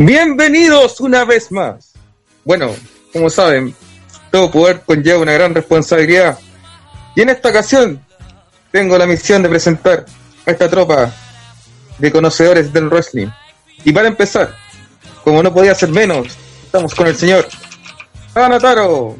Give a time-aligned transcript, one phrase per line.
[0.00, 1.92] Bienvenidos una vez más.
[2.44, 2.72] Bueno,
[3.12, 3.74] como saben,
[4.30, 6.38] todo poder conlleva una gran responsabilidad.
[7.16, 8.00] Y en esta ocasión
[8.70, 10.06] tengo la misión de presentar
[10.46, 11.12] a esta tropa
[11.98, 13.26] de conocedores del wrestling.
[13.84, 14.54] Y para empezar,
[15.24, 16.28] como no podía ser menos,
[16.62, 17.48] estamos con el señor
[18.36, 19.16] Anataro.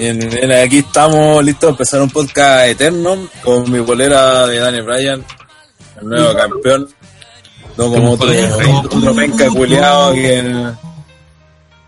[0.00, 4.84] Bien, bien, aquí estamos listos para empezar un podcast eterno con mi bolera de Daniel
[4.84, 5.22] Bryan,
[6.00, 6.88] el nuevo campeón.
[7.76, 8.30] No como otro,
[8.82, 10.72] otro penca culiado que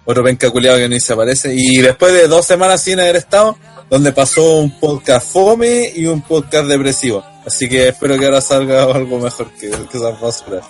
[0.05, 1.55] otro penca culiado que ni se aparece.
[1.55, 3.57] Y después de dos semanas sin haber estado,
[3.89, 7.25] donde pasó un podcast fome y un podcast depresivo.
[7.47, 10.67] Así que espero que ahora salga algo mejor que, que esas basuras.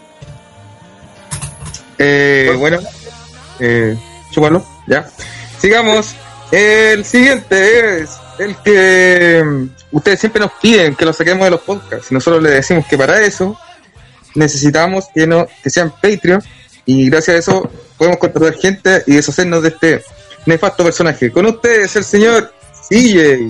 [1.99, 2.79] Eh, bueno,
[3.59, 3.99] eh,
[4.31, 5.11] chúpalo, ya.
[5.59, 6.15] Sigamos.
[6.53, 11.63] El siguiente es el que mm, ustedes siempre nos piden que lo saquemos de los
[11.63, 12.11] podcasts.
[12.11, 13.59] Y nosotros les decimos que para eso
[14.35, 16.43] necesitamos que, no, que sean Patreon.
[16.85, 20.05] Y gracias a eso podemos contratar gente y deshacernos de este
[20.45, 21.33] nefasto personaje.
[21.33, 22.53] Con ustedes, el señor
[22.87, 23.49] CJ.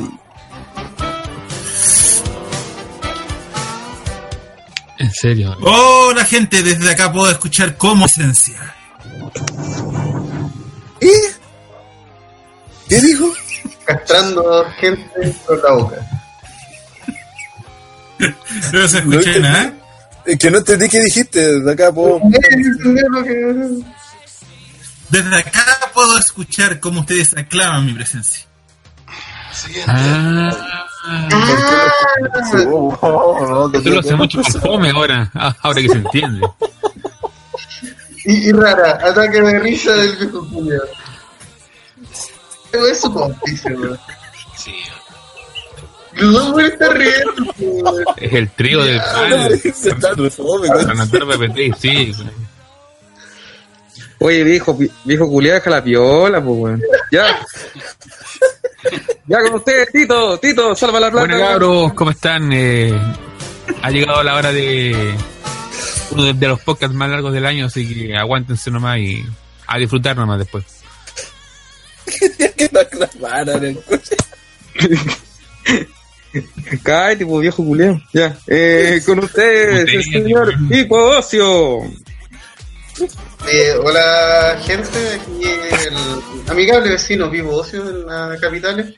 [4.98, 5.56] En serio.
[5.60, 8.76] Hola gente, desde acá puedo escuchar como esencia.
[11.00, 11.41] ¿Y?
[12.92, 13.32] ¿Qué dijo?
[13.86, 15.96] castrando gente con la boca.
[18.70, 19.72] No se escuché No, nada.
[20.26, 22.20] Es que no entendí qué dijiste, de acá puedo...
[25.08, 28.44] Desde acá puedo escuchar cómo ustedes aclaman mi presencia.
[29.86, 30.50] Ah,
[32.66, 36.46] Oh, no, esto lo hace mucho con fome ahora, ah, ahora que se entiende.
[38.24, 40.86] Y, y rara, ataque de risa del viejo culiao.
[42.72, 43.98] Es su cómplice, weón.
[46.14, 48.04] Los dos weones están riendo, weón.
[48.16, 49.58] Es el trío del mal.
[49.58, 50.14] Se está
[51.78, 52.14] sí.
[54.18, 56.82] Oye, viejo, viejo culiado, deja la piola, pues, weón.
[57.10, 57.44] Ya.
[59.26, 61.26] ya con ustedes, Tito, Tito, salva la plata.
[61.26, 62.52] Bueno, cabros, ¿cómo están?
[62.52, 62.96] Eh,
[63.82, 65.14] ha llegado la hora de
[66.12, 69.24] uno de, de los podcasts más largos del año, así que aguántense nomás y
[69.66, 70.81] a disfrutar nomás después.
[72.56, 74.16] Que no aclamaran el coche.
[76.82, 78.00] Cállate, pues, viejo culiado.
[78.12, 78.36] Ya.
[78.46, 80.54] Eh, con ustedes, el señor.
[80.68, 81.82] Pipo Ocio.
[83.50, 88.94] Eh, hola gente, aquí el amigable vecino vivo ocio en la capital.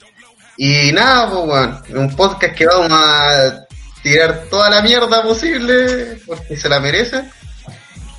[0.56, 3.66] Y nada, pues weón, un podcast que vamos a
[4.02, 7.24] tirar toda la mierda posible porque se la merece.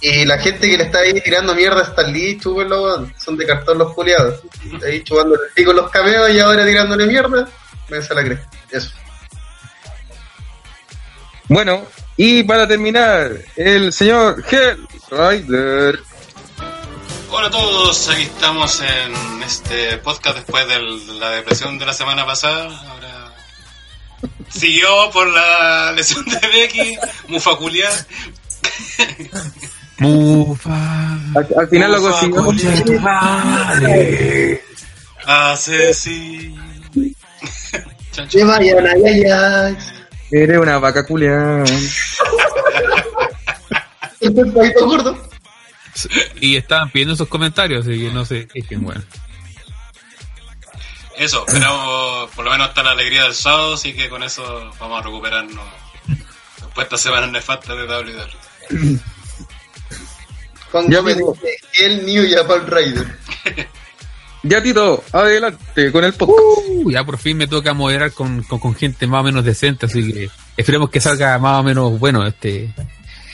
[0.01, 3.45] Y la gente que le está ahí tirando mierda a Stan Lee, chúpenlo, son de
[3.45, 4.41] cartón los culiados.
[4.85, 7.47] Ahí chupando el pico los cameos y ahora tirándole mierda,
[7.89, 8.39] me se la cree.
[8.71, 8.91] Eso.
[11.47, 11.85] Bueno,
[12.17, 15.99] y para terminar, el señor Hell Rider.
[17.29, 20.79] Hola a todos, aquí estamos en este podcast después de
[21.19, 22.65] la depresión de la semana pasada.
[22.89, 23.33] Ahora
[24.49, 26.97] siguió por la lesión de Becky,
[27.27, 27.89] Mufaculia.
[29.99, 31.13] Mufa.
[31.35, 33.01] Al, al final lo consiguió.
[35.25, 36.63] Asesino.
[38.29, 39.77] Que vayan ay, ay.
[40.31, 41.05] Eres una vaca
[44.33, 45.29] pescadito gordo.
[46.41, 49.01] Y estaban pidiendo esos comentarios, así que no sé, es que bueno.
[51.17, 54.99] Eso, esperamos por lo menos hasta la alegría del sábado, así que con eso vamos
[54.99, 55.63] a recuperarnos
[56.07, 58.99] después de esta semana nefasta de WWE.
[60.75, 63.07] Juan Ya, Gómez dice, el New Japan Rider.
[64.43, 66.39] Ya, Tito, adelante con el podcast.
[66.67, 69.87] Uh, ya por fin me toca moderar con, con, con gente más o menos decente,
[69.87, 72.71] así que esperemos que salga más o menos bueno este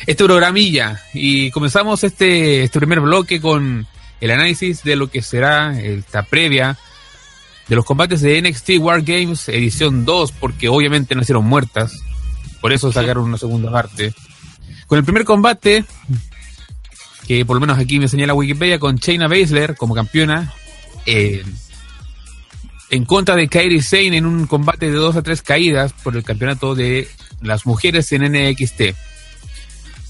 [0.07, 1.01] este programilla.
[1.13, 3.85] Y comenzamos este, este primer bloque con
[4.21, 6.77] el análisis de lo que será esta previa
[7.67, 11.91] de los combates de NXT War Games edición 2, porque obviamente nacieron muertas,
[12.61, 14.13] por eso sacaron una segunda parte.
[14.87, 15.83] Con el primer combate,
[17.27, 20.53] que por lo menos aquí me señala Wikipedia, con Shayna Baszler como campeona,
[21.05, 21.43] eh,
[22.89, 26.23] en contra de Kairi Sane en un combate de dos a tres caídas por el
[26.23, 27.07] campeonato de
[27.41, 28.81] las mujeres en NXT.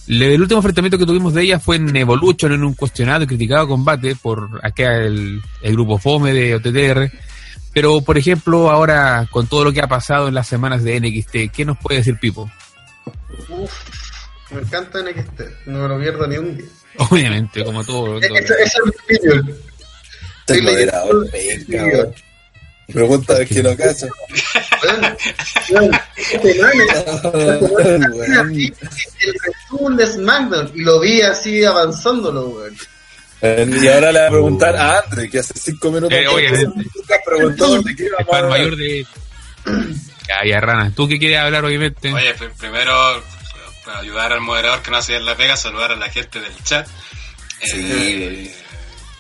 [0.08, 3.68] El último enfrentamiento que tuvimos de ella fue en Evolution, en un cuestionado y criticado
[3.68, 7.12] combate por acá el, grupo FOME de OTTR.
[7.72, 11.56] Pero, por ejemplo, ahora con todo lo que ha pasado en las semanas de NXT,
[11.56, 12.52] ¿qué nos puede decir Pipo?
[14.50, 16.66] Me encanta NXT, no me lo pierdo ni un día.
[16.98, 18.20] Obviamente, como todo.
[18.20, 18.38] todo.
[18.38, 19.58] Esa esa es mi opinión.
[20.42, 21.10] Estoy moderado,
[21.70, 22.14] weón.
[22.92, 25.16] Pregunta de esta semana
[28.50, 28.74] vi
[30.00, 32.76] el SmackDown y lo vi así avanzándolo, weón.
[33.82, 36.84] Y ahora le voy a preguntar a Andre, que hace cinco minutos Eh, obviamente.
[37.26, 39.06] preguntó de qué El íbamos a mayor de.
[40.28, 40.92] Ya, ya, rana.
[40.96, 42.12] ¿Tú qué quieres hablar, obviamente?
[42.14, 42.94] Oye, pr- primero,
[43.86, 46.64] para ayudar al moderador que no hace bien la pega, saludar a la gente del
[46.64, 46.88] chat.
[47.62, 48.54] Eh,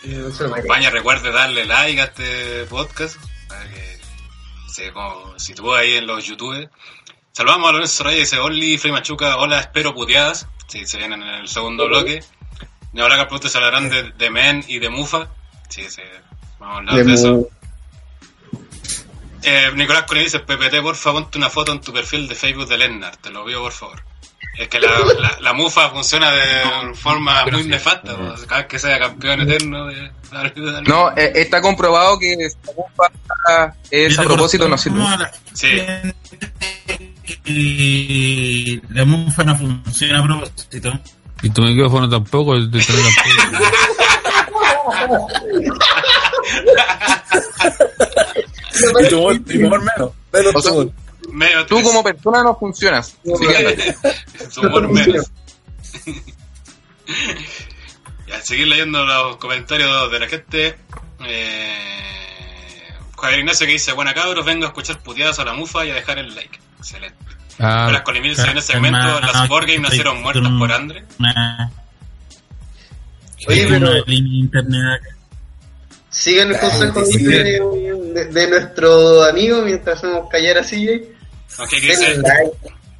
[0.03, 0.61] No lo merece.
[0.61, 3.17] Compañía, recuerde darle like a este podcast
[3.47, 3.99] para que
[4.73, 6.69] se como, sitúe ahí en los YouTube.
[7.31, 10.47] Saludamos a Lorenzo Reyes, dice Oli, Frey Machuca, hola, espero puteadas.
[10.67, 12.23] Sí, se vienen en el segundo bloque.
[12.93, 15.27] Neolaga Pregunta se hablarán de, de Men y de Mufa.
[15.69, 16.01] Sí, sí,
[16.59, 17.49] vamos a hablar de, De eso.
[19.43, 22.77] Eh, Nicolás Colín dice, PPT, porfa, ponte una foto en tu perfil de Facebook de
[22.77, 24.03] Lennart, te lo pido por favor.
[24.61, 27.69] Es que la, la, la mufa funciona de forma Pero muy sí.
[27.69, 31.61] nefasta, pues, cada vez que sea campeón eterno de la vida del- No, eh, está
[31.61, 33.09] comprobado que esta bomba
[33.89, 34.99] es a propósito, no sirve.
[34.99, 35.81] La Sí.
[37.43, 40.91] que la mufa no funciona a propósito.
[41.41, 42.53] Y tu micrófono tampoco.
[42.53, 43.67] el de tampoco.
[48.99, 50.11] Y tu y humor menos.
[50.33, 50.53] Menos
[51.31, 51.87] Medio Tú tres.
[51.87, 53.17] como persona no funcionas.
[53.25, 53.95] Así que
[54.67, 55.31] humor menos.
[58.27, 60.75] y al seguir leyendo los comentarios de la gente,
[61.25, 61.75] eh,
[63.19, 65.95] Javier Ignacio que dice, buena cabros, vengo a escuchar puteadas a la mufa y a
[65.95, 66.59] dejar el like.
[66.79, 67.15] Excelente.
[67.59, 71.03] Ah, Nicolás Colimil dice, en ese segmento las board games nacieron muertas por Andre.
[73.47, 75.01] Oye, pero internet
[76.09, 77.61] sigan el consejo de,
[78.13, 81.20] de- de nuestro amigo mientras hacemos callar a CJ.
[81.57, 82.51] Denle like.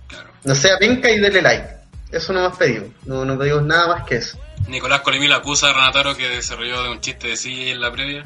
[0.07, 0.30] claro.
[0.44, 1.68] No sea penca y denle like.
[2.12, 2.89] Eso no más pedimos.
[3.06, 4.38] No, no pedimos nada más que eso.
[4.68, 7.92] Nicolás Colimil acusa a Renataro que se rió de un chiste de sí en la
[7.92, 8.25] previa.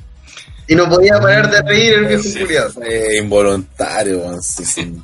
[0.67, 2.39] Y no podía parar de reír el viejo Sí.
[2.39, 2.73] culiado.
[2.83, 4.41] Eh, involuntario, weón.
[4.41, 4.93] Sí, sí.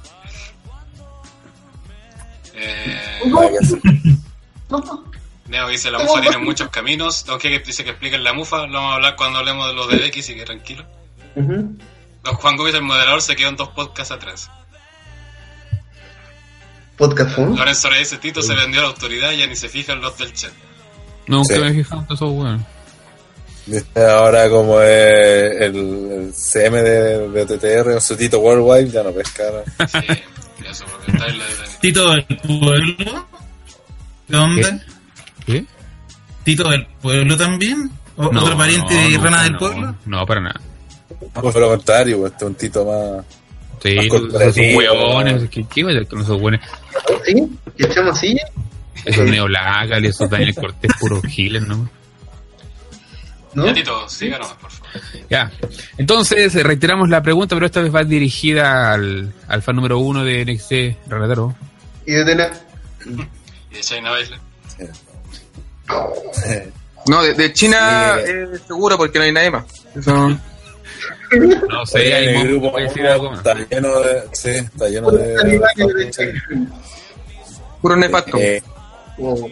[2.63, 3.21] Eh.
[5.47, 7.25] Neo dice, la mufa tiene muchos caminos.
[7.25, 8.67] Don que dice que expliquen la mufa.
[8.67, 10.85] Lo vamos a hablar cuando hablemos de los de X, y que tranquilo.
[11.35, 11.75] Ujú.
[12.23, 14.49] Don Juan Gómez, el moderador, se quedó en dos podcasts atrás.
[17.01, 17.55] Podcast phone.
[17.57, 20.15] Lorenzo Reyes dice, Tito se vendió a la autoridad y ya ni se fijan los
[20.19, 20.51] del chat.
[21.25, 21.59] nunca Sí.
[21.59, 22.65] me he fijado en eso, weón.
[23.65, 29.01] Viste, Ahora como es el, el CM de, de TTR, o su Tito Worldwide, ya
[29.01, 29.43] no pesca.
[29.51, 29.87] ¿no?
[29.87, 29.97] Sí,
[30.69, 31.45] eso, porque está en la
[31.79, 33.27] Tito del pueblo.
[34.27, 34.81] ¿De dónde?
[35.45, 35.65] ¿Qué?
[36.43, 37.89] ¿Tito del pueblo también?
[38.15, 39.95] ¿O No, ¿Otro pariente no, de no, Rana del no, Pueblo?
[40.05, 40.61] No, para nada.
[41.33, 43.25] Pues por lo contrario, pues este es un Tito más...
[43.81, 44.05] Sí, Más
[44.55, 45.49] esos.
[45.49, 46.61] ¿Qué, qué voy a hacer con esos hueones?
[47.25, 47.47] ¿Sí?
[47.77, 48.37] ¿Y echamos así?
[49.05, 51.89] Esos neolagas y esos Daniel Cortés, puros giles, ¿no?
[53.53, 53.65] ¿No?
[53.65, 54.91] Ya, Tito, síganos, por favor.
[55.29, 55.51] Ya.
[55.97, 60.23] Entonces, eh, reiteramos la pregunta, pero esta vez va dirigida al, al fan número uno
[60.23, 61.55] de NXT, Renataro.
[62.05, 62.51] Y de tener.
[63.71, 64.37] Y de China Baile.
[67.07, 68.31] No, de, de China Sí.
[68.31, 69.65] eh, seguro porque no hay nadie más.
[69.95, 70.37] Eso,
[71.69, 73.37] No sé, Oye, ahí el grupo decir algo más.
[73.39, 74.23] está lleno de...
[74.33, 75.61] Sí, está lleno de...
[77.81, 78.37] puro nefasto.
[78.37, 78.61] Eh,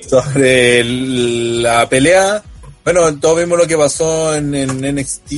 [0.08, 2.44] sobre el- la pelea.
[2.84, 5.32] Bueno, todos vimos lo que pasó en, en NXT,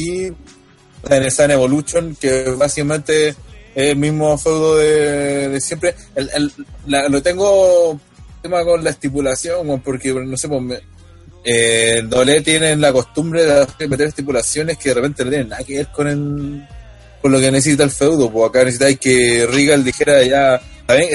[1.09, 3.35] en esa en Evolution, que básicamente es
[3.75, 5.95] el mismo feudo de, de siempre.
[6.15, 6.53] El, el-
[6.87, 7.99] la- lo tengo
[8.41, 10.79] tema con la estipulación, porque no sé, pues, me,
[11.43, 15.77] eh, doble tienen la costumbre de meter estipulaciones que de repente no tienen nada que
[15.77, 16.67] ver con el,
[17.21, 18.31] con lo que necesita el feudo.
[18.31, 20.61] Pues acá necesitáis que Regal dijera ya,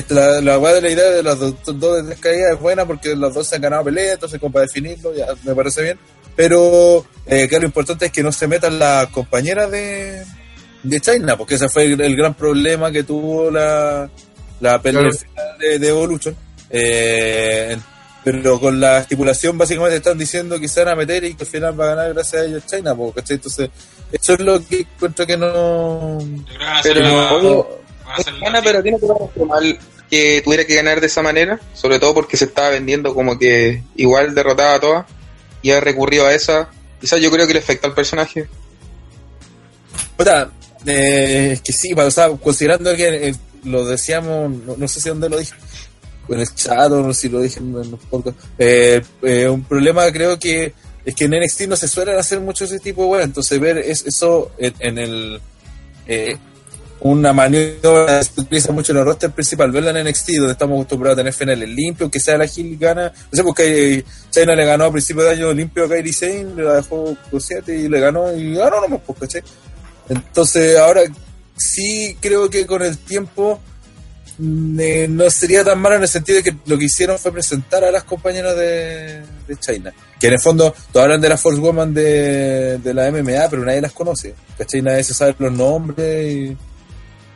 [0.08, 2.84] la, la weá de la idea de las dos, dos de tres caídas es buena
[2.86, 5.98] porque los dos se han ganado pelea, entonces como para definirlo ya me parece bien.
[6.34, 10.22] Pero eh, que lo importante es que no se metan las compañeras de,
[10.82, 14.10] de China, porque ese fue el, el gran problema que tuvo la,
[14.60, 15.16] la pelea Claro.
[15.16, 16.36] final de, de Evolution.
[16.68, 17.76] Eh,
[18.26, 21.48] pero con la estipulación básicamente están diciendo que se van a meter y que al
[21.48, 23.36] final va a ganar gracias a ellos China, po, ¿cachai?
[23.36, 23.70] Entonces,
[24.10, 26.18] eso es lo que encuentro que no...
[26.82, 29.78] Pero, la- Gana, pero tiene que ver mal
[30.10, 33.84] que tuviera que ganar de esa manera, sobre todo porque se estaba vendiendo como que
[33.94, 35.06] igual derrotaba a todas
[35.62, 36.68] y ha recurrido a esa.
[37.00, 38.48] Quizás yo creo que le afecta al personaje.
[40.16, 40.50] Puta,
[40.84, 45.08] eh, es que sí, o sea, considerando que eh, lo decíamos, no, no sé si
[45.10, 45.54] dónde lo dije,
[46.28, 49.64] en el chat o no sé si lo dije en, los podcasts, eh, eh, un
[49.64, 50.72] problema creo que
[51.04, 53.78] es que en NXT no se suelen hacer mucho ese tipo de weas, entonces ver
[53.78, 55.40] es, eso en, el...
[56.06, 56.36] eh,
[57.00, 60.76] una maniobra que se utiliza mucho en el roster principal, verla en NXT, donde estamos
[60.76, 64.64] acostumbrados a tener finales limpios, que sea la Gil gana, no sé, porque China le
[64.64, 67.88] ganó a principio de año limpio a Kairi Sane, le la dejó con 7 y
[67.88, 69.42] le ganó y ganó nomás, pues, ¿cachai?
[70.08, 71.02] Entonces ahora
[71.56, 73.60] sí creo que con el tiempo
[74.38, 77.84] eh, no sería tan malo en el sentido de que lo que hicieron fue presentar
[77.84, 79.22] a las compañeras de,
[79.60, 79.92] China.
[80.20, 83.64] Que en el fondo, todos hablan de la Force Woman de, de la MMA, pero
[83.64, 84.34] nadie las conoce.
[84.58, 84.82] ¿Cachai?
[84.82, 86.56] Nadie se sabe los nombres.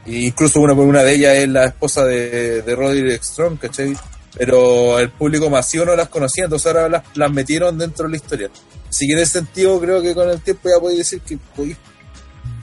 [0.07, 3.97] Y, incluso una, una de ellas es la esposa de, de Roderick Strong, ¿cachai?
[4.37, 8.17] Pero el público masivo no las conocía, entonces ahora las, las metieron dentro de la
[8.17, 8.51] historia.
[8.89, 11.39] Así que en ese sentido creo que con el tiempo ya podéis decir que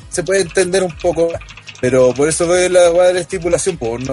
[0.09, 1.29] se puede entender un poco.
[1.79, 4.03] Pero por eso veo la de la estipulación, pues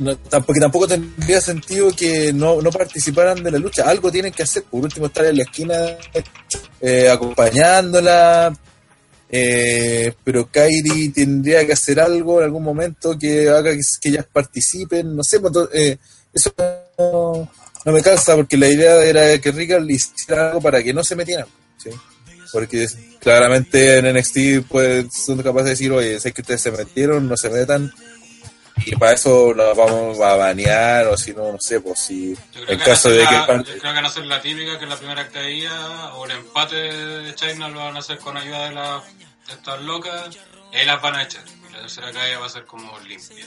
[0.00, 0.16] no,
[0.46, 3.88] porque tampoco tendría sentido que no, no participaran de la lucha.
[3.88, 5.74] Algo tienen que hacer, por último estar en la esquina
[6.80, 8.56] eh, acompañándola.
[9.30, 15.14] eh, pero Kairi tendría que hacer algo en algún momento que haga que, ellas participen.
[15.14, 15.98] No sé, pues, eh,
[16.32, 16.50] eso
[16.98, 17.48] no,
[17.92, 21.14] me calza porque la idea era que Rica le hiciera algo para que no se
[21.14, 21.46] metieran.
[21.76, 21.90] ¿sí?
[22.50, 22.88] Porque
[23.20, 27.36] claramente en NXT pues, son capaces de decir, oye, sé que ustedes se metieron, no
[27.36, 27.92] se metan.
[28.86, 32.34] Y para eso nos vamos a banear, o si no, no sé, pues si
[32.66, 34.78] en que caso de que la- parte- yo creo que van a hacer la típica
[34.78, 38.68] que la primera caída o el empate de China lo van a hacer con ayuda
[38.70, 39.02] de, la,
[39.48, 40.30] de estas locas
[40.72, 41.44] y ahí las van a echar.
[41.68, 43.44] Y la tercera caída va a ser como limpia.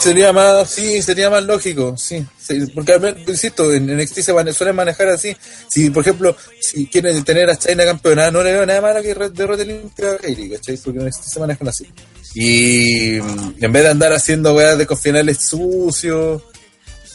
[0.00, 5.08] Sería más, sí, sería más lógico, sí, sí, porque insisto, en NXT se suelen manejar
[5.08, 5.36] así.
[5.68, 9.14] Si, por ejemplo, si quieren tener a China campeona, no le veo nada malo que
[9.14, 10.76] derrote limpia a Kairi, ¿cachai?
[10.76, 11.86] Porque en NXT se manejan así.
[12.34, 16.42] Y mm, en vez de andar haciendo weas de finales sucios,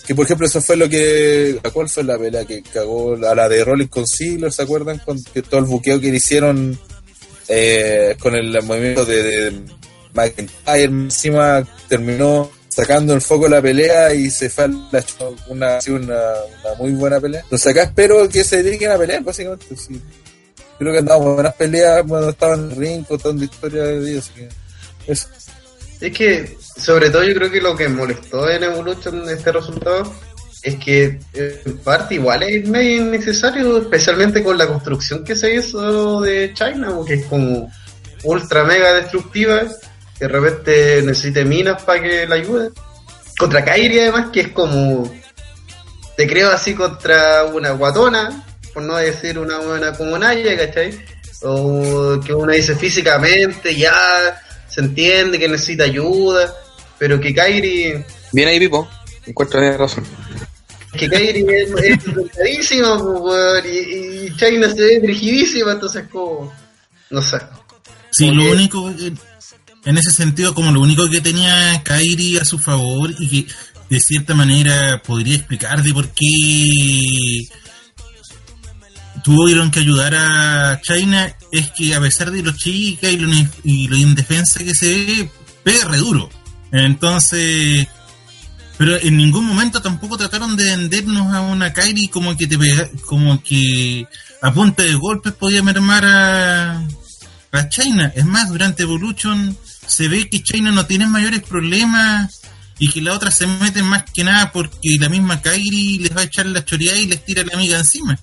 [0.06, 3.16] que por ejemplo eso fue lo que, ¿a ¿cuál fue la pelea que cagó?
[3.16, 5.00] A la de Rolling con ¿se acuerdan?
[5.00, 6.78] Con que todo el buqueo que le hicieron
[7.48, 9.62] eh, con el movimiento de, de
[10.14, 15.04] McIntyre encima terminó sacando el foco de la pelea y se fue a la
[15.48, 17.42] una, una, una muy buena pelea.
[17.42, 19.76] Entonces acá espero que se dediquen a pelear, básicamente.
[19.76, 20.02] Sí.
[20.80, 24.50] Creo que andamos buenas peleas cuando estaban en el ring contando historias de que
[25.12, 25.28] eso.
[26.02, 30.12] Es que, sobre todo, yo creo que lo que molestó en Evolution este resultado
[30.62, 35.56] es que, eh, en parte, igual es medio innecesario, especialmente con la construcción que se
[35.56, 37.72] hizo de China, porque es como
[38.24, 39.62] ultra mega destructiva,
[40.18, 42.72] que de repente necesite minas para que la ayuden.
[43.38, 45.12] Contra Kairi, además, que es como.
[46.16, 50.98] Te creo así contra una guatona, por no decir una buena como Naya, ¿cachai?
[51.42, 56.54] O que uno dice físicamente, ya se entiende que necesita ayuda,
[57.00, 58.04] pero que Kairi,
[58.34, 58.90] Bien ahí, Pipo.
[59.28, 60.04] Encuentro que razón.
[60.98, 66.52] que Kairi es, es y, y China se ve rigidísima, entonces como,
[67.12, 67.38] no sé.
[68.12, 69.14] Sí, lo único, eh,
[69.86, 73.54] en ese sentido, como lo único que tenía Kairi a su favor y que
[73.90, 77.48] de cierta manera podría explicar de por qué
[79.24, 83.30] tuvieron que ayudar a China es que a pesar de lo chica y lo,
[83.64, 85.32] y lo indefensa que se ve,
[85.64, 86.30] pega re duro.
[86.72, 87.88] Entonces,
[88.78, 92.90] pero en ningún momento tampoco trataron de vendernos a una Kairi como que te pega,
[93.06, 94.08] como que
[94.42, 96.88] a punta de golpes podía mermar a,
[97.52, 98.12] a China.
[98.16, 99.56] Es más, durante Evolution
[99.88, 102.42] se ve que China no tiene mayores problemas
[102.80, 106.22] y que la otra se meten más que nada porque la misma Kairi les va
[106.22, 108.18] a echar la choreada y les tira la amiga encima.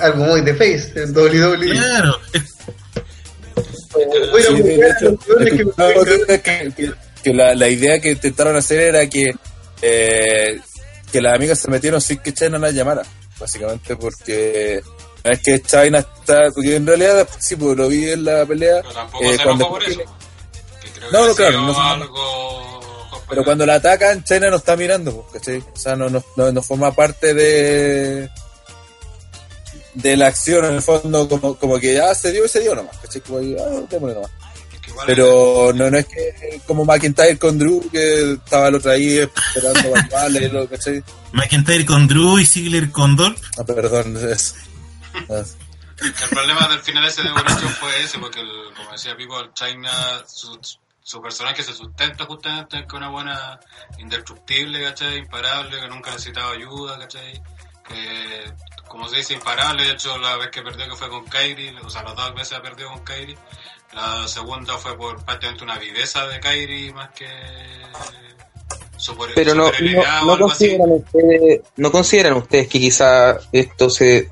[0.00, 1.70] Algo muy de face, en WWE.
[1.70, 2.20] Claro,
[7.22, 9.32] que la, la idea que intentaron hacer era que
[9.82, 10.60] eh,
[11.12, 13.02] que las amigas se metieron sin que China las llamara,
[13.38, 14.82] básicamente porque
[15.30, 18.94] es que China está, porque en realidad sí, pues lo vi en la pelea, Pero
[18.94, 20.00] tampoco eh, se cuando- enojó por eso.
[20.82, 22.80] Que creo No, que no, claro, no algo.
[23.28, 25.58] pero cuando la atacan China no está mirando, pues, ¿cachai?
[25.58, 28.28] O sea, no, no, no, forma parte de
[29.94, 32.74] de la acción en el fondo como, como que ya se dio y se dio
[32.74, 33.22] nomás, ¿cachai?
[33.22, 34.30] Como ahí, ah, démosle nomás.
[35.04, 39.92] Pero no, no es que como McIntyre con Drew, que estaba el otro ahí esperando
[40.10, 41.02] para y lo, ¿cachai?
[41.32, 43.38] McIntyre con Drew y Ziggler con Dolph.
[43.58, 44.54] Ah, perdón, es.
[45.30, 45.42] Ah,
[46.02, 49.52] El problema del final ese de Evolution fue ese, porque, el- como decía Pipo, el
[49.54, 49.90] China,
[50.26, 50.58] su,
[51.02, 53.60] su personaje se sustenta justamente con una buena
[53.98, 55.18] indestructible, ¿cachai?
[55.18, 57.40] Imparable, que nunca necesitaba ayuda, ¿cachai?
[57.88, 58.52] Que,
[58.88, 59.84] como se dice, imparable.
[59.84, 62.58] De hecho, la vez que perdió, que fue con Kairi, o sea, las dos veces
[62.58, 63.36] ha perdido con Kairi.
[63.92, 67.28] La segunda fue por prácticamente una viveza de Kairi más que.
[68.98, 74.30] Super, Pero no, no, no consideran ustedes, no consideran ustedes que quizá esto se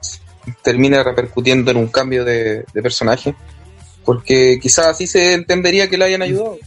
[0.63, 3.35] termine repercutiendo en un cambio de, de personaje,
[4.05, 6.59] porque quizá así se entendería que la hayan ayudado.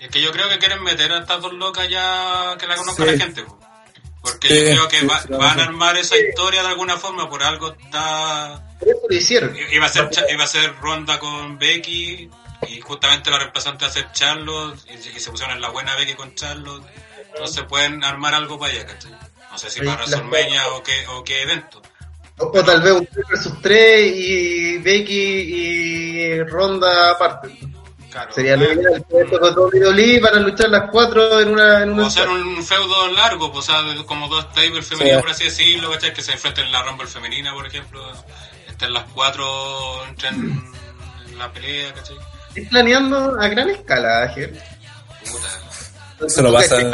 [0.00, 3.04] Es que yo creo que quieren meter a estas dos locas ya que la conozca
[3.04, 3.10] Sí.
[3.12, 3.42] la gente.
[3.42, 3.58] po.
[4.20, 7.28] Porque Sí, yo creo que sí, va- van a armar esa historia de alguna forma,
[7.28, 9.56] por algo está por eso lo hicieron.
[9.72, 12.28] Iba a ser, iba a ser ronda con Becky
[12.68, 15.94] y justamente la reemplazante va a ser Charlotte y, y se pusieron en la buena
[15.96, 16.84] Becky con Charlotte.
[17.32, 19.10] Entonces pueden armar algo para allá, ¿cachai?
[19.50, 21.82] No sé si para las- WrestleMania o qué, o qué evento.
[22.42, 27.48] O, o tal vez un 3 versus 3 y Becky y Ronda aparte.
[28.10, 28.30] Claro.
[28.32, 29.04] Sería lo ideal.
[29.08, 31.82] Esto con WWE para luchar las cuatro en una.
[31.82, 35.22] En O una hacer un feudo largo, pues, o sea, como dos tables femeninos, Sí.
[35.22, 36.12] por así decirlo, ¿cachai?
[36.12, 38.02] Que se enfrenten en la Rumble femenina, por ejemplo.
[38.68, 40.62] Estén las cuatro, entren
[41.30, 42.16] en la pelea, ¿cachai?
[42.48, 44.60] Estoy planeando a gran escala, Ángel.
[45.24, 45.48] Puta.
[46.28, 46.56] Se lo.
[46.56, 46.92] ¿qué está No,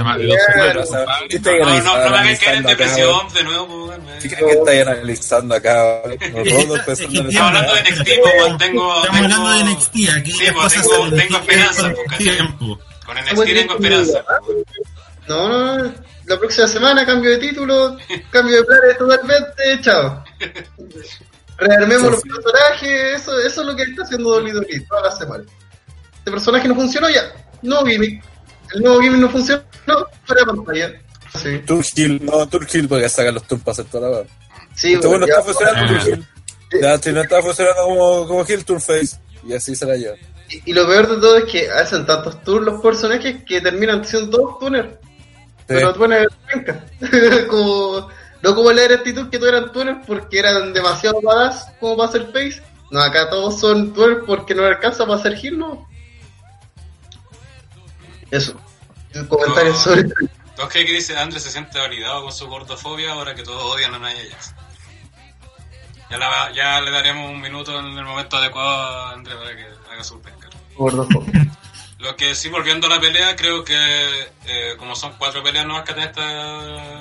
[1.82, 4.18] no, no me hagan caer en depresión de nuevo, pues, weón.
[4.22, 6.02] ¿Qué crees que estáis analizando acá?
[6.08, 10.72] Estamos hablando de NXT, pues, weón, tengo- Estamos tengo- hablando de NXT, aquí Sí, pues,
[10.74, 14.24] tengo- tengo esperanza, con pues, NXT tengo esperanza.
[15.28, 15.94] No, no, no.
[16.26, 17.96] La próxima semana cambio de título,
[18.30, 20.24] cambio de planes totalmente, chao.
[21.56, 25.46] Rearmemos los personajes, eso, eso es lo que está haciendo WWE todas las semanas.
[26.18, 27.22] Este personaje no funcionó ya,
[27.62, 28.22] nuevo gimmick.
[28.74, 29.64] El nuevo gimmick no funcionó,
[30.24, 31.02] fuera de pantalla.
[31.42, 34.22] Sí, Turgil, no, Turgil, porque sacar los para hacer toda la
[34.74, 35.94] sí, Este bueno está funcionando.
[35.94, 36.26] Turgil.
[36.82, 39.16] Ya, si no está funcionando como, como Heel Turface.
[39.46, 40.16] Y así se la lleva.
[40.50, 44.04] y, y lo peor de todo es que hacen tantos tours los personajes que terminan
[44.04, 44.88] siendo todos tuners.
[45.66, 46.26] Pero tuners
[47.48, 48.08] como,
[48.42, 52.26] no como la actitud que todos eran tuners porque eran demasiado badass como para ser
[52.32, 52.62] face.
[52.90, 55.86] No, acá todos son tuners porque no alcanza para ser heel, ¿no?
[58.30, 58.58] Eso.
[59.14, 59.78] Un comentario No.
[59.78, 60.04] sobre
[60.84, 64.20] que dice Andrés se siente validado con su gordofobia ahora que todos odian a Naya
[64.30, 64.54] Jax.
[66.10, 68.70] Ya, la- ya le daremos un minuto en el momento adecuado
[69.06, 70.48] a Andrés para que haga su pesca.
[70.76, 71.46] gordofobia.
[71.98, 73.74] Lo que sí, volviendo a la pelea, creo que
[74.46, 76.22] eh, como son cuatro peleas nuevas que tiene este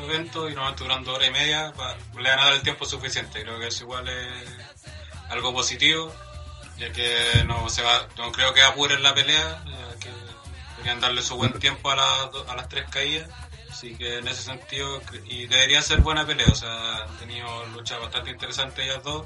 [0.05, 1.71] evento y normalmente durando hora y media,
[2.17, 3.43] le van a dar el tiempo suficiente.
[3.43, 4.27] Creo que eso igual es
[5.29, 6.11] algo positivo,
[6.79, 10.09] ya que no se va, no creo que apuren la pelea, ya que
[10.87, 13.29] deberían darle su buen tiempo a, do- a las tres caídas.
[13.69, 17.99] Así que en ese sentido, y debería ser buena pelea, o sea, han tenido luchas
[17.99, 19.25] bastante interesantes ellas dos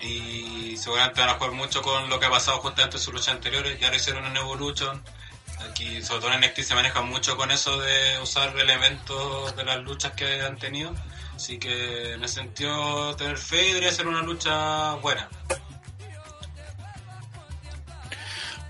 [0.00, 3.28] y seguramente van a jugar mucho con lo que ha pasado justamente en sus luchas
[3.34, 3.78] anteriores.
[3.80, 5.02] Ya lo hicieron en Evolution.
[5.70, 9.78] Aquí, sobre todo en NXT, se maneja mucho con eso de usar elementos de las
[9.82, 10.92] luchas que han tenido.
[11.36, 15.28] Así que en ese sentido, tener fe debería ser una lucha buena.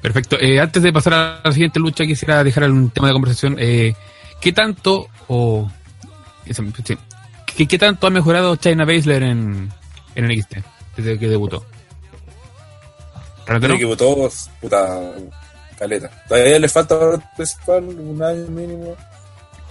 [0.04, 0.36] Perfecto.
[0.38, 3.56] Eh, antes de pasar a la siguiente lucha, quisiera dejar un tema de conversación.
[3.58, 3.94] Eh,
[4.38, 5.70] ¿Qué tanto o
[6.84, 6.98] sí,
[7.56, 9.72] ¿qué, qué tanto ha mejorado China Baszler en,
[10.14, 10.56] en NXT
[10.98, 11.64] desde que debutó?
[13.46, 13.78] ¿Realmente Tiene no?
[13.78, 15.00] que votó, puta,
[15.78, 16.10] caleta.
[16.28, 18.94] Todavía le falta el principal, un año mínimo.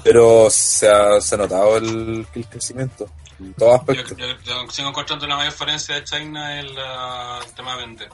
[0.04, 3.08] Pero se ha, se ha notado el, el crecimiento.
[3.40, 4.18] En todos Yo, aspectos.
[4.18, 8.10] yo- yo sigo encontrando la mayor diferencia de China en la- el tema de vender.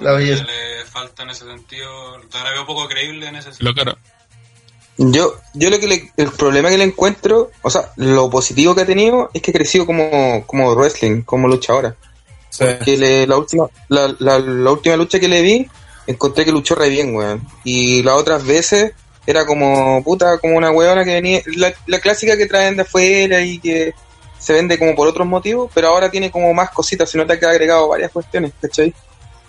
[0.00, 0.44] La belleza.
[0.44, 2.20] le falta en ese sentido.
[2.30, 3.70] Todavía veo poco creíble en ese sentido.
[3.70, 3.98] Lo claro.
[4.98, 8.82] Yo, yo lo que le- el problema que le encuentro, o sea, lo positivo que
[8.82, 11.94] ha tenido es que ha crecido como, como wrestling, como luchadora.
[12.48, 12.64] Sí.
[12.84, 15.68] Que le- la última, la, la, la última lucha que le vi,
[16.06, 17.46] encontré que luchó re bien, weón.
[17.64, 18.92] Y las otras veces
[19.26, 23.40] era como, puta, como una weona que venía, la, la clásica que traen de afuera
[23.42, 23.92] y que
[24.38, 27.44] se vende como por otros motivos, pero ahora tiene como más cositas, se nota que
[27.44, 28.94] ha agregado varias cuestiones, ¿cachai?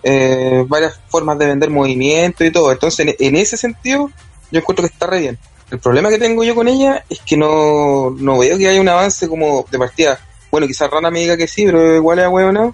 [0.03, 2.71] Eh, varias formas de vender movimiento y todo.
[2.71, 4.11] Entonces, en, ese sentido,
[4.51, 5.37] yo encuentro que está re bien.
[5.71, 8.89] El problema que tengo yo con ella es que no, no veo que haya un
[8.89, 10.19] avance como de partida.
[10.49, 12.73] Bueno, quizás Rana me diga que sí, pero igual es huevo,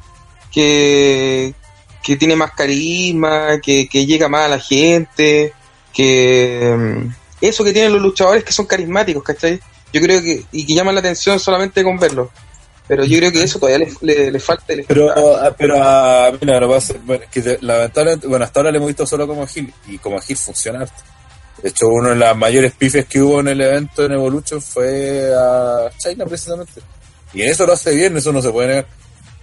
[0.52, 1.54] Que,
[2.04, 5.54] que tiene más carisma, que, que llega más a la gente,
[5.92, 9.60] que mm, eso que tienen los luchadores que son carismáticos, ¿cachai?
[9.92, 12.30] Yo creo que, y que llaman la atención solamente con verlos.
[12.88, 14.74] Pero yo creo que eso todavía le, le, le falta.
[14.76, 15.48] Le Pero, falta.
[15.48, 18.88] ah, pero a mira, lo que pasa- bueno, que lamentablemente, bueno, hasta ahora le hemos
[18.88, 21.02] visto solo como Gil, y como Gil funciona harto.
[21.62, 25.32] De hecho, uno de las mayores pifes que hubo en el evento en Evolution fue
[25.34, 26.82] a China, precisamente.
[27.34, 28.88] Y en eso lo hace bien, eso no se puede negar.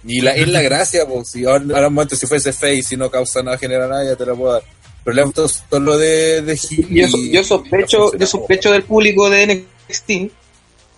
[0.05, 2.97] Y la, es la gracia, pues, si ahora, ahora un momento, si fuese face y
[2.97, 4.63] no causa nada, genera nada, ya te lo puedo dar.
[5.03, 6.87] Pero le solo de, de Gil.
[6.89, 10.31] yo, y- yo sospecho, yo sospecho del público de NXT,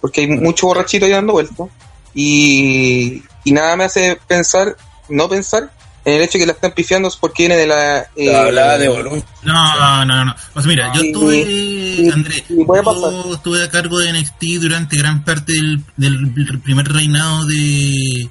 [0.01, 1.69] porque hay mucho borrachito ahí dando vueltas,
[2.13, 4.75] y, y nada me hace pensar,
[5.09, 5.71] no pensar,
[6.05, 8.07] en el hecho que la están pifiando es porque viene de la...
[8.15, 9.23] Eh, hablaba de Evolution.
[9.43, 10.35] No, no, no.
[10.53, 15.53] Sea, mira, yo estuve, sí, André, yo estuve a cargo de NXT durante gran parte
[15.53, 18.29] del, del primer reinado de,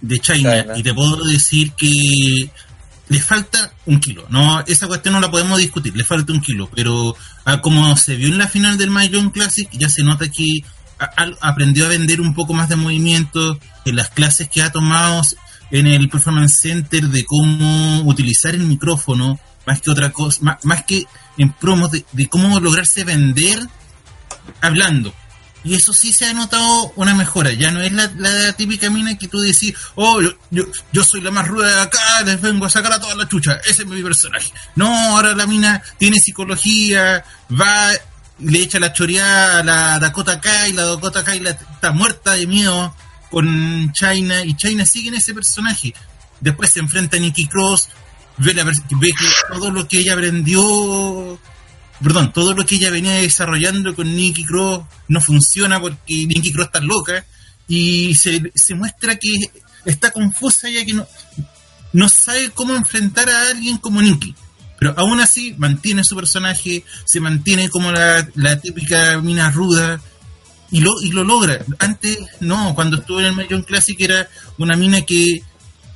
[0.00, 0.78] de China, China.
[0.78, 1.90] y te puedo decir que
[3.08, 4.26] le falta un kilo.
[4.28, 8.16] No, esa cuestión no la podemos discutir, le falta un kilo, pero ah, como se
[8.16, 10.44] vio en la final del Young Classic, ya se nota que
[11.40, 15.22] aprendió a vender un poco más de movimiento en las clases que ha tomado
[15.70, 21.04] en el Performance Center de cómo utilizar el micrófono, más que otra cosa, más, que
[21.36, 23.60] en promos de, cómo lograrse vender
[24.60, 25.14] hablando.
[25.64, 27.52] Y eso sí se ha notado una mejora.
[27.52, 31.30] Ya no es la, típica mina que tú decís, oh, yo, yo, yo soy la
[31.30, 33.56] más ruda de acá, les vengo a sacar a toda la chucha.
[33.66, 34.52] Ese es mi personaje.
[34.76, 37.90] No, ahora la mina tiene psicología, va,
[38.40, 42.46] le echa la choreada a la Dakota Kai, la Dakota Kai la- está muerta de
[42.46, 42.94] miedo
[43.30, 45.92] con China, y China sigue en ese personaje.
[46.40, 47.88] Después se enfrenta a Nikki Cross,
[48.38, 51.38] ve, la ve que todo lo que ella aprendió
[52.00, 56.66] perdón, todo lo que ella venía desarrollando con Nikki Cross no funciona porque Nikki Cross
[56.66, 57.24] está loca
[57.66, 59.34] y se, se muestra que
[59.84, 61.06] está confusa ya que no,
[61.92, 64.32] no sabe cómo enfrentar a alguien como Nikki.
[64.78, 70.00] Pero aún así mantiene su personaje, se mantiene como la, la típica mina ruda
[70.70, 71.64] y lo, y lo logra.
[71.78, 75.42] Antes, no, cuando estuvo en el Million Classic era una mina que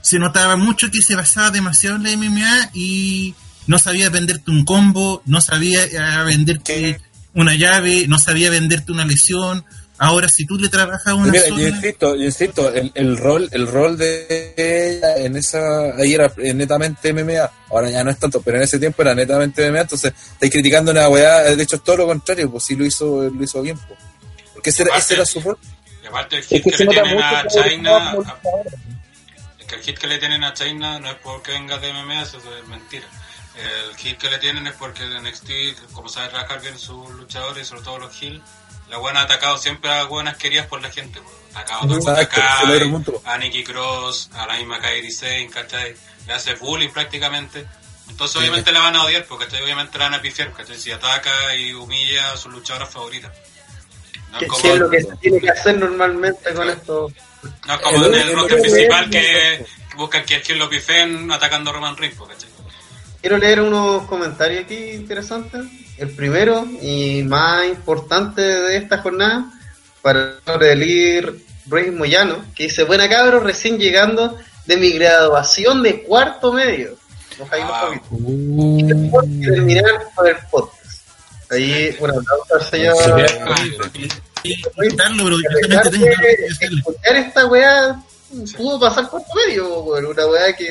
[0.00, 3.34] se notaba mucho que se basaba demasiado en la MMA y
[3.66, 7.00] no sabía venderte un combo, no sabía eh, venderte
[7.34, 9.64] una llave, no sabía venderte una lesión.
[10.04, 13.68] Ahora, si tú le trabajas una Mira, yo insisto, yo insisto, el, el rol, el
[13.68, 18.56] rol de ella en esa, ahí era netamente MMA, ahora ya no es tanto, pero
[18.56, 21.98] en ese tiempo era netamente MMA, entonces estáis criticando una weá, de hecho es todo
[21.98, 23.96] lo contrario, pues sí lo hizo, lo hizo bien, pues.
[24.52, 25.56] Porque ese era, ese era su rol.
[26.02, 28.16] Y aparte el Es hit que que, se le tienen mucho a China,
[29.60, 32.22] es que el hit que le tienen a China no es porque venga de MMA,
[32.22, 33.06] eso es mentira.
[33.54, 37.70] El hit que le tienen es porque NXT, como sabe trabajar bien sus luchadores y
[37.70, 38.42] sobre todo los Hill,
[38.92, 41.18] la buena ha atacado siempre a buenas queridas por la gente.
[41.54, 42.92] Ha atacado a Kai,
[43.24, 45.94] a Nikki Cross, a la misma Kairi Sane, ¿cachai?
[46.26, 47.66] Le hace bullying prácticamente.
[48.10, 50.78] Entonces obviamente la van a odiar, porque obviamente la van a pifiar, ¿cachai?
[50.78, 53.32] Si ataca y humilla a sus luchadoras favoritas.
[54.30, 57.08] No ¿Qué, es como- qué es lo que se tiene que hacer normalmente con esto?
[57.66, 60.58] no es como El- en el- el principal el- que que buscan que el quien
[60.58, 62.16] lo pifeen atacando a Roman Reigns.
[63.22, 65.62] Quiero leer unos comentarios aquí interesantes.
[65.96, 69.48] El primero y más importante de esta jornada
[70.02, 71.34] para el líder
[71.66, 76.96] Luis Moyano, que dice, buena cabro, recién llegando de mi graduación de cuarto medio.
[77.50, 77.92] Ah.
[78.10, 78.16] poquito.
[78.20, 80.82] Y después de terminar con el podcast.
[81.50, 82.96] Ahí, un aplauso al señor.
[86.50, 88.02] Escuchar esta weá,
[88.56, 90.66] pudo pasar cuarto medio, una weá que...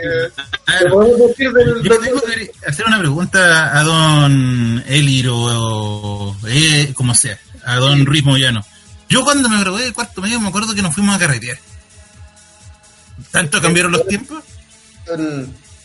[0.67, 5.29] Ah, que podemos decir del- Yo del- tengo que hacer una pregunta a don Elir
[5.29, 8.65] o, o- eh, como sea, a don Ruiz Moyano.
[9.09, 11.57] Yo cuando me gradué de cuarto medio me acuerdo que nos fuimos a carretear.
[13.31, 14.43] ¿Tanto cambiaron los tiempos?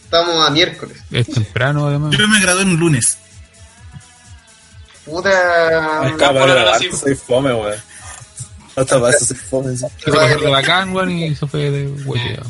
[0.04, 0.96] Estamos a miércoles.
[1.10, 2.14] Es temprano, además.
[2.16, 3.18] Yo me gradué un lunes.
[5.04, 6.12] Puta.
[6.78, 6.88] Sí.
[6.92, 7.74] soy fome, weón.
[8.80, 9.76] Hasta para eso soy fome.
[9.76, 12.42] Se pasó de bacán, weón, y eso fue de huevo.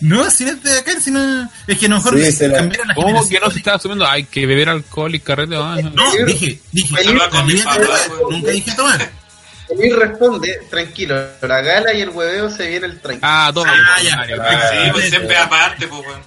[0.00, 2.58] No, si no es de acá, sino es que a lo mejor Sí, se la-
[2.58, 4.06] cambiaron las ¿Cómo que no se está asumiendo?
[4.06, 5.54] Hay que beber alcohol y carrete.
[5.56, 6.94] ah, No, dije, dije,
[8.30, 9.10] nunca dije tomar.
[9.78, 13.26] Él responde, tranquilo, la gala y el hueveo se viene el 30.
[13.48, 13.72] Ah, toma.
[13.74, 14.20] Ah, ya.
[14.40, 16.20] Ah, Sí, pues siempre aparte, pues, weón.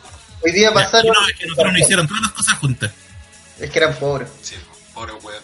[0.44, 2.92] Hoy día Ya, pasaron, no, es que nosotros nos hicieron todas las cosas juntas.
[3.60, 4.30] es que eran pobres.
[4.42, 4.56] Sí,
[4.94, 5.42] pobre weón.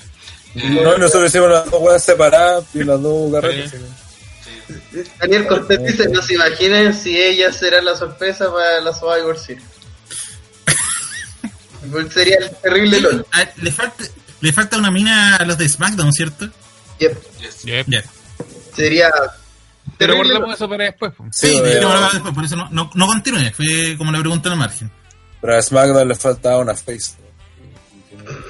[0.56, 3.72] No, nosotros hicimos las dos weas separadas y las dos carretas.
[3.72, 3.78] Sí.
[5.20, 9.64] Daniel Cortés dice, no se imaginen si ella será la sorpresa para la Survivor Series.
[11.86, 13.26] Igual sería el terrible LOL.
[13.32, 14.04] Ah, le, falta,
[14.40, 16.50] le falta una mina a los de SmackDown, ¿cierto?
[17.00, 17.18] Yep.
[17.40, 17.64] Yes.
[17.64, 17.88] Yep.
[17.90, 18.04] Ya.
[18.76, 19.10] Sería
[19.98, 21.14] Pero guardamos eso para después.
[21.32, 24.54] Sí, Sí, hablaba después, por eso no, no, no continúe, fue como la pregunta en
[24.54, 24.92] el margen.
[25.42, 27.14] Pero a SmackDown le faltaba una face.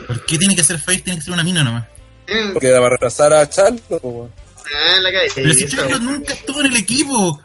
[0.07, 0.99] ¿Por qué tiene que ser face?
[0.99, 1.85] Tiene que ser una mina nomás.
[2.31, 4.31] Mm, Porque va a retrasar a Charlo, pues, weón.
[4.73, 5.31] Ah, en la calle.
[5.35, 5.75] Pero si eso.
[5.77, 7.41] Charlotte nunca estuvo en el equipo.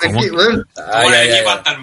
[0.00, 1.56] Aquí, bueno, Ay, Como el ay, equipo ay.
[1.66, 1.80] el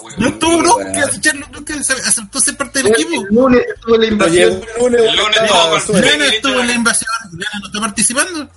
[0.00, 0.18] pues.
[0.18, 1.10] No estuvo nunca.
[1.20, 3.24] Charlotte nunca se- aceptó ser parte del el equipo.
[3.30, 4.52] lunes estuvo la invasión.
[4.52, 6.00] el lunes, El lunes todo.
[6.00, 7.10] Lana estuvo en la invasión.
[7.32, 8.48] Lana no está participando.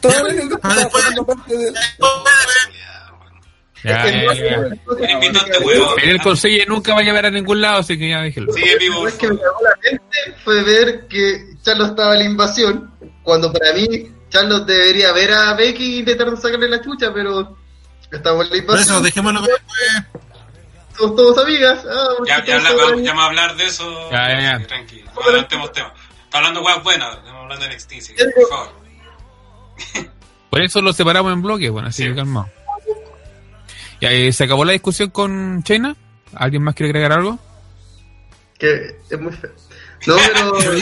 [0.00, 1.72] todo el después- de-
[3.86, 4.14] En
[6.10, 8.52] el consejo nunca va a llevar a ningún lado, así que ya déjelo.
[8.52, 12.24] Sigue vivo, Lo que me cagó la mente fue ver que Charlos estaba en la
[12.24, 12.90] invasión,
[13.22, 17.56] cuando para mí Charlos debería ver a Becky e intentar sacarle la chucha, pero
[18.10, 20.22] estamos en la Por eso, invasión, dejémoslo después.
[20.96, 21.84] somos todos amigas.
[21.88, 24.10] Ah, Ya, ya, todos habla- vamos, ya vamos a hablar de eso.
[24.10, 24.58] Ya, ya, ya.
[24.58, 25.10] Sí, Tranquilo.
[25.24, 25.92] Adelantemos temas.
[26.24, 27.16] Está hablando weas buenas.
[27.18, 28.72] Estamos hablando de NXT, sí, por favor.
[30.50, 32.08] Por eso lo separamos en bloques, bueno, así Sí.
[32.08, 32.48] que calmado.
[34.00, 35.96] Ya, eh, ¿se acabó la discusión con China?
[36.34, 37.38] ¿Alguien más quiere agregar algo?
[38.58, 39.50] Que es muy feo.
[40.06, 40.78] No, pero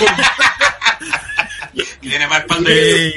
[1.73, 3.13] Y tiene más Eh,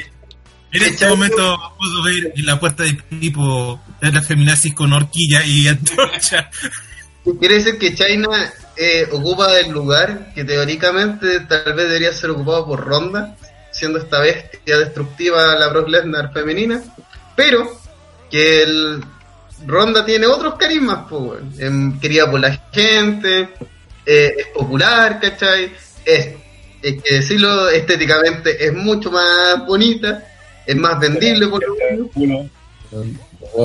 [0.72, 5.68] En este momento puedo ver en la puerta de tipo la feminazis con horquilla y
[5.68, 6.50] antorcha.
[7.38, 12.66] Quiere decir que China eh, ocupa el lugar que teóricamente tal vez debería ser ocupado
[12.66, 13.36] por Ronda,
[13.70, 16.82] siendo esta bestia destructiva la Brock Lesnar femenina,
[17.36, 17.70] pero
[18.30, 19.04] que el
[19.66, 21.52] Ronda tiene otros carismas, pues, weón.
[21.58, 23.48] Em, querida por la gente,
[24.06, 25.72] eh, es popular, ¿cachai?
[26.04, 26.28] Es,
[26.82, 30.24] hay que decirlo, estéticamente es mucho más bonita,
[30.66, 32.46] es más vendible por lo menos.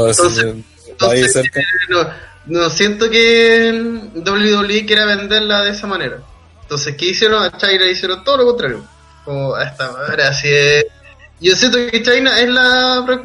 [0.08, 0.56] Entonces,
[0.88, 1.52] entonces, eh,
[1.90, 2.08] no,
[2.46, 3.72] no siento que
[4.16, 6.20] WWE quiera venderla de esa manera.
[6.62, 7.44] Entonces, ¿qué hicieron?
[7.44, 8.84] A China hicieron todo lo contrario.
[9.24, 10.86] Como a esta madre, así es.
[11.40, 13.24] Yo siento que China es la Brock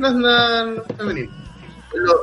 [0.97, 1.33] femenina.
[1.95, 2.21] Lo-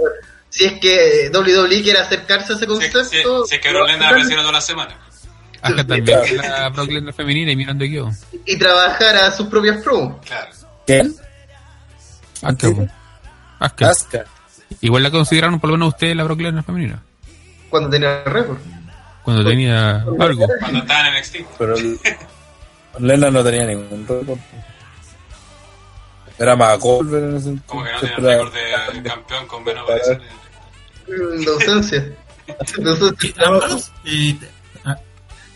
[0.55, 3.89] Si es que WWE quiere acercarse a ese Si, si, concepto si es que Brock
[3.89, 4.97] Lesnar apareciera toda la semana.
[5.61, 8.09] Acá también la Brock Lesnar femenina y mirando yo.
[8.45, 10.25] y trabajar a sus propias promos.
[10.25, 10.51] Claro.
[10.87, 11.13] ¿Quién?
[13.59, 13.89] Acá.
[13.89, 14.23] Asuka.
[14.79, 17.03] Igual la consideraron por lo menos ustedes la Brock Lesnar femenina.
[17.69, 18.57] Cuando tenía récord.
[19.23, 20.47] Cuando tenía algo.
[20.61, 21.35] Cuando estaba en NXT.
[21.57, 21.75] Pero
[22.99, 24.39] Lena no tenía ningún récord.
[26.39, 30.44] Era más Goldberg en ese Como que no tenía récord de campeón con menos apariciones.
[31.07, 31.99] De ausencia.
[32.77, 33.93] De ausencia.
[34.05, 34.37] Eh,
[34.83, 34.97] ah,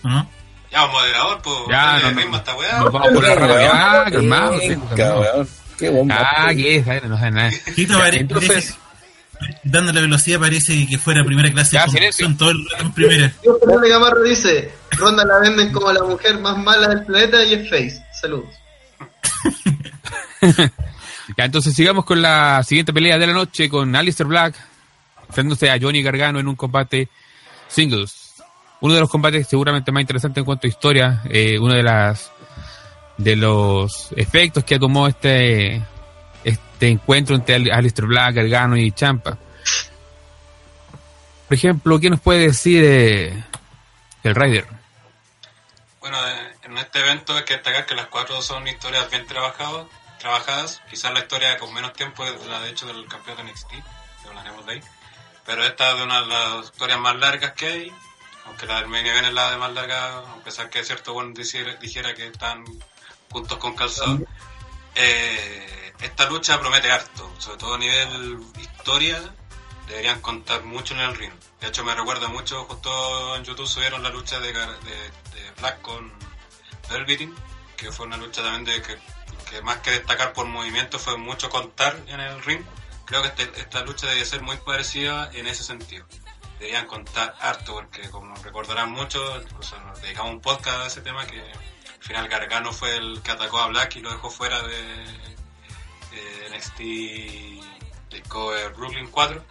[0.03, 0.29] ¿no?
[0.71, 1.55] Ya, moderador, pues.
[1.69, 2.37] Ya, no, no.
[2.37, 2.79] esta weá.
[2.79, 3.61] Nos vamos por la rama.
[3.61, 4.57] Ya, calmado.
[4.59, 5.47] weón.
[5.77, 6.15] Qué bomba.
[6.19, 6.85] Ah, ¿qué es?
[7.03, 7.51] No sabe nada.
[7.97, 12.69] Pare- entonces, parece- dando la velocidad parece que fuera primera clase Ya, de todo el
[12.69, 13.31] rato en primera.
[13.43, 17.53] Yo, Fernando Gamarro dice, Ronda la venden como la mujer más mala del planeta y
[17.53, 18.03] es face.
[18.19, 18.49] Saludos.
[21.37, 24.55] ya, entonces sigamos con la siguiente pelea de la noche con Alistair Black
[25.29, 27.07] enfrentándose a Johnny Gargano en un combate
[27.67, 28.35] singles.
[28.81, 32.31] Uno de los combates seguramente más interesantes en cuanto a historia, eh, uno de las
[33.17, 35.81] de los efectos que tomó este
[36.43, 39.37] este encuentro entre Al- Alistair Black, Gargano y Champa.
[41.47, 43.43] Por ejemplo, ¿qué nos puede decir eh,
[44.23, 44.65] el Rider?
[45.99, 49.87] Bueno, eh, en este evento hay que destacar que las cuatro son historias bien trabajadas,
[50.19, 50.81] trabajadas.
[50.89, 54.27] Quizás la historia con menos tiempo es la de hecho del campeón de NXT, que
[54.29, 54.81] hablaremos de ahí.
[55.49, 57.91] Pero esta es una de las historias más largas que hay,
[58.45, 61.33] aunque la del main event es la de más larga, a pesar que cierto bueno
[61.33, 62.63] dijera, dijera que están
[63.31, 64.19] juntos con calzado.
[64.93, 69.19] Eh, esta lucha promete harto, sobre todo a nivel historia,
[69.87, 71.33] deberían contar mucho en el ring.
[71.61, 74.53] De hecho, me recuerda mucho, justo en YouTube subieron la lucha de
[75.61, 76.13] Black con
[76.91, 77.33] Velveteen,
[77.75, 78.99] que fue una lucha también de que,
[79.49, 82.63] que más que destacar por movimiento fue mucho contar en el ring.
[83.09, 86.05] Creo que este- esta lucha debe ser muy parecida en ese sentido.
[86.59, 91.25] Deberían contar harto, porque como recordarán mucho, incluso nos dedicamos un podcast a ese tema,
[91.25, 94.77] que al final Gargano fue el que atacó a Black y lo dejó fuera de,
[96.11, 97.63] de NXT
[98.09, 99.43] Takeover Brooklyn 4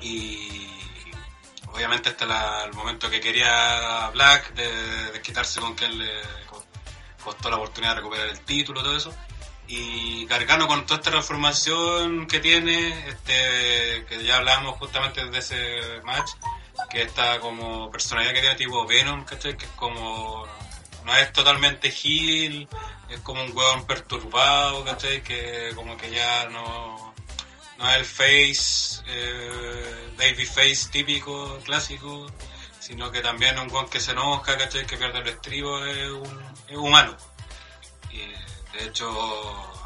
[0.00, 0.68] y
[1.72, 6.10] obviamente hasta la- el momento que quería Black de, de quitarse con que le
[6.46, 6.64] co-
[7.24, 9.14] costó la oportunidad de recuperar el título todo eso
[9.68, 16.00] y Gargano con toda esta transformación que tiene este que ya hablamos justamente de ese
[16.04, 16.30] match
[16.90, 19.56] que está como personalidad que tiene tipo Venom ¿cachai?
[19.56, 20.46] que es como
[21.04, 22.68] no es totalmente heel
[23.08, 25.22] es como un huevón perturbado ¿cachai?
[25.22, 27.14] que como que ya no
[27.78, 32.26] no es el face, eh, baby face típico, clásico,
[32.80, 34.86] sino que también es un guan que se enoja, ¿cachai?
[34.86, 37.16] que pierde el estribo, es, un, es humano.
[38.78, 39.08] De hecho,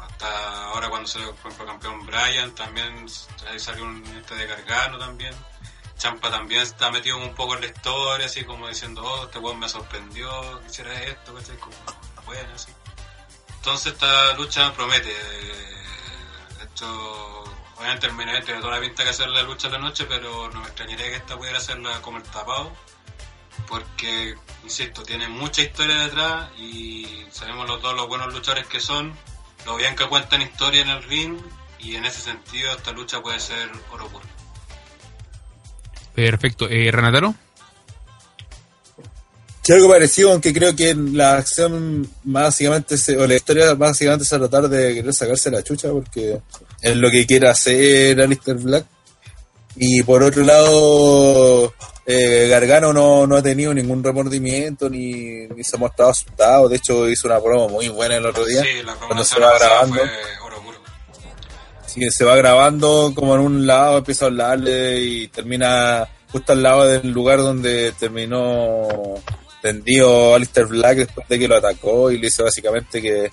[0.01, 3.05] hasta ahora cuando salió por ejemplo, campeón Brian, también
[3.49, 5.33] ahí salió un este de Gargano también.
[5.97, 9.59] Champa también está metido un poco en la historia, así como diciendo, oh, este weón
[9.59, 11.57] me sorprendió, quisiera esto, ¿cachai?
[11.57, 11.75] Como,
[12.25, 12.71] bueno, así.
[13.57, 15.09] Entonces esta lucha promete.
[15.09, 17.43] De hecho,
[17.77, 20.65] obviamente el toda la pinta que hacer la lucha de la noche, pero no me
[20.65, 22.71] extrañaría que esta pudiera hacerla como el tapado.
[23.67, 29.13] Porque, insisto, tiene mucha historia detrás y sabemos los dos los buenos luchadores que son,
[29.65, 31.37] lo bien que cuentan historia en el ring
[31.79, 34.25] y en ese sentido esta lucha puede ser oro puro.
[36.13, 36.69] Perfecto.
[36.69, 37.33] Eh, ¿Renataro?
[39.63, 44.39] Sí, algo parecido, aunque creo que la acción básicamente se, o la historia básicamente se
[44.39, 46.41] tratar de querer sacarse la chucha porque
[46.81, 48.85] es lo que quiere hacer Alistair Black.
[49.75, 51.73] Y por otro lado,
[52.11, 56.69] eh, Gargano no, no ha tenido ningún remordimiento ni, ni se ha mostrado asustado.
[56.69, 58.61] De hecho, hizo una promo muy buena el otro día.
[58.63, 60.01] Sí, la cuando se va grabando.
[60.45, 60.61] oro
[61.95, 66.63] que se va grabando como en un lado, empieza a hablarle y termina justo al
[66.63, 68.87] lado del lugar donde terminó
[69.61, 73.29] tendido Alistair Black después de que lo atacó y le dice básicamente que,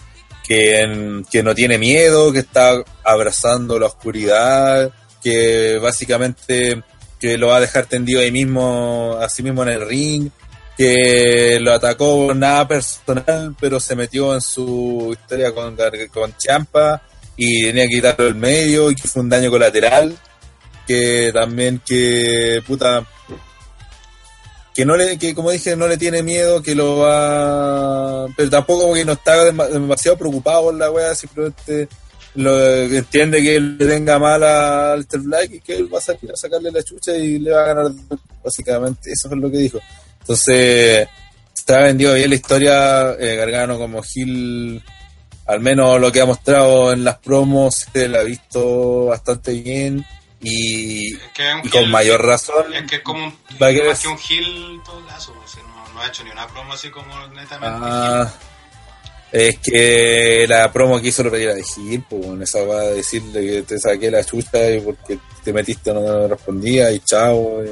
[0.47, 4.91] que, que no tiene miedo, que está abrazando la oscuridad,
[5.23, 6.83] que básicamente
[7.19, 10.31] que lo va a dejar tendido ahí mismo, así mismo en el ring,
[10.77, 15.77] que lo atacó nada personal, pero se metió en su historia con,
[16.13, 17.03] con Champa
[17.37, 20.17] y tenía que quitarlo del medio y que fue un daño colateral,
[20.87, 23.05] que también que puta
[24.79, 28.95] que no le, que como dije, no le tiene miedo, que lo va, pero tampoco
[28.95, 31.89] que no está demasiado preocupado por la wea, simplemente
[32.39, 36.01] lo entiende que él le tenga mal a Alter Black y que él va a,
[36.01, 37.93] salir a sacarle la chucha y le va a ganar,
[38.45, 39.81] básicamente, eso es lo que dijo.
[40.21, 41.09] Entonces,
[41.53, 44.81] está vendido bien la historia, eh, Gargano como Gil,
[45.47, 50.07] al menos lo que ha mostrado en las promos, se la ha visto bastante bien
[50.41, 51.13] y,
[51.71, 52.73] con mayor razón.
[52.73, 56.23] Es que es como un, más que un Gil todo caso, no, no, ha hecho
[56.23, 57.79] ni una promo así como netamente.
[57.83, 58.33] Ah,
[59.31, 62.91] es que la promo que hizo lo pedía de Gil, pues bueno, esa va a
[62.91, 67.63] decirle que te saqué la chucha y porque te metiste no me respondía y chao.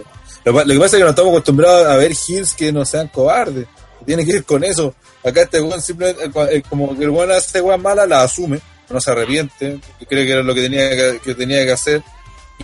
[0.44, 3.66] Lo, que pasa es que no estamos acostumbrados a ver Gils que no sean cobardes.
[4.04, 4.94] Tiene que ir con eso.
[5.24, 9.00] Acá este weón simplemente, eh, como que el weón hace weón mala, la asume, no
[9.00, 12.02] se arrepiente, cree que era lo que tenía que tenía que hacer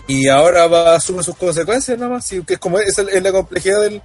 [0.07, 3.81] y ahora va a asumir sus consecuencias nada más, que es como es, la complejidad
[3.81, 4.01] del,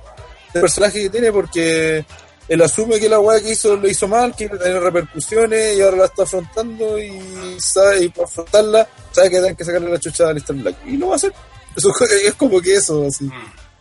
[0.53, 2.05] personaje que tiene porque
[2.48, 5.76] él asume que la weá que hizo lo hizo mal, que iba a tener repercusiones
[5.76, 7.20] y ahora la está afrontando y
[7.61, 10.96] sabe, y para afrontarla sabe que tienen que sacarle la chucha a Lister Black y
[10.96, 11.32] lo va a hacer.
[11.76, 11.92] Eso,
[12.24, 13.24] es como que eso, así.
[13.24, 13.32] Mm.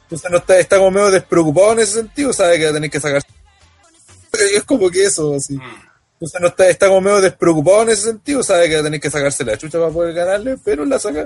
[0.03, 2.89] Entonces no está, está como medio despreocupado en ese sentido, sabe que va a tener
[2.89, 3.21] que sacar.
[4.53, 5.55] Es como que eso, así.
[5.55, 5.87] Mm.
[6.13, 8.99] Entonces no está, está como medio despreocupado en ese sentido, sabe que va a tener
[8.99, 11.25] que sacarse la chucha para poder ganarle, pero la saca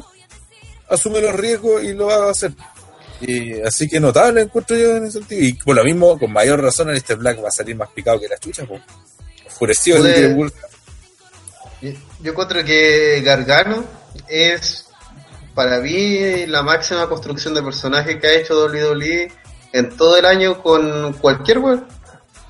[0.89, 2.51] asume los riesgos y lo va a hacer.
[3.21, 5.41] Y, así que notable encuentro yo en ese sentido.
[5.43, 8.19] Y por lo mismo, con mayor razón, el este Black va a salir más picado
[8.19, 8.81] que la chucha, pues.
[9.45, 10.51] Enfurecido el
[11.81, 13.83] Yo encuentro que Gargano
[14.27, 14.87] es
[15.53, 19.31] para mí la máxima construcción de personaje que ha hecho WWE
[19.73, 21.83] en todo el año con cualquier web.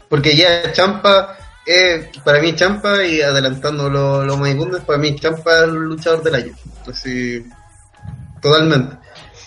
[0.08, 5.64] Porque ya Champa, es, para mí Champa, y adelantando los lo para mí Champa es
[5.64, 6.54] el luchador del año.
[6.88, 7.46] Así,
[8.42, 8.98] totalmente.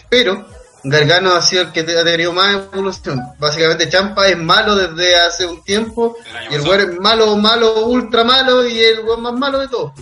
[0.09, 0.47] Pero
[0.85, 3.21] Gargano ha sido el que ha tenido más evolución.
[3.39, 6.17] Básicamente Champa es malo desde hace un tiempo
[6.51, 9.93] y el güey es malo, malo, ultra malo y el güey más malo de todos.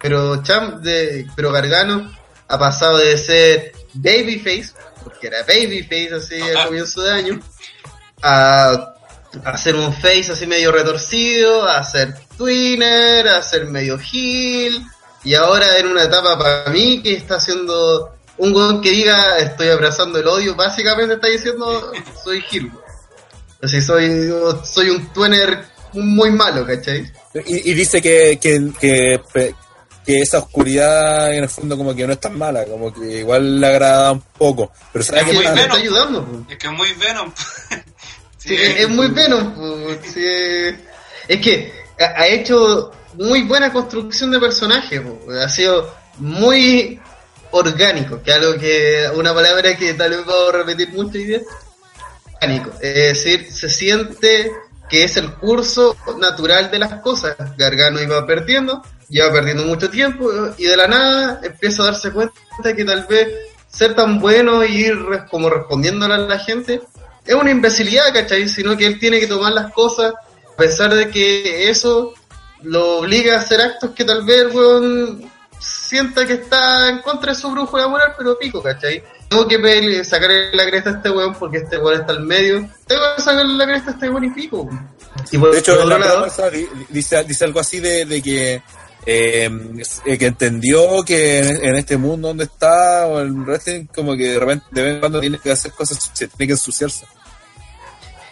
[0.00, 2.10] Pero Champ de, pero Gargano
[2.48, 4.72] ha pasado de ser babyface,
[5.04, 7.40] porque era babyface así al comienzo de año,
[8.22, 8.94] a,
[9.44, 14.82] a ser un face así medio retorcido, a ser twinner, a ser medio heel,
[15.24, 19.68] y ahora en una etapa para mí que está haciendo un weón que diga estoy
[19.68, 22.72] abrazando el odio, básicamente está diciendo soy Gil.
[23.62, 24.30] Así soy,
[24.64, 27.10] soy un tuener muy malo, ¿cachai?
[27.46, 29.20] Y, dice que, que, que,
[30.04, 33.60] que, esa oscuridad en el fondo como que no es tan mala, como que igual
[33.60, 34.70] le agrada un poco.
[34.92, 36.44] Pero es que, muy está ayudando.
[36.48, 37.32] Es que es muy Venom.
[38.38, 39.54] sí, es, muy Venom.
[41.28, 45.02] Es que ha hecho muy buena construcción de personaje.
[45.42, 47.00] Ha sido muy
[47.56, 51.40] orgánico, que algo que, una palabra que tal vez puedo repetir mucho y
[52.34, 54.52] Orgánico, es decir, se siente
[54.88, 57.36] que es el curso natural de las cosas.
[57.56, 62.34] Gargano iba perdiendo, iba perdiendo mucho tiempo y de la nada empieza a darse cuenta
[62.62, 63.28] que tal vez
[63.68, 64.96] ser tan bueno y ir
[65.30, 66.82] como respondiéndole a la gente
[67.24, 68.48] es una imbecilidad, ¿cachai?
[68.48, 72.14] Sino que él tiene que tomar las cosas a pesar de que eso
[72.62, 77.38] lo obliga a hacer actos que tal vez, weón, sienta que está en contra de
[77.38, 79.02] su brújula moral, pero pico, ¿cachai?
[79.28, 82.68] Tengo que pedirle, sacarle la cresta a este weón porque este weón está al medio.
[82.86, 84.68] Tengo que sacarle la cresta a este weón y pico.
[85.30, 86.26] Y por, de hecho, otro lado,
[86.88, 88.62] dice, dice algo así de, de que
[89.06, 89.48] eh,
[90.18, 94.66] que entendió que en, este mundo donde está o el wrestling como que de repente
[94.72, 97.06] de vez en cuando tiene que hacer cosas tiene que ensuciarse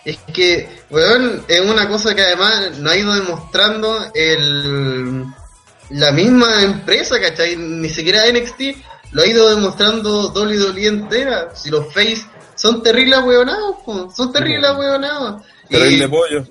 [0.04, 5.24] es que weón es una cosa que además nos ha ido demostrando el
[5.94, 7.56] la misma empresa, ¿cachai?
[7.56, 8.60] Ni siquiera NXT
[9.12, 11.54] lo ha ido demostrando WWE entera.
[11.54, 12.26] Si los face
[12.56, 13.76] son terribles hueonados,
[14.14, 15.42] son terribles hueonados.
[15.68, 16.44] Terrible pollo,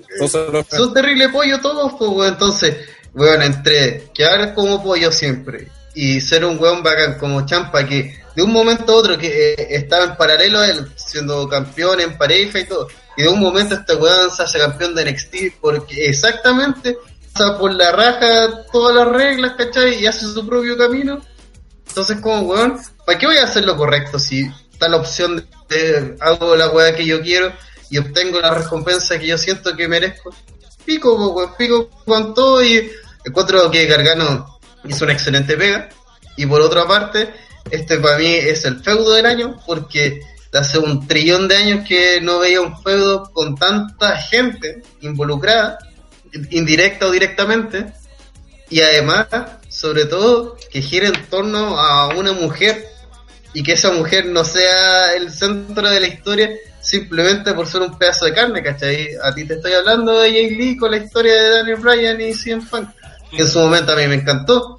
[0.70, 2.76] son terrible pollo todos, pues, entonces,
[3.14, 8.42] weón, entre quedar como pollo siempre y ser un weón bacán como Champa que de
[8.42, 12.58] un momento a otro que eh, estaba en paralelo a él, siendo campeón en pareja
[12.58, 16.96] y todo, y de un momento este weón se hace campeón de NXT porque exactamente
[17.58, 20.02] por la raja todas las reglas, ¿cachai?
[20.02, 21.20] Y hace su propio camino.
[21.88, 26.16] Entonces, como, weón, ¿para qué voy a hacer lo correcto si está la opción de,
[26.20, 27.52] hago la weá que yo quiero
[27.90, 30.34] y obtengo la recompensa que yo siento que merezco?
[30.84, 32.90] Pico, weón, pico con todo y
[33.24, 35.88] encuentro que Gargano hizo una excelente pega.
[36.36, 37.32] Y por otra parte,
[37.70, 40.20] este para mí es el feudo del año, porque
[40.52, 45.78] hace un trillón de años que no veía un feudo con tanta gente involucrada,
[46.50, 47.86] indirecta o directamente,
[48.70, 49.26] y además,
[49.68, 52.86] sobre todo, que gira en torno a una mujer
[53.52, 57.96] y que esa mujer no sea el centro de la historia simplemente por ser un
[57.96, 59.08] pedazo de carne, ¿cachai?
[59.22, 62.34] A ti te estoy hablando de Jay Lee con la historia de Daniel Bryan y
[62.34, 62.90] CM Punk,
[63.30, 64.76] que en su momento a mí me encantó,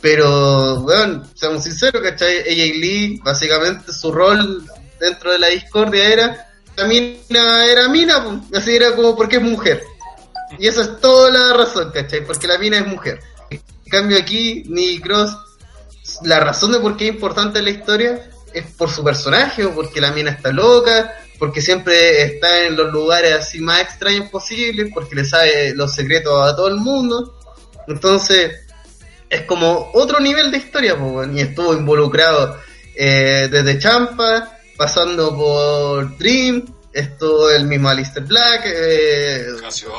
[0.00, 2.38] pero, bueno, seamos sinceros, ¿cachai?
[2.40, 4.64] AJ Lee, básicamente su rol
[4.98, 9.82] dentro de la discordia era, la mina era mina, así era como porque es mujer.
[10.58, 12.24] Y esa es toda la razón, ¿cachai?
[12.24, 13.20] Porque la mina es mujer.
[13.50, 15.36] En cambio aquí, Nicky Cross,
[16.22, 20.00] la razón de por qué es importante la historia es por su personaje, o porque
[20.00, 25.16] la mina está loca, porque siempre está en los lugares así más extraños posibles, porque
[25.16, 27.34] le sabe los secretos a todo el mundo.
[27.88, 28.52] Entonces,
[29.28, 32.56] es como otro nivel de historia, pues, y estuvo involucrado
[32.94, 36.64] eh, desde Champa, pasando por Dream,
[36.94, 39.46] esto el mismo Alistair Black, eh,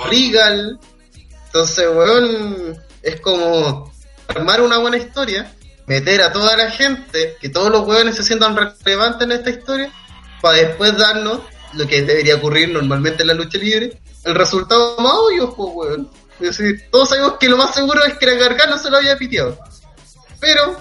[0.09, 0.79] Regal.
[1.47, 3.93] Entonces, weón, es como
[4.27, 5.53] armar una buena historia,
[5.87, 9.91] meter a toda la gente, que todos los weones se sientan relevantes en esta historia,
[10.41, 11.41] para después darnos
[11.73, 16.09] lo que debería ocurrir normalmente en la lucha libre, el resultado más obvio, pues, weón.
[16.39, 19.17] Es decir, todos sabemos que lo más seguro es que la Gargano se lo había
[19.17, 19.57] piteado.
[20.39, 20.77] Pero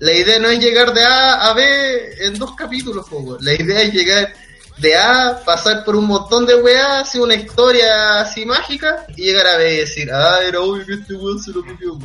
[0.00, 3.82] la idea no es llegar de A a B en dos capítulos, pues, La idea
[3.82, 4.32] es llegar
[4.78, 9.46] de A, pasar por un montón de weá, hacer una historia así mágica y llegar
[9.46, 11.98] a B y decir, ah, era obvio que este weón se lo pitió.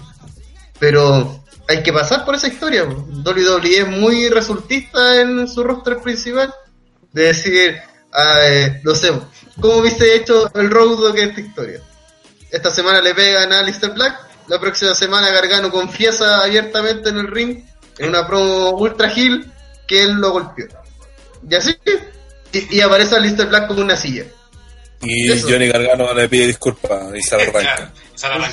[0.80, 2.84] Pero hay que pasar por esa historia.
[2.86, 6.54] WWE es muy resultista en su roster principal.
[7.12, 7.78] De decir,
[8.14, 9.12] ah, eh, no sé,
[9.60, 11.82] ¿cómo viste hecho el road que esta historia?
[12.52, 14.16] Esta semana le pegan a Alistair Black.
[14.48, 17.64] La próxima semana Gargano confiesa abiertamente en el ring,
[17.98, 19.52] en una promo ultra heel,
[19.88, 20.68] que él lo golpeó.
[21.48, 21.76] Y así,
[22.54, 24.26] y, y aparece Alistair Black como una silla.
[25.02, 25.48] Y Eso.
[25.50, 27.92] Johnny Gargano le pide disculpas y se arranca.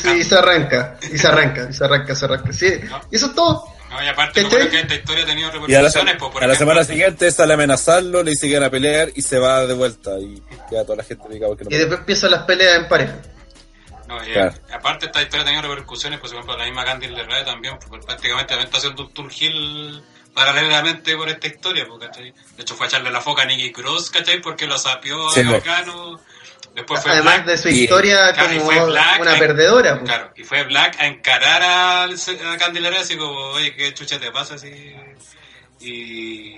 [0.00, 2.52] Sí, y se arranca, y se arranca, y se arranca, se arranca.
[2.52, 2.66] Sí,
[3.10, 3.64] y eso es todo.
[3.90, 6.46] No, y aparte, que esta historia ha tenido Y a la, repercusiones, pues, por a
[6.46, 9.74] la semana siguiente sale a amenazarlo, le dice que a pelear y se va de
[9.74, 10.18] vuelta.
[10.18, 13.14] Y queda toda la gente picada porque no Y después empiezan las peleas en pareja.
[14.08, 14.54] No, y, Claro.
[14.72, 18.48] aparte esta historia ha tenido repercusiones, por ejemplo, la misma Candy LeRae también, pues, prácticamente
[18.50, 20.02] también está haciendo un tour hill
[20.36, 22.30] paralelamente por esta historia, pues, ¿cachai?
[22.56, 24.40] De hecho fue a echarle la foca a Nicky Cruz, ¿cachai?
[24.40, 25.42] Porque lo sapió Sí.
[25.42, 26.20] Gargano.
[26.74, 29.98] Después fue Además Black, de su y- historia y como fue Black una a- perdedora.
[29.98, 30.04] pues.
[30.10, 34.20] Claro, y fue Black a encarar a, a Candy LeRae así como, oye, qué chucha
[34.20, 34.68] te pasa así.
[35.80, 36.54] Y...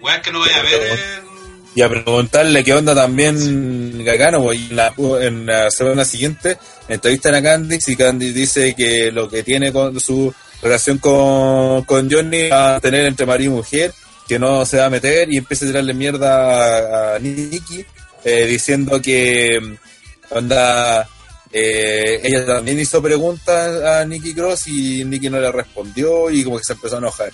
[0.00, 1.32] Weas que no vaya a ver en...
[1.74, 6.58] Y a preguntarle qué onda también Gargano, pues, y en la, en la semana siguiente
[6.88, 12.10] entrevistan a Candice y Candice dice que lo que tiene con su relación con, con
[12.10, 13.92] Johnny a tener entre marido y mujer,
[14.28, 17.84] que no se va a meter y empieza a tirarle mierda a, a Nicky,
[18.24, 21.08] eh, diciendo que mm, onda
[21.52, 26.58] eh, ella también hizo preguntas a Nicky Cross y Nicky no le respondió y como
[26.58, 27.32] que se empezó a enojar.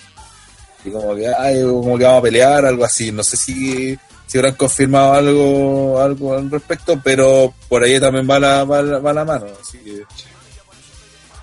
[0.83, 3.11] Y como que, ay, como que vamos a pelear, algo así.
[3.11, 8.39] No sé si, si habrán confirmado algo, algo al respecto, pero por ahí también va
[8.39, 9.47] la, va la, va la mano.
[9.61, 9.79] Así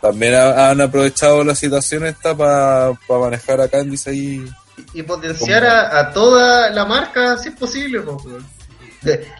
[0.07, 4.45] también ha- han aprovechado la situación esta para manejar a Candice ahí.
[4.93, 8.01] y potenciar a, a toda la marca si es posible.
[8.01, 8.23] po,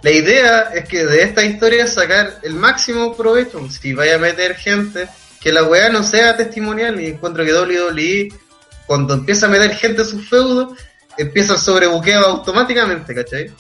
[0.03, 3.61] La idea es que de esta historia sacar el máximo provecho.
[3.71, 5.09] Si vaya a meter gente,
[5.41, 7.01] que la weá no sea testimonial.
[7.01, 8.29] Y encuentro que WWE,
[8.87, 10.79] cuando empieza a meter gente en sus feudos,
[11.19, 13.51] empieza el sobrebuqueo automáticamente, ¿cachai?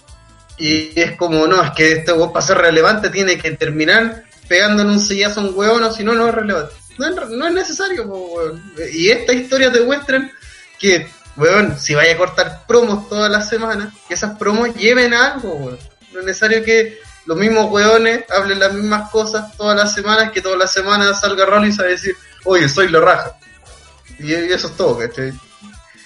[0.58, 4.90] Y es como, no, es que este weón para ser relevante tiene que terminar pegándole
[4.90, 6.72] un sillazo a un weón, o si no, no es relevante.
[6.98, 8.60] No es, no es necesario.
[8.92, 10.30] Y esta historia te muestran
[10.78, 15.32] que, weón, si vaya a cortar promos todas las semanas, que esas promos lleven a
[15.32, 15.78] algo, weón.
[16.12, 20.40] No es necesario que los mismos weones hablen las mismas cosas todas las semanas, que
[20.40, 23.32] todas las semanas salga Rollins a decir, oye, soy la raja.
[24.18, 25.32] Y, eso es todo, ¿cachai?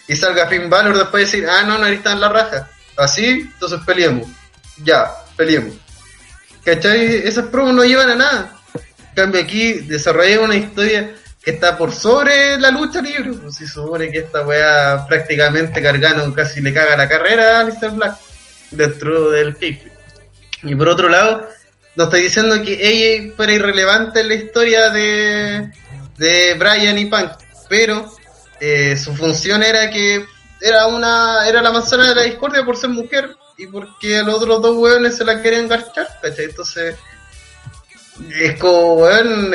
[0.08, 2.68] Y salga Finn Balor después de decir, ah, no, no eres tan la raja.
[2.96, 4.28] Así, entonces peleemos.
[4.82, 5.74] Ya, peleemos.
[6.64, 7.26] ¿Cachai?
[7.26, 8.59] Esas promos no llevan a nada.
[9.14, 13.32] Cambio aquí desarrollé una historia que está por sobre la lucha libre.
[13.32, 17.92] Pues se supone que esta weá prácticamente cargando casi le caga la carrera a Alistair
[17.92, 18.16] Black
[18.70, 19.88] dentro del FIFA.
[20.62, 21.48] Y por otro lado,
[21.96, 25.70] no estoy diciendo que ella fuera irrelevante en la historia de,
[26.18, 27.32] de Brian y Punk,
[27.68, 28.12] pero
[28.60, 30.24] eh, su función era que
[30.60, 34.34] era una era la manzana de la discordia por ser mujer y porque a los
[34.36, 36.46] otros dos weones se la querían garchar, ¿cachai?
[36.46, 36.96] Entonces,
[38.28, 39.52] es como, weón,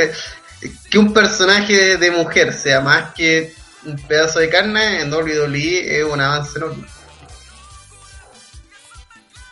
[0.89, 3.53] que un personaje de mujer sea más que
[3.85, 6.85] un pedazo de carne en WWE es un avance enorme.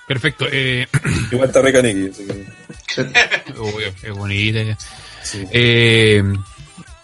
[0.07, 0.45] Perfecto.
[0.51, 0.87] Eh,
[1.31, 2.11] Igual está rica Nikki.
[4.03, 4.77] es bonita.
[5.23, 5.45] sí.
[5.51, 6.23] Eh,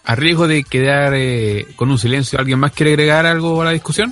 [0.06, 3.72] a riesgo de quedar eh, con un silencio, ¿alguien más quiere agregar algo a la
[3.72, 4.12] discusión?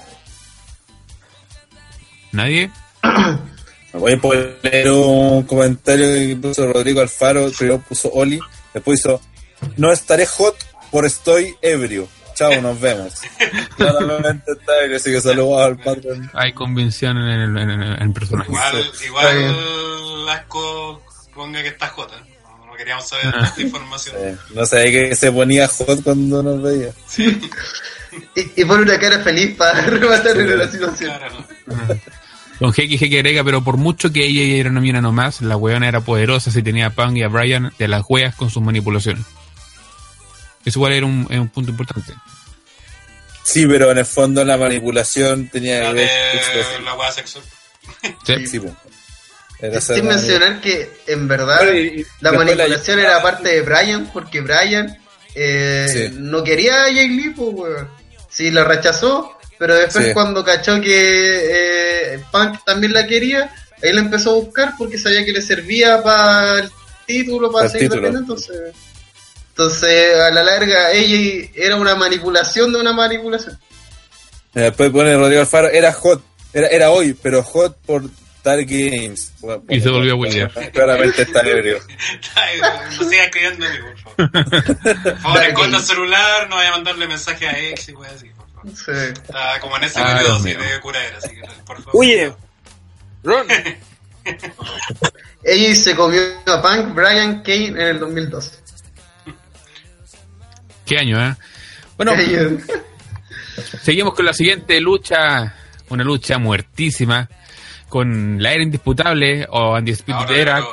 [2.31, 2.69] ¿Nadie?
[3.93, 7.49] Voy a poner un comentario que puso Rodrigo Alfaro.
[7.57, 8.39] Primero puso Oli,
[8.73, 9.21] después hizo:
[9.77, 10.55] No estaré hot
[10.91, 12.07] por estoy ebrio.
[12.35, 13.13] Chao, nos vemos.
[13.77, 16.29] Claramente está ebrio, así que saludos al patrón.
[16.33, 18.49] Hay convención en el, en el- en el personaje.
[18.51, 21.01] Igual, igual Asco
[21.33, 22.15] ponga que está Jota.
[22.43, 24.15] No, no queríamos saber esta información.
[24.19, 26.91] Eh, no sabía que se ponía hot cuando nos veía.
[28.35, 31.11] Y, y pone una cara feliz para rematar en la situación.
[31.17, 31.35] Claro,
[31.67, 31.75] ¿no?
[32.59, 35.87] Don Jeque Jeque agrega, pero por mucho que ella era una mina nomás, la weona
[35.87, 39.23] era poderosa si tenía a Punk y a Brian de las weas con sus manipulaciones.
[40.65, 42.13] Eso igual era un, punto importante.
[43.43, 46.77] Sí, pero en el fondo la manipulación tenía La que ver.
[46.79, 47.43] de la hueá sexual.
[48.25, 48.47] ¿Sí?
[48.47, 48.61] Sí.
[49.59, 54.09] Era Sin mencionar que en verdad Bueno, y- y la manipulación era parte de Brian,
[54.11, 54.97] porque Brian
[55.35, 56.15] eh, Sí.
[56.19, 57.87] no quería a Jay Lee, pues, weón.
[58.29, 60.13] Sí, la rechazó, pero después Sí.
[60.13, 63.53] cuando cachó que eh, Punk también la quería,
[63.83, 66.69] ahí la empezó a buscar porque sabía que le servía para el
[67.05, 68.01] título, para el seguir título.
[68.07, 68.75] defendiendo, entonces...
[69.49, 73.57] Entonces, a la larga, ella era una manipulación de una manipulación.
[74.53, 76.21] Eh, Después pone Rodrigo Alfaro, era hot,
[76.53, 78.03] era, era hoy, pero hot por
[78.43, 79.33] Dark Games.
[79.39, 80.51] Bueno, Y se volvió a huevear.
[80.73, 81.79] Claramente está ebrio.
[82.99, 84.31] No sigas escribiendo por favor.
[85.03, 88.46] Por favor, el celular, no vaya a mandarle mensaje a ex y así, por.
[88.75, 88.91] Sí.
[88.91, 90.59] Está como en ese así mío.
[90.59, 91.91] de curadera, así que por favor.
[91.93, 92.33] Oye,
[93.23, 93.47] Ron,
[95.43, 98.57] Ella se comió a Punk, Brian Kane en el 2012.
[100.85, 101.35] ¿Qué año, eh?
[101.95, 102.13] Bueno,
[103.81, 105.55] seguimos con la siguiente lucha,
[105.89, 107.29] una lucha muertísima,
[107.89, 110.63] con la era indisputable o Undisputed Era.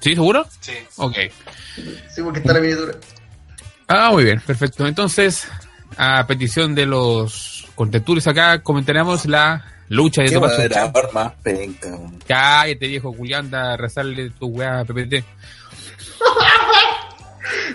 [0.00, 0.46] ¿Sí, seguro?
[0.60, 0.74] Sí.
[0.96, 1.16] Ok.
[2.14, 2.94] Sí, porque está la miniatura.
[3.88, 4.86] Ah, muy bien, perfecto.
[4.86, 5.48] Entonces,
[5.98, 10.52] a petición de los contentures acá, comentaremos la lucha de Tomás
[11.12, 11.88] más penca.
[12.26, 15.24] Cállate, viejo Julián, anda a rezarle tu weá a PPT.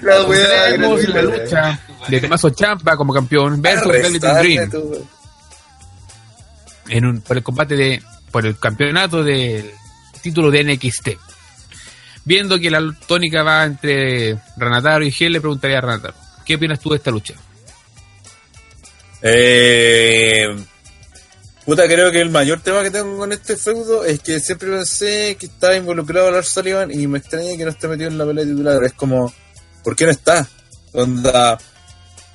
[0.02, 5.08] La wea Tenemos la lucha de Tommaso Champa como campeón versus Velvet Dream tú.
[6.88, 8.02] en un, por el combate de
[8.32, 9.70] por el campeonato del
[10.22, 11.10] título de NXT.
[12.26, 16.16] Viendo que la tónica va entre Ranataro y Gel, le preguntaría a Ranataro,
[16.46, 17.34] ¿qué opinas tú de esta lucha?
[19.26, 20.48] Eh,
[21.66, 25.38] puta, creo que el mayor tema que tengo con este feudo es que siempre pensé
[25.40, 28.44] que estaba involucrado Lars Sullivan y me extraña que no esté metido en la pelea
[28.44, 28.84] titular.
[28.84, 29.34] Es como,
[29.82, 30.46] ¿por qué no está?
[30.92, 31.58] Onda,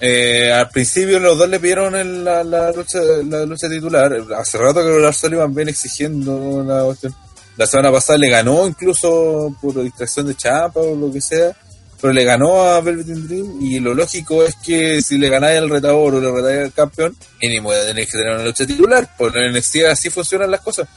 [0.01, 4.17] eh, al principio los dos le pidieron en la, la lucha la lucha titular.
[4.39, 7.15] Hace rato que Lars Sullivan viene exigiendo la cuestión.
[7.59, 11.55] La semana pasada le ganó incluso por distracción de chapa o lo que sea
[12.01, 15.69] pero le ganó a Velvet Dream y lo lógico es que si le ganáis al
[15.69, 19.53] retador o le retáis al campeón, mínimo tenéis que tener una lucha titular, porque en
[19.53, 20.89] NXT así funcionan las cosas.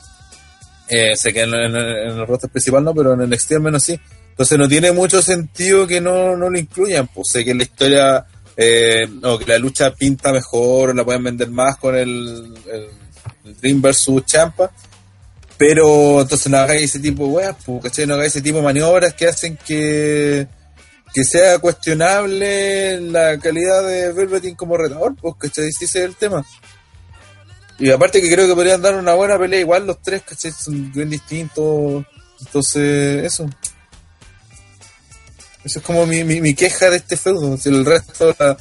[0.88, 4.00] Eh, sé que en, el roster principal no, pero en NXT al menos sí.
[4.30, 8.26] Entonces no tiene mucho sentido que no, no lo incluyan, pues sé que la historia,
[8.56, 12.88] eh, o que la lucha pinta mejor, la pueden vender más con el, el,
[13.46, 14.72] el Dream versus Champa,
[15.58, 18.08] pero entonces no hagáis ese tipo de weas, pues.
[18.08, 20.48] No hagáis ese tipo de maniobras que hacen que
[21.14, 25.68] que sea cuestionable la calidad de Velveteen como retador, pues, ¿cachai?
[25.68, 26.46] Ese es el tema.
[27.80, 30.52] Y aparte que creo que podrían dar una buena pelea igual los tres, ¿cachai?
[30.52, 32.06] Son bien distintos.
[32.40, 33.50] Entonces, eso.
[35.64, 37.56] Eso es como mi, mi, mi queja de este feudo.
[37.58, 38.58] Si el resto la-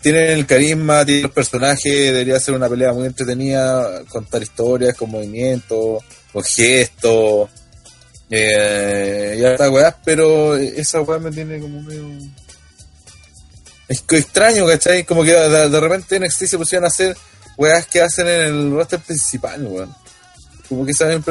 [0.00, 5.10] tienen el carisma, tienen los personajes, debería ser una pelea muy entretenida, contar historias con
[5.10, 7.50] movimientos, con gestos.
[8.30, 12.06] Eh, y harta weá, pero esa weá me tiene como medio.
[13.88, 15.04] Es que extraño, ¿cachai?
[15.04, 17.16] Como que de, de repente en NXT se pusieron a hacer
[17.56, 19.94] weas que hacen en el roster principal, weón.
[20.68, 21.24] Como que saben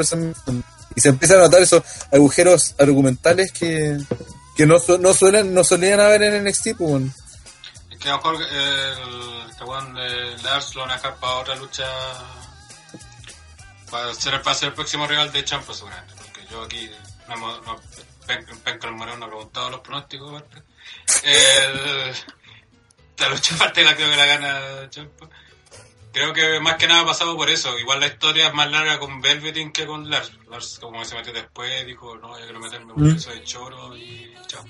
[0.96, 3.98] Y se empiezan a notar esos agujeros argumentales que,
[4.56, 7.14] que no, no suelen, no solían haber en NXT, pues, weón.
[7.92, 11.16] Es que a lo mejor eh, el este weón de Lars lo van a dejar
[11.16, 11.86] para otra lucha.
[13.90, 16.15] Para ser, para ser el próximo rival de Champa, seguramente.
[16.56, 16.90] Yo aquí.
[17.28, 17.82] No, no,
[18.26, 20.62] Pen- Penca el Moreno no ha preguntado los pronósticos, aparte.
[21.24, 22.14] El,
[23.18, 25.30] la lucha aparte la creo que la gana Champa.
[26.14, 27.78] Creo que más que nada ha pasado por eso.
[27.78, 30.32] Igual la historia es más larga con Velveteen que con Lars.
[30.50, 34.64] Lars, como se metió después, dijo: No, yo quiero meterme porque soy choro y chao.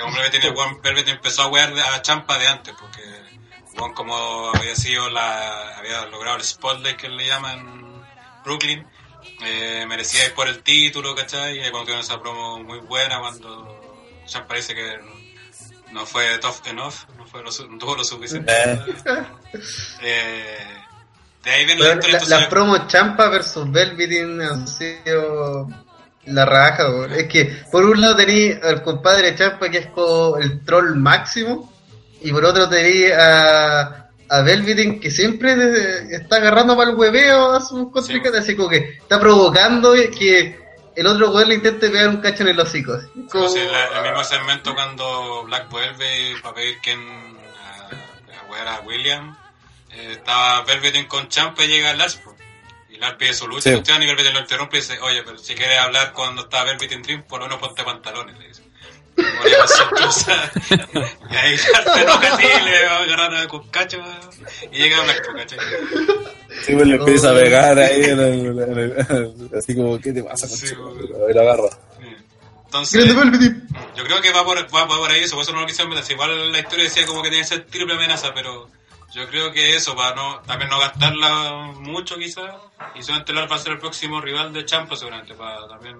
[0.00, 3.02] Como Velvet, el weón Velvet empezó a wear a Champa de antes, porque
[3.76, 8.02] weón como había sido la, había logrado el spotlight que le llaman
[8.44, 8.86] Brooklyn,
[9.44, 11.56] eh, merecía ir por el título, ¿cachai?
[11.56, 14.98] Y ahí cuando tuvieron esa promo muy buena, cuando Champa dice que
[15.92, 18.52] no fue tough enough, no, fue lo, su- no tuvo lo suficiente.
[20.02, 20.56] Eh,
[21.44, 25.68] de ahí viene la la, la promo Champa versus Velveteen han sido
[26.26, 27.12] la raja, weón.
[27.12, 31.72] Es que por un lado tenía al compadre Champa que es como el troll máximo,
[32.20, 33.16] y por otro tenía
[33.80, 33.99] a,
[34.32, 35.54] a Velveteen que siempre
[36.14, 40.58] está agarrando para el hueveo a sus contrincantes, así como que está provocando que
[40.96, 42.94] el otro weón le intente pegar un cacho en el hocico.
[42.94, 43.06] así.
[43.12, 48.80] Como Como- si la- el mismo segmento cuando Black vuelve para pedir que a, a,
[48.82, 49.36] William,
[49.92, 52.36] eh, estaba Velveteen con Champa y llega Lars, po.
[52.88, 53.70] y Lars pide su lucha, Sí.
[53.70, 57.22] y Velveteen lo interrumpe y dice, oye, pero si quieres hablar cuando está Velveteen Dream,
[57.24, 58.62] por lo menos ponte pantalones, le dice.
[59.42, 60.50] Ponía sorpresa.
[61.30, 63.98] y ahí se enoja así, le va a agarrar a con cacho,
[64.72, 65.58] y llega Black, po, ¿cachai?
[66.64, 70.22] Sí, pues le empieza a pegar ahí, en el- en el- así como, ¿qué te
[70.22, 70.48] pasa?
[70.48, 71.14] Sí, concha?
[71.22, 71.68] A ver, agarra.
[72.66, 73.52] Entonces, Grande.
[73.96, 76.04] Yo creo que va por, va por ahí eso, por eso no lo quisieron meter.
[76.04, 78.68] Si Igual la historia decía como que tiene que ser triple amenaza, pero
[79.12, 82.54] yo creo que eso, para no también no gastarla mucho quizás,
[82.94, 85.96] y solamente va a ser el próximo rival de Champa seguramente, para también...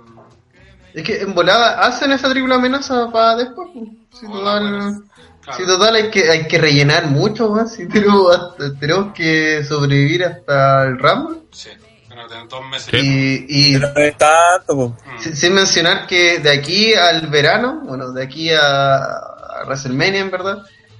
[0.95, 3.69] Es que en volada hacen esa triple amenaza para después.
[4.13, 5.03] Si Hola, total.
[5.43, 5.59] Claro.
[5.59, 7.73] si total hay que hay que rellenar mucho más.
[7.75, 11.39] Si tenemos, hasta- tenemos que sobrevivir hasta el Rumble.
[11.53, 11.71] Sí,
[12.09, 12.93] bueno, tienen dos meses.
[13.03, 14.75] Y, y Pero no es tanto.
[14.89, 15.21] Mm.
[15.23, 20.31] sin, sin mencionar que de aquí al verano, bueno, de aquí a, a WrestleMania en
[20.31, 20.59] verdad,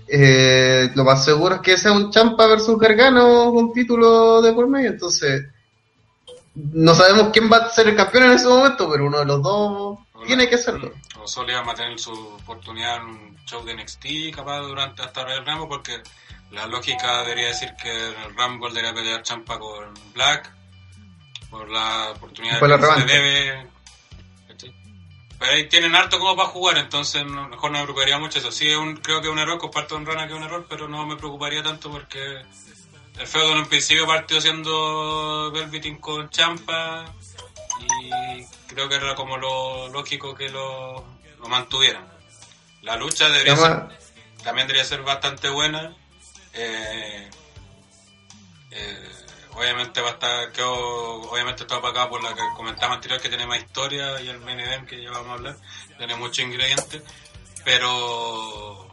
[0.09, 4.69] eh, lo más seguro es que sea un Champa versus Gargano con título de por
[4.69, 4.91] medio.
[4.91, 5.43] Entonces,
[6.55, 9.43] no sabemos quién va a ser el campeón en ese momento, pero uno de los
[9.43, 10.93] dos tiene que serlo.
[11.23, 15.23] O solo iba a tener su oportunidad en un show de NXT, capaz, durante hasta
[15.35, 16.03] el Rumble, porque
[16.51, 20.53] la lógica debería decir que el Rumble debería pelear Champa con Black,
[21.51, 23.67] por la oportunidad Por la que se debe.
[25.39, 28.53] Pero ahí tienen harto como para jugar, entonces no- mejor no me preocuparía mucho eso.
[28.53, 30.67] Sí, es un, creo que es un error, comparto con Rana que es un error,
[30.69, 32.43] pero no me preocuparía tanto porque
[33.21, 37.05] el feudo en un principio partió siendo Velveteen con Champa
[38.03, 41.05] y creo que era como lo lógico que lo,
[41.39, 42.09] lo mantuvieran.
[42.81, 43.89] La lucha debería ser,
[44.43, 45.95] también debería ser bastante buena.
[46.55, 47.31] Eh,
[48.71, 49.09] eh,
[49.53, 53.47] obviamente va a estar, quedó, obviamente está opacado por la que comentaba anterior que tiene
[53.47, 55.57] más historia y el main event que ya vamos a hablar,
[55.99, 57.03] tiene muchos ingredientes,
[57.65, 58.89] pero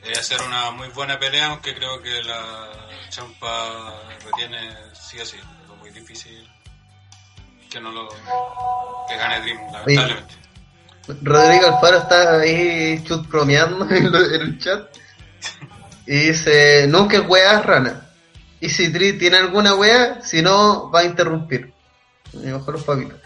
[0.00, 2.85] debería ser una muy buena pelea, aunque creo que la
[3.16, 3.94] champa
[4.26, 4.58] retiene
[4.92, 6.46] sí o sí, es muy difícil
[7.70, 8.08] que no lo
[9.08, 10.34] que gane Dream, lamentablemente.
[11.22, 14.88] Rodrigo Alfaro está ahí chut bromeando en, lo- en el chat.
[16.06, 18.02] Y dice, nunca es weá rana.
[18.60, 21.72] Y si Tri tiene alguna wea, si no, va a interrumpir.
[22.32, 23.18] Y mejor los papitos.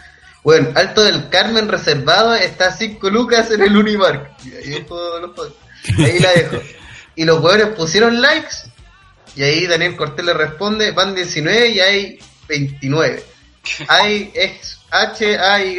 [0.43, 4.31] Bueno, Alto del Carmen reservado está a 5 lucas en el Unimark.
[4.45, 4.87] Y ahí.
[5.99, 6.57] Ahí la dejo.
[7.17, 8.55] Y los weones pusieron likes.
[9.37, 12.19] Y ahí Daniel Cortés le responde, van 19 y hay
[12.49, 13.23] 29.
[13.89, 15.79] Hay ex H A Y.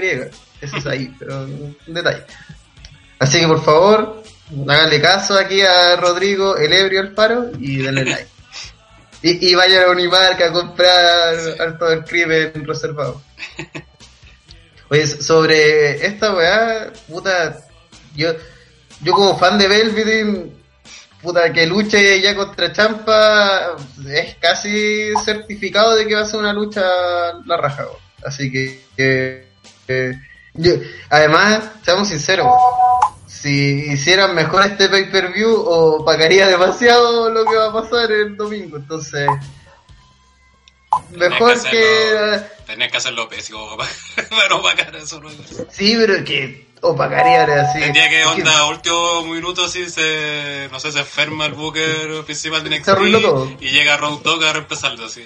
[0.62, 2.24] Eso es ahí, pero un detalle.
[3.20, 4.24] Así que por favor,
[4.68, 8.28] háganle caso aquí a Rodrigo, el ebrio Alfaro, y denle like.
[9.24, 13.22] Y, y vayan a Unimark a comprar Alto del Crimen reservado.
[14.90, 17.60] Oye, sobre esta weá, puta,
[18.16, 18.34] yo,
[19.02, 20.61] yo como fan de Velveteen,
[21.22, 23.76] puta, que luche ya contra Champa,
[24.08, 26.82] es casi certificado de que va a ser una lucha
[27.46, 27.86] la raja.
[28.26, 29.48] Así que, que-
[29.88, 30.16] que-
[30.54, 30.76] yo-
[31.10, 32.48] además, seamos sinceros,
[33.28, 38.78] si hicieran mejor este pay-per-view, o pagaría demasiado lo que va a pasar el domingo,
[38.78, 39.28] entonces,
[41.12, 42.18] mejor Tenés que...
[42.18, 43.90] hacerlo- tenés que hacerlo pésimo para,
[44.30, 45.20] para no pagar eso.
[45.22, 45.30] ¿no?
[45.70, 47.80] Sí, pero que o pagaría así.
[47.80, 52.70] Tendría que onda último minuto si se no sé se enferma el booker principal de
[52.72, 53.52] NXT Se arruinó todo.
[53.60, 55.26] y llega Road Dogg a reemplazarlo así.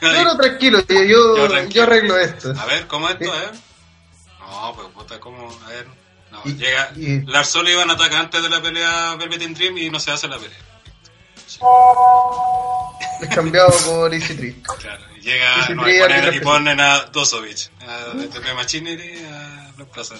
[0.00, 1.70] No, no, tranquilo, yo, yo, Yo tranquilo.
[1.74, 2.54] yo arreglo esto.
[2.58, 3.32] A ver, ¿cómo es esto?
[3.32, 3.50] A ver.
[4.40, 5.48] No, pues puta, ¿cómo?
[5.66, 5.86] A ver.
[6.30, 6.90] No, Y- llega.
[6.96, 10.38] y- Lars Sullivan ataca antes de la pelea Velvet Dream y no se hace la
[10.38, 10.56] pelea.
[13.20, 14.62] Es cambiado por Easy Tree.
[14.78, 19.72] Claro, llega no, sí, y, ponen, arbitra y ponen a Dosovich, a TP Machinery a
[19.76, 20.18] reemplazar.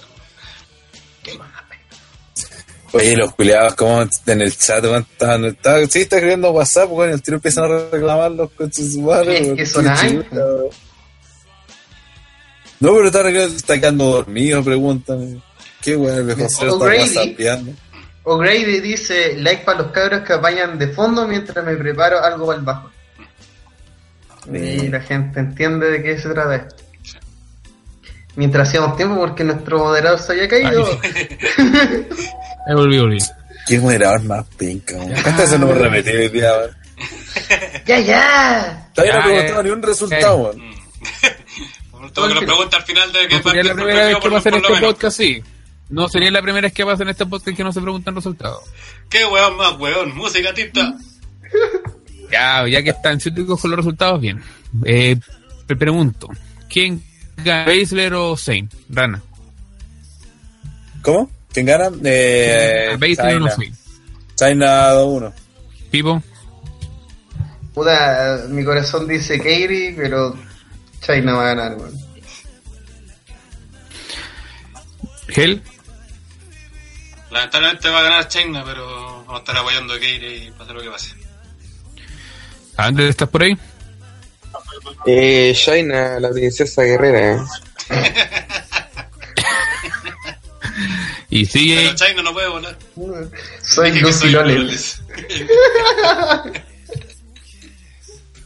[2.92, 7.10] Oye, los culiados, como en el chat, weón, estaban, estaban, sí, está escribiendo WhatsApp, weón,
[7.10, 10.36] y el tiro empiezan a reclamar los coches su madre, Es weón, que son qué
[10.36, 10.70] weón.
[12.80, 15.42] No, pero está, arreglando- está quedando dormido, preguntan.
[15.82, 17.22] Qué bueno, el Cero está
[18.24, 18.80] O'Grady.
[18.80, 22.64] dice, like para los cabros que apañan de fondo mientras me preparo algo para el
[22.64, 22.90] bajo.
[24.46, 26.76] Y la gente entiende de qué se trata esto.
[28.36, 30.86] Mientras hacíamos tiempo porque nuestro moderador se había caído.
[32.66, 33.18] Ahí volví, volví.
[33.66, 35.12] Qué moderador más pinca, weón.
[35.12, 36.76] ¿Cuántas veces no repetido hoy día, weón?
[37.86, 38.90] ¡Ya, ya!
[38.94, 39.64] Todavía no eh.
[39.64, 40.58] ni un resultado, weón.
[40.58, 42.10] Mm.
[42.12, 44.48] Todo que nos pregunta al final de qué No sería la primera vez que pasa
[44.48, 45.42] en este podcast, sí.
[45.88, 48.62] No sería la primera vez que pasa en este podcast que no se preguntan resultados.
[49.08, 50.16] ¿Qué weón más weón?
[50.16, 50.94] Música tinta.
[52.30, 54.40] Ya, ya que están científicos con los resultados, bien.
[54.84, 55.16] Eh,
[55.66, 56.28] te pregunto,
[56.68, 57.02] ¿quién
[57.36, 58.68] gana, Baszler o Zane?
[58.88, 59.22] Rana.
[61.02, 61.30] ¿Cómo?
[61.52, 61.90] ¿Quién gana?
[62.04, 63.50] Eh, Baszler o China.
[63.50, 63.72] Zane.
[64.36, 65.32] China 2-1.
[65.90, 66.22] Pipo,
[67.74, 70.36] Puta, mi corazón dice Kairi, pero
[71.00, 71.94] China va a ganar, weón.
[77.30, 78.84] Lamentablemente va a ganar China, pero
[79.24, 81.19] vamos a estar apoyando a Keire y pase lo que pase.
[82.86, 83.56] Andrés, ¿estás por ahí?
[85.06, 87.44] Eh, Shaina, la princesa guerrera.
[91.32, 92.76] Y Pero sigue, China no puede volar.
[93.62, 95.00] Soy Dije que Lucy Loles.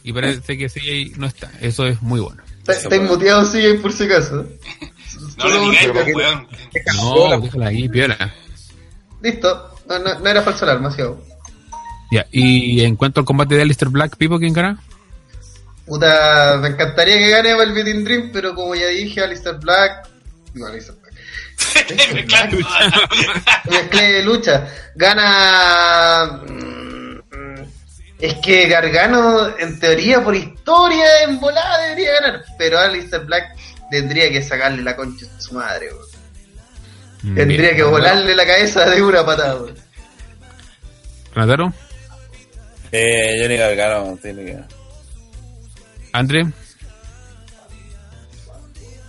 [0.07, 1.51] Y parece que sigue no está.
[1.63, 2.43] Eso es muy bueno.
[2.69, 4.47] Estáis muteado, sí, por si acaso.
[5.39, 6.47] No le digáis, Pero, pues, weón.
[6.97, 8.35] No, déjala ahí, piola.
[9.23, 9.81] Listo.
[9.89, 11.25] No, no, no era falso alarma, sí, hago.
[12.15, 14.79] Ya, y en cuanto al combate de Alistair Black, Pipo, ¿quién gana?
[15.85, 20.09] Puta, me encantaría que gane Velvet in Dream, pero como ya dije, Alistair Black.
[20.55, 21.15] No, Alistair Black.
[22.29, 22.59] Claro.
[23.69, 24.67] Mezclé de lucha.
[24.95, 26.41] Gana.
[26.49, 27.19] mm,
[28.21, 32.45] Es que Gargano, en teoría, por historia, en volada debería ganar.
[32.59, 33.57] Pero Alistair Black
[33.91, 37.35] tendría que sacarle la concha a su madre, weón.
[37.35, 37.77] Tendría Bien.
[37.77, 39.75] que volarle la cabeza de una patada, weón.
[42.97, 44.61] Eh, Johnny Gargano tiene que
[46.13, 46.47] André,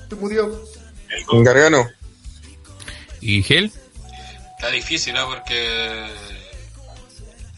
[0.10, 0.60] Se murió.
[1.44, 1.88] Gargano.
[3.22, 3.72] y Hel.
[4.56, 5.28] Está difícil, ¿no?
[5.28, 6.08] Porque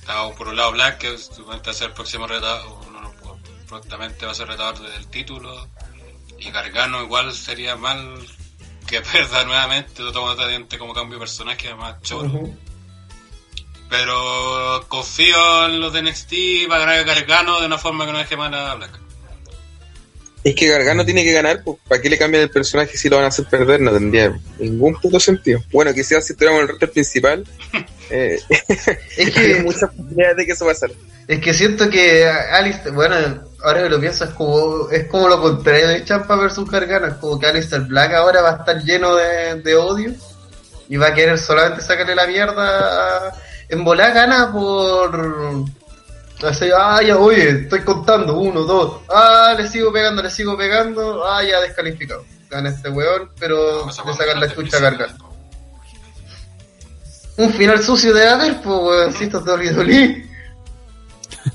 [0.01, 3.01] está por un lado Black, que supuestamente va a ser el próximo retador, o no,
[3.03, 3.13] no,
[3.65, 5.65] prontamente va a ser retador del título,
[6.39, 8.19] y Gargano igual sería mal
[8.85, 12.49] que pierda nuevamente, totalmente como cambio de personaje, además choro.
[13.89, 18.11] Pero confío en los de NXT y va a ganar Gargano de una forma que
[18.11, 18.91] no deje mal a Black.
[20.43, 23.17] Es que Gargano tiene que ganar, pues, ¿para qué le cambian el personaje si lo
[23.17, 23.81] van a hacer perder?
[23.81, 25.61] No tendría ningún puto sentido.
[25.71, 27.43] Bueno, quizás si estuviéramos en el roster principal,
[28.09, 30.93] eh, Es hay que, muchas posibilidades de que eso pasara.
[31.27, 33.15] es que siento que Alistair, bueno,
[33.63, 37.07] ahora que lo pienso, es como, es como lo contrario de Champa versus Gargano.
[37.07, 40.13] Es como que Alistair Black ahora va a estar lleno de, de odio
[40.87, 43.27] y va a querer solamente sacarle la mierda.
[43.29, 45.65] a- En volar gana por.
[46.43, 51.25] Así, ah, ya, oye, estoy contando, uno, dos, ah, le sigo pegando, le sigo pegando,
[51.25, 52.23] ah, ya descalificado.
[52.49, 55.33] Gana este weón, pero le sacan la chucha a Gargano.
[57.37, 60.29] Un final sucio de haber, pues, weoncitos de Dolly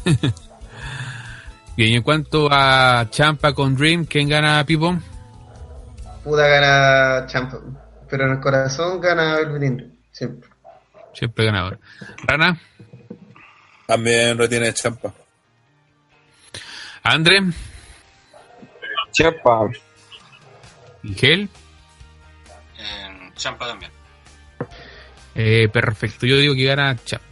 [1.77, 4.99] Bien, y en cuanto a Champa con Dream, ¿quién gana, Pipo?
[6.25, 7.59] Puta gana Champa,
[8.11, 10.52] pero en el corazón gana Velveteen, siempre.
[11.15, 11.79] Siempre ganador.
[12.27, 12.59] Rana,
[13.87, 15.13] También retiene champa.
[21.03, 21.49] Y Hel.
[22.79, 23.91] En Champa también.
[25.35, 27.27] Eh, perfecto, yo digo que gana Champa.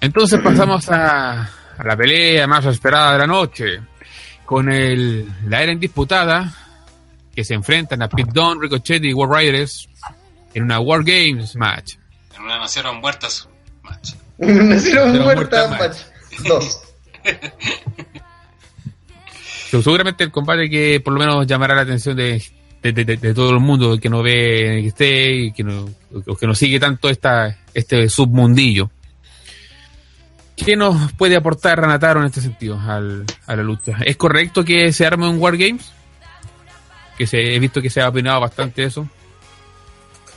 [0.00, 3.80] Entonces pasamos a, a la pelea más esperada de la noche.
[4.44, 6.52] Con el, la era indisputada
[7.34, 9.88] que se enfrentan a Pete Dunne, Ricochet y War Riders
[10.54, 11.94] en una War Games match.
[12.36, 13.48] En una nacieron muertas.
[13.82, 14.10] Match.
[14.38, 15.96] Nacieron muertas muerta match.
[16.46, 16.82] Dos.
[19.70, 22.42] So, seguramente el combate que por lo menos llamará la atención de,
[22.82, 25.88] de, de- de todo el mundo que no ve NXT y que no,
[26.26, 28.90] o que no sigue tanto esta, este submundillo.
[30.56, 33.98] ¿Qué nos puede aportar Ranataro en este sentido al, a la lucha?
[34.04, 35.92] ¿Es correcto que se arme un Wargames?
[37.16, 39.08] Que se, he visto que se ha opinado bastante eso.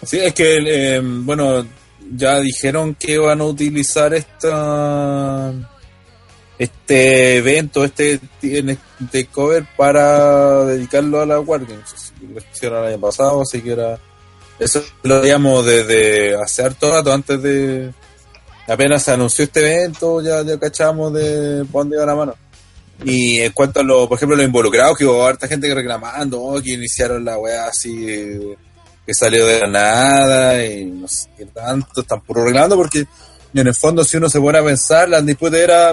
[0.06, 1.66] Sí, es que, eh, bueno,
[2.16, 5.54] ya dijeron que van a utilizar esta
[6.58, 8.20] este evento, este
[9.12, 12.14] takeover para dedicarlo a la Wargames.
[12.22, 14.00] Lo hicieron el año pasado, así que era.
[14.60, 17.92] Eso lo veíamos desde hace harto rato, antes de.
[18.68, 22.36] Apenas se anunció este evento, ya, ya cachamos de por dónde iba la mano.
[23.04, 26.62] Y en cuanto a los, por ejemplo, los involucrados, que hubo harta gente reclamando, oh,
[26.62, 28.56] que iniciaron la weá así.
[29.06, 33.06] Que salió de la nada y no sé qué tanto, están puro arreglando porque
[33.54, 35.92] en el fondo si uno se pone a pensar, la Undisputed era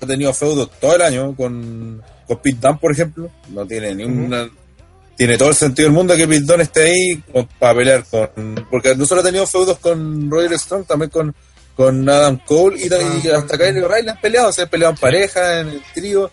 [0.00, 4.04] ha tenido feudos todo el año con, con Pete Dunne, por ejemplo, no tiene ni
[4.04, 4.48] una
[5.16, 8.66] tiene todo el sentido del mundo que Pete Dunne esté ahí con- para pelear con
[8.70, 11.34] porque no solo ha tenido feudos con Roger Strong, también con
[11.76, 12.86] con Adam Cole y,
[13.26, 16.30] y hasta Kyle O'Reilly han peleado, se han peleado en pareja, en el trío.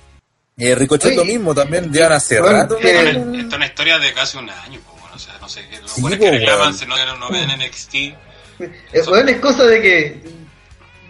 [0.55, 2.77] Eh, Ricochet lo mismo, también llevan hace rato.
[2.77, 3.35] Esta ¿no?
[3.39, 4.79] es una- historia de casi un año,
[5.21, 7.95] sea, no sé, los Sí, buenos que reclaman si no, no ven NXT.
[7.95, 8.15] Eh,
[8.93, 10.21] es cosa de que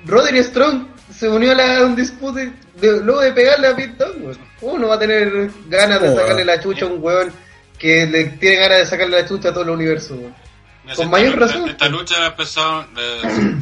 [0.06, 4.26] Roderick Strong se unió a la un dispute de- luego de pegarle a Pete Dunne,
[4.26, 4.40] weón.
[4.60, 7.32] ¿Cómo no va a tener ganas de sacarle la chucha a un weón
[7.78, 10.16] que le tiene ganas de sacarle la chucha a todo el universo?
[10.84, 11.70] Mira, Con mayor esta, razón.
[11.70, 13.56] Esta lucha empezaron, eh,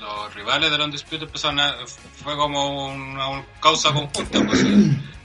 [0.00, 1.74] los rivales de los Undisputed empezaron a,
[2.22, 4.64] fue como una, una causa conjunta, pues.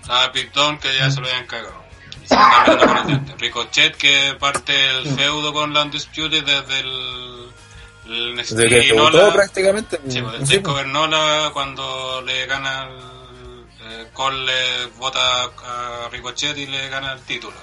[0.02, 1.84] Estaba Pete Dunne, que ya se lo habían cagado.
[3.40, 7.52] Ricochet, que parte el feudo con la Undisputed desde el,
[8.06, 10.00] el Desde que debutó prácticamente.
[10.08, 13.00] Sí, pues, el Sí, Takeover Nola cuando le gana el,
[13.90, 17.58] eh, Cole le vota a Ricochet y le gana el título.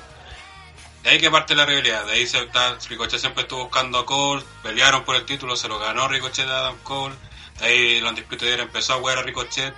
[1.03, 4.07] De ahí que parte la rivalidad, de ahí se está, Ricochet siempre estuvo buscando a
[4.07, 7.15] Cole, pelearon por el título, se lo ganó Ricochet a Adam Cole,
[7.61, 9.73] de ahí la Undisputed empezó a jugar a Ricochet,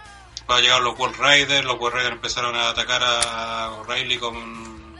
[0.48, 4.96] para llegar los World Raiders, los World Raiders empezaron a atacar a O'Reilly con,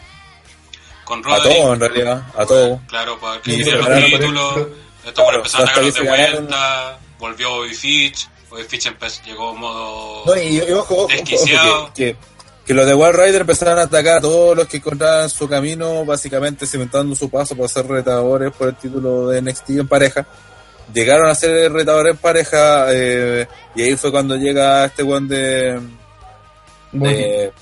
[1.04, 2.80] con a todo en realidad, a todo.
[2.86, 4.52] Claro, para que los ganaron títulos.
[4.52, 4.76] ejemplo.
[4.98, 6.98] Estos Claro, bueno, empezaron a atacarlos de vuelta.
[7.18, 8.28] Volvió Bobby Fitch.
[8.50, 10.26] Bobby Fitch empezó, llegó modo.
[10.26, 11.92] No, y, y ojo, ojo, ojo, Desquiciado.
[11.94, 12.16] que, que,
[12.66, 16.04] que los de Wild Rider empezaron a atacar a todos los que encontraban su camino,
[16.04, 20.26] básicamente cimentando su paso para ser retadores por el título de NXT en pareja.
[20.94, 25.80] Llegaron a ser retadores en pareja eh, y ahí fue cuando llega este one de,
[26.92, 27.52] de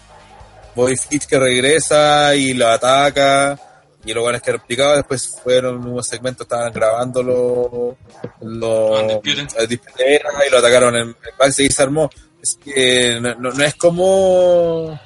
[0.75, 3.59] Bobby Fitch que regresa y lo ataca
[4.05, 7.97] y los buenos que explicaba después fueron un segmento estaban grabando los
[8.41, 12.09] Undisputed y lo atacaron en el backstage y se armó.
[12.41, 15.01] Es que no, no- no es como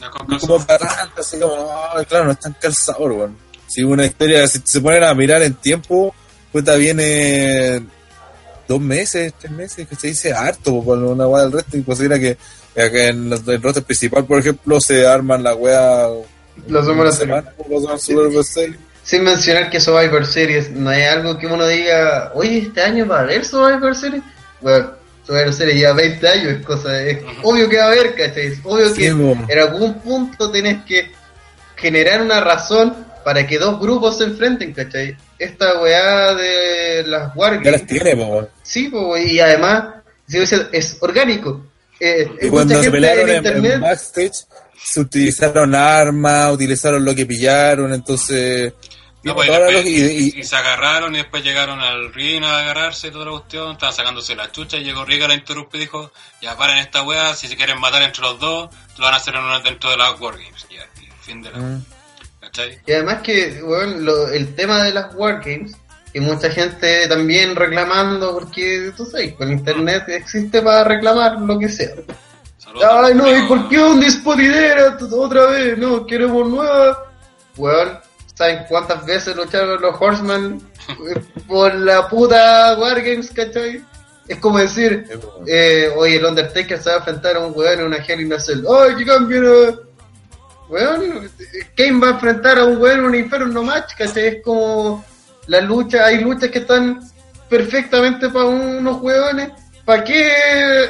[0.00, 3.38] No, no es como bastante, así como "Ay, claro no es tan calzador weón.
[3.66, 6.14] si una historia si se ponen a mirar en tiempo
[6.52, 7.82] puta viene
[8.68, 11.82] dos meses tres meses que se dice harto po, por una weá del resto y
[11.82, 12.36] considera que
[12.76, 16.06] eh, que en los- el roster principal por ejemplo se arman la weá
[16.68, 17.52] semana una semana
[18.32, 18.78] los Series.
[19.02, 23.20] Sin mencionar que Survivor Series no hay algo que uno diga, oye, este año va
[23.20, 24.22] a haber Survivor Series.
[24.60, 24.90] Bueno,
[25.26, 28.48] Survivor Series lleva 20 años, es cosa, es obvio que va a haber, ¿cachai?
[28.48, 29.32] Es obvio Sí, que mo.
[29.48, 31.10] en algún punto tenés que
[31.76, 32.94] generar una razón
[33.24, 35.16] para que dos grupos se enfrenten, ¿cachai?
[35.38, 38.48] Esta weá de las Ya las Wargames, tiene, po.
[38.62, 39.84] sí, po, y además,
[40.28, 41.66] si es, es orgánico.
[41.98, 44.46] Eh, Y cuando se pelearon en internet en backstage,
[44.82, 48.72] se utilizaron armas, utilizaron lo que pillaron, entonces.
[49.22, 51.78] No, pues, y, toda la después- lógica- y- y- y se agarraron y después llegaron
[51.78, 53.72] al ring a agarrarse y toda la cuestión.
[53.72, 56.10] Estaban sacándose la chucha y llegó Riga, la interrumpió y dijo:
[56.40, 59.34] Ya paren esta weá, si se quieren matar entre los dos, lo van a hacer
[59.34, 60.66] en una- dentro de las Wargames.
[60.70, 61.58] Ya, y fin de la.
[61.58, 61.84] Mm.
[62.52, 62.78] ¿Cachai?
[62.86, 65.72] Y además que, bueno, lo- el tema de las Wargames,
[66.12, 71.68] que mucha gente también reclamando, porque tú sabes, con internet existe para reclamar lo que
[71.68, 71.90] sea.
[72.58, 72.88] Saludos.
[72.90, 75.78] Ay, no, ¿y por qué un dispodidera otra vez?
[75.78, 77.06] No, queremos nueva.
[77.56, 77.98] Weón,
[78.34, 83.82] ¿saben cuántas veces lucharon los Horsemen eh, por la puta Wargames, cachai?
[84.28, 85.06] Es como decir,
[85.46, 88.32] eh, oye, el Undertaker se va a enfrentar a un weón en una Hell in
[88.32, 88.64] a Cell.
[88.68, 89.44] ¡Ay, que cambien!
[90.70, 91.30] Weón,
[91.76, 94.26] Kane va a enfrentar a un weón en un Inferno match, ¿cachai?
[94.28, 95.04] Es como
[95.46, 97.00] la lucha, hay luchas que están
[97.48, 99.50] perfectamente para unos weones.
[99.84, 100.30] ¿Para qué?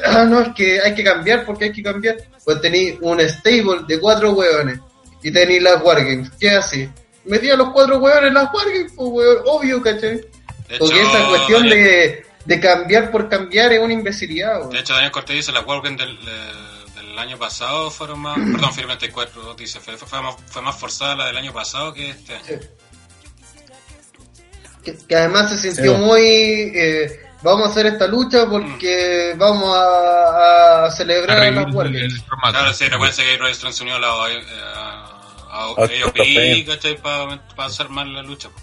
[0.05, 2.16] Ah, no, es que hay que cambiar porque hay que cambiar.
[2.45, 4.78] Pues tenéis un stable de cuatro weones
[5.22, 6.31] y tenéis las Wargames.
[6.39, 6.89] ¿Qué así?
[7.24, 10.20] Metí a los cuatro weones en las Wargames, pues weón, obvio, ¿cachai?
[10.78, 14.70] Porque hecho, esa cuestión Daniel- de, de cambiar por cambiar es una imbecilidad, weón.
[14.70, 16.80] De hecho, Daniel Cortés dice las Wargames del, del
[17.20, 18.36] año pasado fueron más.
[18.52, 22.10] perdón, Firme 34 dice: fue, fue, más, fue más forzada la del año pasado que
[22.10, 22.44] este año.
[24.84, 26.00] que, que además se sintió Sí.
[26.02, 26.20] muy
[26.74, 31.76] eh, vamos a hacer esta lucha porque vamos a, a celebrar a Arreglar las el,
[31.76, 32.02] Wargames.
[32.14, 32.58] el formato.
[32.58, 34.26] Claro, sí, recuerden que Roy Strong se unió a la a,
[35.50, 36.96] a, A AOP, ¿cachai?
[37.02, 38.48] Para hacer más la lucha.
[38.48, 38.58] po.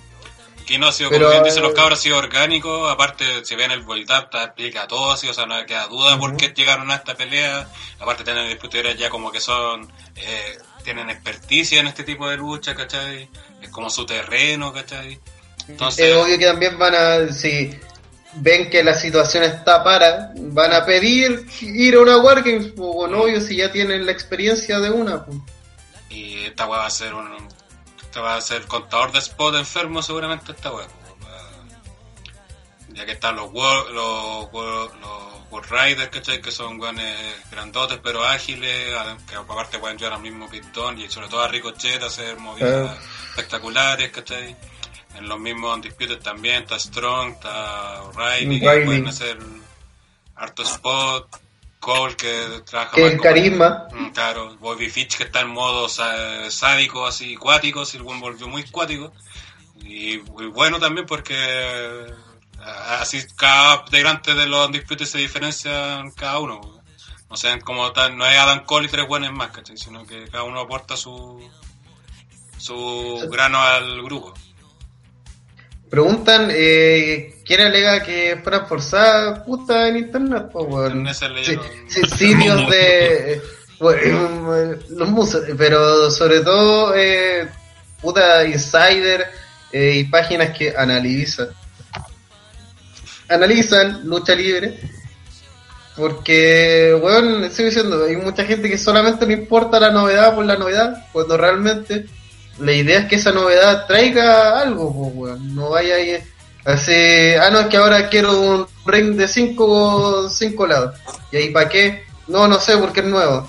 [0.67, 2.89] Que no ha sido, Pero, como bien dicen eh, los cabros, ha sido orgánico.
[2.89, 6.35] Aparte, si ven el Voltap, te explica todo así, o sea, no queda duda por
[6.35, 7.69] qué llegaron a esta pelea.
[7.99, 12.75] Aparte, tienen disputadores ya como que son, eh, tienen experticia en este tipo de lucha,
[12.75, 13.29] ¿cachai?
[13.61, 15.17] Es como su terreno, ¿cachai?
[15.69, 17.71] Entonces, Es obvio que también van a, si
[18.35, 23.21] ven que la situación está para, van a pedir ir a una Wargames, pues bueno,
[23.21, 25.25] obvio si ya tienen la experiencia de una.
[25.25, 25.37] pues.
[26.09, 27.47] y esta weá va a ser un,
[28.17, 30.87] Esta va a ser contador de spot enfermo seguramente esta web.
[32.89, 36.41] Ya que están los World, los, World- los World Riders, ¿cachai?
[36.41, 37.15] Que son guanes
[37.51, 38.91] grandotes pero ágiles,
[39.29, 42.89] que aparte pueden llevar al mismo pistón y sobre todo a Ricochet a hacer movidas
[42.97, 43.01] Ah.
[43.29, 44.55] espectaculares, ¿cachai?
[45.13, 48.85] En los mismos Undisputed también, está Strong, está O'Reilly, que O'Reilly.
[48.87, 49.37] pueden hacer
[50.35, 51.27] harto spot,
[51.79, 53.87] Cole que trabaja Que como- carisma.
[53.93, 58.47] Mm, Claro, Bobby Fitch que está en modo sádico, así cuático, si el buen volvió
[58.47, 59.13] muy cuático.
[59.79, 60.21] Y, y
[60.53, 61.35] bueno también porque
[62.59, 66.81] ah, así cada integrante de los Undisputed se diferencian cada uno.
[67.29, 69.77] No sé, como tal, no es Adam Cole y tres buenos más, ¿cachai?
[69.77, 71.39] Sino que cada uno aporta su
[72.57, 74.33] su grano al grupo.
[75.89, 80.49] Preguntan, eh, ¿quién alega que fuera forzada puta en internet?
[80.53, 83.41] Internet se Sí, sí, sitios de...
[83.79, 87.47] bueno, eh, los musos, pero sobre todo eh,
[88.01, 89.25] puta insider
[89.71, 91.49] eh, y páginas que analizan
[93.29, 94.79] analizan lucha libre
[95.97, 100.55] porque bueno estoy diciendo hay mucha gente que solamente le importa la novedad por la
[100.55, 102.05] novedad cuando realmente
[102.59, 105.55] la idea es que esa novedad traiga algo pues, weón.
[105.55, 106.17] no vaya ahí
[106.67, 110.99] así ah no es que ahora quiero un ring de cinco cinco lados
[111.31, 113.47] y ahí para qué no no sé porque es nuevo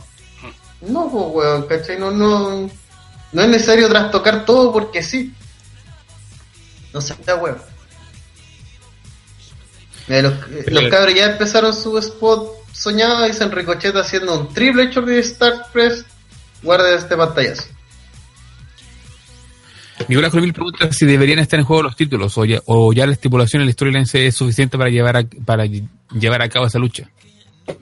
[0.81, 1.99] no pues weón ¿cachai?
[1.99, 2.71] no no
[3.33, 5.35] no es necesario trastocar todo porque sí
[6.95, 7.59] no se da weón
[10.09, 14.91] los, eh, los cabros ya empezaron su spot soñado y se Ricochet haciendo un triple
[14.91, 16.05] short de Start Press.
[16.62, 17.64] Guarda este pantallazo.
[20.07, 23.12] Nicolás Colmil pregunta si deberían estar en juego los títulos o ya, o ya la
[23.12, 27.09] estipulación en la storyline es suficiente para llevar a, para llevar a cabo esa lucha.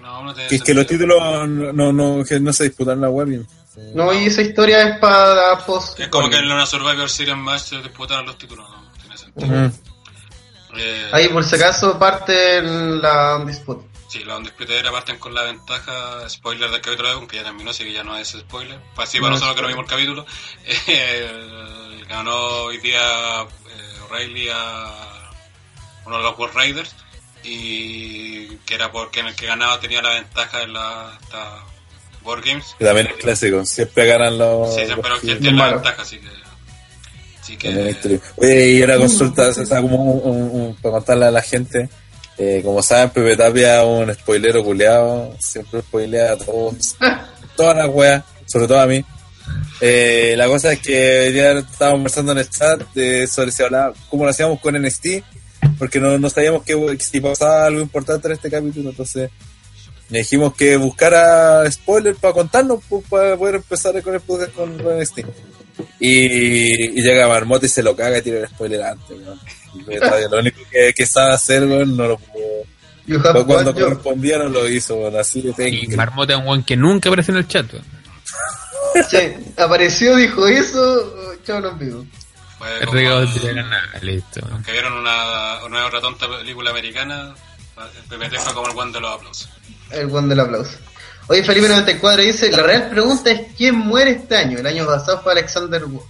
[0.01, 3.11] No, no es que los títulos no, no, no, que no se disputan en la
[3.11, 3.29] web.
[3.29, 3.47] bien.
[3.95, 6.01] No, y esa historia es para post.
[6.01, 9.71] Es como que en una Survivor Series match se disputaron los títulos, no tiene sentido.
[10.79, 13.85] Eh, Ahí por si acaso parte en la Undisputed.
[14.09, 17.45] Sí, los Undisputed era parten con la ventaja, spoiler del capítulo de Egon, que ya
[17.45, 18.79] terminó, así que ya no es spoiler.
[18.95, 20.25] Pues sí, para No, nosotros que no spoiler.
[20.25, 20.27] vimos el capítulo.
[20.89, 22.35] Eh, ganó
[22.65, 22.99] hoy día
[23.43, 25.31] eh, O'Reilly a
[26.07, 26.95] uno de los World Raiders,
[27.43, 31.65] y que era porque en el que ganaba tenía la ventaja en la esta
[32.25, 32.75] War Games.
[32.79, 33.65] También es clásico.
[33.65, 34.75] Siempre ganan los.
[34.75, 36.29] Sí, pero los tiene la ventaja, así que...
[37.41, 38.21] Así que...
[38.37, 41.89] Oye, y una consulta, o sea, como un- un- un- para contarle a la gente.
[42.39, 45.35] Eh, como saben, Pepe Tapia es un spoilero culeado.
[45.39, 46.97] Siempre spoilea a todos.
[47.57, 49.05] todas las weas, sobre todo a mí.
[49.81, 53.95] Eh, la cosa es que ya estábamos conversando en el chat de sobre si hablaba,
[54.09, 55.07] cómo lo hacíamos con NXT,
[55.79, 59.31] porque no, no sabíamos que si pasaba algo importante en este capítulo, entonces
[60.09, 64.77] le dijimos que buscara spoiler para contarnos, pues, para poder empezar con el podcast con,
[64.77, 65.21] NXT.
[66.01, 69.19] Y, y llega Marmota y se lo caga y tira el spoiler antes,
[70.01, 73.45] Tapia, Lo único que, que sabe hacer, no lo pudo.
[73.45, 75.87] Cuando correspondía no lo hizo, weón, así de Y.
[75.89, 77.67] Marmota es un weón que nunca aparece en el chat.
[79.11, 82.07] Sí, apareció, dijo eso, chao los vivos.
[82.59, 84.41] Fue El como- regalo de la nada, listo.
[84.49, 87.35] Los que vieron una, una otra tonta película americana,
[87.77, 89.49] el PPT fue como el one de los aplausos.
[89.91, 90.79] El one del aplauso.
[91.29, 94.59] Oye, Felipe 94 dice, la real pregunta es ¿quién muere este año?
[94.59, 96.03] El año pasado fue Alexander Wood.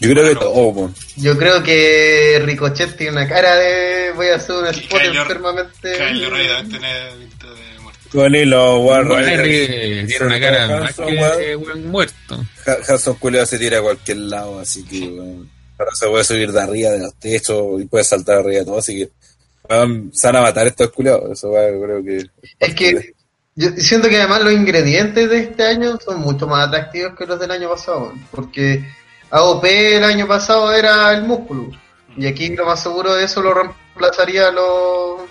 [0.00, 0.92] Yo creo que todo.
[1.16, 5.92] Yo creo que Ricochet tiene una cara de voy a hacer un spot Kyle- enfermamente.
[5.96, 7.67] Kyle tiene de.
[8.12, 9.42] Con y los War Bueno, Raiders.
[9.42, 12.44] que tiene una cara más que muerto.
[12.88, 15.04] Hanson Culeo se tira a cualquier lado, así que
[15.78, 18.78] ahora se puede subir de arriba de los techos y puede saltar arriba de todo,
[18.78, 19.10] así que
[20.12, 21.32] se van a matar estos culeados.
[21.32, 22.26] Eso va, creo que.
[22.58, 23.14] Es que
[23.54, 27.40] yo siento que además los ingredientes de este año son mucho más atractivos que los
[27.40, 28.84] del año pasado, porque
[29.30, 31.70] AOP el año pasado era el músculo,
[32.16, 35.22] y aquí lo más seguro de eso lo reemplazaría los...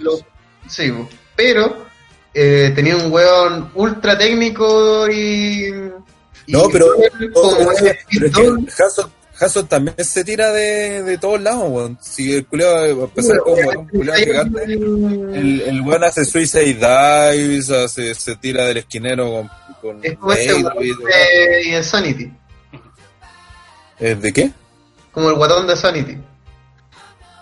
[0.00, 0.24] Los
[0.68, 0.92] sí,
[1.36, 1.86] pero
[2.34, 5.68] eh, tenía un weón ultra técnico y...
[6.46, 6.86] y No, pero,
[7.32, 8.04] como es es
[9.52, 11.98] que también se tira de, de todos lados, weón.
[12.00, 14.64] Si el culeado a empezar como un culeado gigante.
[14.64, 20.32] El, el weón hace Suicide Dives, hace, se tira del esquinero con, con es como
[20.32, 22.32] David, weón de Insanity,
[24.00, 24.50] ¿Eh, ¿De qué?
[25.12, 26.18] como el guatón de Sanity.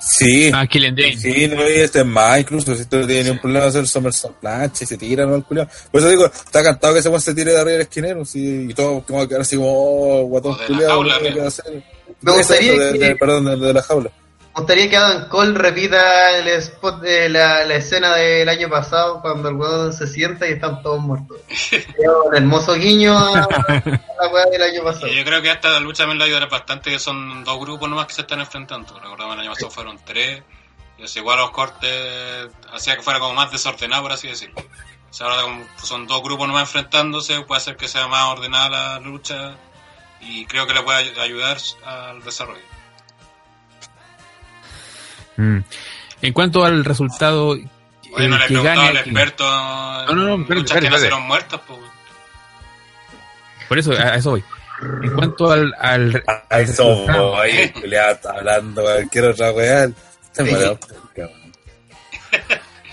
[0.05, 0.51] Sí.
[0.53, 1.17] Ah, Killian Dane.
[1.17, 3.87] Sí, no, y este es más, incluso si tú no tienes ningún problema de hacer
[3.87, 5.37] Somersault plancha y se tira, ¿no?
[5.37, 5.69] El culiao.
[5.91, 8.75] Por eso digo, está cantado que ese se tire de arriba del esquinero, sí, y
[8.75, 11.37] todo como a quedar así como, oh, guatón O de la culiao, jaula, ¿qué mira.
[11.37, 11.83] va a hacer?
[12.21, 14.11] Me gustaría Exacto, de- que- de- perdón, de, de la jaula.
[14.55, 19.49] Gustaría que Adam Cole repita el spot de la, la escena del año pasado cuando
[19.49, 21.39] el weón se sienta y están todos muertos.
[22.29, 23.49] Un hermoso guiño a, a
[24.21, 25.09] la weá del año pasado.
[25.09, 28.07] Y yo creo que esta lucha también la ayudará bastante, que son dos grupos nomás
[28.07, 28.99] que se están enfrentando.
[29.01, 30.43] Recordamos el año pasado fueron tres,
[30.99, 34.61] y así igual los cortes hacía que fuera como más desordenado, por así decirlo.
[35.11, 38.69] O sea, ahora como son dos grupos nomás enfrentándose, puede hacer que sea más ordenada
[38.69, 39.55] la lucha,
[40.21, 42.61] y creo que le puede ay- ayudar al desarrollo.
[45.37, 45.59] Mm.
[46.23, 47.69] En cuanto al resultado, Oye,
[48.19, 51.23] el no le he que preguntado gane al experto no, no, espérate, que espérate, nacieron
[51.23, 51.81] muertas, pues.
[53.69, 54.45] Por eso, a a eso voy.
[55.03, 59.89] En cuanto al, al, ahí, culiado, está hablando cualquier otra weá.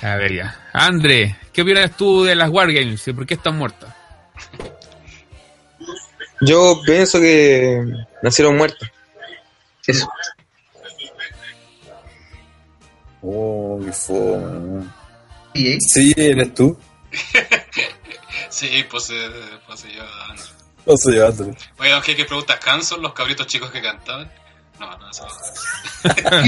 [0.01, 0.69] A ver ya.
[0.71, 3.93] André, ¿qué opinas tú de las Wargames y por qué están muertas?
[6.41, 7.83] Yo pienso que
[8.21, 8.89] nacieron muertos.
[9.85, 10.09] Eso.
[13.21, 14.85] Oh, qué fome.
[15.53, 15.77] Sí, ¿eh?
[15.79, 16.77] Sí, eres tú.
[18.49, 19.29] Sí, pues, eh,
[19.67, 20.97] pues yo.
[20.97, 21.55] Soy yo, Andrés.
[21.77, 24.31] Oye, aunque que preguntas canson los cabritos chicos que cantaban.
[24.79, 25.27] No, no, eso.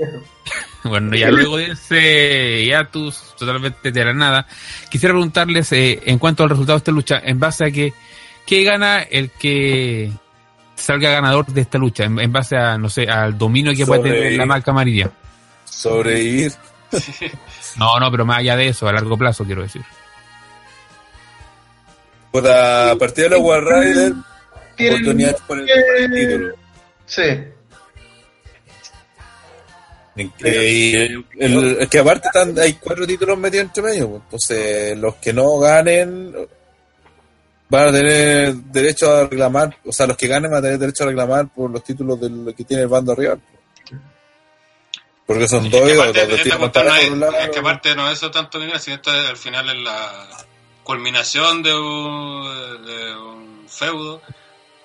[0.84, 4.46] Bueno, ya luego de ese hiatus totalmente de la nada,
[4.90, 7.92] quisiera preguntarles eh, en cuanto al resultado de esta lucha, en base a que,
[8.46, 10.10] ¿qué gana el que
[10.76, 12.04] salga ganador de esta lucha?
[12.04, 14.38] En, en base a, no sé, al dominio que puede tener Sobrevivir.
[14.38, 15.10] la marca amarilla.
[15.64, 16.52] Sobrevivir.
[17.76, 19.82] No, no, pero más allá de eso, a largo plazo quiero decir.
[22.32, 24.14] Puta, a partir de los War Riders,
[24.76, 25.66] Tienen oportunidades por el
[26.12, 26.54] título.
[27.06, 27.22] Sí.
[30.16, 34.22] Y el- el- es que aparte están, hay cuatro títulos metidos entre medio, pues.
[34.24, 36.34] entonces los que no ganen
[37.68, 41.04] van a tener derecho a reclamar, o sea, los que ganen van a tener derecho
[41.04, 43.40] a reclamar por los títulos del que tiene el bando rival.
[45.26, 45.96] Porque son dos, es-
[47.52, 50.26] que aparte no es eso tanto nada, sino esto es- al final es la
[50.82, 54.20] culminación de un, de un feudo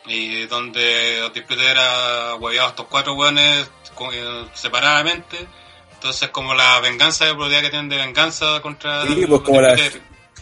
[0.05, 3.67] y donde los Disputed era hueveados estos cuatro hueones
[4.53, 5.37] separadamente.
[5.93, 9.61] Entonces como la venganza de probabilidad que tienen de venganza contra Sí, los pues, como
[9.61, 9.75] la-.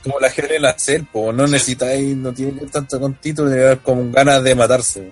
[0.04, 1.54] Como la gente en la CEL, pues, no Sí.
[1.54, 5.12] necesitáis, no tienen que ir tanto con ver como ganas de matarse.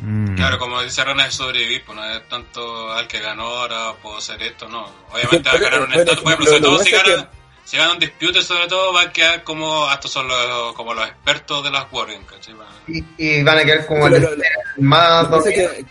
[0.00, 0.34] Mm.
[0.34, 4.18] Claro, como dice Rana, es sobrevivir, pues no es tanto al que ganó, ahora puedo
[4.18, 4.84] hacer esto, no.
[5.12, 7.30] Obviamente va a Pero- ganar un estatus, por ejemplo, lo- sobre todo que si gana,
[7.64, 11.06] si gana un dispute, sobre todo va a quedar como, estos son los, como los
[11.06, 12.54] expertos de las Wargames, ¿cachai?
[12.88, 14.44] Y, y van a quedar como Pero el lo-
[14.82, 15.84] más que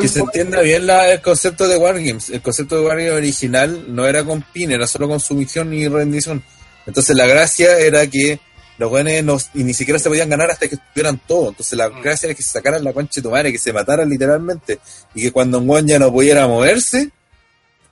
[0.00, 2.30] Que se entienda bien la- el concepto de Wargames.
[2.30, 6.42] El concepto de Wargames original no era con pin, era solo con sumisión y rendición.
[6.86, 8.38] Entonces la gracia era que
[8.78, 11.48] los buenos no, y ni siquiera se podían ganar hasta que estuvieran todo.
[11.48, 12.02] Entonces la Mm.
[12.02, 14.78] gracia era que se sacaran la concha de tu madre, que se mataran literalmente.
[15.14, 17.10] Y que cuando un guan ya no pudiera moverse,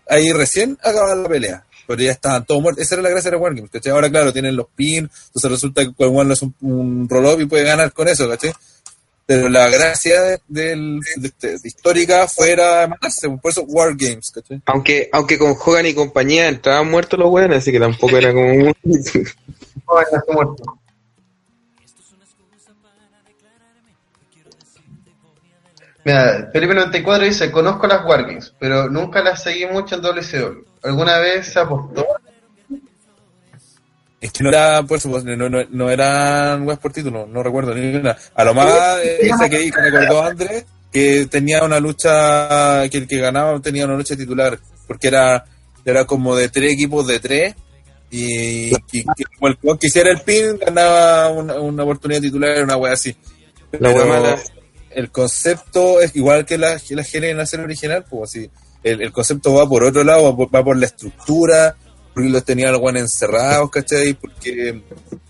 [0.09, 1.64] ahí recién acababa la pelea.
[1.86, 2.82] Pero ya estaban todos muertos.
[2.85, 3.93] Esa era la gracia de Wargames, ¿cachai?
[3.93, 7.47] Ahora, claro, tienen los pins, entonces resulta que guan no es un, un roll-up y
[7.47, 8.52] puede ganar con eso, ¿cachai?
[9.27, 14.61] Pero la gracia de, del- de- de- de histórica fuera matarse, por eso Wargames, ¿cachai?
[14.66, 18.47] Aunque, aunque con Hogan y compañía entraban muertos los weones, así que tampoco era como
[18.52, 18.74] un...
[20.32, 20.62] Muerto.
[26.05, 30.65] Mira, Felipe 94 dice, conozco las Wargames, pero nunca las seguí mucho en WCW.
[30.85, 32.06] ¿Alguna vez se apostó?
[34.20, 37.43] Es que no era, por eso, pues, no, no, no eran weas por título, no
[37.43, 38.16] recuerdo ni una.
[38.35, 43.19] A lo más, eh, esa que recordó Andrés, que tenía una lucha, que el que
[43.19, 45.44] ganaba tenía una lucha titular, porque era,
[45.85, 47.55] era como de tres equipos de tres,
[48.11, 52.77] y, y que como el que quisiera el pin ganaba una, una oportunidad titular, una
[52.77, 53.15] wea así.
[53.78, 54.39] La wea Pero mala.
[54.90, 58.51] el concepto es igual que la, que la GN en la serie original, pues así.
[58.85, 61.74] El, concepto va por otro lado, va por, va por la estructura,
[62.12, 64.12] porque los tenían los buenos encerrados, ¿cachai?
[64.15, 64.81] Porque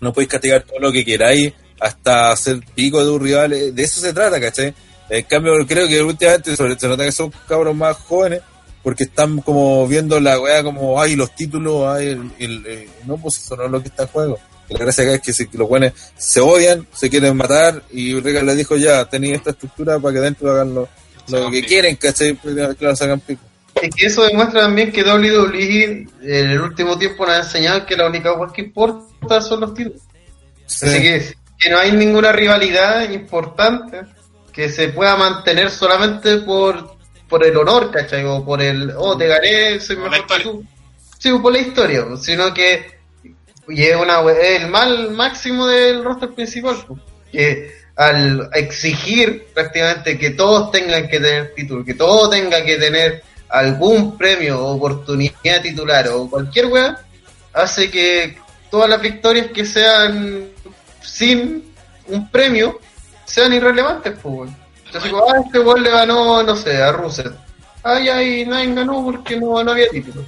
[0.01, 3.53] no podéis castigar todo lo que queráis hasta hacer pico de un rival.
[3.53, 4.73] eh, De eso se trata, ¿cachai?
[5.09, 8.41] En cambio, creo que últimamente sobre, se nota que son cabros más jóvenes,
[8.83, 13.55] porque están como viendo la weá como, ay, los títulos, ay, el, no, pues eso
[13.55, 14.39] no es lo que está en juego.
[14.69, 18.45] La gracia acá es que, que los buenos se odian, se quieren matar, y Regal
[18.45, 20.89] le dijo ya, tenéis esta estructura para que dentro hagan lo,
[21.27, 21.67] lo que pico.
[21.67, 22.35] quieren, ¿cachai?
[22.35, 23.41] Claro, sacan pico.
[23.81, 27.97] Es que eso demuestra también que WWE en el último tiempo nos ha enseñado que
[27.97, 30.01] la única cosa que importa son los títulos.
[30.81, 34.01] Así que, que no hay ninguna rivalidad importante
[34.53, 36.95] que se pueda mantener solamente por,
[37.27, 38.23] por el honor, ¿cachai?
[38.25, 40.43] O por el, oh, te gané, soy Por la mejor que historia.
[40.43, 40.65] tú.
[41.19, 42.99] Sí, o por la historia, sino que
[43.67, 46.75] Y es, una, es el mal máximo del roster principal.
[47.31, 53.23] Que al exigir prácticamente que todos tengan que tener título, que todo tenga que tener
[53.49, 56.99] algún premio o oportunidad titular o cualquier weá,
[57.53, 58.37] hace que
[58.69, 60.49] todas las victorias que sean
[61.01, 61.63] sin
[62.07, 62.79] un premio
[63.23, 64.51] sean irrelevantes, pues.
[64.85, 67.33] Entonces, como, ah, este weón le ganó, no sé, a Rusev.
[67.83, 70.23] Ah, ya, y nadie ganó porque no, no había título.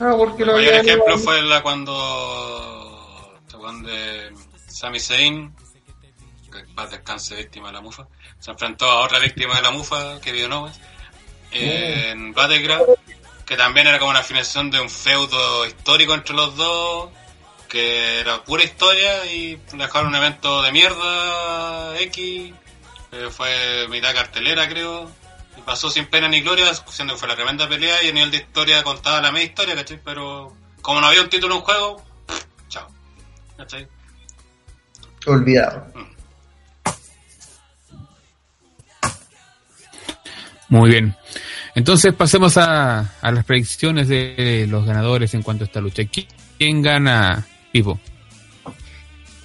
[0.00, 1.24] Ah, porque El lo mayor había ejemplo ganado.
[1.24, 3.34] fue la cuando.
[3.42, 4.32] este weón de
[4.68, 5.52] Sami Zayn,
[6.76, 8.06] paz descanse víctima de la mufa,
[8.38, 10.78] se enfrentó a otra víctima de la mufa, que vio Owens,
[11.50, 12.86] en Battleground,
[13.44, 17.10] que también era como una finalización de un feudo histórico entre los dos,
[17.68, 22.54] que era pura historia y dejaron un evento de mierda X,
[23.10, 25.10] que fue mitad cartelera creo,
[25.56, 28.30] y pasó sin pena ni gloria, siendo que fue la tremenda pelea y a nivel
[28.30, 30.00] de historia contaba la media historia, ¿cachai?
[30.04, 32.04] Pero como no había un título en juego,
[32.68, 32.86] chao.
[33.56, 33.88] ¿Cachai?
[35.26, 36.15] Olvidado.
[40.68, 41.14] Muy bien.
[41.74, 46.02] Entonces pasemos a, a las predicciones de los ganadores en cuanto a esta lucha.
[46.02, 46.26] ¿Qui-
[46.58, 48.00] ¿Quién gana, Pipo?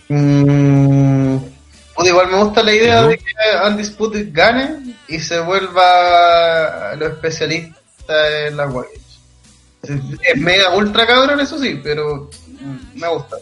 [0.09, 1.37] Mm,
[2.05, 3.23] igual me gusta la idea de que
[3.67, 8.97] Undisputed gane y se vuelva lo especialista en la Warriors.
[9.83, 12.29] Es mega ultra cabrón, eso sí, pero
[12.95, 13.35] me gusta.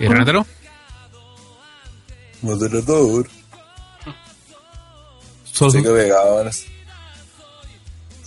[0.00, 0.46] ¿Y Renataro?
[2.42, 3.28] Moderador.
[5.52, 6.50] Solo pegado ahora.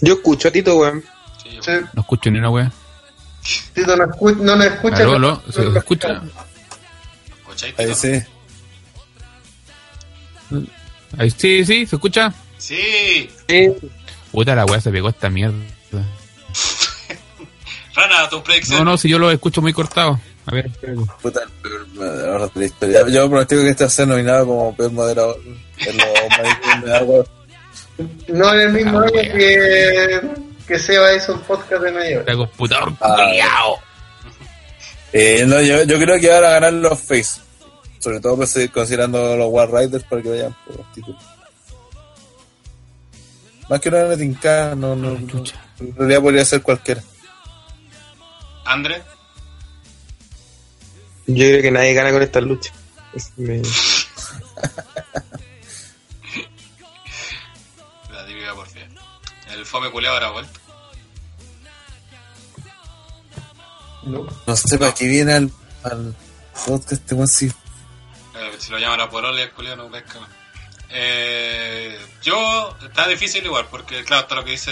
[0.01, 1.03] Yo escucho a Tito, weón.
[1.43, 2.71] Sí, Sí, no escucho ni una wea.
[3.73, 4.97] Tito no, escu- no nos escucha.
[4.97, 6.21] Aló, no- ¿se escucha?
[7.39, 8.21] ¿Escucháis, Ahí sí.
[11.17, 12.33] Ahí sí, sí, ¿se escucha?
[12.57, 13.29] Sí.
[14.31, 15.55] Puta la wea se pegó esta mierda.
[17.95, 18.79] Rana, tu predicción.
[18.79, 20.19] No, no, si yo lo escucho muy cortado.
[20.47, 21.01] A ver, espérate.
[21.21, 23.07] Puta, el peor moderador de la historia.
[23.09, 25.39] Yo pronostico que este va a ser nominado como peor moderador
[25.77, 27.25] en los de agua.
[28.29, 29.31] No en el mismo Ah, año wea.
[29.33, 30.21] que,
[30.67, 32.19] que Seba hizo un podcast de hora.
[32.19, 33.79] Este computador Ah, culiao.
[35.13, 37.39] Eh, no, yo, yo creo que van a ganar los Face.
[37.99, 41.21] Sobre todo pues, eh, considerando los War Riders para que vayan por los títulos.
[43.69, 45.55] Más que una Tinka, no, no, no, chucha.
[45.79, 47.01] en realidad podría ser cualquiera.
[48.65, 49.01] André.
[51.35, 52.71] Yo creo que nadie gana con esta lucha.
[53.13, 53.61] Es- me-
[58.11, 58.83] La divida por fin.
[59.51, 60.59] El fome culeado ahora vuelto.
[64.03, 64.27] No.
[64.47, 65.51] No sé para qué viene al,
[65.83, 66.15] al
[66.65, 67.51] podcast este weón, sí.
[68.35, 70.19] Eh, si lo llaman a Porolia, el culiao no pesca.
[70.19, 70.29] más.
[70.89, 74.71] Eh, yo, está difícil igual, porque claro, está lo que dice,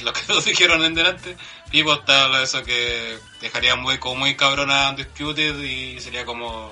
[0.04, 1.36] lo que nos dijeron en delante.
[1.70, 6.70] Pipo está eso que dejaría muy, como muy cabrona a Undisputed y sería como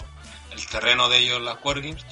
[0.53, 2.05] el terreno de ellos las Wargames.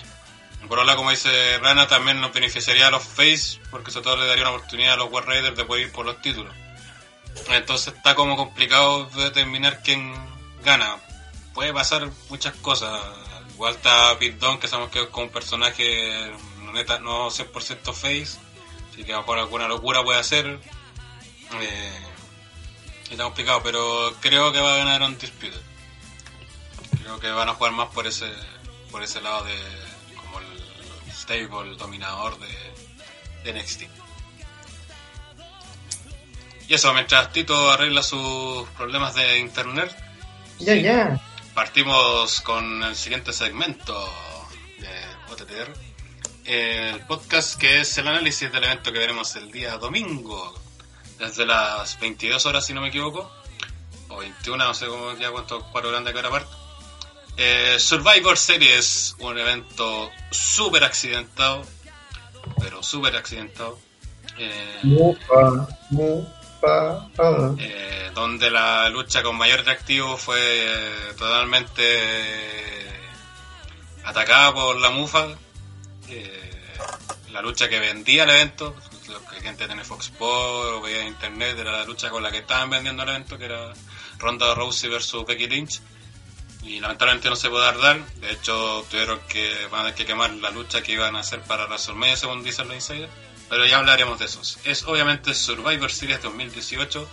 [0.68, 4.16] Por otro lado, como dice Rana, también nos beneficiaría a los Face, porque sobre todo
[4.16, 6.52] le daría una oportunidad a los War Raiders de poder ir por los títulos.
[7.51, 10.12] Entonces está como complicado determinar quién
[10.64, 10.97] gana.
[11.55, 13.01] Puede pasar muchas cosas.
[13.55, 16.32] Igual está Pete Dunne, que sabemos que es como un personaje
[16.72, 18.38] neta, no 100% face.
[18.90, 20.59] Así que a lo mejor alguna locura puede hacer.
[21.60, 21.93] Eh,
[23.10, 25.60] está complicado, pero creo que va a ganar Undisputed.
[27.02, 28.27] Creo que van a jugar más por ese
[28.90, 29.56] por ese lado de
[30.16, 33.82] como el stable, dominador de, de NXT.
[36.68, 39.94] Y eso, mientras Tito arregla sus problemas de internet,
[40.59, 41.20] Ya, ya.
[41.55, 43.94] partimos con el siguiente segmento
[44.78, 45.73] de OTTR.
[46.44, 50.55] El podcast que es el análisis del evento que veremos el día domingo,
[51.18, 53.30] desde las 22 horas si no me equivoco,
[54.09, 56.51] o 21, no sé cómo ya cuántos cuatro grandes que era parte.
[57.36, 61.62] Eh, Survivor Series, un evento súper accidentado,
[62.60, 63.78] pero súper accidentado.
[64.38, 67.55] Eh, Mufa, mufa, ah.
[67.59, 70.66] eh, donde la lucha con mayor atractivo fue
[71.16, 72.90] totalmente eh,
[74.05, 75.28] atacada por la mufa.
[76.09, 76.43] Eh,
[77.32, 78.74] la lucha que vendía el evento,
[79.09, 82.31] lo que gente tiene Fox Sports o veía en internet, era la lucha con la
[82.31, 83.73] que estaban vendiendo el evento, que era
[84.19, 85.81] Ronda Rousey versus Becky Lynch.
[86.62, 88.05] Y lamentablemente no se puede dar.
[88.16, 91.41] De hecho, tuvieron que, van a tener que quemar la lucha que iban a hacer
[91.43, 93.12] para WrestleMania, según dicen los insiders.
[93.49, 94.59] Pero ya hablaremos de esos.
[94.65, 97.09] Es obviamente Survivor Series 2018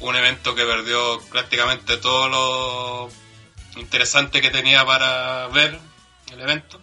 [0.00, 3.10] un evento que perdió prácticamente todo lo
[3.80, 5.78] interesante que tenía para ver
[6.32, 6.80] el evento.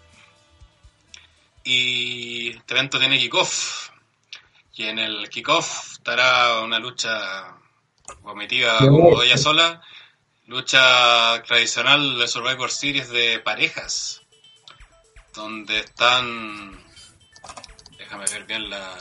[1.63, 3.86] Y este evento tiene kickoff.
[4.77, 7.55] Y en el kickoff estará una lucha
[8.21, 9.81] vomitiva como ella sola.
[10.45, 14.21] Lucha tradicional de Survivor Series de parejas.
[15.35, 16.79] Donde están.
[17.97, 18.95] Déjame ver bien la,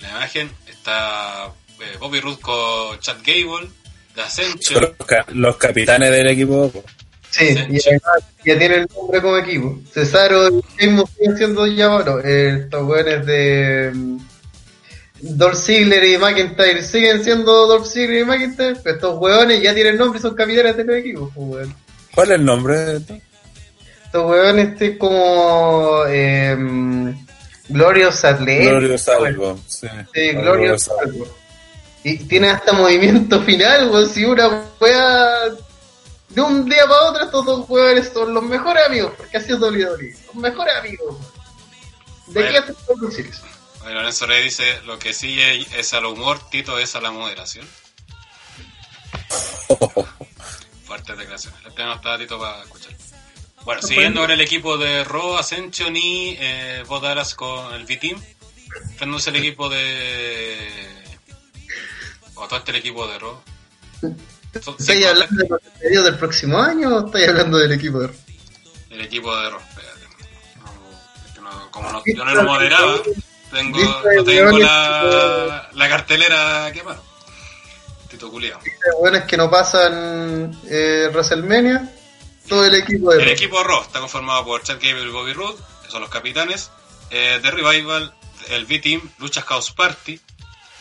[0.00, 0.50] la imagen.
[0.66, 1.46] Está
[1.80, 3.68] eh, Bobby Roode con Chad Gable
[4.14, 4.82] de Ascension.
[4.82, 6.70] Los, ca- los capitanes del equipo.
[6.70, 6.84] po.
[7.30, 9.78] Sí, y además ya tiene el nombre como equipo.
[9.92, 12.24] Cesaro y Sheamus siguen siendo llamados.
[12.24, 14.27] estos weones de mm,
[15.20, 19.96] Dolph Ziggler y McIntyre siguen siendo Dolph Ziggler y McIntyre, pero estos weones ya tienen
[19.96, 21.30] nombre y son capitanes de los equipos.
[21.34, 21.74] pues, weón.
[22.14, 22.76] ¿Cuál es el nombre?
[22.78, 23.18] de esto?
[24.04, 26.56] Estos weones este, como eh,
[27.68, 28.68] Glorious Athletic.
[28.68, 29.58] Glorious algo.
[29.66, 31.26] Sí, Sí, Glorious algo.
[32.04, 34.08] Y tiene hasta movimiento final, weón.
[34.08, 35.28] Si una wea.
[36.30, 39.58] De un día para otro, estos dos weones son los mejores amigos, porque así es
[39.60, 40.14] WWE.
[40.26, 42.34] Los mejores amigos, weón.
[42.34, 42.58] De aquí Bueno.
[42.58, 43.12] hasta Survivor
[43.94, 47.66] Lorenzo Rey dice, lo que sigue es al humor, Tito es a la moderación.
[50.84, 51.62] Fuertes declaraciones.
[51.64, 52.92] Le tenemos hasta Tito para escuchar.
[53.64, 58.20] Bueno, siguiendo con el equipo de Raw, Ascension y eh, Bo Dallas con el V-Team.
[58.82, 60.68] Enfrentándose el equipo de...
[62.34, 63.40] O todo este el equipo de Raw.
[64.00, 64.16] Son
[64.78, 68.14] ¿Estáis cinco- hablando de los pedidos del próximo año o estáis hablando del equipo de
[68.90, 70.06] El equipo de Raw, espérate.
[70.56, 72.94] No, es que no- como no, yo no lo moderaba,
[73.50, 77.00] tengo, no tengo la, la cartelera quemada.
[78.08, 78.60] Tito Culeado.
[79.00, 81.94] weones que no pasan eh, WrestleMania?
[82.48, 85.62] Todo el equipo de El equipo Raw está conformado por Chad Gable y Bobby Roode,
[85.84, 86.70] que son los capitanes.
[87.10, 88.14] Eh, The Revival,
[88.48, 90.18] el V-Team, Luchas House Party.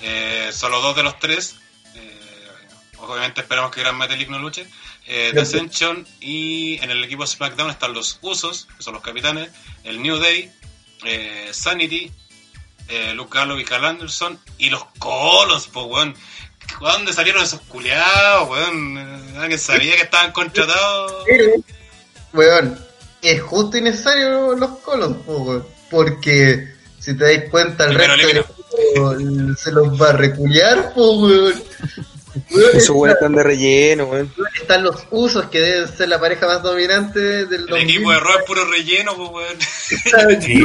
[0.01, 1.55] Eh, solo dos de los tres.
[1.95, 2.21] Eh,
[2.99, 4.65] obviamente esperamos que Gran Metalik no luche.
[5.05, 9.49] Eh, The Ascension y en el equipo SmackDown están los Usos, que son los capitanes.
[9.83, 10.51] El New Day,
[11.51, 12.11] Sanity,
[12.89, 14.39] eh, Luke Gallows y Carl Anderson.
[14.57, 16.15] Y los Colons, pues weón.
[16.81, 18.97] ¿Dónde salieron esos culiados, weón?
[18.97, 21.23] Eh, Alguien sabía que estaban contratados.
[21.25, 21.51] Pero,
[22.33, 22.79] weón,
[23.21, 28.15] es justo y necesario los colos, po, weón, porque si te das cuenta, el Primero
[28.15, 31.63] resto equipo se los va a reculiar, po, weón.
[32.73, 34.33] Esos weones están de relleno, weón.
[34.61, 38.39] Están los usos que deben ser la pareja más dominante del El equipo de Raw
[38.39, 40.41] es puro relleno, pues, weón.
[40.41, 40.63] Sí.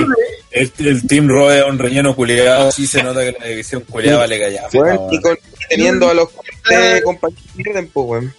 [0.50, 2.70] El, el Team Raw es un relleno culiado.
[2.72, 4.64] Sí se nota que la división culiada vale callar.
[4.72, 5.38] Weón, y, con-
[5.68, 6.28] teniendo a los
[6.68, 8.34] de compañeros pierden, pues, weón.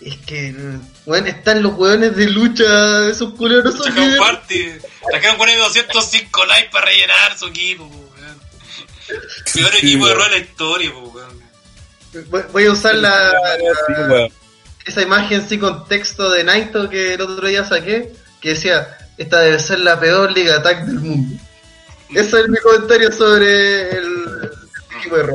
[0.00, 0.54] Es que,
[1.06, 4.72] weón, están los weones de lucha, esos culeros no son Sacaron party.
[5.12, 8.38] Sacaron con 205 likes para rellenar su equipo, pues, weón.
[9.54, 10.14] Peor Sí, equipo de.
[10.14, 11.43] Raw de la historia, pues, weón.
[12.52, 14.28] Voy- a usar la, la-
[14.86, 19.58] esa imagen sin contexto de Naito que el otro día saqué, que decía, esta debe
[19.58, 21.38] ser la peor liga tag del mundo.
[22.14, 25.32] Ese es mi comentario sobre el, el equipo de.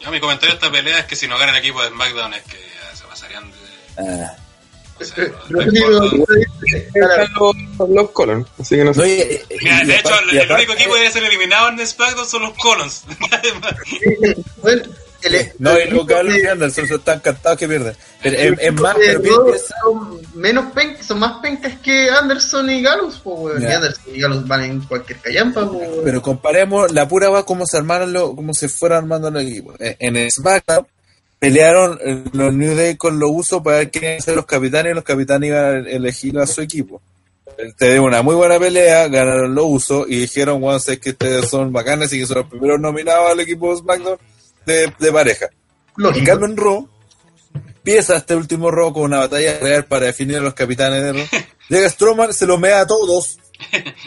[0.00, 2.34] Yo, mi comentario de esta pelea es que si no gana el equipo de SmackDown
[2.34, 3.56] es que ya se pasarían de.
[3.98, 4.36] Ah.
[5.00, 5.60] o sea, no-
[7.80, 9.44] los, los Colon, así que no sé.
[9.62, 12.52] Mira, y de hecho, el, único equipo que debe ser eliminado en SmackDown son los
[12.54, 13.04] Colons.
[14.62, 14.82] Bueno,
[15.22, 17.94] el- No, y los y de- Anderson son tan cantados que pierden.
[18.22, 22.82] Pero es, es más, pero piensa- son menos pencas, son más pencas que Anderson y
[22.82, 23.60] Gallows, po, weón.
[23.62, 23.70] Ya.
[23.70, 25.70] Y Anderson y Gallows van en cualquier callampa.
[26.04, 29.76] Pero comparemos la pura va cómo se armaron los, cómo se fueron armando los equipos.
[29.80, 30.86] En, en SmackDown
[31.38, 34.94] pelearon eh, los New Day con los usos para ver quiénes ser los capitanes y
[34.94, 37.00] los capitanes iban a elegir a su equipo.
[37.76, 41.48] Te dio una muy buena pelea, ganaron los usos y dijeron, bueno, sé que ustedes
[41.48, 44.18] son bacanes y que son los primeros nominados al equipo de SmackDown
[44.68, 45.48] de, de pareja.
[45.96, 46.26] Lógico.
[46.26, 46.88] cambio en Raw,
[47.54, 51.26] empieza este último Raw con una batalla real para definir a los capitanes de Raw.
[51.68, 53.38] Llega Strowman, se los mea a todos.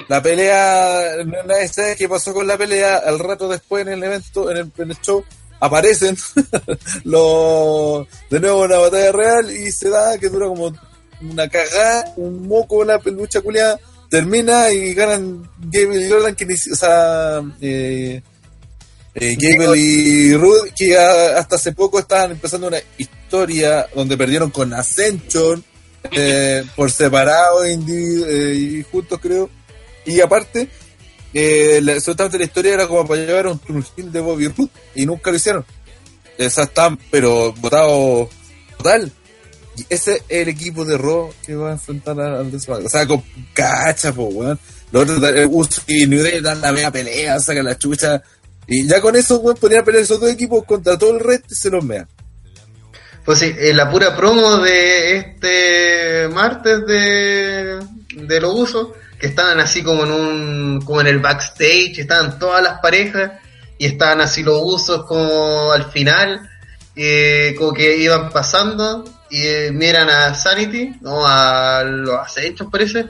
[0.07, 2.97] La pelea, nadie sabe qué pasó con la pelea.
[2.97, 5.23] Al rato después en el evento, en el, en el show,
[5.59, 6.17] aparecen
[7.03, 10.73] los de nuevo una batalla real y se da que dura como
[11.21, 13.79] una cagada, un moco, la lucha culiada.
[14.09, 18.21] Termina y ganan y Roland, que o sea, eh,
[19.15, 24.49] eh, Gable y Rude, que a- hasta hace poco estaban empezando una historia donde perdieron
[24.51, 25.63] con Ascension
[26.11, 29.49] eh, por separado eh, y juntos, creo.
[30.05, 30.67] Y aparte,
[31.33, 35.29] eh, la, la historia era como para llevar un, heel de Bobby Roode y nunca
[35.29, 35.65] lo hicieron.
[36.37, 38.29] Esas están, pero votados
[38.77, 39.11] total.
[39.77, 42.57] Y ese es el equipo de Raw que va a enfrentar al de.
[42.57, 43.23] O sea, con
[43.53, 44.59] cacha, po, weón.
[44.91, 48.21] Los otros, Uso y New Day dan la media pelea, sacan la chucha.
[48.73, 51.47] Y ya con eso, weón, ponían a pelear esos dos equipos contra todo el resto
[51.51, 52.07] y se los mean.
[53.25, 57.79] Pues sí, eh, la pura promo de este martes de,
[58.15, 58.87] de los usos,
[59.19, 63.33] que estaban así como en un, como en el backstage, estaban todas las parejas,
[63.77, 66.49] y estaban así los usos como al final,
[66.95, 73.05] eh, como que iban pasando y eh, miran a Sanity, no a los acechos parece,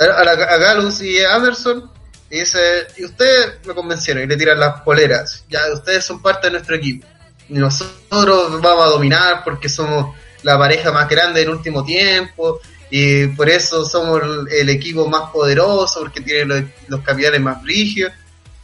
[0.00, 1.92] a, a, a Galus y a Anderson
[2.34, 6.48] y dice, y ustedes me convencieron y le tiran las poleras, ya ustedes son parte
[6.48, 7.06] de nuestro equipo
[7.48, 13.28] y nosotros vamos a dominar porque somos la pareja más grande del último tiempo y
[13.28, 14.20] por eso somos
[14.50, 18.12] el, equipo más poderoso porque tiene los, los capitales más rígidos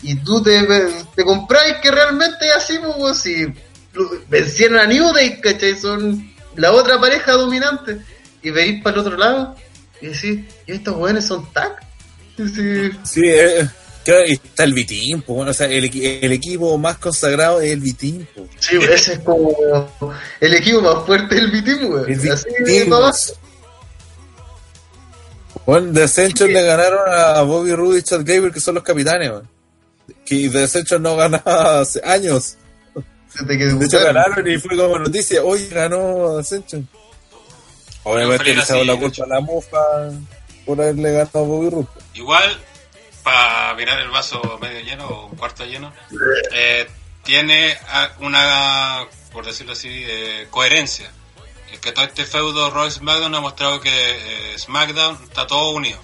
[0.02, 0.66] y tú te,
[1.14, 3.54] te compráis que realmente es así, pues, si
[4.28, 5.76] vencieron a New Day, ¿cachai?
[5.76, 8.00] Son la otra pareja dominante
[8.42, 9.54] y veis para el otro lado
[10.00, 11.89] y decís, ¿y estos jóvenes son tag?
[12.44, 13.68] Decís, Sí, eh,
[14.04, 17.60] claro, y está el Vitín, pues, bueno, o sea, el, equi- el equipo más consagrado
[17.60, 18.48] es el Vitín, pues.
[18.58, 19.50] Sí, ese es como
[20.40, 22.10] el equipo más fuerte weón.
[22.10, 23.10] El Así Vitín, abajo.
[23.12, 23.34] pues.
[25.66, 29.30] Bueno, The Ascension le ganaron a Bobby Roode y Chad Gable, que son los capitanes,
[29.30, 29.48] man.
[30.24, 32.56] Que The Ascension no ganaba hace años.
[33.34, 35.44] Desde que De hecho, ganaron y fue como noticia.
[35.44, 36.88] Hoy ganó Ascension.
[38.02, 39.78] Obviamente le así, la culpa a la mufa
[40.64, 41.88] por haberle ganado a Bobby Roode.
[42.14, 42.60] Igual,
[43.22, 45.92] para mirar el vaso medio lleno o cuarto lleno,
[46.52, 46.88] eh,
[47.22, 47.78] tiene
[48.20, 51.10] una, por decirlo así, eh, coherencia.
[51.72, 53.90] Es que todo este feudo Roy SmackDown ha mostrado que
[54.54, 56.00] eh, SmackDown está todo unido.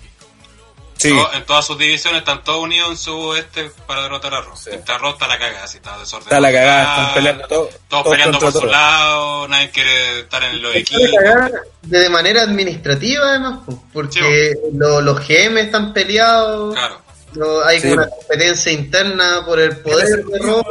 [0.98, 4.40] Sí, Todo- en todas sus divisiones están todos unidos en su este para derrotar a
[4.40, 4.56] Raw.
[4.56, 4.70] Sí.
[4.72, 6.24] Está Raw está la cagada, así está desordenado.
[6.36, 8.72] está la cagada, están peleando todo, Todos todos peleando contra por su todos.
[8.72, 11.22] lado, nadie quiere estar en los Está la equipos.
[11.22, 11.50] cagada
[11.82, 17.02] de manera administrativa además, po, porque lo- los GM están peleados, Claro.
[17.34, 17.88] no, hay Sí.
[17.88, 20.62] una competencia interna por el poder de Raw.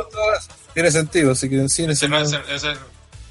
[0.74, 2.74] Tiene sentido, así que sí, Ese no ese-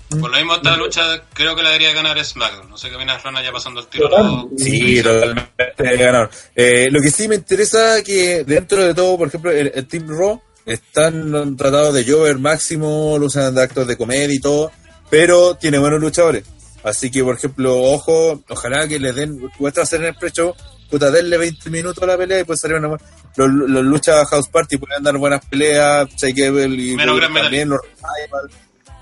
[0.08, 1.02] por lo mismo esta lucha
[1.32, 2.70] creo que la debería ganar SmackDown.
[2.70, 4.08] No sé qué opinas Rana ya pasando el tiro.
[4.08, 4.48] Total.
[4.56, 6.30] Sí, totalmente ganaron.
[6.54, 10.08] Eh, lo que sí me interesa que dentro de todo, por ejemplo, el, el Team
[10.08, 14.70] Raw están tratados de Jover máximo, lo usan de actos de comedia y todo,
[15.10, 16.44] pero tiene buenos luchadores.
[16.82, 20.54] Así que, por ejemplo, ojo, ojalá que les den, cuesta hacer en el precho,
[20.90, 23.04] puta, denle 20 minutos a la pelea y pues salir una buena.
[23.36, 28.50] Los, los luchas House Party pueden dar buenas peleas, Gable y Menos también los Revival,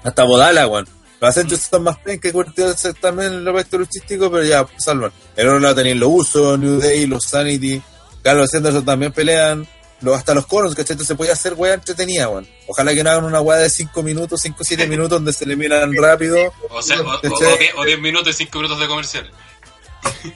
[0.04, 0.86] hasta Bodala, weón.
[1.20, 4.82] Los Ascension están más pen que Curtis también en el aspecto luchístico, pero ya, pues,
[4.82, 5.12] salvan.
[5.36, 7.80] En otro lado tenían los Usos, New Day, los Sanity,
[8.22, 9.66] Carlos Anderson también pelean,
[10.00, 10.94] los, hasta los Coros, ¿cachai?
[10.94, 12.48] Entonces se puede hacer weá entretenida, weón.
[12.66, 15.94] Ojalá que no hagan una weá de 5 minutos, 5 7 minutos donde se eliminan
[16.00, 16.36] rápido.
[16.70, 17.30] O, sea, o, o, ¿Cachai?
[17.52, 19.30] o diez- o 10 minutos y 5 minutos de comerciales.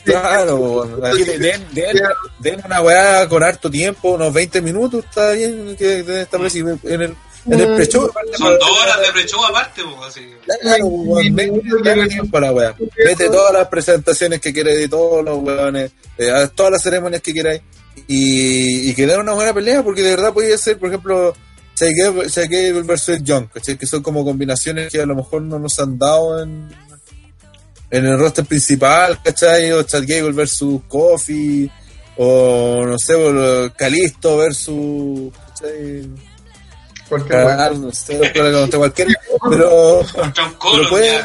[0.04, 1.04] Claro, weón.
[1.04, 1.96] Aquí den, den,
[2.38, 6.54] den- una weá con harto tiempo, unos 20 minutos, está bien que den esta vez
[6.54, 7.16] y en el,
[7.46, 8.10] en el pre-show.
[8.36, 10.20] Son dos horas de pre-show aparte, pues, así.
[10.60, 16.82] Claro, weón, mete- todas las presentaciones que quieras de todos los weones, eh, todas las
[16.82, 17.60] ceremonias que queráis
[18.08, 21.34] y, y que den una buena pelea, porque de verdad podría ser, por ejemplo,
[22.48, 23.76] Gable versus Young, ¿cachai?
[23.76, 26.68] que son como combinaciones que a lo mejor no nos han dado en,
[27.90, 29.72] en el roster principal, ¿cachai?
[29.72, 31.70] O Chad Gable versus Kofi,
[32.16, 33.14] o no sé,
[33.76, 35.32] Calisto versus.
[35.48, 36.08] ¿cachai?
[37.08, 37.42] Cualquier.
[37.42, 39.08] Claro, no sé, contra cualquier,
[39.48, 41.24] pero, Contra un Colon, puede-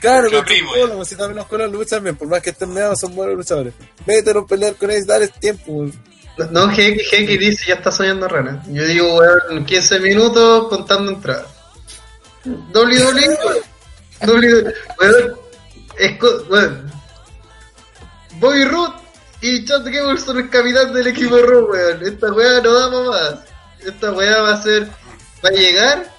[0.00, 3.00] claro, contra primo, un si también los colos luchan bien, por más que estén meados,
[3.00, 3.72] son buenos luchadores.
[4.06, 5.86] Mételo a pelear con ellos, dale tiempo.
[6.50, 8.62] No, Heiki Heiki dice ya está soñando rana.
[8.68, 11.46] Yo digo, weón, 15 minutos contando entradas.
[12.44, 13.62] WWE, weón.
[14.20, 15.38] WWE, weón.
[15.98, 16.20] Es
[16.50, 16.92] weón.
[18.40, 18.94] Bobby Root
[19.40, 22.02] y Chad Gable son el capitán del equipo Raw, weón.
[22.04, 23.34] Esta weá no da más.
[23.86, 24.88] Esta weá va a ser.
[25.44, 26.12] Va a llegar.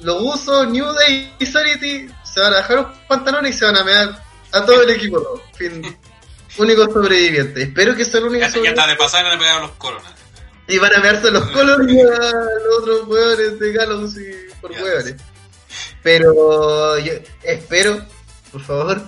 [0.00, 3.76] Los usos, New Day y Sanity se van a bajar los pantalones y se van
[3.76, 4.22] a mear
[4.52, 5.42] a todo el equipo.
[5.56, 5.96] Fin.
[6.58, 7.62] Único sobreviviente.
[7.62, 8.80] Espero que sea el único Ya, ya sobreviviente.
[8.80, 10.12] está de pasar le pegaron los coronas.
[10.68, 14.72] Y van a mearse los colores y a los otros hueones de Gallows y por
[14.74, 14.82] Ya.
[14.82, 15.14] hueones.
[16.02, 17.12] Pero yo
[17.42, 18.04] espero,
[18.52, 19.02] por favor,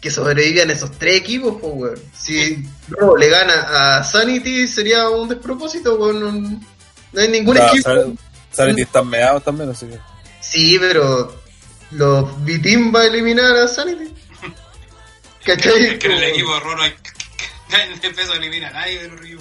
[0.00, 2.02] que sobrevivan esos tres equipos, pues weón.
[2.16, 6.64] Si Raw le gana a Sanity sería un despropósito, weón.
[7.12, 8.74] No, no hay ningún Claro, equipo.
[8.76, 9.98] que están meados también, así que.
[10.40, 11.34] Sí, pero
[11.92, 14.12] los B-Team va a eliminar a Sanity.
[15.44, 15.84] ¿Cachai?
[15.84, 16.94] Es que en el equipo no hay.
[17.70, 19.40] Nadie de peso elimina a nadie de los Ryu.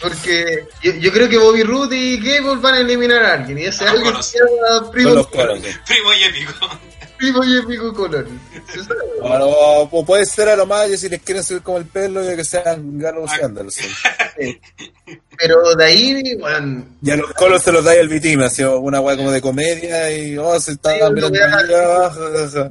[0.00, 3.58] Porque yo, yo creo que Bobby Roode y Gable van a eliminar a alguien.
[3.58, 5.28] Y ese los alguien se llama Primo.
[5.30, 6.52] Primo y épico.
[7.18, 8.26] Primo y Épico Color.
[8.72, 9.00] Se sabe.
[9.20, 12.22] Bueno, o, puede ser a lo más, y si les quieren subir como el pelo,
[12.24, 13.44] ya que sean Gallows y.
[13.44, 13.86] Anderson.
[15.38, 19.00] Pero de ahí, bueno, Y a los colos se los da el B-Team, así una
[19.00, 21.28] weá como de comedia y oh, se está Sí, mirando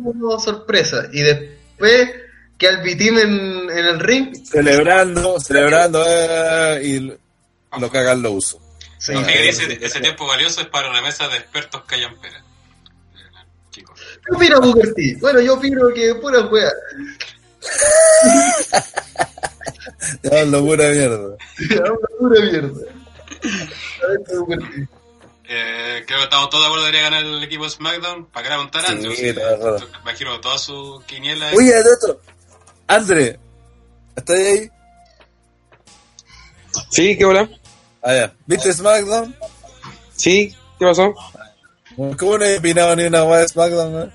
[0.03, 1.07] una sorpresa.
[1.11, 2.10] Y después
[2.57, 8.60] que al B-Team en, en el ring, celebrando, celebrando, eh, y lo- cagan lo uso.
[8.98, 9.14] Sí.
[9.14, 12.41] Miguel dice, ese tiempo valioso es para una mesa de expertos callampera.
[14.26, 15.18] ¿Qué opina Booker T?
[15.20, 16.72] Bueno, yo opino que pura wea.
[20.22, 21.38] Ya, lo pura mierda.
[22.20, 22.82] Pura mierda.
[24.04, 24.88] A ver, Booker T.
[25.45, 28.48] Eh, creo que estamos todos de acuerdo debería ganar el equipo de SmackDown para que
[28.48, 29.36] era contar Sí,
[30.02, 31.52] imagino toda su quiniela.
[31.54, 32.22] Oye, de otro.
[32.88, 33.40] André,
[34.16, 34.70] ¿estás ahí?
[36.90, 37.50] Sí, ¿qué hola?
[38.02, 38.34] Ah, ya.
[38.45, 39.36] ¿Viste SmackDown?
[40.16, 41.14] Sí, ¿qué pasó?
[41.95, 44.11] ¿Cómo no he opinado ni una weá de SmackDown, weón?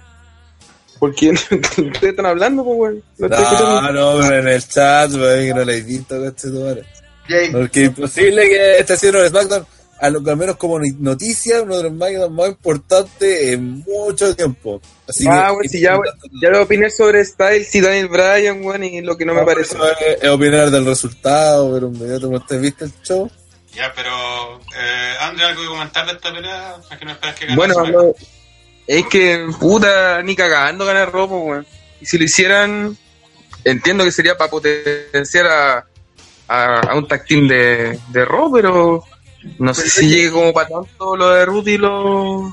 [0.98, 1.34] ¿Por quién?
[1.34, 3.02] ¿Ustedes están hablando, pues, weón?
[3.18, 3.82] Lo estoy escuchando.
[3.82, 6.16] No, no, pero en el chat, weón, que no lo he visto.
[7.28, 9.66] Jay, Porque es imposible que este sea uno de SmackDown,
[10.00, 14.34] a lo que al menos como noticia, uno de los SmackDown más importantes en mucho
[14.34, 14.80] tiempo.
[15.06, 15.98] Así Ah, que, weón, si ya,
[16.42, 19.76] ya lo opiné sobre Styles y Daniel Bryan, weón, y lo que no me parece.
[19.76, 23.30] Eso es, es opinar del resultado, pero inmediato no te viste el show.
[23.78, 26.74] Ya, pero eh, André, ¿algo que comentar de esta pelea?
[26.90, 28.12] ¿A que no esperas que gane Bueno, no,
[28.88, 31.66] es que, puta, ni cagando ganar ropa, weón.
[32.00, 32.98] Y si lo hicieran,
[33.62, 35.86] entiendo que sería para potenciar a,
[36.48, 39.04] a, a un team de, de Raw, pero
[39.60, 42.52] no sé si llegue como para tanto lo de Ruth y lo...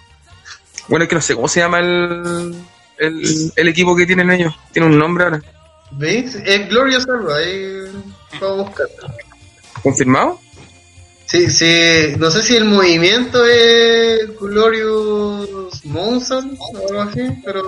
[0.88, 2.56] Bueno, es que no sé cómo se llama el,
[3.00, 4.54] el, el equipo que tienen ellos.
[4.72, 5.42] Tiene un nombre ahora.
[5.90, 6.36] ¿Veis?
[6.36, 7.82] Es Glorious Alba, ahí
[8.40, 8.88] vamos a buscar.
[9.82, 10.45] ¿Confirmado?
[11.26, 17.64] Sí, sí, no sé si el movimiento es Glorious Monson o algo así, pero.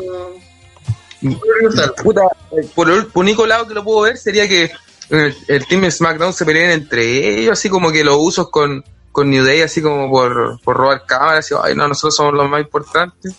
[1.21, 1.95] Glorious Alba.
[1.95, 2.21] Puta,
[2.51, 4.71] eh, por el único lado que lo puedo ver sería que
[5.09, 9.29] el, el team SmackDown se peleen entre ellos, así como que los usos con, con
[9.29, 12.61] New Day, así como por, por robar cámaras, y ay no, nosotros somos los más
[12.61, 13.35] importantes.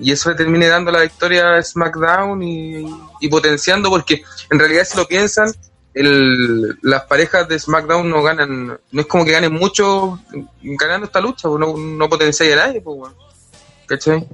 [0.00, 2.86] Y eso le termine dando la victoria a SmackDown y,
[3.20, 5.52] y potenciando, porque en realidad si lo piensan,
[6.00, 10.18] el, las parejas de SmackDown no ganan, no es como que ganen mucho
[10.62, 13.12] ganando esta lucha, pues no, no potencia a nadie, pues.
[13.86, 14.26] ¿cachai?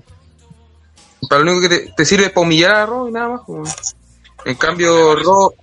[1.29, 3.41] Para lo único que te, te sirve es para humillar a Raw y nada más.
[3.47, 3.97] pues.
[4.45, 5.55] En cambio, Raw,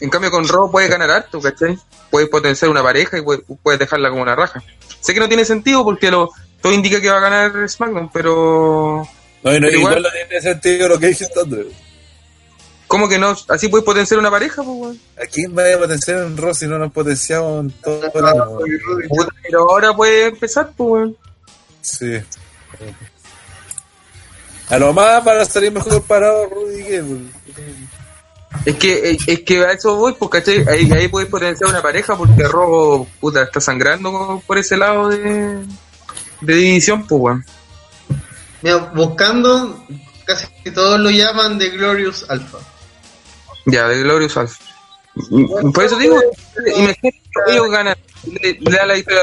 [0.00, 1.78] en cambio con Raw puedes ganar harto, ¿cachai?
[2.10, 4.62] Puedes potenciar una pareja y puedes, puedes dejarla como una raja.
[5.00, 6.30] Sé que no tiene sentido porque lo,
[6.60, 9.02] todo indica que va a ganar SmackDown, pero
[9.42, 11.66] No, no, Pero igual, igual- no tiene sentido lo que dijiste, André.
[12.88, 13.36] ¿Cómo que no?
[13.48, 15.00] Así puedes potenciar una pareja, pues, weón.
[15.22, 18.44] ¿A quién vaya a potenciar en Raw si no nos potenciamos en todo el año?
[18.58, 19.08] Rudy.
[19.08, 21.16] Puta, Pero ahora puede empezar, pues, weón.
[21.80, 22.20] Sí.
[24.68, 27.20] A lo más para salir mejor parado, Rudy que pues.
[28.64, 30.66] Es que, es, es que a eso voy, pues, ¿cachai?
[30.66, 35.64] Ahí, ahí puedes potenciar una pareja porque Raw, puta, está sangrando por ese lado de,
[36.40, 37.44] de división, pues, weón.
[38.62, 39.84] Mira, buscando,
[40.24, 42.58] casi todos lo llaman de Glorious Alpha.
[43.70, 44.56] Ya, de Glorious Alpha.
[45.30, 46.16] Mm, Por eso digo,
[46.66, 47.00] imagínate
[47.46, 47.96] que ellos ganan,
[48.40, 49.22] le, le da la victoria.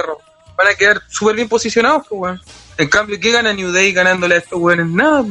[0.58, 2.42] Van a quedar súper bien posicionados, pues, weón.
[2.78, 4.88] En cambio, ¿qué gana New Day ganándole a estos weones?
[4.88, 5.26] Nada.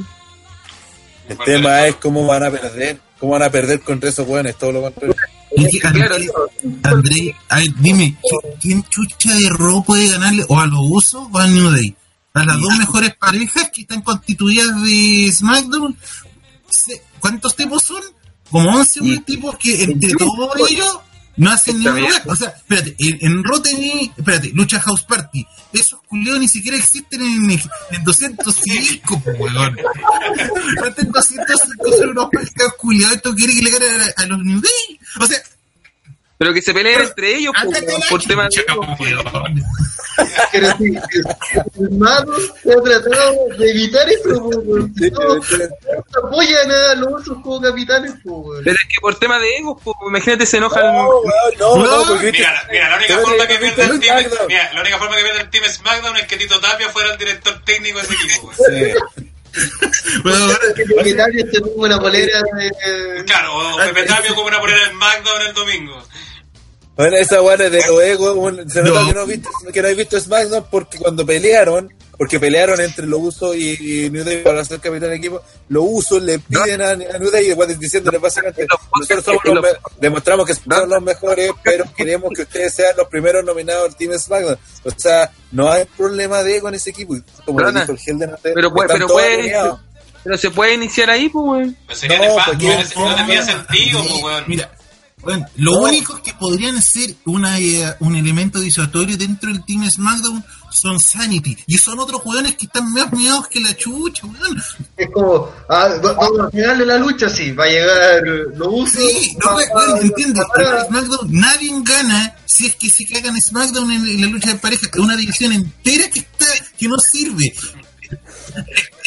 [1.28, 2.98] El tema es cómo van a perder.
[3.18, 4.56] ¿Cómo van a perder contra esos weones?
[4.56, 5.14] Todo lo contrario.
[5.52, 6.16] Es que, Claro,
[6.82, 11.28] André, a ver, dime, ¿qui- ¿quién chucha de Raw puede ganarle o a los usos
[11.32, 11.94] o a New Day?
[12.34, 15.96] A las dos mejores parejas que están constituidas de SmackDown,
[17.20, 18.02] ¿cuántos tipos son?
[18.54, 21.00] Como 11 Y- tipos que entre todos ellos
[21.36, 22.08] no hacen ni Está bien.
[22.12, 22.22] wea.
[22.26, 25.44] O sea, espérate, en, en tení, espérate, Lucha House Party.
[25.72, 29.76] Esos culiados ni siquiera existen en, en 205, po, weón.
[30.84, 33.16] Antes 205 son unos pescados culiados.
[33.16, 35.00] Esto quiere que le gane a, a los New Day.
[35.20, 35.38] O sea,
[36.44, 37.54] Pero que se peleen entre ellos,
[38.10, 38.66] por temas de...
[40.60, 41.00] decir,
[41.74, 44.52] el hermano se ha tratado de evitar po.
[44.94, 45.56] Sí, No, sí.
[45.56, 48.52] no apoyan a los otros como capitanes, po.
[48.62, 50.84] Pero es que por temas de egos, imagínate, se enojan...
[50.84, 51.22] No,
[51.58, 54.98] no, no, Mira, mira, la única Pero forma que pierde el team, mira, la única
[54.98, 58.04] forma que pierde el team SmackDown es que Tito Tapia fuera el director técnico de
[58.04, 58.52] ese equipo.
[58.54, 58.92] güey.
[58.92, 59.30] Sí.
[60.22, 61.30] Bueno, se pongan
[61.76, 63.24] una polera de...
[63.24, 66.02] Claro, o Pepe Tapia como una polera en SmackDown el domingo.
[66.96, 68.70] Bueno, esa weá es de los egos, weón.
[68.70, 69.08] se nota No.
[69.08, 73.20] que no, viste, que no has visto SmackDown porque cuando pelearon, porque pelearon entre los
[73.20, 76.90] usos y, y New Day para ser capitán de equipo, los usos le piden a,
[76.90, 78.64] a New Day igual diciéndole básicamente,
[78.96, 79.64] nosotros somos los
[79.98, 84.16] demostramos que son los mejores, pero queremos que ustedes sean los primeros nominados al Team
[84.16, 84.56] SmackDown.
[84.84, 87.16] O sea, no hay problema de ego en ese equipo.
[87.16, 89.80] Y Como lo dijo el Helden antes, Pero, puede, están pero, puede, alineados.
[90.22, 91.76] pero se puede iniciar ahí, pues, weón.
[91.86, 94.44] Pues sería No, nefasto, porque- no, no tendría sentido, pues, weón.
[94.46, 94.70] Mira,
[95.24, 100.44] bueno, lo único que podrían ser una, eh, un elemento disuasorio dentro del Team SmackDown
[100.70, 101.56] son Sanity.
[101.66, 104.62] Y son otros jugadores que están más miedos que la chucha, weón.
[104.96, 108.22] Es como, ah, va- vamos al final de la lucha, sí, va a llegar,
[108.56, 108.98] lo uso.
[108.98, 110.40] Sí, no, weón, va- entiende.
[110.40, 114.50] va- En SmackDown nadie gana si es que se cagan SmackDown en, en la lucha
[114.50, 116.46] de pareja, es una división entera que está,
[116.78, 117.52] que no sirve.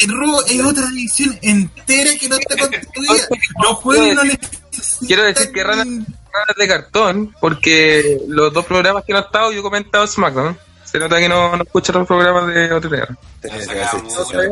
[0.00, 3.28] El Raw es otra división entera que no está constituida.
[3.62, 4.57] Los juegos no necesitan.
[5.06, 9.52] Quiero decir que Rana ranas de cartón, porque los dos programas que no he estado,
[9.52, 10.58] yo he comentado SmackDown.
[10.84, 12.92] Se nota que no, no escucha los programas de OTT.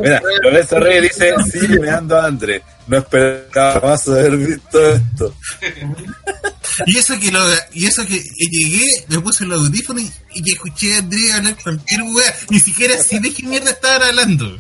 [0.03, 2.63] Mira, Lorenzo Reyes dice, sigue meando a André.
[2.87, 5.35] No esperaba más haber visto esto.
[6.85, 7.41] Y eso que lo,
[7.73, 10.03] y eso que llegué, me puse los audífonos
[10.35, 14.59] y, escuché a Andrés hablar cualquier wea, ni siquiera si de qué mierda estaban hablando.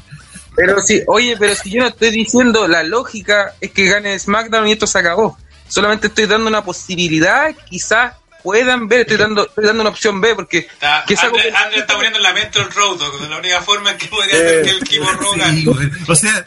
[0.56, 4.66] Pero si, oye, pero si yo no estoy diciendo la lógica es que gane SmackDown
[4.66, 5.36] y esto se acabó.
[5.68, 10.34] Solamente estoy dando una posibilidad, quizás puedan ver, estoy dando, estoy dando una opción B
[10.36, 13.38] porque Está, que esa- Andre, Andre está poniendo en la mente el Road Dogg, la
[13.38, 15.90] única forma en que podría hacer que el equipo Sí, wea.
[16.08, 16.44] o sea,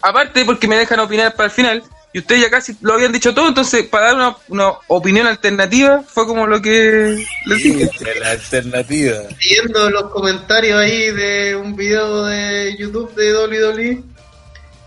[0.00, 1.82] aparte porque me dejan opinar para el final
[2.12, 6.04] y ustedes ya casi lo habían dicho todo, entonces para dar una, una opinión alternativa
[6.06, 7.90] fue como lo que les dije.
[8.20, 9.16] La alternativa.
[9.40, 14.02] Viendo los comentarios ahí de un video de YouTube de WWE,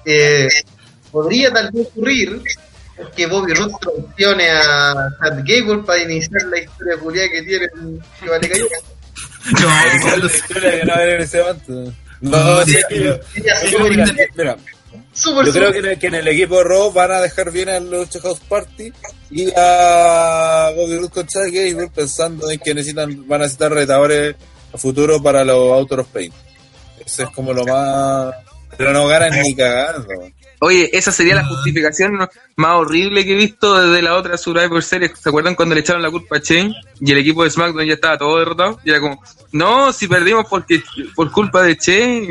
[0.06, 0.48] eh,
[1.12, 2.42] podría tal vez ocurrir
[3.16, 7.68] que Bobby Roode traicione a Chad Gable para iniciar la historia culiada que tiene
[8.20, 8.68] que vale callar.
[9.62, 11.94] no, La historia que no era en ese momento.
[12.22, 14.58] No, sí, yo- Sería yo mira,
[15.46, 17.80] yo creo que en, el, que en el equipo Raw van a dejar bien a
[17.80, 18.92] Lucha House Party
[19.30, 24.36] y a Bobby Roode con Chad Gable pensando en que necesitan, van a necesitar retadores
[24.74, 26.32] a futuro para los Autos of Pain.
[27.06, 28.34] Eso es como lo más...
[28.78, 30.08] Pero no ganan ni cagando.
[30.60, 32.18] Oye, esa sería la justificación
[32.56, 35.12] más horrible que he visto desde la otra Survivor Series.
[35.20, 37.94] ¿Se acuerdan cuando le echaron la culpa a Shane y el equipo de SmackDown ya
[37.94, 38.80] estaba todo derrotado?
[38.84, 39.22] Y era como,
[39.52, 40.82] no, si perdimos porque
[41.16, 42.24] por culpa de Shane.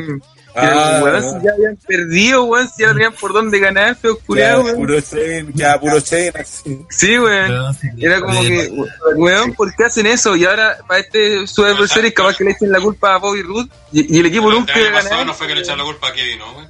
[0.56, 1.30] Y era como, Ah, weón, no.
[1.38, 4.76] si ya habían perdido, weón, si ya no tenían por dónde ganar, Ya, culiao, weón.
[4.76, 6.86] puro chain, ya, puro chain, así.
[6.88, 7.76] Sí, weón.
[7.98, 8.70] Era como que,
[9.16, 10.34] weón, ¿por qué hacen eso?
[10.34, 13.68] Y ahora, para este Survivor Series, capaz que le echen la culpa a Bobby Roode
[13.92, 15.26] y, y el equipo El nunca ganar.
[15.26, 16.54] no fue que le echaron la culpa a Kevin, ¿no?
[16.54, 16.66] güey?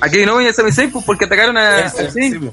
[0.00, 2.40] A Kevin Owens y a Sami Zayn, pues porque atacaron a, a Sí, Zayn.
[2.40, 2.50] sí,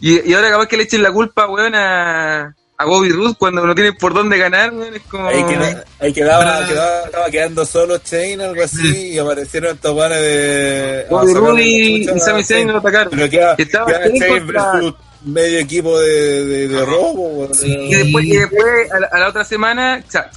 [0.00, 3.64] Y, y ahora capaz que le echen la culpa, weón, a, a Bobby Roode cuando
[3.66, 4.94] no tiene por dónde ganar, weón.
[4.94, 5.28] Es como...
[5.28, 10.20] Ahí, queda- ahí quedaba, quedaba, estaba quedando solo Chain, algo así, y aparecieron estos panes
[10.20, 11.06] de.
[11.10, 13.10] Bobby a sacar Roode y, y Sami Zayn lo atacaron.
[13.16, 17.28] Pero queda, Que estaba queda Chain Chain contra- versus medio equipo de, de, de robo.
[17.28, 17.54] weón.
[17.54, 17.68] Sí.
[17.74, 20.30] Y después, y después a, la, a la otra semana, o sea,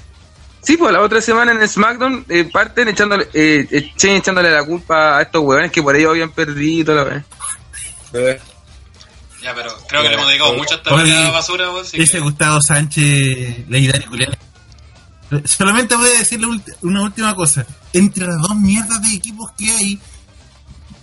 [0.62, 4.64] sí, pues la otra semana en el SmackDown eh, parten echándole, eh, eh, echándole la
[4.64, 7.24] culpa a estos weones que por ellos habían perdido la vez.
[9.42, 12.60] Ya, pero creo que le hemos dedicado mucho a esta basura, así ese que- Gustavo
[12.62, 14.38] Sánchez, legendario Julián.
[15.46, 16.48] Solamente voy a decirle
[16.82, 17.66] una última cosa.
[17.94, 20.00] Entre las dos mierdas de equipos que hay,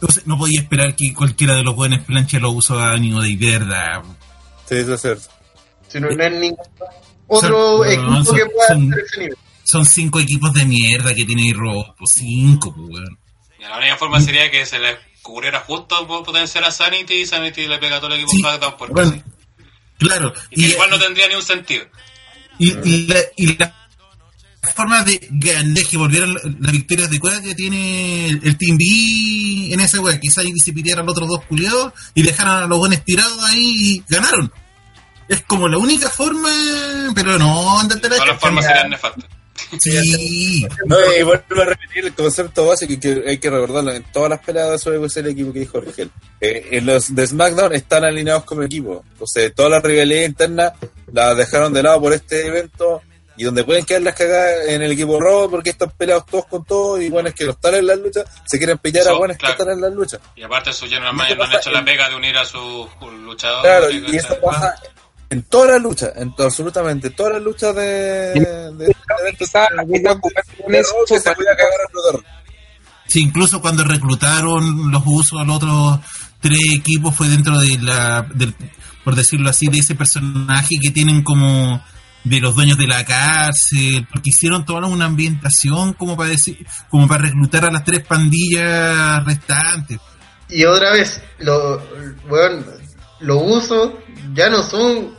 [0.01, 3.21] no, sé, no podía esperar que cualquiera de los buenos planches lo usó a ánimo
[3.21, 4.03] de verdad.
[4.69, 5.29] Sí, eso es cierto.
[5.89, 6.59] Si no, no hay ningún
[7.29, 9.39] otro Son- equipo no, son- que pueda son- hacer ese nivel.
[9.65, 11.95] Son cinco equipos de mierda que tiene Raw.
[11.99, 13.19] Pues cinco, pues, weón.
[13.59, 17.27] Y la única forma sería que se le cubriera justo por potenciar a Sanity y
[17.27, 19.23] Sanity le pega a todo el equipo Sí, SmackDown porque bueno, sí.
[19.99, 20.35] claro.
[20.51, 21.87] Y Y, igual no tendría ni un sentido.
[22.59, 23.75] y, y la, y la
[24.75, 29.81] forma de que volvieran las victorias de cueva que tiene el, el Team B en
[29.81, 30.21] ese weón.
[30.21, 33.75] Quizás ahí se pidieran los otros dos culiados y dejaran a los buenos tirados ahí
[33.95, 34.53] y ganaron.
[35.29, 36.51] Es como la única forma,
[37.15, 39.25] pero no, andate la Todas las formas serían nefastas.
[39.81, 44.31] Sí, No, y vuelvo a repetir el concepto básico que hay que recordarlo en todas
[44.31, 46.11] las peleas sobre el equipo que dijo Rigel.
[46.41, 49.05] Eh, en los de SmackDown están alineados como equipo.
[49.13, 50.73] Entonces, todas las rivalidades internas
[51.13, 53.03] las dejaron de lado por este evento
[53.37, 56.65] y donde pueden quedar las cagadas en el equipo Raw porque están peleados todos con
[56.65, 59.19] todos y bueno, es que los están en las luchas se quieren pillar a Eso,
[59.19, 59.57] buenos claro.
[59.57, 60.21] que están en las luchas.
[60.37, 62.87] Y aparte sus general manager no han hecho la en- pega de unir a sus
[63.25, 63.63] luchadores.
[63.63, 64.77] Claro, y esto pasa
[65.35, 68.97] en todas las luchas, en to- absolutamente todas las luchas de, de.
[73.07, 76.01] Sí, incluso cuando reclutaron los usos a los otros
[76.41, 78.55] tres equipos fue dentro de la, del,
[79.05, 81.83] por decirlo así, de ese personaje que tienen como
[82.25, 87.07] de los dueños de la cárcel, porque hicieron toda una ambientación como para decir, como
[87.07, 89.99] para reclutar a las tres pandillas restantes.
[90.49, 91.83] Y otra vez, lo,
[92.29, 92.65] weón,
[93.21, 93.93] los usos
[94.35, 95.15] ya no son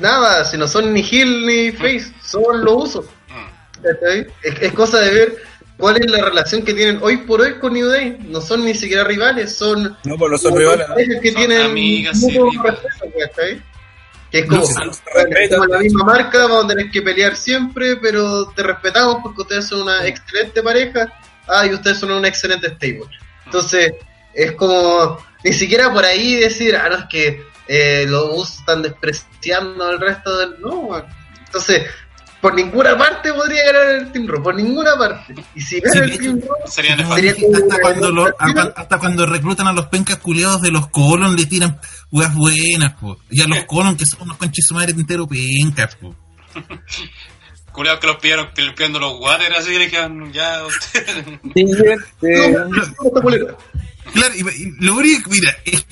[0.00, 3.06] nada, si no son ni heel ni face, son los usos.
[4.42, 5.36] Es, es cosa de ver
[5.76, 8.16] cuál es la relación que tienen hoy por hoy con New Day.
[8.20, 12.20] No son ni siquiera rivales, son No, pues no que Son tienen amigas.
[14.30, 18.62] Que es como, No, la misma marca, vamos a tener que pelear siempre, pero te
[18.62, 21.12] respetamos porque ustedes son una excelente pareja,
[21.48, 23.04] ah, y ustedes son una excelente stable.
[23.44, 23.92] Entonces,
[24.32, 28.82] es como, ni siquiera por ahí decir, ah, no, es que eh, los US están
[28.82, 30.60] despreciando al resto del...
[30.60, 30.90] No,
[31.46, 31.86] entonces,
[32.40, 35.34] por ninguna parte podría ganar el Team Raw, por ninguna parte.
[35.54, 39.26] Y si gana Sí, el Team Raw, Sería dije, hasta, cuando lo- hasta, hasta cuando
[39.26, 41.78] reclutan a los pencas culiados de los colon le tiran
[42.10, 43.18] weas buenas, po.
[43.30, 46.16] Y a los colon que son unos conches su madre entero pencas, po.
[47.72, 51.24] Culeados que los pillaron limpiando los water así le dijeron, ya ustedes.
[54.12, 55.86] Claro, y, y lo único, mira, es-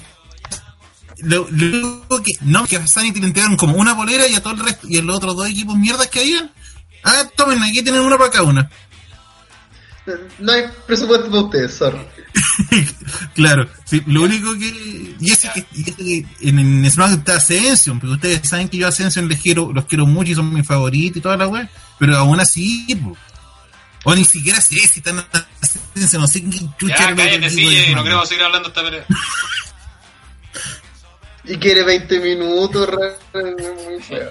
[1.22, 4.42] lo, lo único que, no, que a Sanity le entregaron como una polera y a
[4.42, 6.51] todo el resto, y a los otros dos equipos mierdas que habían,
[7.05, 8.70] ah, tomen, aquí tienen una para cada una.
[10.38, 11.98] No hay presupuesto para ustedes, sorry.
[13.34, 15.14] claro, sí, lo único que.
[15.20, 18.78] Y ese que, y ese que en, en Smack está Ascension, porque ustedes saben que
[18.78, 21.48] yo a Ascension les quiero, los quiero mucho y son mis favoritos y toda la
[21.48, 21.68] wea,
[21.98, 23.16] pero aún así, po.
[24.05, 25.24] o ni siquiera sé si están
[25.60, 29.05] Ascension, no sé qué chucha Ya, cállate, sí, no queremos seguir hablando esta pelea.
[31.51, 32.89] Y quiere 20 minutos,
[33.35, 34.31] muy feo.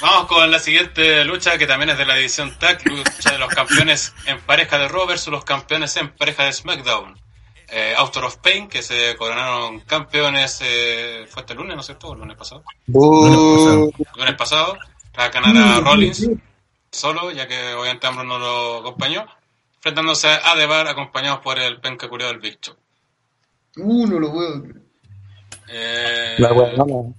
[0.00, 3.50] Vamos con la siguiente lucha que también es de la división TAG, lucha de los
[3.50, 7.20] campeones en pareja de Raw versus los campeones en pareja de SmackDown.
[7.68, 12.08] Eh, Author of Pain, que se coronaron campeones, eh, fue este lunes, ¿no es cierto?
[12.08, 12.64] ¿O el lunes pasado?
[12.86, 14.78] El lunes pasado,
[15.12, 16.26] tras ganar a Rollins
[16.90, 19.26] solo, ya que obviamente Ambrose no lo acompañó,
[19.74, 22.76] enfrentándose a Debar acompañados por el penca curioso del Big Show.
[23.76, 24.85] Uh, no lo puedo creer.
[25.68, 27.14] Eh, La wea, no,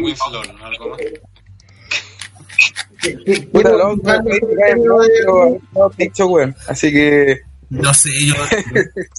[0.00, 1.00] wins LOL, ¿algo más?
[3.52, 3.96] Puta, lo
[5.72, 6.54] no dicho, weón.
[6.68, 7.40] Así que,
[7.70, 8.34] No sé, yo,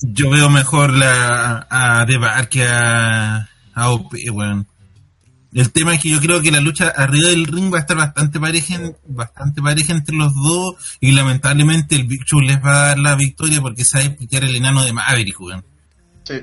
[0.01, 4.67] yo veo mejor la, a Debar que a, a OP, weón.
[5.53, 7.97] El tema es que yo creo que la lucha arriba del ring va a estar
[7.97, 12.87] bastante pareja, bastante pareja entre los dos y lamentablemente el Big Show les va a
[12.87, 15.65] dar la victoria porque sabe picar el enano de Maverick, weón.
[16.23, 16.35] Sí.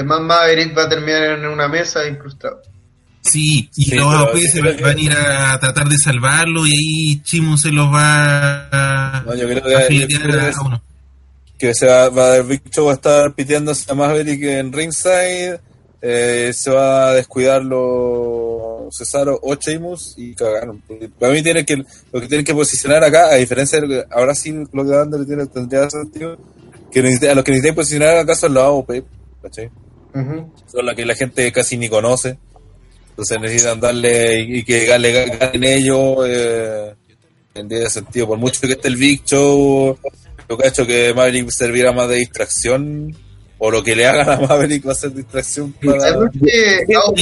[0.00, 2.62] Es más, Maverick va a terminar en una mesa incrustado.
[3.22, 7.56] Sí, y Sí, los que- van a ir a tratar de salvarlo y ahí Chimo
[7.58, 8.68] se los va
[9.18, 10.04] a, No, yo creo a que-
[10.56, 10.82] a uno.
[11.58, 15.60] que se va, va el Big Show va a estar piteándose a Maverick en ringside,
[16.00, 20.82] eh, se va a descuidar los Cesaro o Sheamus y cagaron.
[21.18, 21.76] Para mí tiene que,
[22.12, 24.94] lo que tienen que posicionar acá, a diferencia de lo que ahora sí lo que
[24.94, 26.38] Ander tiene, tendría sentido,
[26.90, 29.04] que a los que necesitan posicionar acá son los AOP,
[29.42, 29.70] ¿cachai?
[30.12, 32.38] Son las que la gente casi ni conoce.
[33.10, 36.18] Entonces necesitan darle y, y que le ganen ellos.
[36.26, 36.94] Eh,
[37.52, 38.28] tendría sentido.
[38.28, 39.98] Por mucho que esté el Big Show,
[40.48, 43.16] yo cacho que Maverick servira más de distracción.
[43.62, 46.00] O lo que le hagan a Maverick va a ser distracción para.
[46.00, 47.18] ¿Sabes que AOP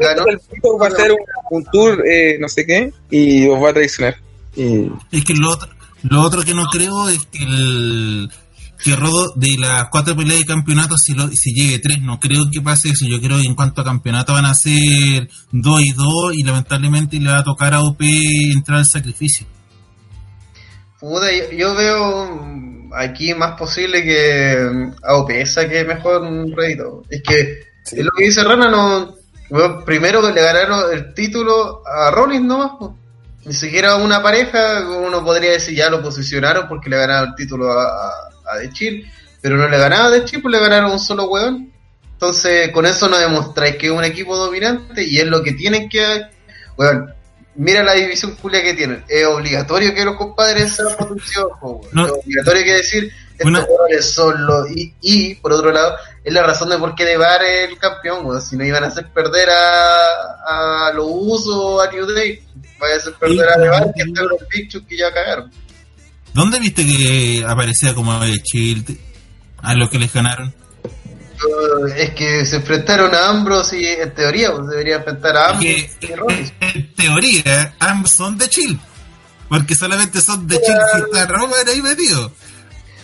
[0.00, 0.26] ganó?
[0.26, 1.18] el tipo va a hacer un,
[1.50, 4.16] un tour, eh, no sé qué, y os va a traicionar.
[4.56, 5.68] Y Es que lo otro,
[6.04, 8.30] lo otro que no creo es que el
[8.82, 12.44] que Rodo de las cuatro peleas de campeonato si, lo, si llegue tres, no creo
[12.52, 13.06] que pase eso.
[13.08, 17.18] Yo creo que en cuanto a campeonato van a ser dos y dos y lamentablemente
[17.18, 19.46] le va a tocar a OP entrar al sacrificio.
[21.00, 27.02] Puta, yo, yo veo aquí más posible que mm, AOP saque mejor un rédito.
[27.10, 27.96] Es que Sí.
[28.00, 29.14] es lo que dice Rana, no.
[29.84, 32.96] primero que le ganaron el título a Rollins nomás, po.
[33.44, 37.70] ni siquiera una pareja, uno podría decir ya lo posicionaron porque le ganaron el título
[37.70, 38.10] a,
[38.50, 39.10] a, The Chill,
[39.40, 41.72] pero no le ganaron a The Chill, pues le ganaron un solo weón.
[42.12, 45.88] Entonces, con eso no demostráis que es un equipo dominante y es lo que tienen
[45.88, 46.22] que.
[46.78, 47.12] Weón,
[47.56, 49.04] mira la división culia que tienen.
[49.08, 51.52] Es obligatorio que los compadres sean potenciados.
[51.92, 52.06] No.
[52.06, 53.12] Es obligatorio que decir.
[53.32, 54.70] Estos Una- jugadores son los.
[54.70, 55.94] Y, y, por otro lado,
[56.24, 58.40] es la razón de por qué Debar es el campeón, weón.
[58.40, 62.42] Si no iban a hacer perder a, a los usos a New Day,
[62.80, 65.50] vaya a hacer perder a Debar que están los bichos que ya cagaron.
[66.36, 68.94] ¿Dónde viste que aparecía como de Shield
[69.62, 70.54] a los que les ganaron?
[70.92, 75.90] Uh, es que se enfrentaron a Ambrose y en teoría pues debería enfrentar a Ambrose
[75.98, 76.52] Que y Rollins.
[76.60, 78.78] en teoría ambos son de Chill,
[79.48, 82.30] porque solamente son de Chill si está Roman ahí metido.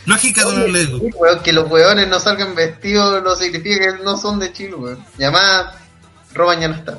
[0.05, 0.85] Lógica doble.
[0.85, 4.75] Sí, weón, que los weones no salgan vestidos no significa que no son de Chile,
[4.75, 5.03] weón.
[5.19, 5.75] Y además,
[6.35, 6.99] Roman ya no está.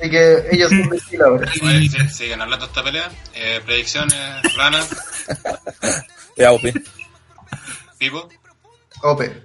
[0.00, 0.98] Así que ellos son
[1.52, 3.10] sí, siguen hablando de esta pelea.
[3.34, 4.16] Eh, predicciones,
[4.56, 4.82] Rana,
[6.36, 6.62] de AOP.
[7.98, 8.28] Pipo.
[9.02, 9.42] Ope.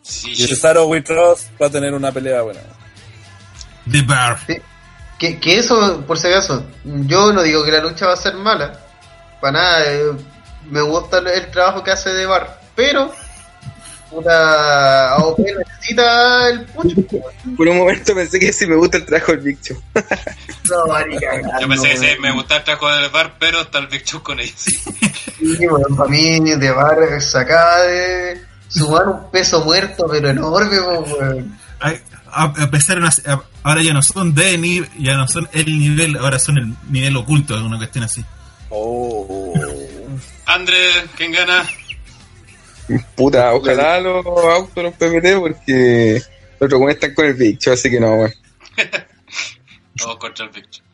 [0.00, 2.60] Sí, Y Cesaro with Ross va a tener una pelea buena.
[3.90, 4.38] The Bar.
[4.46, 4.56] Sí.
[5.18, 8.34] Que, que eso, por si acaso, yo no digo que la lucha va a ser
[8.34, 8.80] mala.
[9.40, 10.12] Para nada, eh,
[10.70, 12.60] me gusta el, el trabajo que hace de bar.
[12.74, 13.12] Pero,
[14.10, 16.96] puta, AOP necesita el pucho.
[17.56, 19.80] por un momento pensé que sí me gusta el trabajo del Big Show.
[20.68, 23.86] No, marica, Yo pensé que sí, me gustaba el trabajo del bar, pero está el
[23.86, 24.54] Big Show con ellos.
[24.58, 30.76] Sí, bueno, para mí de bar se acaba de sumar un peso muerto, pero enorme,
[30.80, 31.56] po, weón.
[31.80, 31.92] a,
[32.32, 35.48] a- a pesar de una- a- ahora ya no son de nivel, ya no son
[35.52, 38.24] el nivel, ahora son el nivel oculto, una cuestión así.
[38.70, 39.54] Oh.
[40.46, 40.76] André,
[41.16, 41.62] ¿quién gana?
[43.14, 46.22] Puta, ojalá los autos los PPT porque
[46.60, 48.34] los otros están con el bicho, así que no, weón.
[49.96, 50.84] Todos contra el Victor.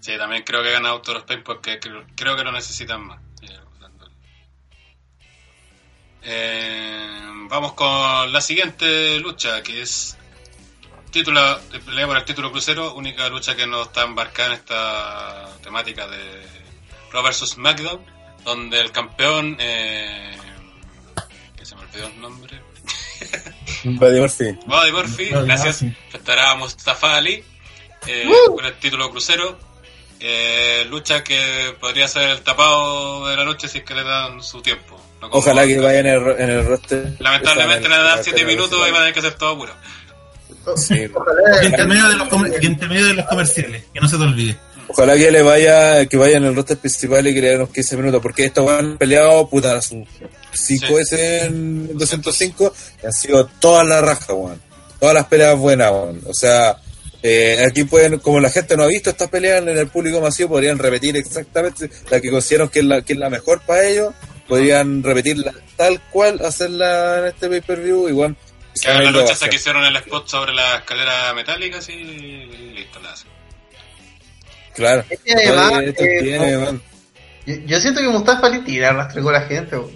[0.00, 3.20] Sí, también creo que gana Auto Spain porque creo, creo que lo necesitan más.
[6.22, 10.16] Eh, vamos con la siguiente lucha, que es
[11.10, 11.40] título,
[11.84, 16.46] pelea por el título crucero, única lucha que no está embarcada en esta temática de
[17.10, 18.00] Raw vs SmackDown,
[18.44, 20.36] donde el campeón, eh,
[21.70, 22.60] se me olvidó el nombre,
[23.84, 24.58] Buddy Murphy.
[24.66, 25.84] Buddy Murphy, gracias.
[26.12, 27.44] Estará Mustafa Ali
[28.06, 29.58] eh, con el título crucero.
[30.22, 34.42] Eh, lucha que podría ser el tapado de la noche si es que le dan
[34.42, 35.00] su tiempo.
[35.22, 37.14] No Ojalá que vaya en el, en el roster.
[37.20, 39.72] Lamentablemente le dan esa- 7 esa- minutos y va a tener que hacer todo puro.
[40.76, 40.94] Sí.
[41.62, 44.16] Y entre medio de los, comer- y entre medio de los comerciales, que no se
[44.18, 44.56] te olvide.
[44.92, 47.70] Ojalá que le vaya, que vaya en el roster principal y que le den unos
[47.70, 49.98] 15 minutos, porque estos han peleado, puta, sus
[50.52, 50.94] 5 Sí.
[50.94, 52.72] veces en 205
[53.02, 54.60] y han sido todas las rajas, weón.
[54.98, 56.20] Todas las peleas buenas, weón.
[56.26, 56.76] O sea,
[57.22, 60.50] eh, aquí pueden, como la gente no ha visto estas peleas en el público masivo,
[60.50, 64.12] podrían repetir exactamente la que consideran que es la, que es la mejor para ellos,
[64.48, 68.36] podrían repetirla tal cual, hacerla en este pay-per-view, igual.
[68.82, 73.00] Que la lucha esa que hicieron el spot sobre la escalera metálica así, y listo,
[73.00, 73.28] la hacen.
[74.80, 75.04] Claro.
[75.10, 76.80] Es que además, Oye, esto eh, tiene.
[77.46, 79.90] Yo, yo siento que Mustafa Ali tira arrastre con la gente, weón.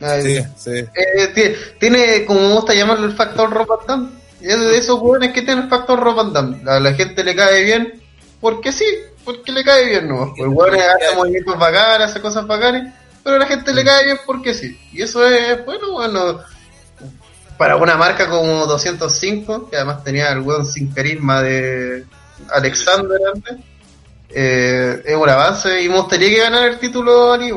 [0.00, 0.70] Ay, Sí, sí.
[0.70, 5.32] eh, tiene, tiene, como me gusta llamarlo, el factor Rob Van es de esos jóvenes
[5.32, 6.62] que tienen el factor Rob Van Damme.
[6.70, 8.00] A la gente le cae bien,
[8.40, 8.86] porque sí,
[9.26, 10.32] porque le cae bien, ¿no?
[10.38, 12.90] El weón hace movimientos bacanes, hace cosas bacanes,
[13.22, 14.78] pero a la gente le cae bien porque sí.
[14.90, 16.40] Y eso es, bueno, bueno,
[17.58, 22.06] para una marca como 205, que además tenía el weón sin carisma de
[22.54, 23.58] Alexander antes,
[24.32, 27.52] eh, es un avance y me gustaría que ganara el título Ali.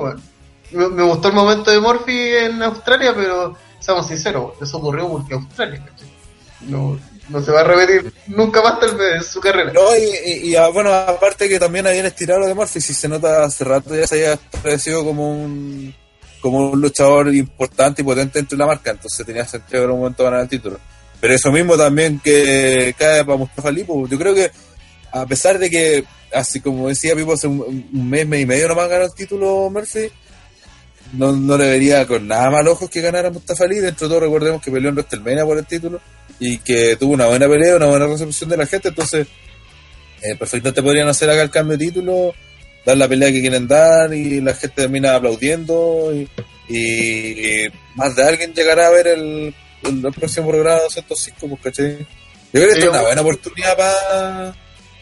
[0.71, 5.85] Me, gustó el momento de Murphy en Australia, pero seamos sinceros, eso ocurrió porque Australia.
[6.61, 6.97] No,
[7.29, 9.71] no se va a repetir nunca más tal vez en su carrera.
[9.71, 13.43] No, y, ah, bueno, aparte que también habían estirado lo de Murphy, si se nota
[13.43, 15.93] hace rato ya se había establecido como un
[16.41, 20.25] como un luchador importante y potente entre la marca, entonces tenía sentido en un momento
[20.25, 20.77] ganar el título.
[21.21, 24.51] Pero eso mismo también que cae para Mustafa pues, yo creo que
[25.13, 26.03] a pesar de que,
[26.33, 29.69] así como decía Pipo, hace un, un mes, mes y medio nomás ganó el título
[29.69, 30.09] Murphy,
[31.13, 33.79] no, no le vería con nada mal ojos que ganara Mustafa Ali.
[33.79, 36.01] Dentro de todo, recordemos que peleó en WrestleMania por el título
[36.39, 38.89] y que tuvo una buena pelea, una buena recepción de la gente.
[38.89, 39.27] Entonces,
[40.21, 42.33] eh, perfectamente podrían hacer acá el cambio de título,
[42.85, 46.11] dar la pelea que quieren dar y la gente termina aplaudiendo.
[46.13, 46.27] Y,
[46.67, 49.53] y más de alguien llegará a ver el,
[49.83, 51.97] el, el próximo programa de 205, pues, ¿cachai?
[52.53, 54.55] Yo creo que Sí, es una buena oportunidad para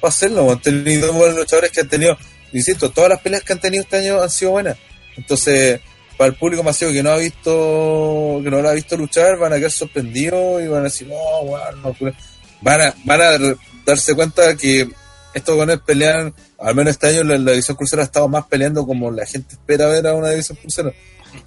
[0.09, 0.51] hacerlo.
[0.51, 2.17] Han tenido buenos luchadores que han tenido,
[2.53, 4.77] insisto, todas las peleas que han tenido este año han sido buenas.
[5.17, 5.81] Entonces,
[6.17, 9.53] para el público masivo que no ha visto, que no lo ha visto luchar, van
[9.53, 12.13] a quedar sorprendidos y van a decir, no, weón, no, pues".
[12.61, 13.55] van a, van a
[13.85, 14.87] darse cuenta que
[15.33, 19.09] estos gones pelean, al menos este año la, división crucero ha estado más peleando como
[19.11, 20.93] la gente espera ver a una división crucero.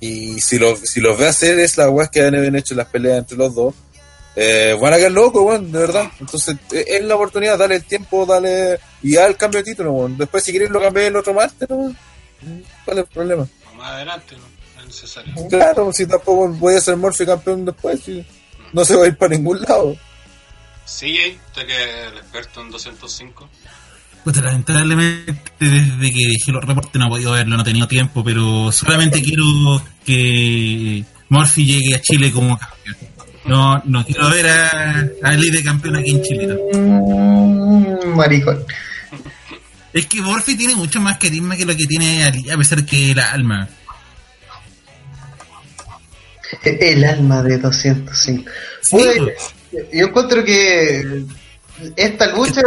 [0.00, 3.18] Y si lo, si los ve hacer es la weas que han hecho las peleas
[3.18, 3.74] entre los dos,
[4.36, 6.10] eh, van a quedar locos, weón, de verdad.
[6.20, 9.92] Entonces, eh, es la oportunidad, dale el tiempo, dale, y haz el cambio de título,
[9.92, 10.16] weón.
[10.16, 11.94] Después, si quieres, lo cambié el otro martes, ¿no?
[12.84, 13.46] ¿Cuál es el problema?
[13.76, 14.42] Más adelante, no,
[14.76, 15.34] no es necesario.
[15.48, 18.24] Claro, si tampoco voy a ser Murphy campeón después, si
[18.72, 19.96] no se va a ir para ningún lado.
[20.84, 23.48] CJ, usted que es el experto en 205.
[24.24, 28.24] Puta, lamentablemente desde que dije los reportes no he podido verlo, no he tenido tiempo,
[28.24, 33.13] pero solamente quiero que Murphy llegue a Chile como campeón.
[33.46, 36.46] No, no quiero ver a, a Ali de campeón aquí en Chile.
[36.46, 36.56] ¿no?
[36.78, 38.64] Mm, maricón.
[39.92, 43.14] Es que Murphy tiene mucho más carisma que lo que tiene Ali, a pesar que
[43.14, 43.68] la alma.
[46.62, 48.50] El alma de 205.
[48.80, 49.54] Sí, pues.
[49.92, 51.24] yo encuentro que
[51.96, 52.62] esta lucha,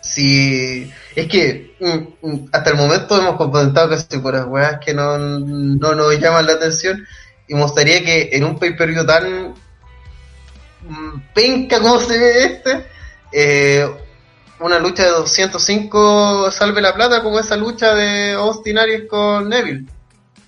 [0.00, 5.18] si es que mm, mm, hasta el momento hemos comentado casi puras weas que no,
[5.18, 7.06] no nos llaman la atención
[7.48, 9.54] y me gustaría que en un pay-per-view tan mm,
[11.34, 12.86] penca como se ve este,
[13.32, 13.90] eh,
[14.60, 19.86] una lucha de 205 salve la plata como esa lucha de Austin Aries con Neville.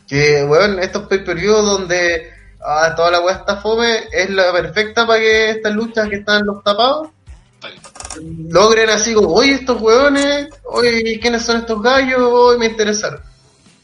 [0.06, 2.30] Que, weón, estos pay-per-view donde
[2.64, 6.44] ah, toda la weá está fome es la perfecta para que estas luchas que están
[6.44, 7.08] los tapados
[8.48, 12.20] logren así como, oye, estos weones, oye, ¿quiénes son estos gallos?
[12.20, 13.20] Hoy me interesaron.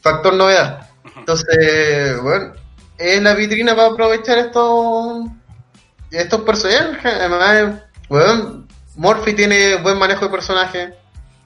[0.01, 0.89] Factor novedad.
[1.15, 2.53] Entonces, bueno,
[2.97, 5.25] es la vitrina para aprovechar estos
[6.11, 10.93] estos personajes, además, weón, Morphy tiene buen manejo de personaje.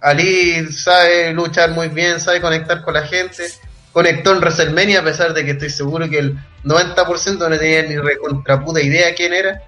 [0.02, 3.48] Ali sabe luchar muy bien, sabe conectar con la gente.
[3.92, 7.98] Conectó en WrestleMania, a pesar de que estoy seguro que el 90% no tenía ni
[7.98, 9.62] recontra idea quién era.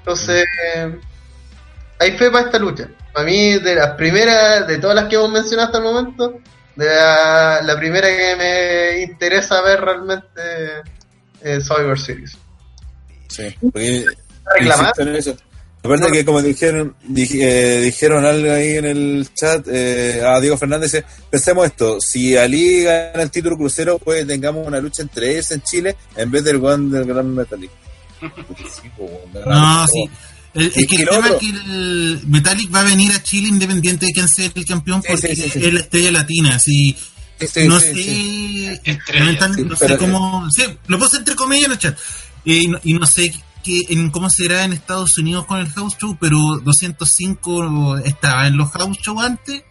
[0.00, 0.44] Entonces,
[1.98, 2.88] hay fe para esta lucha.
[3.12, 6.40] Para mí, de las primeras, de todas las que hemos mencionado hasta el momento,
[6.76, 10.82] de la, primera que me interesa ver realmente
[11.40, 12.36] es Survivor Series.
[13.28, 14.04] Sí, porque
[14.56, 14.86] reclamar?
[14.86, 15.36] insisto en eso.
[15.80, 20.56] Aparte que como dijeron dij- eh, dijeron algo ahí en el chat eh, a Diego
[20.58, 25.30] Fernández, dice, pensemos esto, si Ali gana el título crucero, pues tengamos una lucha entre
[25.32, 27.70] ellos en Chile en vez del one del Gran Metallic.
[28.20, 30.04] Sí, weón, No, sí.
[30.54, 34.06] El, es que el tema es que el Metallic va a venir a Chile independiente
[34.06, 35.64] de quién sea el campeón porque sí, sí, sí.
[35.66, 36.56] es la estrella latina.
[36.56, 36.96] Así,
[37.40, 37.94] Sí, sí, no sé,
[39.64, 40.48] no sé cómo.
[40.50, 41.96] Sí, lo puse entre comillas en el chat.
[42.48, 43.30] Y, no, y no sé
[43.62, 48.56] que, en cómo será en Estados Unidos con el house show, pero 205 estaba en
[48.56, 49.64] los house show antes.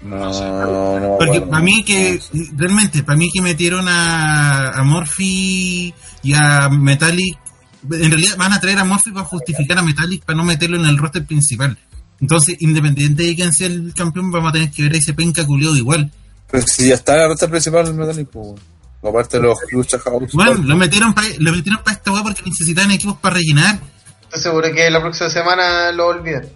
[0.00, 4.82] No, no, Porque bueno, para mí que, no, realmente, para mí que metieron a, a
[4.84, 5.92] Morphy
[6.22, 7.36] y a Metallic,
[7.90, 10.86] en realidad van a traer a Morphy para justificar a Metallic para no meterlo en
[10.86, 11.76] el roster principal.
[12.20, 15.44] Entonces, independiente de quién sea el campeón, vamos a tener que ver a ese penca
[15.44, 16.10] culiado igual.
[16.50, 18.58] Pero si ya está en la ruta principal Metallic, pues.
[19.02, 20.32] Aparte de los luchas house.
[20.32, 23.78] Bueno, lo metieron para lo metieron para esta weá porque necesitaban equipos para rellenar.
[24.24, 26.46] Estoy seguro que la próxima semana lo olvidan.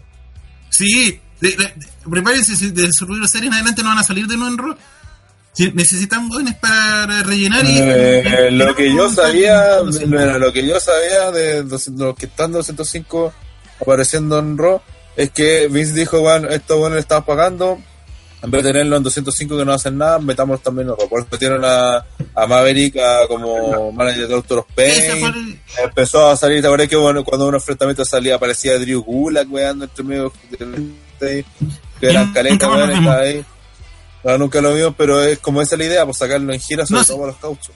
[0.71, 1.75] Sí, de- de- de-
[2.11, 4.77] prepárense, si de Survivor Series en adelante no van a salir de nuevo en Raw.
[5.55, 7.77] Si necesitan buenos para rellenar y...
[7.79, 13.35] Eh, lo que yo sabía, lo, que yo sabía de los, los que están 205
[13.81, 14.81] apareciendo en Raw
[15.15, 17.79] es que Vince dijo, bueno, esto bueno le estamos pagando,
[18.43, 21.09] en vez de tenerlo en 205 que no hacen nada, metámoslo también Raw.
[21.09, 22.05] Por eso metieron a,
[22.35, 25.35] a Maverick a- como manager de Doctor Ese fue Pain.
[25.79, 29.51] el- Empezó a salir, ¿te acuerdas que bueno, cuando un enfrentamiento salía aparecía Drew Gulak
[29.53, 30.33] weando entre medio
[31.21, 31.45] de-
[32.01, 33.45] que eran Nunca caletas, weón, estaba ahí.
[34.25, 36.85] No, nunca lo vimos, pero es como esa es la idea, pues sacarlo en gira
[36.87, 37.75] sobre No, todo para los cauchos.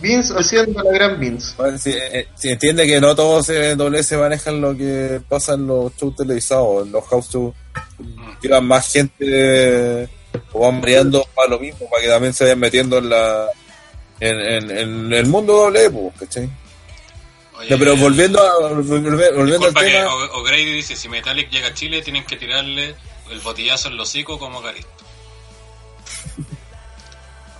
[0.00, 1.52] Vince haciendo la gran Vince.
[1.56, 5.66] Bueno, si, eh, si entiende que no todos en WS manejan lo que pasa en
[5.66, 7.54] los shows televisados, en los house shows,
[8.40, 10.08] llevan más gente
[10.52, 13.46] o van variando para lo mismo, para que también se vayan metiendo en la
[14.20, 16.48] en, en, en el mundo doble, pues, ¿cachai?
[17.58, 22.02] Oye, pero volviendo, a, volviendo, volviendo al tema, O'Grady dice, si Metallic llega a Chile,
[22.02, 22.94] tienen que tirarle
[23.30, 24.90] el botillazo en los hocico como Garisto.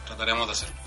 [0.06, 0.81] Trataremos de hacerlo.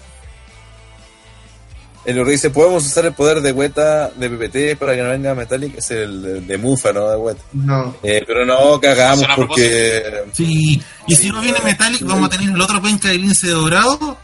[2.05, 5.33] El Uri dice, podemos usar el poder de Weta de PPT para que no venga
[5.33, 7.09] Metallic, es el de, de Mufa, ¿no?
[7.09, 7.41] De Weta.
[7.53, 7.95] No.
[8.03, 10.23] Eh, pero no cagamos porque...
[10.33, 14.17] Sí, y si no viene Metallic, vamos a tener el otro penca de lince dorado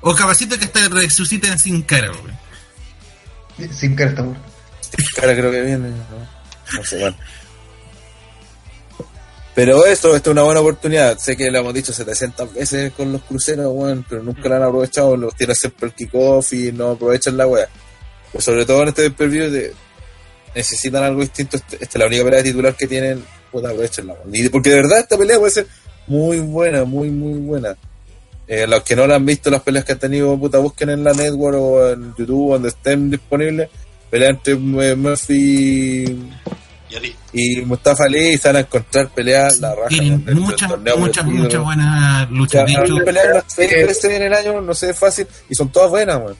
[0.00, 3.68] o capacito que está resucita sin cara, güey.
[3.72, 4.36] Sin carta, amor.
[5.14, 6.76] cara creo que viene, ¿no?
[6.76, 7.16] No sé, bueno.
[9.56, 11.16] Pero eso, esto es una buena oportunidad.
[11.16, 14.64] Sé que lo hemos dicho 700 veces con los cruceros, weón, pero nunca la han
[14.64, 15.16] aprovechado.
[15.16, 17.66] Los tiran siempre el kickoff y no aprovechan la wea.
[18.30, 19.72] Pero sobre todo en este de
[20.54, 21.56] necesitan algo distinto.
[21.56, 23.24] Este- Esta es la única pelea titular que tienen.
[23.50, 24.22] Puta, aprovechen la wea.
[24.30, 25.66] Y Porque de verdad esta pelea puede ser
[26.06, 27.74] muy buena, muy, muy buena.
[28.46, 31.02] Eh, los que no la han visto, las peleas que han tenido, puta, busquen en
[31.02, 33.70] la network o en YouTube, donde estén disponibles.
[34.10, 36.04] Pelea entre Murphy
[36.96, 37.16] Ali.
[37.32, 39.88] y Mustafa Ali y se van a encontrar peleas la raja.
[39.88, 42.66] Tienen muchas, muchas, muchas buenas luchas.
[42.66, 46.22] De hecho, peleas veces en el año, no sé, es fácil, y son todas buenas,
[46.22, 46.34] man.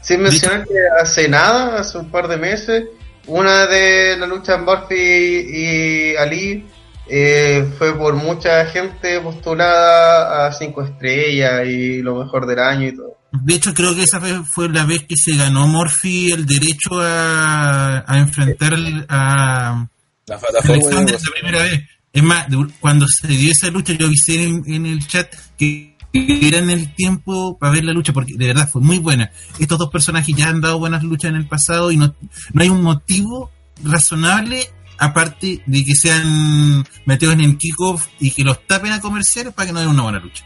[0.00, 2.84] Sin mencionar que hace nada, hace un par de meses,
[3.26, 6.66] una de la lucha Murphy y Ali
[7.06, 12.96] eh, fue por mucha gente postulada a cinco estrellas y lo mejor del año y
[12.96, 13.19] todo.
[13.32, 17.00] De hecho, creo que esa vez fue la vez que se ganó Morphy el derecho
[17.00, 18.74] a, a enfrentar
[19.08, 19.88] a
[20.26, 21.88] La Forward, Alexander la primera vez.
[22.12, 22.46] Es más,
[22.80, 27.56] cuando se dio esa lucha, yo avisé en, en el chat que dieran el tiempo
[27.58, 29.30] para ver la lucha, porque de verdad fue muy buena.
[29.60, 32.14] Estos dos personajes ya han dado buenas luchas en el pasado y no,
[32.52, 33.52] no hay un motivo
[33.84, 34.66] razonable,
[34.98, 39.66] aparte de que sean metidos en el kickoff y que los tapen a comerciales para
[39.66, 40.44] que no den una buena lucha.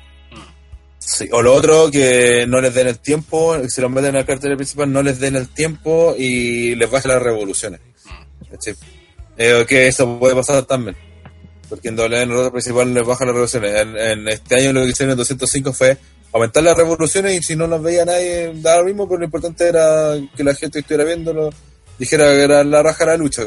[1.04, 4.56] Sí, o lo otro, que no les den el tiempo, si los meten al cartel
[4.56, 7.80] principal, no les den el tiempo y les bajen las revoluciones.
[9.36, 10.96] Eh, que eso puede pasar también.
[11.68, 13.74] Porque en doble en el principal les bajan las revoluciones.
[13.82, 15.98] En, en este año lo que hicieron en 205 fue
[16.32, 19.68] aumentar las revoluciones y si no las veía nadie, daba lo mismo, pero lo importante
[19.68, 21.50] era que la gente estuviera viéndolo
[21.98, 23.42] dijera que era la raja la lucha.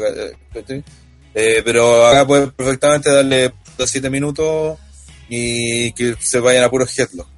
[1.34, 3.52] Eh, pero acá pueden perfectamente darle
[3.84, 4.78] 7 minutos
[5.28, 7.28] y que se vayan a puros headlock.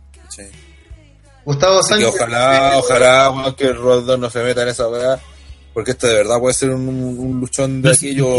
[1.45, 2.21] Gustavo Así que Sánchez.
[2.21, 5.21] ojalá, ojalá, weón, que Rodon no se meta en esa weá.
[5.73, 8.37] Porque esto de verdad puede ser un, un luchón de aquello.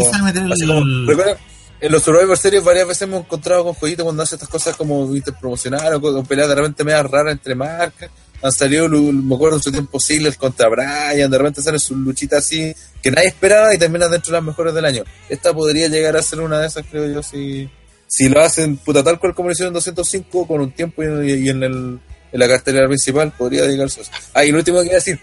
[1.06, 1.36] recuerda,
[1.82, 5.04] en los Survivor Series varias veces hemos encontrado con jueguitos cuando hace estas cosas como
[5.08, 8.08] viste promocionar o con peleas de repente medio raras entre marcas.
[8.40, 12.40] Han salido, me acuerdo en su tiempo Ziggler contra Brian, de repente salen sus luchitas
[12.40, 15.02] así que nadie esperaba y terminan dentro de las mejores del año.
[15.28, 17.68] Esta podría llegar a ser una de esas, creo yo, si,
[18.06, 21.32] si lo hacen puta tal cual como lo hicieron en 205 con un tiempo y,
[21.32, 22.00] y en, el,
[22.32, 24.12] en la cartelera principal podría dedicarse a eso.
[24.34, 25.20] Ah, y lo último que quería decir,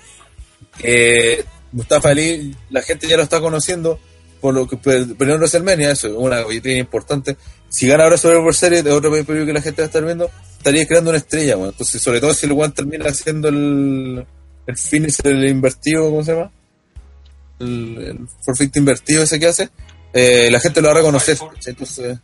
[0.84, 4.00] eh, Mustafa Ali, la gente ya lo está conociendo
[4.40, 7.36] por lo que peleó en WrestleMania, eso es una vitrina importante.
[7.68, 10.32] Si gana ahora Survivor Series, de otro pay que la gente va a estar viendo,
[10.58, 11.72] estaría creando una estrella, bueno.
[11.72, 14.26] Entonces, sobre todo si el One termina haciendo el,
[14.66, 16.52] el finish, el invertido, ¿cómo se llama?
[17.60, 19.70] El, el forfeit invertido ese que hace,
[20.14, 21.38] eh, la gente lo va a reconocer.
[21.66, 22.18] Entonces,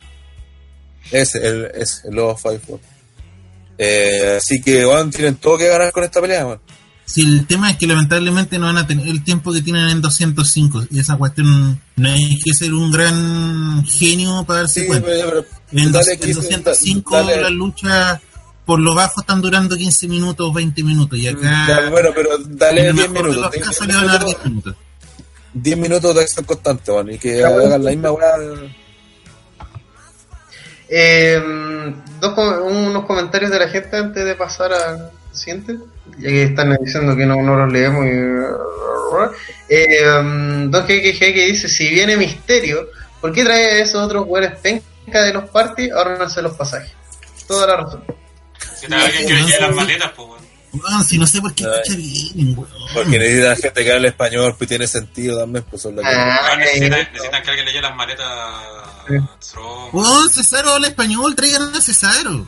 [1.11, 2.79] ese, el, ese, el Lobo Five Four.
[3.77, 6.61] Eh, así que, bueno, tienen todo que ganar con esta pelea, bueno.
[7.07, 10.01] Si el tema es que lamentablemente no van a tener el tiempo que tienen en
[10.01, 15.07] 205 y esa cuestión no hay que ser un gran genio para darse Sí, cuenta.
[15.07, 15.45] pero- pero-
[15.83, 17.41] En, dale, en Kiss, 205 dale.
[17.41, 18.19] las luchas
[18.65, 22.87] por lo bajo están durando 15 minutos, 20 minutos y acá Ya, bueno, pero dale
[22.87, 23.41] el 10 mejor de minutos.
[23.43, 24.75] los 10 casos le van a dar 10 minutos, minutos.
[25.53, 28.33] 10 minutos de acción constante, bueno, y que hagan la misma weá.
[30.89, 31.41] Eh,
[32.19, 35.77] dos, unos comentarios de la gente antes de pasar al siguiente.
[36.19, 38.05] Ya que están diciendo que no, no los leemos.
[38.05, 38.09] Y...
[39.69, 42.89] Eh, dos GGG que dice: Si viene Misterio,
[43.21, 45.91] ¿por qué trae a esos otros güeyes penca de los parties?
[45.91, 46.91] Ahorrense los pasajes.
[47.47, 48.03] Toda la razón.
[48.75, 50.54] Si alguien que las maletas, pues, weón.
[50.83, 52.69] Weón, si no sé por qué escucha bien, weón.
[52.93, 56.39] Porque necesitan gente que hable español, pues tiene sentido también, pues son la que- Ah,
[56.47, 58.27] Weón, necesitan, eh, necesitan que alguien le las maletas.
[59.93, 62.47] Weón, Cesaro habla español, traigan a Cesaro.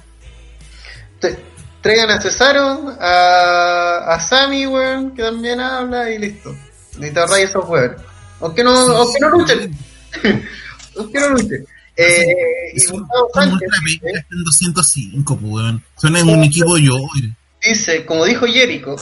[1.81, 6.55] Traigan a Cesaro, a, a Sammy, weón, que también habla y listo.
[6.99, 7.97] Y te ahorráis esos weones.
[8.41, 9.77] Aunque no, aunque no luchen.
[10.97, 11.65] aunque no luchen.
[11.95, 12.25] Eh,
[12.73, 13.69] y Es un, Gustavo Sánchez
[14.03, 15.83] están 205, pues, weón.
[15.97, 16.93] Son en un equipo yo.
[17.69, 18.95] Dice, como dijo Jericho,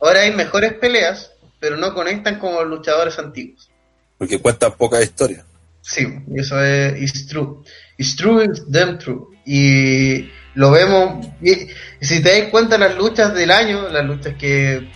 [0.00, 3.70] ahora hay mejores peleas, pero no conectan como los luchadores antiguos.
[4.18, 5.44] porque cuentan poca historia.
[5.80, 7.62] Sí, y eso es it's true.
[7.98, 9.26] It's true, it's damn true.
[9.44, 11.68] Y lo vemos, y,
[12.00, 14.88] si te das cuenta las luchas del año, las luchas que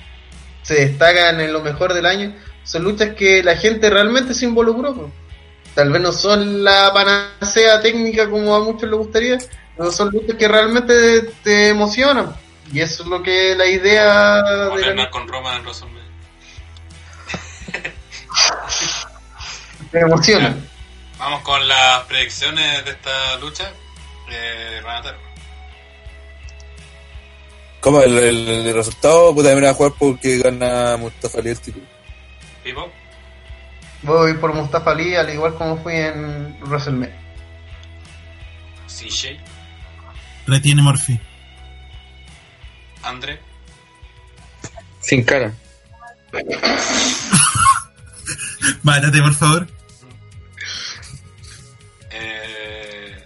[0.62, 2.34] se destacan en lo mejor del año,
[2.64, 5.10] son luchas que la gente realmente se involucró.
[5.74, 9.38] Tal vez no son la panacea técnica como a muchos les gustaría,
[9.76, 12.34] pero son luchas que realmente te, te emocionan.
[12.72, 15.64] Y eso es lo que la idea Como de la con Roman en
[19.90, 20.56] te emociona.
[21.18, 23.70] Vamos con las predicciones de esta lucha.
[24.30, 25.16] Eh, Renatar.
[27.80, 28.02] ¿Cómo?
[28.02, 31.86] El, el, el resultado, puta, también va a jugar porque gana Mustafa Ali el título.
[32.64, 32.90] Pipo.
[34.02, 37.16] Voy por Mustafa Ali, al igual como fui en WrestleMania.
[38.88, 39.38] CJ.
[40.47, 41.18] Retiene Morphy.
[43.06, 43.40] Andre.
[45.00, 45.52] Sin cara.
[48.82, 49.66] Mátate, por favor.
[52.10, 53.24] Eh,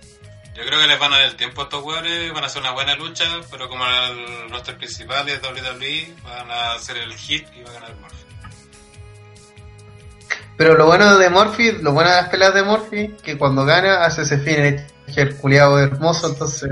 [0.55, 2.63] yo creo que les van a dar el tiempo a estos jugadores, van a hacer
[2.63, 7.47] una buena lucha, pero como el roster principal es WWE, van a hacer el hit
[7.57, 8.17] y va a ganar Murphy.
[10.61, 14.05] Pero lo bueno de Morphy, lo bueno de las peleas de Morphy, que cuando gana
[14.05, 16.71] hace ese finisher culiado hermoso, entonces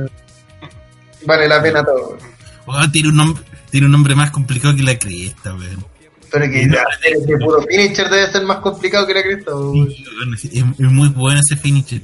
[1.25, 2.19] vale la pena todo.
[2.93, 5.85] Tiene un nombre, tiene un nombre más complicado que la cresta, weón.
[6.31, 9.55] Pero que hacer ese puro finisher debe ser más complicado que la cresta.
[9.55, 9.89] weón.
[10.35, 12.03] Es, es muy bueno ese finisher.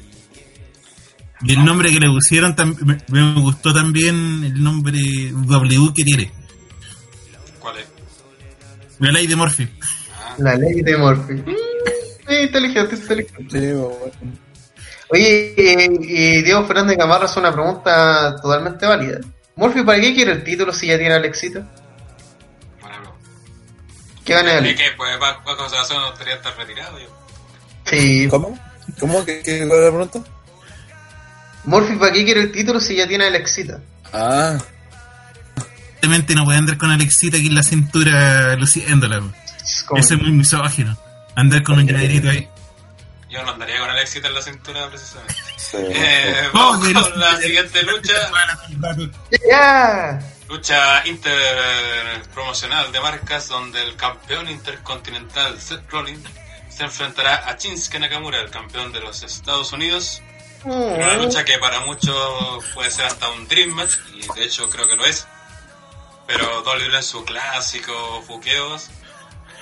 [1.42, 2.54] Y el nombre que le pusieron
[2.84, 4.98] me, me gustó también el nombre
[5.32, 6.32] W que tiene.
[7.58, 7.86] ¿Cuál es?
[8.98, 9.68] La ley de Morphy.
[9.82, 11.34] Ah, La ley de Morphy.
[11.34, 11.44] Mm,
[12.28, 13.60] sí, inteligente, inteligente.
[13.60, 14.34] Sí, bueno.
[15.10, 19.20] Oye, y, y Diego Fernández Gamarra hace una pregunta totalmente válida.
[19.56, 21.60] Morphy, ¿para qué quiere el título si ya tiene al éxito?
[22.80, 23.10] pregunta.
[24.24, 24.74] ¿Qué gana él?
[24.76, 27.06] que pues va va con razón no estaría estar retirado yo.
[27.84, 28.26] Sí.
[28.28, 28.58] ¿Cómo?
[28.98, 29.24] ¿Cómo?
[29.24, 30.20] ¿Qué, qué la pregunta?
[31.64, 33.80] Morphy, ¿para qué quiere el título si ya tiene al éxito?
[34.12, 34.58] Ah,
[36.02, 39.22] Evidentemente no puede andar con Alexita aquí en la cintura luciéndola.
[39.62, 40.98] Es como- Eso es muy misógino.
[41.34, 42.46] Andar con un llaverito ahí.
[43.34, 45.34] Yo no andaría con el éxito en la cintura precisamente.
[45.56, 45.76] sí.
[45.80, 48.30] Eh, vamos con la siguiente lucha.
[49.50, 50.20] ¡Ya!
[50.48, 56.24] Lucha interpromocional de marcas donde el campeón intercontinental Seth Rollins
[56.68, 60.22] se enfrentará a Shinsuke Nakamura, el campeón de los Estados Unidos.
[60.64, 64.70] En una lucha que para muchos puede ser hasta un dream match, y de hecho
[64.70, 65.26] creo que lo es.
[66.28, 68.90] pero Dolly en su clásico buqueos.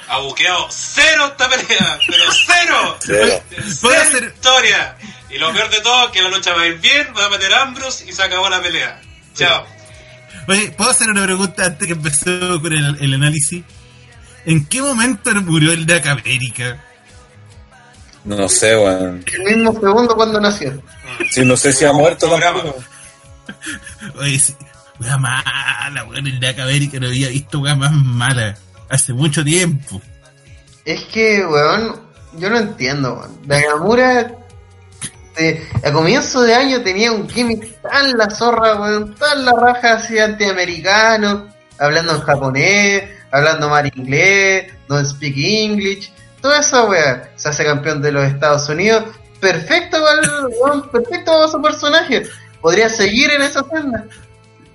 [0.08, 2.96] Ha buqueado cero esta pelea, pero cero.
[3.00, 3.42] Cero.
[3.80, 4.96] Puede Cero ser- historia.
[5.30, 7.30] Y lo peor de todo es que la lucha va a ir bien, va a
[7.30, 9.00] meter a Ambrose y se acabó la pelea.
[9.34, 9.64] Chao.
[10.48, 13.62] Oye, ¿puedo hacer una pregunta antes que empezó con el, el análisis?
[14.44, 16.84] ¿En qué momento murió el de América?
[18.24, 19.24] No sé, weón.
[19.32, 20.82] El mismo segundo cuando nació.
[21.30, 22.76] Sí, no sé si ha muerto tampoco.
[24.18, 24.54] Oye, sí,
[25.00, 28.56] wea mala, weón, el de América no había visto wea más mala.
[28.92, 30.02] Hace mucho tiempo.
[30.84, 31.98] Es que, weón,
[32.34, 33.38] yo no entiendo, weón.
[33.46, 34.34] Nakamura
[35.38, 39.94] eh, a comienzo de año tenía un gimmick tan la zorra, weón, tan la raja
[39.94, 41.48] así antiamericano,
[41.78, 46.12] hablando en japonés, hablando mal inglés, don't speak English,
[46.42, 47.30] toda esa weá.
[47.36, 49.04] Se hace campeón de los Estados Unidos,
[49.40, 52.24] perfecto, weón, weón, perfecto su personaje.
[52.60, 54.04] Podría seguir en esa senda.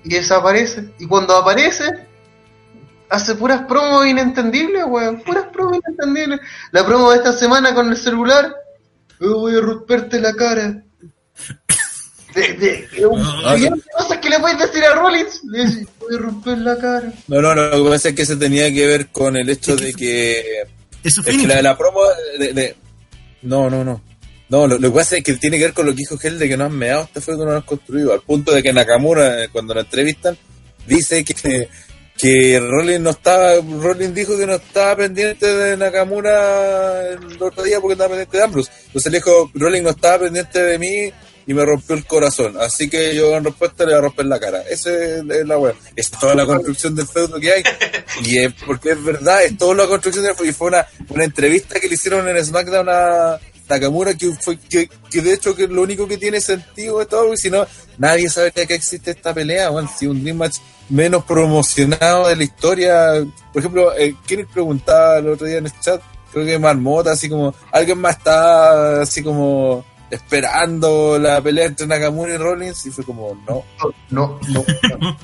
[0.02, 0.88] Y desaparece.
[0.98, 2.07] Y cuando aparece,
[3.10, 5.20] hace puras promos inentendibles, weón.
[5.22, 6.40] Puras promos inentendibles.
[6.72, 8.54] La promo de esta semana con el celular.
[9.20, 10.82] "Oh, voy a romperte la cara.
[12.34, 15.40] De, de, de un millón de cosas que le puedes decir a Rollins.
[15.44, 17.12] Le dice, voy a romper la cara.
[17.26, 19.74] No, no, no, lo que pasa es que se tenía que ver con el hecho
[19.76, 20.62] de que.
[21.02, 22.00] Es su Es que la, la promo
[22.38, 22.76] de, de-
[23.42, 24.02] No, no, no.
[24.50, 26.38] No, lo, lo que pasa es que tiene que ver con lo que dijo Gel
[26.38, 28.12] de que no han meado este que no lo han construido.
[28.12, 30.38] Al punto de que Nakamura, eh, cuando lo entrevistan,
[30.86, 31.68] dice que,
[32.18, 33.54] que Rollins no estaba.
[33.54, 38.42] Rollins dijo que no estaba pendiente de Nakamura el otro día porque estaba pendiente de
[38.42, 38.70] Ambrose.
[38.86, 41.12] Entonces le dijo: Rollins no estaba pendiente de mí
[41.46, 42.56] y me rompió el corazón.
[42.60, 44.62] Así que yo en respuesta le voy a romper la cara.
[44.68, 45.74] Esa es, es la wea.
[45.94, 47.62] Es toda la construcción del feudo que hay.
[48.24, 50.50] Y es porque es verdad, es toda la construcción del feudo.
[50.50, 50.86] Y fue una,
[51.24, 53.38] entrevista que le hicieron en SmackDown a
[53.68, 57.06] Nakamura que fue que, que de hecho que es lo único que tiene sentido de
[57.06, 57.66] todo, porque si no,
[57.98, 59.70] nadie sabe que existe esta pelea.
[59.70, 60.56] Bueno, si un Dream Match
[60.88, 63.26] menos promocionado de la historia.
[63.52, 66.00] Por ejemplo, eh, Kenneth preguntaba el otro día en el chat,
[66.32, 72.34] creo que Marmota, así como, alguien más está así como esperando la pelea entre Nakamura
[72.34, 73.62] y Rollins y fue como, no,
[74.10, 74.64] No, no.
[75.00, 75.16] no.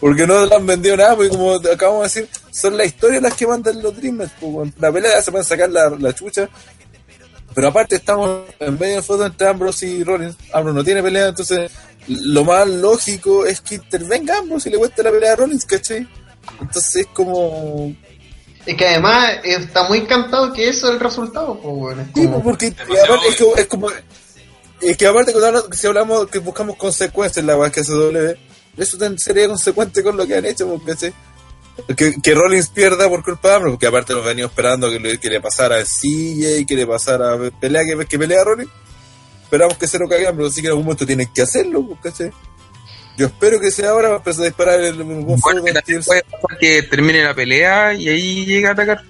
[0.00, 3.34] porque no le han vendido nada, porque como acabamos de decir, son las historias las
[3.34, 6.48] que mandan los Dream Match, pues, la pelea se pueden sacar la, la chucha,
[7.54, 11.28] pero aparte estamos en medio de foto entre Ambrose y Rollins, Ambrose no tiene pelea,
[11.28, 11.70] entonces
[12.08, 16.08] lo más lógico es que intervenga Ambrose y le cueste la pelea a Rollins, ¿cachai?
[16.60, 17.94] Entonces es como...
[18.66, 22.00] Es que además eh, está muy cantado que eso es el resultado, pues, weón.
[22.00, 22.66] Es Sí, como- pues, porque
[23.02, 23.88] aparte es, que- es como...
[24.80, 25.32] Es que aparte
[25.72, 28.36] si hablamos que buscamos consecuencias en la weá que hace W,
[28.76, 31.14] eso sería consecuente con lo que han hecho, porque ¿cachai?
[31.96, 35.18] que, que Rollins pierda por culpa de Ambrose, porque aparte nos venimos esperando que le,
[35.18, 38.70] que le pasara a CJ, que le pasara a pelea, que, que pelea a Rollins.
[39.48, 41.82] Esperamos que se lo cague a Ambrose, así que en algún momento tienen que hacerlo,
[41.86, 42.30] pues, ¿cachai?
[43.16, 46.22] Yo espero que sea ahora para empezar a disparar el, Bueno, feudo
[46.60, 49.00] que termine la pelea y ahí llega a atacar.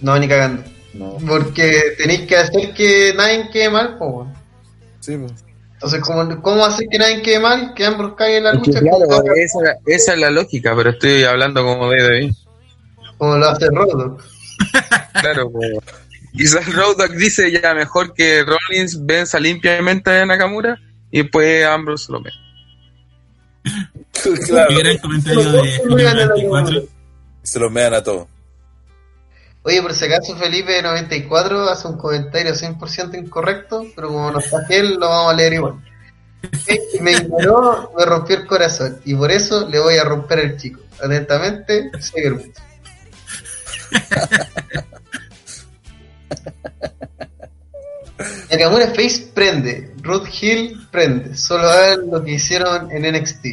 [0.00, 0.64] No, ni cagando.
[0.94, 4.34] No, Porque tenéis que hacer que nadie quede mal, pues, weón.
[5.00, 5.32] sí, pues.
[5.74, 7.72] Entonces, ¿cómo, ¿cómo hacer que nadie quede mal?
[7.74, 11.62] Que Ambrose caiga en la lucha claro, esa, esa es la lógica, pero estoy hablando
[11.62, 12.30] como de ahí.
[13.16, 14.18] como lo hace Rodo.
[15.20, 15.82] Claro, como-
[16.36, 20.78] quizás Road Dogg dice ya mejor que Rollins venza limpiamente a Nakamura
[21.10, 22.30] y después Ambrose lo ve.
[24.46, 26.82] claro, Y gran comentario de Julio 94.
[27.42, 28.28] se los mean a todos.
[29.62, 34.58] Oye, por si acaso Felipe 94 hace un comentario 100% incorrecto, pero como no está
[34.70, 35.74] él, lo vamos a leer igual.
[36.68, 40.56] Eh, Me ignoró, me rompió el corazón y por eso le voy a romper el
[40.56, 40.80] chico.
[41.02, 42.56] Atentamente, Segermuth.
[48.50, 53.46] Nakamura Face prende, Ruth Hill prende, solo hagan lo que hicieron en NXT.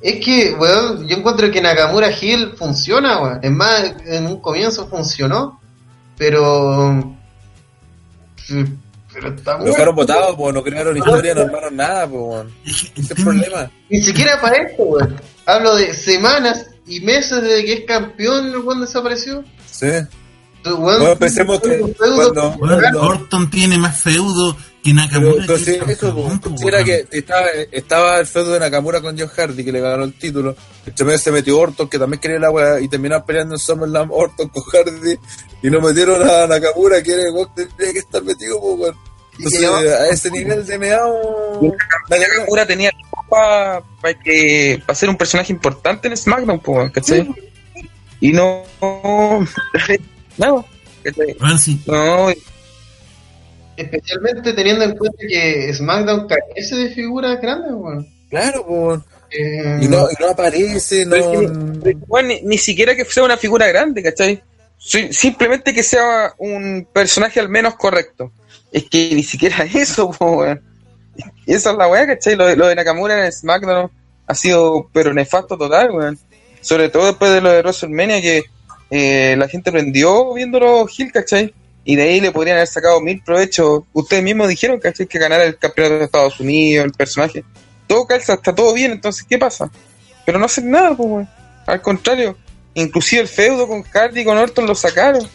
[0.00, 3.40] Es que, weón, yo encuentro que Nakamura Hill funciona, weón.
[3.42, 5.60] Es más, en un comienzo funcionó,
[6.18, 7.16] pero.
[9.12, 12.52] Pero está Lo dejaron votados, pues no crearon historia, no armaron nada, weón.
[12.64, 13.70] Ese es el problema.
[13.88, 15.16] Ni siquiera para esto, weón.
[15.46, 19.44] Hablo de semanas y meses desde que es campeón el weón desapareció.
[19.64, 19.86] Sí.
[20.64, 25.46] Weón- Bueno, pensemos que cuando- cuando- Orton tiene más feudo que Pero Nakamura.
[25.46, 26.86] que consi- el eso, campeón, considera weón.
[27.08, 30.56] que estaba, estaba el feudo de Nakamura con Joe Hardy que le ganó el título.
[30.84, 34.48] Entre se metió Orton que también quería la weá y terminaron peleando en SummerSlam Orton
[34.48, 35.16] con Hardy
[35.62, 38.94] y no metieron a Nakamura que era el que tenía que estar metido, weón.
[39.38, 41.60] Entonces, Y que- a ese nivel de meao.
[41.60, 42.90] Nakamura- Nakamura tenía
[43.28, 43.82] para
[44.24, 47.28] que para ser un personaje importante en SmackDown, weón, ¿cachai?
[48.20, 48.62] Y no.
[50.38, 50.64] No,
[51.02, 51.36] ¿cachai?
[51.40, 51.80] Weón, sí.
[51.86, 52.28] No,
[53.76, 58.08] Especialmente teniendo en cuenta que SmackDown carece de figuras grandes, weón.
[58.30, 59.04] Claro, weón.
[59.30, 61.14] Eh, Y no, y no aparece, no.
[61.16, 64.42] Es que, weón, ni, ni siquiera que sea una figura grande, ¿cachai?
[64.78, 68.32] Si- Simplemente que sea un personaje al menos correcto.
[68.72, 70.62] Es que ni siquiera eso, weón.
[71.46, 72.34] Esa es la weá, ¿cachai?
[72.34, 73.90] Lo de, lo de Nakamura en SmackDown
[74.26, 76.18] ha sido, pero nefasto total, weón.
[76.62, 78.44] Sobre todo después de lo de WrestleMania, que
[78.90, 81.52] eh, la gente prendió viéndolo Hill, ¿cachai?
[81.84, 83.82] Y de ahí le podrían haber sacado mil provechos.
[83.92, 85.06] Ustedes mismos dijeron, ¿cachai?
[85.06, 87.44] Que ganar el campeonato de Estados Unidos, el personaje.
[87.86, 89.70] Todo calza, está todo bien, entonces, ¿qué pasa?
[90.24, 91.26] Pero no hacen nada, pues.
[91.66, 92.36] Al contrario,
[92.74, 95.28] inclusive el feudo con Hardy y con Orton lo sacaron.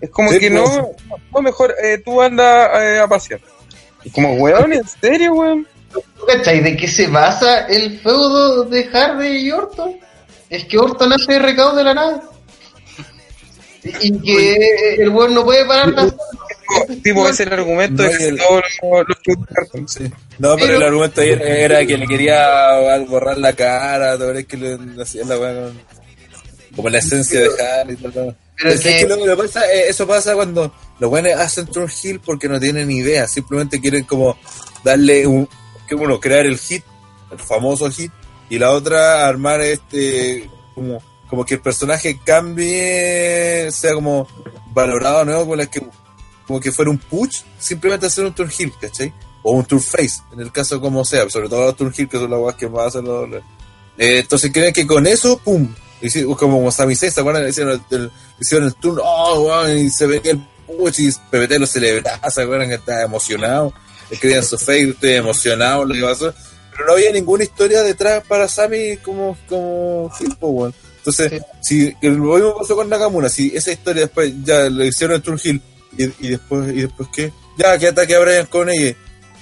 [0.00, 0.62] Es como Sí, que pues.
[0.62, 0.90] no,
[1.34, 3.40] no, mejor eh, tú andas eh, a pasear.
[4.04, 5.66] Y como, weón, ¿en serio, weón?
[5.92, 9.96] ¿Tú cachai de qué se basa el feudo de Hardy y Orton?
[10.48, 12.22] Es que Orton hace recado de la nada.
[14.02, 18.08] Y que el weón no puede parar la Tipo, tipo ese es el argumento No,
[18.08, 19.88] de y que el- todos los, los feudos de Orton.
[19.88, 20.04] Sí.
[20.38, 24.56] No, pero, Pero- el argumento era, era que le quería borrar la cara, ¿te que
[24.58, 25.80] le hacía la weá con.
[26.76, 27.48] Como la esencia de
[27.80, 28.12] Harry y tal.
[28.12, 28.36] tal.
[28.56, 31.88] Pero Es que- que lo que pasa, eh, eso pasa cuando los buenos hacen turn
[31.88, 34.36] heel porque no tienen idea, simplemente quieren como
[34.84, 35.48] darle un,
[35.88, 36.84] que uno, crear el hit,
[37.32, 38.12] el famoso hit,
[38.50, 44.26] y la otra armar este, como, como que el personaje cambie, sea como
[44.72, 45.38] valorado, ¿no?
[45.40, 45.82] Como, la que,
[46.46, 49.12] como que fuera un push, simplemente hacer un turn heel, ¿cachai?
[49.42, 52.18] O un turn face, en el caso como sea, sobre todo los turn heel, que
[52.18, 53.28] son las que más hacen los,
[53.98, 57.48] eh, entonces creen que con eso, pum, sí, como, Sami Zayn, ¿se acuerdan?
[57.48, 58.10] Hicieron el, el-
[58.40, 62.42] hicieron el turno, oh, weón, y se veía el puch y PPT lo celebraba, ¿se
[62.42, 62.68] acuerdan?
[62.68, 63.72] Que estaba emocionado,
[64.10, 66.32] escribían su Facebook, estoy emocionado, lo que pasó,
[66.72, 70.74] pero no había ninguna historia detrás para Sami como, como po, weón.
[71.08, 75.22] Entonces, si lo mismo pasó con Nakamura, si esa historia después ya le hicieron el
[75.22, 75.60] turn heel,
[75.96, 78.94] y, y después, y después qué, ya que ataque a Brian con ella,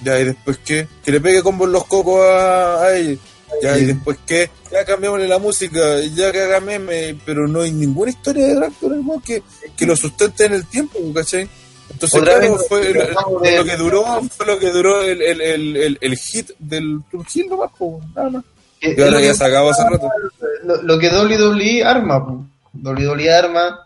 [0.03, 3.17] ya y después qué, que le pegue con los cocos a, a ella.
[3.63, 7.71] Ya, y después que ya cambiamosle la música, ya que haga meme, pero no hay
[7.71, 9.41] ninguna historia de drag weón que,
[9.75, 11.47] que lo sustente en el tiempo, ¿cachai?
[11.89, 15.41] Entonces, Otra claro, vez, fue lo, lo que duró, fue lo que duró el, el,
[15.41, 17.71] el, el, el hit del Tour Hill nomás,
[18.13, 18.43] nada más.
[18.79, 20.09] Que- Y ahora es ya lo se acabó hace rato.
[20.39, 22.47] que- lo, lo que WWE arma.
[22.73, 23.83] WWE arma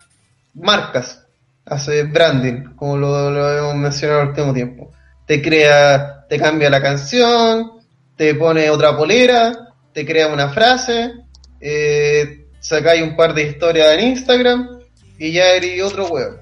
[0.54, 1.22] marcas,
[1.66, 4.92] hace branding, como lo, lo hemos mencionado el último tiempo.
[5.26, 7.72] Te crea, te cambia la canción,
[8.18, 11.14] te pone otra polera, te crea una frase,
[11.60, 14.80] eh, sacáis un par de historias en Instagram
[15.18, 16.36] y ya eres otro huevo.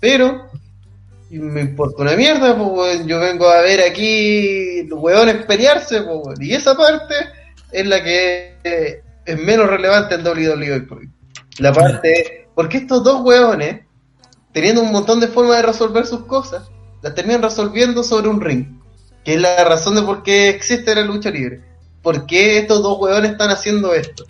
[0.00, 0.50] Pero
[1.30, 6.40] y me importa una mierda, pues yo vengo a ver aquí los hueones pelearse, pues
[6.40, 7.14] y esa parte
[7.72, 11.10] es la que eh, es menos relevante en WWE hoy por hoy.
[11.58, 13.80] La parte, porque estos dos hueones,
[14.52, 16.70] teniendo un montón de formas de resolver sus cosas,
[17.02, 18.66] las terminan resolviendo sobre un ring,
[19.24, 21.60] que es la razón de por qué existe la lucha libre.
[22.02, 24.24] ¿Por qué estos dos hueones están haciendo esto?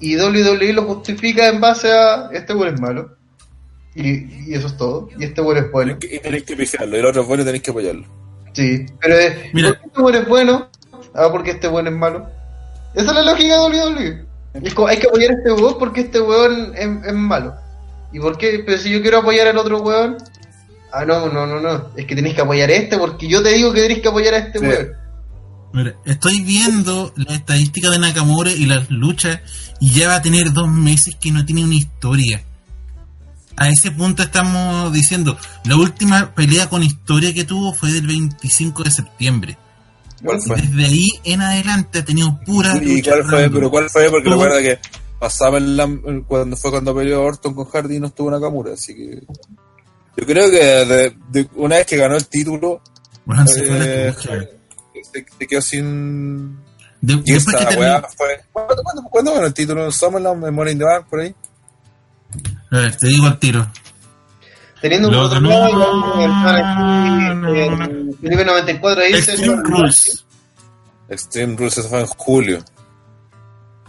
[0.00, 3.16] Y WWE lo justifica en base a este hueón es malo.
[3.94, 5.08] Y, y eso es todo.
[5.18, 5.96] Y este hueón es bueno.
[6.00, 8.04] Y tenéis que pifiarlo, y el otro es bueno y tenéis que apoyarlo.
[8.52, 9.68] Sí, pero es, Mira.
[9.68, 10.68] ¿por qué este bueno es bueno?
[11.14, 12.28] Ah, porque este bueno es malo.
[12.94, 14.24] Esa es la lógica de WWE.
[14.62, 17.54] Es como, hay que apoyar a este weón porque este weón es, es malo.
[18.12, 18.62] ¿Y por qué?
[18.64, 20.16] Pero si yo quiero apoyar al otro weón.
[20.92, 21.88] Ah, no, no, no, no.
[21.96, 24.34] Es que tenéis que apoyar a este porque yo te digo que tenéis que apoyar
[24.34, 24.64] a este Sí.
[24.64, 24.88] weón.
[25.72, 29.40] Mira, estoy viendo la estadística de Nakamura y las luchas
[29.80, 32.44] y ya va a tener dos meses que no tiene una historia.
[33.56, 38.84] A ese punto estamos diciendo, la última pelea con historia que tuvo fue del 25
[38.84, 39.58] de septiembre.
[40.22, 40.56] ¿Cuál fue?
[40.60, 43.32] Desde ahí en adelante ha tenido pura ¿Y cuál fue?
[43.42, 43.52] random.
[43.54, 44.10] Pero ¿cuál fue?
[44.10, 44.78] Porque recuerda que
[45.18, 45.88] pasaba en la,
[46.26, 49.22] cuando fue cuando peleó Orton con Hardy y no estuvo Nakamura, así que
[50.16, 52.80] yo creo que de- de- una vez que ganó el título
[53.24, 54.14] Bueno, se fue la eh,
[55.12, 56.56] se, se quedó sin
[57.00, 59.90] De- y que weá fue ¿cuándo, cuándo, cuándo ganó el título?
[59.90, 61.34] ¿Summerland, Memoria in the Bank, por ahí?
[62.70, 63.66] A ver, te digo al tiro.
[64.84, 69.32] Teniendo un Lo otro lado, el fan aquí, en Felipe 94 dice.
[69.32, 70.24] Extreme Rules.
[71.08, 72.58] Extreme Rules eso fue en julio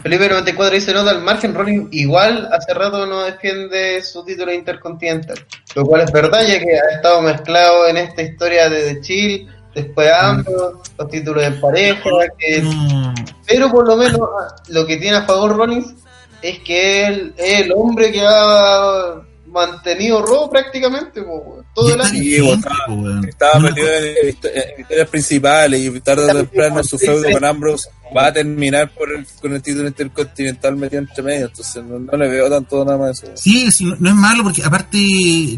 [0.02, 5.38] Felipe 94 dice nota al margen, Rollins igual hace rato no defiende su título intercontinental,
[5.76, 9.50] lo cual es verdad ya que ha estado mezclado en esta historia de The Chill,
[9.74, 13.14] después ambos, los títulos de pareja, que- No,
[13.46, 15.94] pero por lo menos ah, lo que tiene a favor Rollins
[16.42, 19.16] es que él es el hombre que ha
[19.56, 22.10] mantenido Raw prácticamente po, todo el año.
[22.12, 22.36] Sí,
[23.30, 27.90] estaba metido en, histo- en historias principales y tarde o temprano su feudo con Ambrose
[28.16, 32.18] va a terminar por el, con el título intercontinental metido entre medio, entonces no, no
[32.18, 33.32] le veo tanto nada más eso.
[33.36, 35.00] Sí, sí, no, es malo porque aparte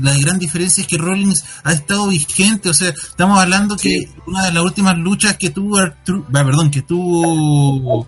[0.02, 4.46] la gran diferencia es que Rollins ha estado vigente, o sea, estamos hablando que una
[4.46, 8.08] de las últimas luchas que tuvo Artru- ah, perdón, que tuvo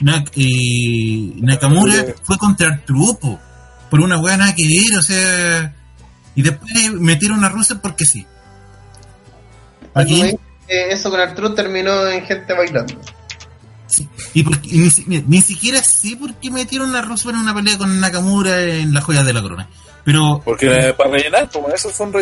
[0.00, 3.40] Nak- eh, Nakamura fue contra el trupo
[3.90, 5.74] por una weá nada que ver, o sea.
[6.34, 8.26] Y después metieron a Rusev porque sí.
[9.94, 10.36] Aquí, eh,
[10.90, 12.94] eso con Arturo terminó en gente bailando.
[14.34, 17.54] y, por- y ni, mira, ni siquiera sé por qué metieron a Rusev en una
[17.54, 19.68] pelea con Nakamura en las joyas de la corona.
[20.04, 22.12] Pero Porque para rellenar, como eso fue un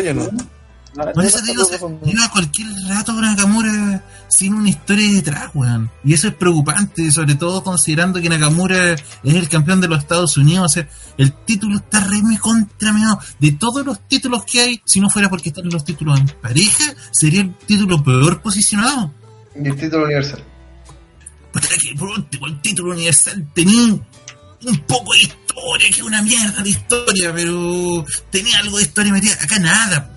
[0.95, 1.13] relleno.
[1.13, 5.89] Por eso te digo, o sea, lleva cualquier rato Nakamura sin una historia detrás, weón.
[6.03, 10.37] Y eso es preocupante, sobre todo considerando que Nakamura es el campeón de los Estados
[10.37, 10.65] Unidos.
[10.65, 12.87] O sea, el título está re me contra.
[13.39, 16.93] De todos los títulos que hay, si no fuera porque están los títulos en pareja,
[17.11, 19.13] sería el título peor posicionado.
[19.55, 20.43] Y el título universal.
[21.51, 26.63] Puta que último el título universal tenía un poco de historia, que es una mierda
[26.63, 29.33] de historia, pero tenía algo de historia metida.
[29.33, 30.16] Acá nada,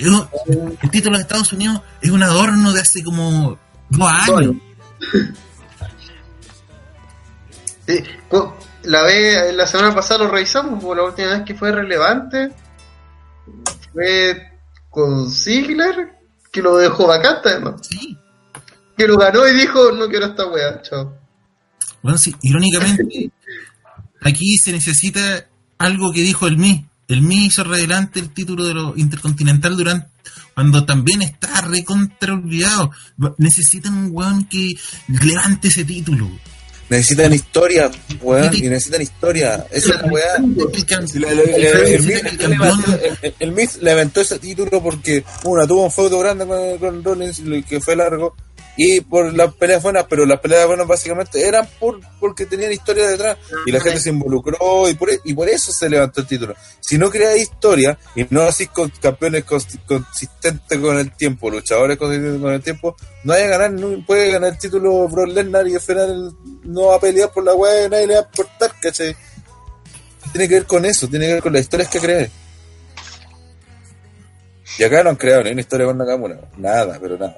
[0.00, 3.58] El título de Estados Unidos es un adorno de hace como
[3.88, 4.56] dos años.
[7.86, 8.04] Sí,
[8.84, 12.52] la vez, la semana pasada lo revisamos, porque la última vez que fue relevante
[13.92, 14.52] fue
[14.88, 16.12] con Ziggler,
[16.52, 17.80] que lo dejó vacante además.
[17.88, 18.16] Sí.
[18.96, 21.16] Que lo ganó y dijo, no quiero esta wea, chao.
[22.02, 23.32] Bueno, sí, irónicamente,
[24.20, 25.46] aquí se necesita
[25.78, 26.86] algo que dijo el Mi.
[27.10, 30.08] El Mi hizo adelante el título de lo intercontinental durante
[30.54, 32.90] cuando también está recontra olvidado.
[33.38, 34.74] Necesitan un weón que
[35.08, 36.28] levante ese título.
[36.88, 37.88] Necesitan historia,
[38.20, 39.64] weón, y necesitan historia.
[39.70, 40.36] Esa es la weá.
[43.38, 47.80] El Miz- levantó ese título porque, una, tuvo un feudo grande con, con Rollins que
[47.80, 48.34] fue largo
[48.82, 53.06] y por las peleas buenas, pero las peleas buenas básicamente eran por porque tenían historia
[53.08, 53.36] detrás
[53.66, 56.54] y la gente se involucró y por, e- y por eso se levantó el título.
[56.80, 61.98] Si no creas historia y no así con campeones cons- consistentes con el tiempo, luchadores
[61.98, 65.68] consistentes con el tiempo, no hay a ganar, no puede ganar el título Brock Lesnar
[65.68, 66.32] y al final
[66.64, 69.14] no va a pelear por la weá y nadie le va a importar, ¿cachai?
[70.32, 72.30] Tiene que ver con eso, tiene que ver con las historias que cree.
[74.78, 76.40] Y acá no han creado ni una historia con Nakamura.
[76.56, 77.36] Nada, pero nada.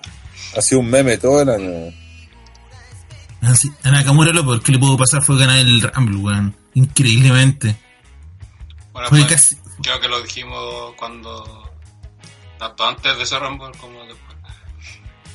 [0.56, 1.92] Ha sido un meme todo el año.
[3.42, 6.56] Así, A Nakamura lo peor que le pudo pasar fue ganar el Rumble, weón.
[6.74, 7.76] Increíblemente.
[8.92, 9.56] Bueno, Fue pues, casi.
[9.82, 11.70] creo que lo dijimos cuando.
[12.58, 14.36] Tanto antes de ese Rumble como después.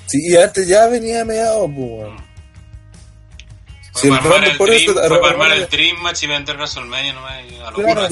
[0.06, 2.26] Sí, y antes ya venía meado, pues, weón.
[3.99, 6.24] Fue el para armar el, por dream, eso- fue para armar Rumble- el Dream Match
[6.24, 7.34] y vender WrestleMania nomás.
[7.49, 8.07] y A lo Claro,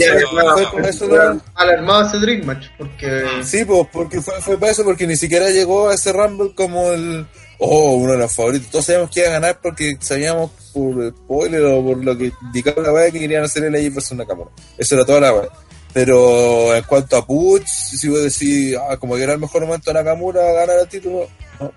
[0.55, 1.07] fue con eso
[1.55, 5.49] Alarmado ese Dream Match, porque Sí, pues, porque fue, fue para eso, porque ni siquiera
[5.49, 7.25] llegó a ese Rumble como el.
[7.57, 8.69] Oh, uno de los favoritos.
[8.69, 12.81] Todos sabíamos que iba a ganar porque sabíamos por spoiler o por lo que indicaba
[12.81, 14.51] la weá que querían hacer el AJ versus Nakamura.
[14.77, 15.47] Eso era toda la weá.
[15.93, 19.89] Pero en cuanto a Puch, si vos decís, ah, como que era el mejor momento
[19.89, 21.29] de Nakamura ganar el título,
[21.61, 21.71] no.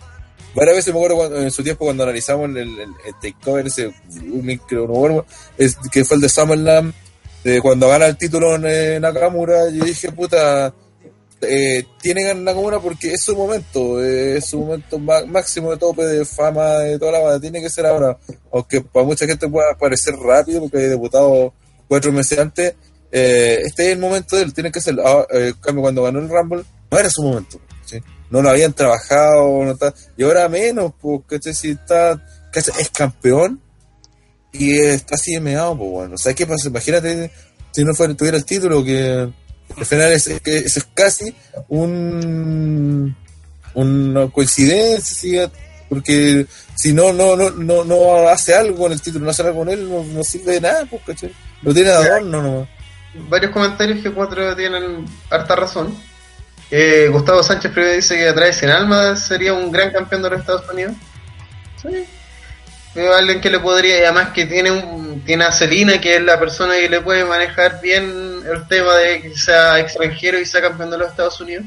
[0.59, 3.93] Varias veces me acuerdo cuando- en su tiempo cuando analizamos el, el, takeover, ese
[5.93, 6.93] que fue el de SummerSlam,
[7.45, 10.75] de cuando gana el título en, eh, Nakamura, yo dije, puta,
[11.43, 16.05] eh, tiene ganas Nakamura porque es su momento, eh, es su momento máximo de tope
[16.05, 18.19] de fama de toda la banda, tiene que ser ahora,
[18.53, 21.55] aunque para mucha gente pueda parecer rápido porque hay debutado
[21.87, 22.75] cuatro meses antes,
[23.13, 26.19] eh, este es el momento de él, tiene que ser, ah, en cambio cuando ganó
[26.19, 27.61] el Rumble, no era su momento.
[28.31, 32.23] No lo habían trabajado, no está, y ahora menos, porque si está,
[32.55, 33.61] es campeón
[34.53, 36.69] y está así de meado, pues bueno, o sea, ¿qué pasa?
[36.69, 37.31] Imagínate
[37.71, 39.31] si no fuera, tuviera el título que
[39.77, 41.35] al final es, es es casi
[41.69, 43.15] un
[43.75, 45.51] una coincidencia
[45.89, 49.59] porque si no no no no no hace algo con el título no hace algo
[49.61, 51.33] con él no, no sirve de nada pues, ¿cachai?
[51.63, 52.69] lo tiene de adorno nomás
[53.29, 55.95] varios comentarios que cuatro tienen harta razón.
[56.71, 60.41] Eh, Gustavo Sánchez primero dice que atrás sin alma sería un gran campeón de los
[60.41, 60.93] Estados Unidos.
[61.81, 62.05] Sí.
[63.01, 66.23] A alguien que le podría, y además que tiene un, tiene a Celina, que es
[66.23, 70.61] la persona que le puede manejar bien el tema de que sea extranjero y sea
[70.61, 71.65] campeón de los Estados Unidos.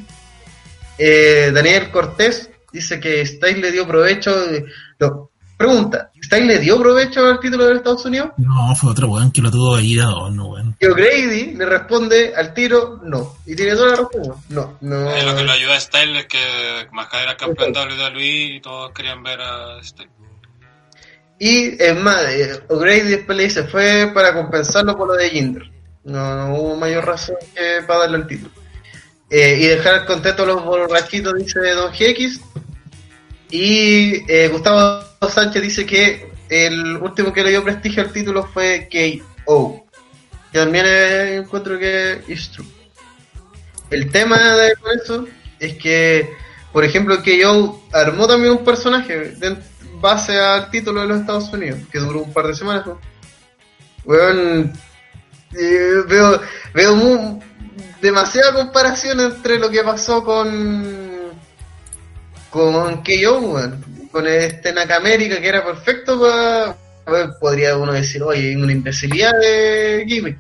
[0.98, 4.46] Eh, Daniel Cortés dice que Styles le dio provecho.
[4.48, 4.66] de-
[5.00, 5.31] lo-
[5.62, 8.32] pregunta, ¿Styles le dio provecho al título de Estados Unidos?
[8.38, 10.76] No, fue otro weón que lo tuvo ahí de adorno, weón.
[10.80, 13.38] Y O'Grady le responde al tiro, no.
[13.46, 14.36] Y tiene toda la razón.
[14.50, 15.12] No, no.
[15.12, 16.40] Eh, lo que lo ayuda a Style es que
[16.92, 20.10] Mascara era campeón de WWE y todos querían ver a Style.
[21.40, 25.72] Y es más, eh, O'Grady después le dice, fue para compensarlo por lo de Jinder.
[26.04, 28.52] No, no hubo mayor razón que para darle el título.
[29.30, 32.42] Eh, y dejar contento a los borrachitos, dice Don GX.
[33.52, 38.88] Y eh, Gustavo Sánchez dice que el último que le dio prestigio al título fue
[39.46, 39.86] KO.
[40.52, 42.66] Que también eh, encuentro que es true.
[43.90, 44.74] El tema de
[45.04, 45.28] eso
[45.60, 46.30] es que,
[46.72, 49.62] por ejemplo, KO armó también un personaje dent-
[50.00, 52.86] base al título de los Estados Unidos, que duró un par de semanas.
[52.88, 53.00] ¿no?
[55.54, 56.42] Eh, veo,
[56.74, 57.42] veo mu-
[58.02, 61.11] demasiada comparación entre lo que pasó con
[62.52, 68.72] con KO, weón, con este Nakamérica que era perfecto para podría uno decir, oye, una
[68.72, 70.38] imbecilidad de gimmick,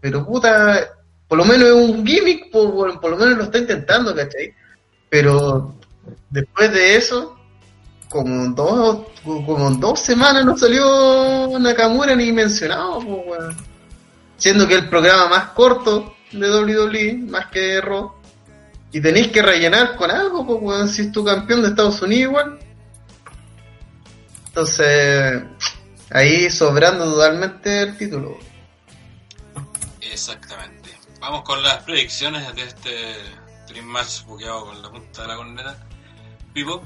[0.00, 0.88] pero puta,
[1.28, 4.52] por lo menos es un gimmick, po, weón, por lo menos lo está intentando, ¿cachai?
[5.08, 5.74] Pero
[6.30, 7.38] después de eso,
[8.08, 13.56] como dos, como en dos semanas no salió Nakamura ni mencionado, weón.
[14.36, 18.21] siendo que el programa más corto de WWE, más que Raw,
[18.92, 22.58] y tenéis que rellenar con algo, pues, si es tu campeón de Estados Unidos igual.
[24.48, 25.42] Entonces,
[26.10, 28.36] ahí sobrando totalmente el título.
[30.00, 30.90] Exactamente.
[31.20, 33.14] Vamos con las predicciones de este
[33.68, 35.76] Dream Match buqueado con la punta de la corneta.
[36.52, 36.82] Pipo,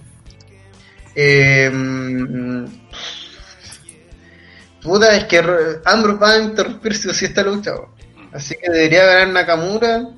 [1.19, 2.65] Eh, mm,
[4.83, 7.73] puta, es que Ro- Ambrose va a interrumpir si o sí esta lucha.
[7.73, 7.89] weón.
[8.33, 10.09] Así que debería ganar Nakamura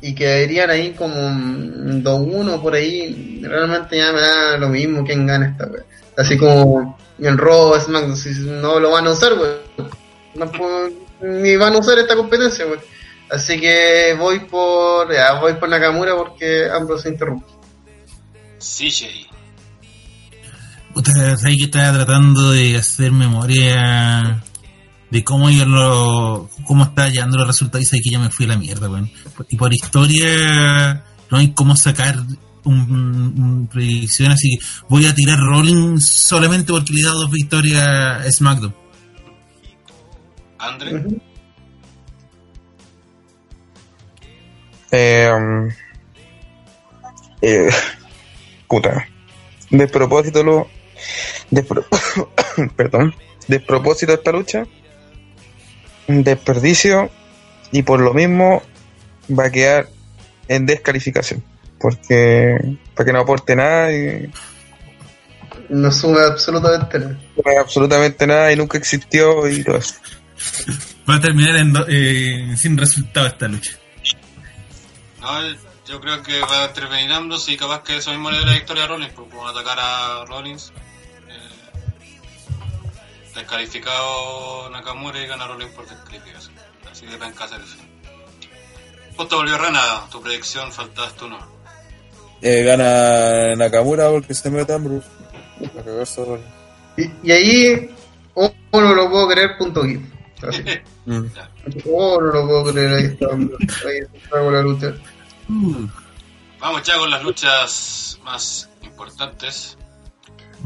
[0.00, 3.40] y quedarían ahí como un 2-1 por ahí.
[3.42, 5.82] Realmente ya me da lo mismo quién gana esta wea.
[6.16, 9.32] Así como en Raw, SmackDown, si no lo van a usar.
[10.34, 12.80] No puedo- ni van a usar esta competencia, weón.
[13.30, 17.46] Así que voy por, ya, voy por Nakamura porque Ambrose se interrumpe.
[18.58, 19.26] CJ,
[20.94, 24.42] Puta, sabes que estaba tratando de hacer memoria
[25.10, 28.44] de cómo yo lo, cómo estaba llevando los resultados y sabes que ya me fui
[28.46, 29.10] a la mierda, weón.
[29.48, 32.16] Y por historia no hay cómo sacar
[32.64, 37.30] un, un predicción, así que voy a tirar Rolling solamente porque le he dado dos
[37.30, 38.74] victorias a SmackDown.
[40.58, 41.20] Andre, Ujú.
[44.90, 45.68] Eh, um,
[47.42, 47.68] eh,
[48.66, 49.06] puta.
[49.70, 50.68] Despropósito lo.
[51.50, 51.86] despro-
[52.76, 53.14] perdón.
[53.46, 54.64] Despropósito esta lucha.
[56.08, 57.10] Un desperdicio.
[57.70, 58.62] Y por lo mismo
[59.38, 59.88] va a quedar
[60.48, 61.44] en descalificación.
[61.78, 62.56] Porque.
[62.94, 64.30] Para que no aporte nada y.
[65.68, 67.18] No sube absolutamente nada.
[67.44, 69.94] no absolutamente nada y nunca existió y todo eso.
[71.08, 73.72] Va a terminar en do- eh, sin resultado esta lucha.
[75.20, 75.42] no,
[75.86, 78.84] yo creo que va a Ambrose y capaz que eso mismo le dé la victoria
[78.84, 80.72] a Rollins, porque van a atacar a Rollins.
[83.38, 86.54] Descalificado Nakamura y gana Rollins por descalificación.
[86.90, 87.76] Así que ven hacer eso.
[89.16, 91.38] Justo volvió Rana, tu predicción, faltabas tú no.
[92.42, 95.06] Eh, gana Nakamura porque se mete Ambrose.
[95.64, 96.48] A cagarse a Rollins.
[96.96, 97.96] Y, y ahí,
[98.34, 100.00] oh, no lo puedo creer, punto gif.
[100.42, 100.64] Así.
[101.08, 101.24] Mm.
[101.90, 103.28] Oh, no lo puedo creer, ahí está.
[103.34, 104.94] Ahí está con la lucha.
[106.60, 109.78] Vamos ya con las luchas más importantes.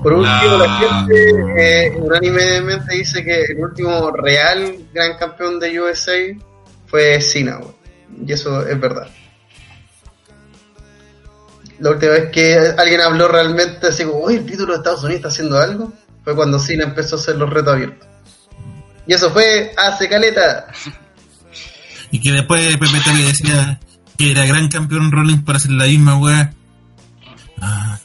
[0.00, 5.80] Por último, la La- gente eh, unánimemente dice que el último real gran campeón de
[5.80, 6.12] USA
[6.86, 7.58] fue Cena,
[8.26, 9.08] y eso es verdad.
[11.78, 15.16] La última vez que alguien habló realmente así como, uy, el título de Estados Unidos
[15.16, 15.92] está haciendo algo,
[16.22, 18.08] fue cuando Cena empezó a hacer los retos abiertos.
[19.06, 20.68] Y eso fue hace caleta.
[22.12, 23.80] Y que después Pepe le decía
[24.16, 26.52] que era gran campeón Rollins para hacer la misma weá.
[27.60, 27.98] Ah,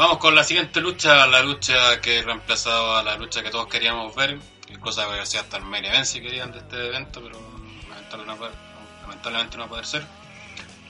[0.00, 4.14] Vamos con la siguiente lucha, la lucha que reemplazaba a la lucha que todos queríamos
[4.14, 4.38] ver,
[4.80, 7.38] cosa que hacía hasta el main event si querían de este evento, pero
[9.06, 10.06] lamentablemente no, va a poder ser.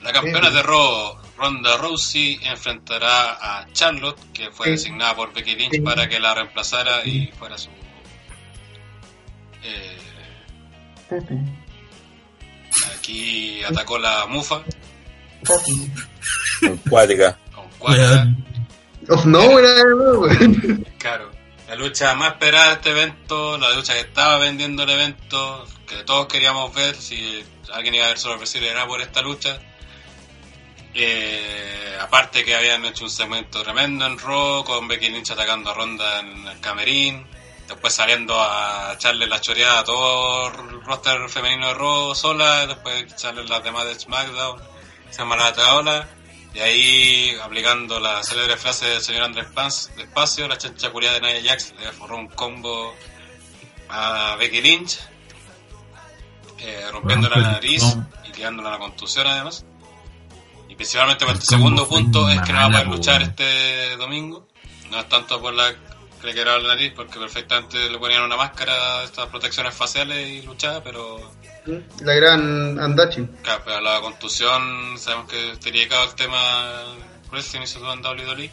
[0.01, 0.53] La campeona Sí.
[0.55, 4.71] de Raw, Ronda Rousey, enfrentará a Charlotte, que fue Sí.
[4.71, 5.81] designada por Becky Lynch Sí.
[5.81, 7.69] para que la reemplazara y fuera su...
[9.63, 9.97] eh,
[12.97, 14.63] aquí atacó la Mufa
[16.89, 17.37] Cuática.
[17.53, 18.05] con cuatro.
[19.09, 20.85] Of nowhere, weón.
[20.97, 21.31] Claro,
[21.67, 26.03] la lucha más esperada de este evento, la lucha que estaba vendiendo el evento, que
[26.03, 29.59] todos queríamos ver, si alguien iba a ver solo ofrecido era por esta lucha.
[30.93, 35.73] Eh, aparte que habían hecho un segmento tremendo en Raw, con Becky Lynch atacando a
[35.73, 37.25] Ronda en el camerín,
[37.67, 43.03] después saliendo a echarle la choreada a todo el roster femenino de Raw sola, después
[43.03, 44.61] echarle las demás de SmackDown,
[45.09, 46.07] se llama la taola.
[46.53, 51.21] Y ahí, aplicando la célebre frase del señor Andrés Paz, despacio, la chancha curia de
[51.21, 52.93] Nia Jax le forró un combo
[53.87, 54.99] a Becky Lynch,
[56.59, 57.83] eh, rompiendo la el nariz
[58.27, 59.65] y quedándola la contusión además.
[60.67, 63.95] Y principalmente por El este segundo punto es que no va a poder luchar este
[63.97, 64.47] domingo.
[64.89, 65.73] No es tanto por la
[66.21, 70.83] que le la nariz, porque perfectamente le ponían una máscara, estas protecciones faciales y luchaba,
[70.83, 71.31] pero
[72.01, 73.25] La gran Andachi.
[73.43, 76.83] Claro, pero la contusión, sabemos que está dedicado al tema
[77.31, 78.49] wrestling y todo en WWE.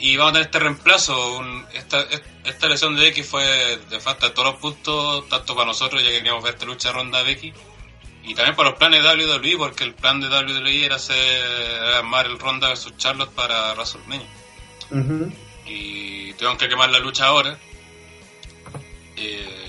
[0.00, 1.36] Y vamos a tener este reemplazo.
[1.38, 2.04] un- esta,
[2.44, 6.08] esta lesión de Becky fue de falta de todos los puntos, tanto para nosotros, ya
[6.10, 7.52] que queríamos ver esta lucha ronda de Becky,
[8.24, 11.98] y también para los planes de WWE, porque el plan de WWE era, hacer, era
[11.98, 14.26] armar el ronda versus Charlotte para WrestleMania.
[14.90, 15.32] Ujú.
[15.66, 17.58] Y tuvieron que quemar la lucha ahora.
[19.16, 19.67] Eh,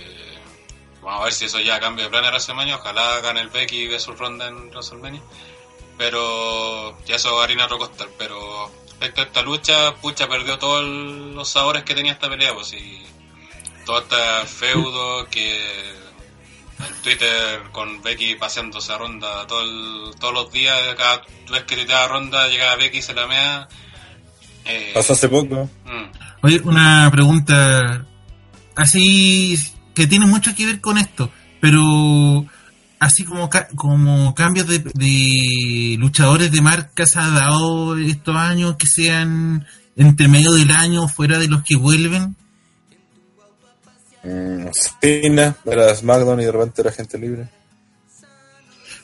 [1.10, 2.76] vamos a ver si eso ya cambia de plan de WrestleMania.
[2.78, 5.22] Ojalá hagan el Becky versus Ronda en WrestleMania.
[5.98, 8.08] Pero ya eso es harina a otro costal.
[8.18, 12.54] Pero respecto a esta lucha, pucha, perdió todos los sabores que tenía esta pelea.
[12.54, 13.04] Pues y
[13.86, 14.16] todo este
[14.48, 15.58] feudo que
[16.80, 21.76] en Twitter con Becky paseándose a Ronda todo el- todos los días, cada vez que
[21.76, 23.68] tuiteaba Ronda llegaba Becky y se la mea.
[24.66, 25.70] Eh, Pasó hace poco.
[25.86, 26.12] mm.
[26.44, 28.06] Oye, una pregunta
[28.76, 29.58] así
[30.00, 32.46] que tiene mucho que ver con esto, pero
[33.00, 38.88] así como ca- como cambios de, de luchadores de marcas ha dado estos años que
[38.88, 39.66] sean
[39.96, 42.36] entre medio del año fuera de los que vuelven.
[44.24, 44.68] Mm,
[45.02, 47.48] Cena era SmackDown y de repente era gente libre.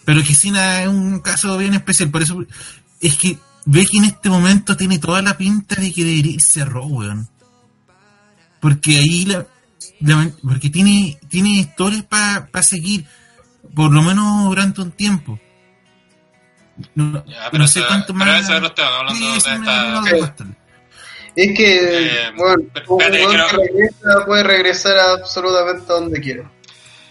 [0.03, 2.43] Pero que Cena es un caso bien especial, por eso
[3.01, 6.65] es que Becky en este momento tiene toda la pinta de que debería irse a
[6.65, 7.27] Raw, weón.
[8.59, 9.45] Porque ahí la-
[10.43, 13.05] porque tiene, tiene historias para seguir,
[13.75, 15.39] por lo menos durante un tiempo.
[16.93, 18.49] No, Ya, pero no sé cuánto pero más.
[18.49, 19.37] hablando Sí, de
[20.19, 20.45] esta-.
[21.37, 25.95] Es que, Eh, bueno, pero un espérate, weón quiero- que regresa puede regresar absolutamente a
[25.95, 26.51] donde quiera.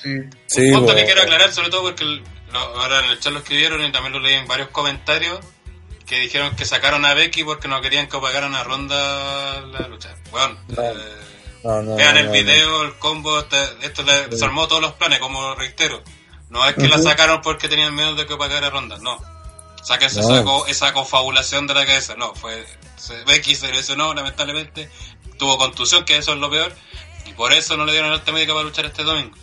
[0.03, 0.17] Sí.
[0.47, 0.97] Sí, un punto bueno.
[0.99, 4.13] que quiero aclarar, sobre todo porque lo- ahora en el chat lo escribieron y también
[4.13, 5.41] lo leí en varios comentarios
[6.07, 10.15] que dijeron que sacaron a Becky porque no querían que pagaran a Ronda la lucha.
[10.31, 10.83] Bueno, No.
[10.83, 10.95] eh,
[11.65, 15.55] No, no, vean el video, el combo, te- esto le desarmó todos los planes, como
[15.55, 16.03] reitero.
[16.51, 19.19] No es que la sacaron porque tenían miedo de que pagara Ronda, no.
[19.83, 20.29] Sáquense No.
[20.35, 22.35] esa, co- esa confabulación de la cabeza, no.
[22.35, 22.65] fue
[22.97, 24.91] se- Becky se lesionó, lamentablemente,
[25.39, 26.73] tuvo contusión, que eso es lo peor,
[27.27, 29.37] y por eso no le dieron alta médica para luchar este domingo.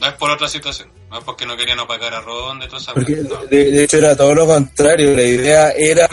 [0.00, 2.68] No es por otra situación, no es porque no querían no pagar a Ronda y
[2.68, 3.44] toda esa Porque no.
[3.44, 6.08] de, de hecho era todo lo contrario, la idea era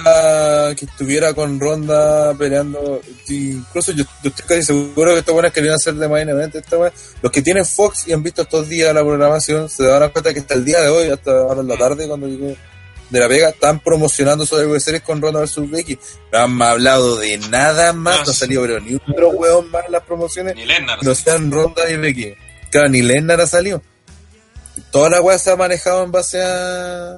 [0.76, 5.76] que estuviera con Ronda peleando, incluso yo, yo estoy casi seguro que estos buenos querían
[5.76, 6.76] hacer de main event esta.
[7.22, 10.42] Los que tienen Fox y han visto estos días la programación se darán cuenta que
[10.42, 12.58] hasta el día de hoy, hasta ahora en la tarde cuando llegué
[13.10, 15.98] de la Vega, están promocionando sobre Series con Ronda vs Becky.
[16.34, 19.72] No han hablado de nada más, No, no ha salido pero ni un otro weón
[19.72, 21.02] más en las promociones Ni Lennar.
[21.02, 22.36] no sean Ronda y Becky.
[22.70, 23.82] Claro, ni Lennar ha salido.
[24.92, 27.18] Toda la weá se ha manejado en base a,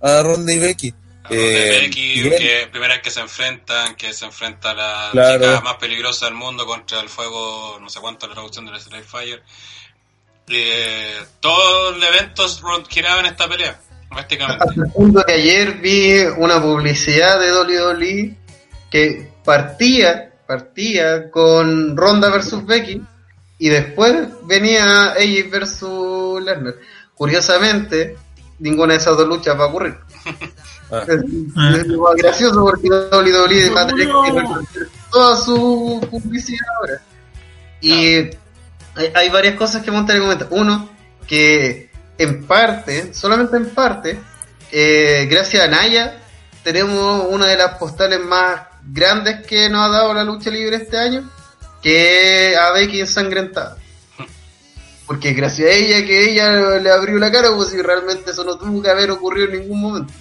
[0.00, 0.94] a Ronda y Becky.
[1.24, 5.08] A Ronda y Eh, Becky, que primera vez que se enfrentan, que se enfrenta la
[5.12, 5.44] Claro.
[5.44, 9.04] chica más peligrosa del mundo contra el fuego, no sé cuánto la traducción del Strike
[9.06, 9.42] Fire.
[10.48, 13.80] Eh, todos los eventos giraban esta pelea,
[14.10, 14.62] prácticamente.
[14.68, 18.36] Hasta el punto que ayer vi una publicidad de WWE
[18.90, 23.00] que partía, partía con Ronda versus Becky
[23.64, 26.74] y después venía AJ versus Lesnar.
[27.14, 28.14] Curiosamente,
[28.58, 29.96] ninguna de esas dos luchas va a ocurrir.
[30.90, 31.02] Ah.
[31.08, 37.00] Es, es lo más gracioso porque WWE va a tener que toda su publicidad ahora.
[37.80, 38.16] Y
[38.94, 40.48] hay, hay varias cosas que me gustaría comentar.
[40.50, 40.90] Uno,
[41.26, 44.20] que en parte, solamente en parte,
[44.70, 46.20] eh, gracias a Naya,
[46.62, 50.98] tenemos una de las postales más grandes que nos ha dado la lucha libre este
[50.98, 51.28] año,
[51.84, 53.76] que a Becky ensangrentada.
[55.06, 58.56] Porque gracias a ella que ella le abrió la cara, pues si realmente eso no
[58.56, 60.12] tuvo que haber ocurrido en ningún momento.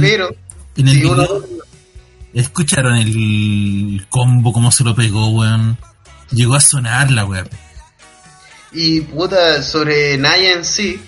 [0.00, 0.28] Pero,
[0.76, 1.26] en el si uno
[2.34, 5.78] ¿Escucharon el combo cómo se lo pegó, weón?
[6.30, 7.48] Llegó a sonar la weón.
[8.72, 11.00] Y puta, sobre Naya en sí,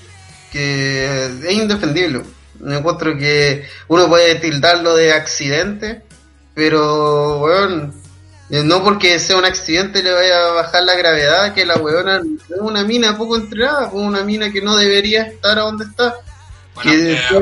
[0.50, 2.22] que es indefendible.
[2.58, 6.02] Me encuentro que uno puede tildarlo de accidente,
[6.54, 7.99] pero, weón,
[8.50, 12.58] no porque sea un accidente le vaya a bajar la gravedad, que la weona es
[12.58, 16.16] una mina poco entrenada, pues una mina que no debería estar a donde está.
[16.74, 17.40] Bueno, que, eh, fue,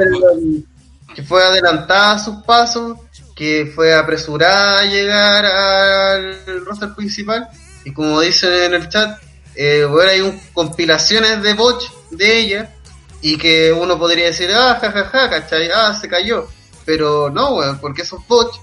[1.14, 2.98] que fue adelantada a sus pasos,
[3.34, 7.48] que fue apresurada a llegar al roster principal,
[7.84, 9.18] y como dicen en el chat,
[9.54, 12.74] eh, bueno, hay un, compilaciones de botch de ella,
[13.20, 15.70] y que uno podría decir, ah, jajaja, ¿cachai?
[15.74, 16.48] Ah, se cayó.
[16.84, 18.56] Pero no, weón, porque esos botch,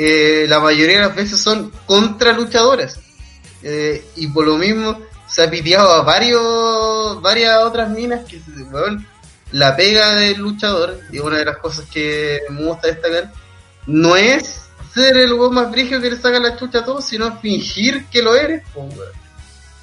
[0.00, 3.00] eh, la mayoría de las veces son contra luchadoras.
[3.64, 4.96] Eh, y por lo mismo
[5.28, 9.04] se ha piteado a varios, varias otras minas que, weón,
[9.50, 13.32] la pega del luchador, y una de las cosas que me gusta destacar,
[13.86, 17.36] no es ser el weón más brígido que le saca la chucha a todos, sino
[17.40, 18.62] fingir que lo eres.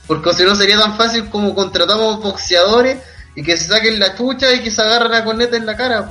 [0.08, 3.00] Porque si no sería tan fácil como contratamos boxeadores
[3.36, 6.08] y que se saquen la chucha y que se agarren a corneta en la cara,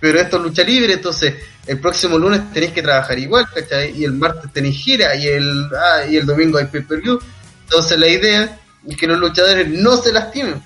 [0.00, 1.34] pero esto es lucha libre, entonces
[1.66, 3.98] el próximo lunes tenéis que trabajar igual, ¿cachai?
[3.98, 7.18] Y el martes tenéis gira y el, ah, y el domingo hay pay-per-view.
[7.64, 10.62] Entonces la idea es que los luchadores no se lastimen.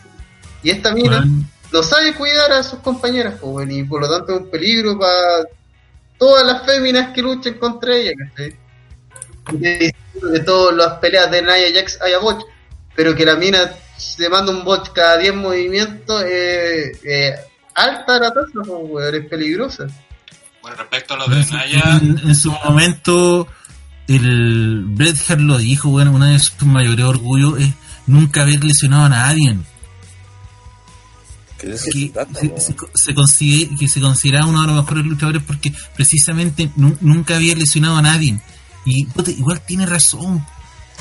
[0.62, 4.10] Y esta mina Weón, no sabe cuidar a sus compañeras, pues, weón, y por lo
[4.10, 5.46] tanto es un peligro para
[6.18, 8.56] todas las féminas que luchen contra ella, ¿cachai?
[9.52, 12.44] De, de todas las peleas de Nia Jax haya bot,
[12.94, 17.34] pero que la mina se manda un bot cada 10 movimientos, eh, eh,
[17.74, 19.86] alta la tasa, pues, es peligrosa.
[20.62, 23.48] Bueno, respecto a lo de Naya, en, en su momento,
[24.08, 27.70] el Bret Hart lo dijo, bueno, uno de sus mayores orgullos es
[28.06, 29.56] nunca haber lesionado a nadie.
[31.58, 32.12] Que de se que
[32.94, 37.54] se, considera, que se considera uno de los mejores luchadores porque precisamente nu- nunca había
[37.54, 38.40] lesionado a nadie.
[38.84, 40.44] Y puta, igual tiene razón.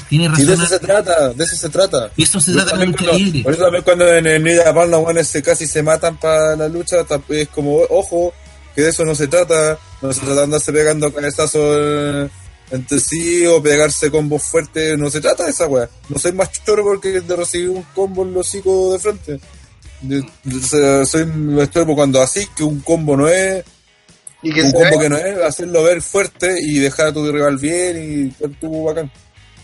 [0.10, 0.66] Tiene Sí, de razón.
[0.66, 2.12] eso se trata, de eso se trata.
[2.18, 3.44] Y eso se Por trata eso de también lucha cuando- libre.
[3.44, 6.56] Por eso también cuando en el New Japan los buenos se casi se matan para
[6.58, 6.98] la lucha,
[7.30, 8.34] es como, ojo,
[8.80, 12.30] que de eso no se trata, no se trata de andarse pegando cabezazos eh,
[12.72, 15.90] entre sí o pegarse combos fuertes, no se trata de esa weá.
[16.08, 19.40] No soy más choro porque de recibir un combo en los hocico de frente.
[20.02, 23.64] De- de- se- soy más choro cuando así, que un combo no es,
[24.42, 27.58] Y que un combo que no es, hacerlo ver fuerte y dejar a tu rival
[27.58, 29.12] bien y ser tú bacán.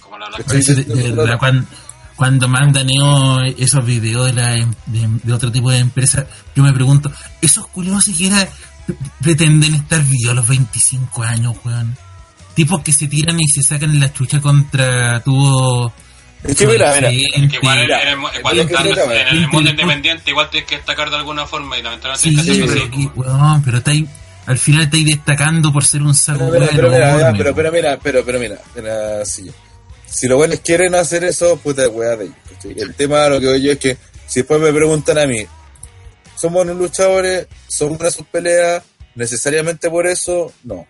[0.01, 1.37] como la sí.
[1.39, 1.67] cuan-
[2.17, 6.63] cuando manda Neo esos videos de, la, em- de, de otro tipo de empresa, yo
[6.63, 7.11] me pregunto,
[7.41, 8.47] ¿esos culiados siquiera
[9.21, 11.97] pretenden estar vivos a los 25 años, weón?
[12.53, 15.91] Tipos que se tiran y se sacan la chucha contra tuvo...
[16.43, 18.87] Es que mira, mira, igual en, en
[19.31, 22.71] el, en, mundo independiente igual tienes que destacar de alguna forma y lamentablemente Sí, pero,
[22.71, 22.81] así.
[22.87, 24.07] aquí, weón, pero está ahí,
[24.45, 27.71] al final estáis destacando por ser un saco Pero, pero, weón, pero, mira, pero, pero
[27.71, 29.49] mira, pero, pero mira, mira, sí.
[30.05, 32.37] Si los buenos quieren hacer eso, puta weá de ellos.
[32.77, 33.97] El tema lo que veo yo es que
[34.27, 35.45] si después me preguntan a mí,
[36.39, 37.47] ¿son buenos luchadores?
[37.67, 38.83] ¿Son buenas sus peleas?
[39.15, 40.51] ¿Necesariamente por eso?
[40.63, 40.85] No.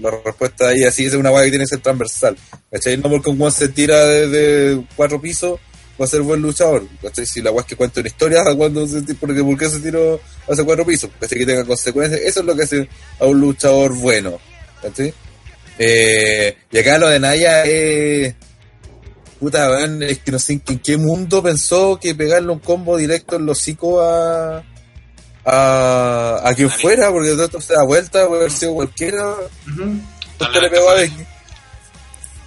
[0.00, 2.36] La respuesta ahí así es una weá que tiene que ser transversal.
[2.70, 2.96] ¿Cachai?
[2.96, 5.60] No porque un weón se tira desde cuatro pisos
[6.00, 6.86] va a ser buen luchador.
[7.24, 10.64] Si la es que cuenta una historia, cuando se, porque, ¿por qué se tiró hace
[10.64, 11.10] cuatro pisos?
[11.20, 11.38] ¿Cachai?
[11.38, 12.20] Que tenga consecuencias.
[12.22, 12.88] Eso es lo que hace
[13.20, 14.38] a un luchador bueno.
[14.82, 15.12] ¿Cachai?
[15.78, 18.34] Eh, y acá lo de Naya es.
[19.40, 22.58] Puta, weón, es que no sé en qué- en qué mundo pensó que pegarle un
[22.60, 24.64] combo directo en los hocico a.
[25.46, 26.40] a.
[26.44, 29.34] a quien fuera, porque esto se da vuelta, puede haber sido cualquiera.
[30.38, 31.26] ¿Por qué le pegó a Becky?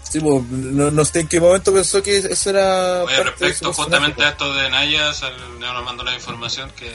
[0.04, 3.04] Sí, pues, no, no sé en qué momento pensó que eso era.
[3.04, 4.54] Oye, respecto justamente a personaje.
[4.54, 5.12] esto de Naya,
[5.60, 6.90] Neo nos mandó la información que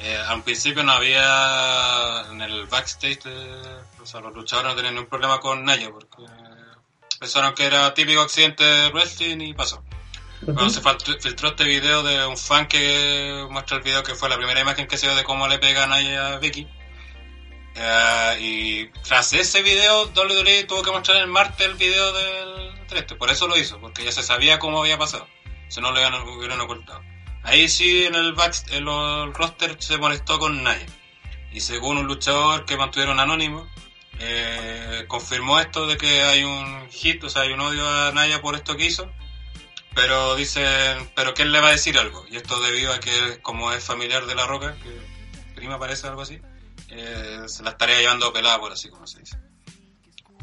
[0.00, 4.94] eh, al principio no había en el backstage, de- o sea, los luchadores no tenían
[4.94, 6.24] ningún problema con Naya porque
[7.18, 9.82] pensaron que era típico accidente de wrestling y pasó.
[10.44, 10.80] Cuando se
[11.20, 14.86] filtró este video de un fan que muestra el video que fue la primera imagen
[14.86, 16.66] que se dio de cómo le pega a Naya a Vicky.
[17.74, 23.04] Eh, y tras ese video, WWE tuvo que mostrar el martes el video del 3.
[23.14, 25.26] Por eso lo hizo, porque ya se sabía cómo había pasado.
[25.68, 27.02] Si no lo hubieran, ocultado.
[27.42, 28.54] Ahí sí, en el, back,
[29.34, 30.86] roster se molestó con Naya.
[31.52, 33.68] Y según un luchador que mantuvieron anónimo,
[34.20, 38.40] eh, confirmó esto de que hay un hit, o sea, hay un odio a Naya
[38.40, 39.10] por esto que hizo.
[39.94, 42.24] Pero dicen, pero que él le va a decir algo.
[42.30, 43.10] Y esto debido a que,
[43.42, 44.90] como es familiar de La Roca, que
[45.56, 46.38] prima parece algo así,
[46.90, 49.36] eh, se la estaría llevando pelada, por así como se dice.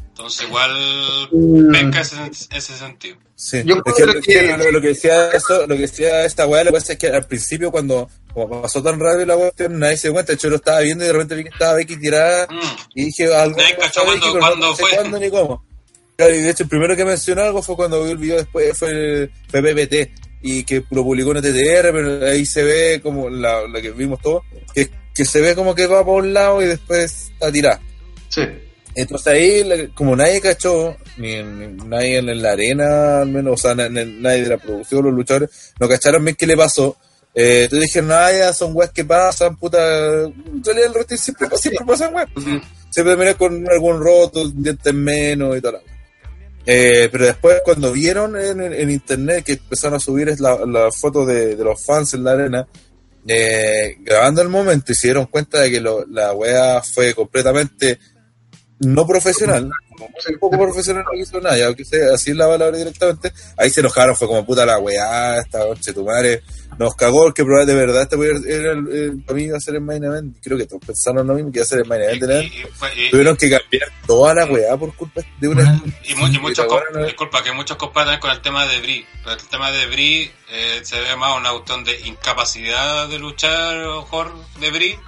[0.08, 1.72] Entonces, igual, Mm.
[1.72, 2.16] penca ese,
[2.50, 3.18] ese sentido.
[3.34, 3.62] Sí.
[3.66, 6.24] Yo Es que, creo es que que- lo, lo que decía eso, lo que decía
[6.24, 9.36] esta weá, lo que pasa es que al principio cuando como pasó tan rápido la
[9.36, 11.74] cuestión, nadie se dio cuenta, yo lo estaba viendo y de repente vi que estaba
[11.74, 12.60] Becky tirada Mm.
[12.94, 13.56] y dije algo.
[13.58, 14.90] Nadie cachó pero cuándo no sé fue.
[14.90, 15.64] cuándo ni cómo.
[16.16, 18.76] Claro, y de hecho el primero que mencionó algo fue cuando vi el video después,
[18.78, 20.10] fue, fue PPT
[20.42, 24.20] y que lo publicó en TTR, pero ahí se ve como la, la que vimos
[24.22, 24.42] todos,
[24.74, 27.80] que, que se ve como que va por un lado y después está tirada.
[28.28, 28.42] Sí.
[28.94, 33.74] Entonces ahí, como nadie cachó, ni, ni nadie en la arena, al menos, o sea,
[33.74, 36.96] na- na- nadie de la producción, los luchadores, no cacharon bien qué le pasó.
[37.34, 39.78] Eh, entonces dijeron, ah, ya son weas que pasan, puta.
[40.24, 42.28] En realidad el wrestling siempre, siempre pasan weas.
[42.88, 45.78] Siempre termina con algún roto, dientes menos y tal.
[46.66, 51.54] Eh, pero después cuando vieron en, internet que empezaron a subir la, la foto de,
[51.54, 52.66] de los fans en la arena,
[53.28, 57.98] eh, grabando el momento y se dieron cuenta de que lo- la wea fue completamente
[58.80, 59.70] no profesional,
[60.04, 63.80] un poco profesional no hizo nada, ya que sea así la palabra directamente, ahí se
[63.80, 66.42] enojaron, fue como puta la weá, esta noche tu madre,
[66.78, 69.60] nos cagó, que probablemente de verdad este weá era el, el, para mí iba a
[69.60, 71.86] ser el main event, creo que todos pensaron lo mismo, que iba a ser el
[71.86, 72.22] main event.
[72.52, 75.82] Y, y, y- tuvieron que cambiar toda la weá por culpa de una...
[76.04, 79.06] Y mu- y muchos, no- disculpa, que muchos comparan con el tema de Brie.
[79.24, 83.76] Pero el tema de Brie eh, se ve más una cuestión de incapacidad de luchar,
[83.78, 84.98] mejor, de Brie,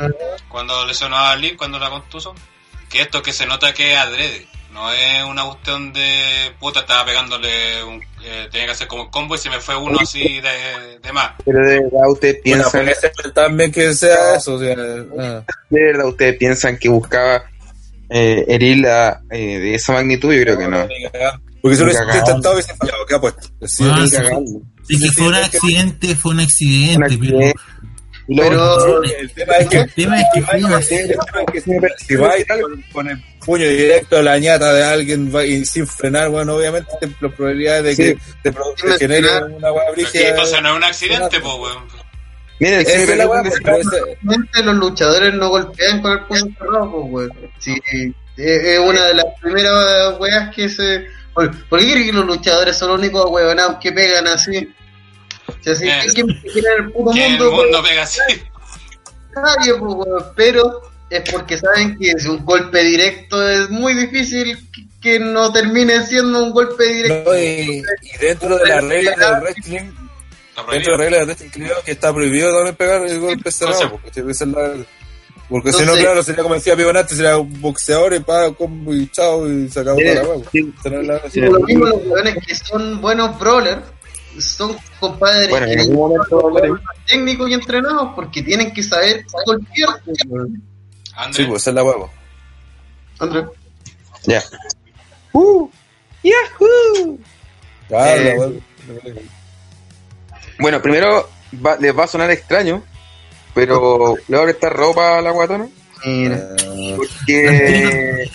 [0.49, 2.35] cuando lesionó a Lee, cuando la contuso,
[2.89, 4.49] que esto que se nota que es adrede.
[4.73, 8.03] No es una cuestión de puta, estaba pegándole un.
[8.23, 11.13] eh, tenía que hacer como un combo y se me fue uno así de, de
[11.13, 11.33] más.
[11.45, 12.89] Pero de verdad ustedes piensan,
[13.35, 14.77] también que sea eso, o sea,
[15.19, 15.43] ah.
[15.71, 17.43] de verdad ustedes piensan que buscaba
[18.11, 20.87] eh, herirla eh, de esa magnitud, yo creo que no.
[21.61, 22.19] Porque si lo Ni hubiese cagando.
[22.29, 23.49] intentado, hubiese fallado, ¿qué ha puesto?
[23.67, 24.95] Sí, Ah, sí.
[24.95, 27.45] Es que fue un accidente, fue un accidente, Un
[28.37, 31.17] Pero El tema es que el tema es que fue un accidente.
[32.07, 35.87] si vas con, con el puño directo a la ñata de alguien va- y sin
[35.87, 38.33] frenar, bueno, obviamente te- las probabilidades de que Sí.
[38.43, 40.29] te, te genere una hueá brígida.
[40.29, 41.85] entonces no es un accidente, pues, weón.
[42.61, 47.29] miren, si es la hueá, realmente los luchadores no golpean con el puño cerrado, pues,
[47.31, 47.51] weón.
[47.59, 47.75] Sí,
[48.37, 51.07] es una de las primeras weas que se.
[51.33, 54.69] ¿Por por qué creen que los luchadores son los únicos huevonados que pegan así?
[55.49, 55.87] O sea, si.
[56.15, 57.53] ¿quién quiere en el puto Que el mundo?
[57.53, 58.21] mundo pega así.
[59.35, 60.25] Nadie, pues.
[60.37, 65.53] Pero es porque saben que si un golpe directo es muy difícil que, que no
[65.53, 67.31] termine siendo un golpe directo.
[67.33, 69.91] no, y, y dentro de las reglas del wrestling,
[70.71, 73.91] dentro de las reglas del wrestling creo que está prohibido también pegar el golpe cerrado,
[73.93, 74.45] porque, es
[75.49, 79.09] porque si no, claro, sería como decía Pibonate, sería un boxeador y pa, combo y
[79.09, 80.45] chao y se acabó Eh, la hueá.
[80.53, 80.73] sí.
[81.33, 83.81] Es Por lo mismo, los weones que son buenos brawlers
[84.41, 86.81] son compadres Bueno, en que algún momento hablaremos.
[87.07, 89.89] técnicos y entrenados porque tienen que saber golpear.
[91.33, 91.97] Sí, pues es la hueá.
[93.19, 93.45] André.
[94.25, 94.43] Ya.
[95.33, 95.69] Uh,
[96.23, 97.19] Yahoo.
[97.89, 98.37] Claro, Eh,
[98.95, 99.13] la.
[100.59, 101.29] Bueno, primero
[101.65, 102.83] va- les va a sonar extraño,
[103.55, 105.69] pero le voy a prestar ropa a la guatona.
[106.05, 106.49] Mira.
[106.97, 108.29] Porque,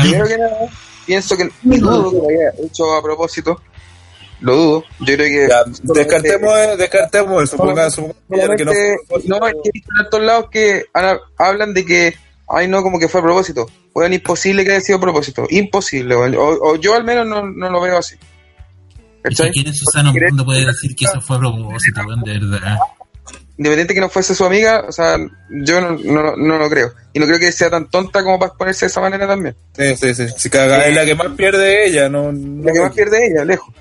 [0.00, 0.58] primero que nada,
[1.06, 3.60] pienso que que lo haya hecho a propósito.
[4.40, 4.84] Lo dudo.
[5.00, 5.48] Yo creo que.
[5.48, 5.62] Ya,
[5.94, 7.56] descartemos, eh, descartemos eso,
[8.56, 8.72] que no
[9.40, 12.14] no, es que he visto en todos lados que han- hablan de que,
[12.48, 13.66] ay no, como que fue a propósito.
[13.94, 15.46] Bueno, imposible que haya sido a propósito.
[15.48, 18.16] Imposible, o, o yo al menos no, no lo veo así.
[19.52, 22.78] Quién en su sano mundo puede decir que eso fue a propósito, de verdad.
[23.58, 25.16] Independiente que no fuese su amiga, o sea,
[25.50, 26.92] yo no, no, no lo creo.
[27.14, 29.56] Y no creo que sea tan tonta como para exponerse de esa manera también.
[29.74, 30.26] Sí, sí, sí.
[30.36, 32.30] Si caga, es la que más pierde ella, no.
[32.32, 33.74] no La que más pierde ella, lejos.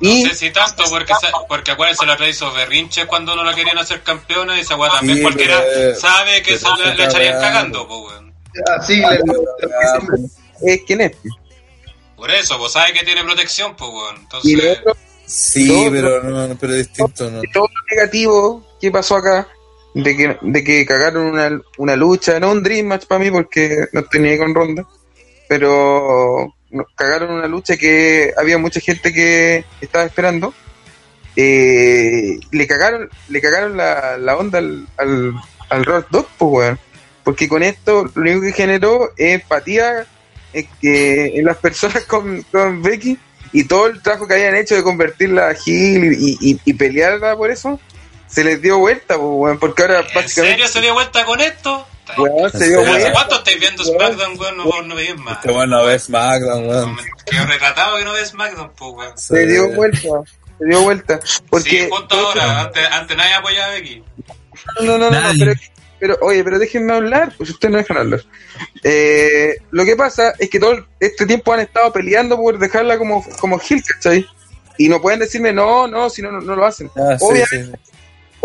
[0.00, 1.12] Y No sé si tanto, porque,
[1.48, 4.90] porque acuérdense, la otra hizo berrinches cuando no la querían hacer campeona y esa weá
[4.90, 7.86] también Sí, cualquiera pero, sabe que se la, la echarían cagando.
[7.88, 8.34] pues, weón.
[8.78, 11.12] Así le es quien es.
[12.16, 14.16] Por eso, pues sabe que tiene protección, pues, weón.
[14.16, 14.78] Entonces,
[15.26, 17.40] Sí, Todo- pero no, pero distinto, ¿no?
[17.52, 19.48] todo lo negativo que pasó acá,
[19.94, 23.86] de que, de que cagaron una, una lucha, no un Dream Match para mí porque
[23.92, 24.84] no tenía ahí con ronda,
[25.48, 26.54] pero
[26.94, 30.54] cagaron una lucha que había mucha gente que estaba esperando.
[31.36, 35.34] Eh, le cagaron, le cagaron la, la onda al, al,
[35.68, 36.78] al Road Dog, pues, weón.
[37.22, 40.06] Porque con esto lo único que generó es empatía
[40.52, 43.18] en, que, en las personas con, con Becky
[43.52, 47.36] y todo el trabajo que habían hecho de convertirla a Heel y, y, y pelearla
[47.36, 47.80] por eso,
[48.26, 51.40] se les dio vuelta, pues, weón, porque ahora ¿en básicamente serio se dio vuelta con
[51.40, 51.86] esto?
[52.18, 52.80] Weón, se dio ¿En serio?
[52.80, 53.12] ¿Hace vuelta.
[53.12, 54.56] cuánto estáis viendo SmackDown, weón?
[54.58, 55.36] No, no veis más.
[55.38, 56.96] Este bueno ves SmackDown, weón.
[57.26, 59.18] Qué retratado que no ves SmackDown, pues, weón.
[59.18, 60.00] Se dio vuelta,
[60.58, 61.20] se dio vuelta.
[61.50, 64.02] Porque, Sí, justo ahora, antes, antes nadie apoyaba a Becky.
[64.82, 65.52] No, no, no, no, pero,
[65.98, 68.20] pero, oye, pero déjenme hablar, pues ustedes no dejan hablar.
[68.82, 73.24] Eh, lo que pasa es que todo este tiempo han estado peleando por dejarla como,
[73.40, 74.26] como Gil, ¿cachai?
[74.76, 76.90] Y no pueden decirme no, no, si no, no, no lo hacen.
[76.96, 77.70] Ah, sí, Obvia- sí.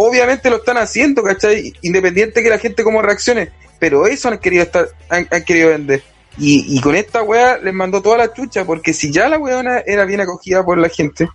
[0.01, 1.73] Obviamente lo están haciendo, ¿cachai?
[1.81, 6.01] Independiente que la gente como reaccione, pero eso han querido estar, han, querido vender.
[6.37, 9.79] Y, y con esta wea les mandó toda la chucha, porque si ya la weona
[9.85, 11.27] era bien acogida por la gente,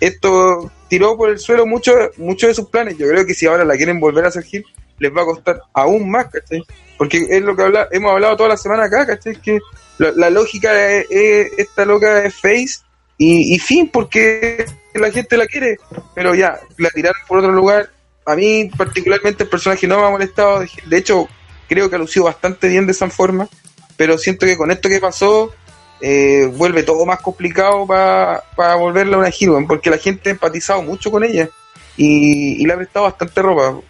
[0.00, 2.96] esto tiró por el suelo mucho, mucho de sus planes.
[2.96, 4.64] Yo creo que si ahora la quieren volver a hit,
[5.00, 6.62] les va a costar aún más, ¿cachai?
[6.96, 9.34] Porque es lo que habla, hemos hablado toda la semana acá, ¿cachai?
[9.40, 9.58] Que
[9.98, 12.84] la, lógica es- esta loca es face
[13.18, 15.76] y, y fin, porque la gente la quiere,
[16.14, 17.90] pero ya, la tiraron por otro lugar.
[18.24, 21.28] A mí particularmente el personaje no me ha molestado, de hecho
[21.68, 23.48] creo que ha lucido bastante bien de esa forma,
[23.96, 25.52] pero siento que con esto que pasó
[26.00, 31.10] eh, vuelve todo más complicado para volverla una weón, porque la gente ha empatizado mucho
[31.10, 31.48] con ella
[31.96, 33.80] y, y le ha prestado bastante ropa.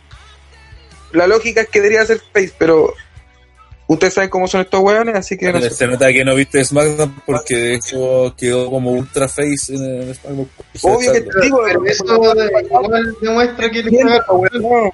[1.12, 2.94] La lógica es que debería ser face, pero
[3.92, 5.60] Ustedes saben cómo son estos weones, así que no.
[5.60, 10.14] Se nota que no viste SmackDown porque de hecho quedó como ultra face en el
[10.14, 10.50] SmackDown.
[10.82, 12.34] Obvio que te digo, Pero eso
[13.20, 14.92] demuestra que le juega no.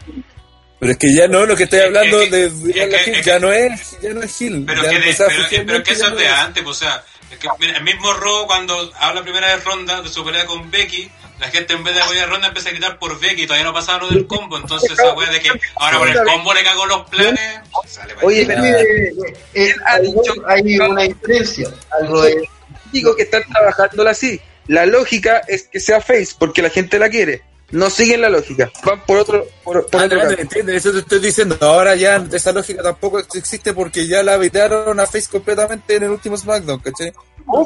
[0.80, 2.90] Pero es que ya no, lo que estoy Es- hablando es que- de es Real
[2.90, 4.64] que- Gil, es ya que- no es, ya no es Gil.
[4.66, 5.26] Pero ya que, de- no, o sea,
[5.66, 8.46] pero, que eso es de antes, pues, o sea, es que mira, el mismo Raw
[8.46, 11.10] cuando habla primera vez Ronda de su pelea con Becky,
[11.40, 13.72] la gente en vez de apoyar a Ronda empieza a gritar por Becky, todavía no
[13.72, 16.86] pasaba lo del combo, entonces esa wea de que ahora con el combo le cagó
[16.86, 19.12] los planes, sale Oye, pero- Eh,
[19.54, 20.14] eh, hay,
[20.46, 21.68] hay una diferencia.
[22.00, 22.48] Algo de,
[22.92, 24.40] digo que están trabajándola así.
[24.66, 27.42] La lógica es que sea face porque la gente la quiere.
[27.70, 28.70] No siguen la lógica.
[28.82, 31.56] Van por otro, por, por Ah, otro no, entiende, eso te estoy diciendo.
[31.60, 36.10] Ahora ya esa lógica tampoco existe porque ya la evitaron a Face completamente en el
[36.10, 37.12] último SmackDown, ¿cachai?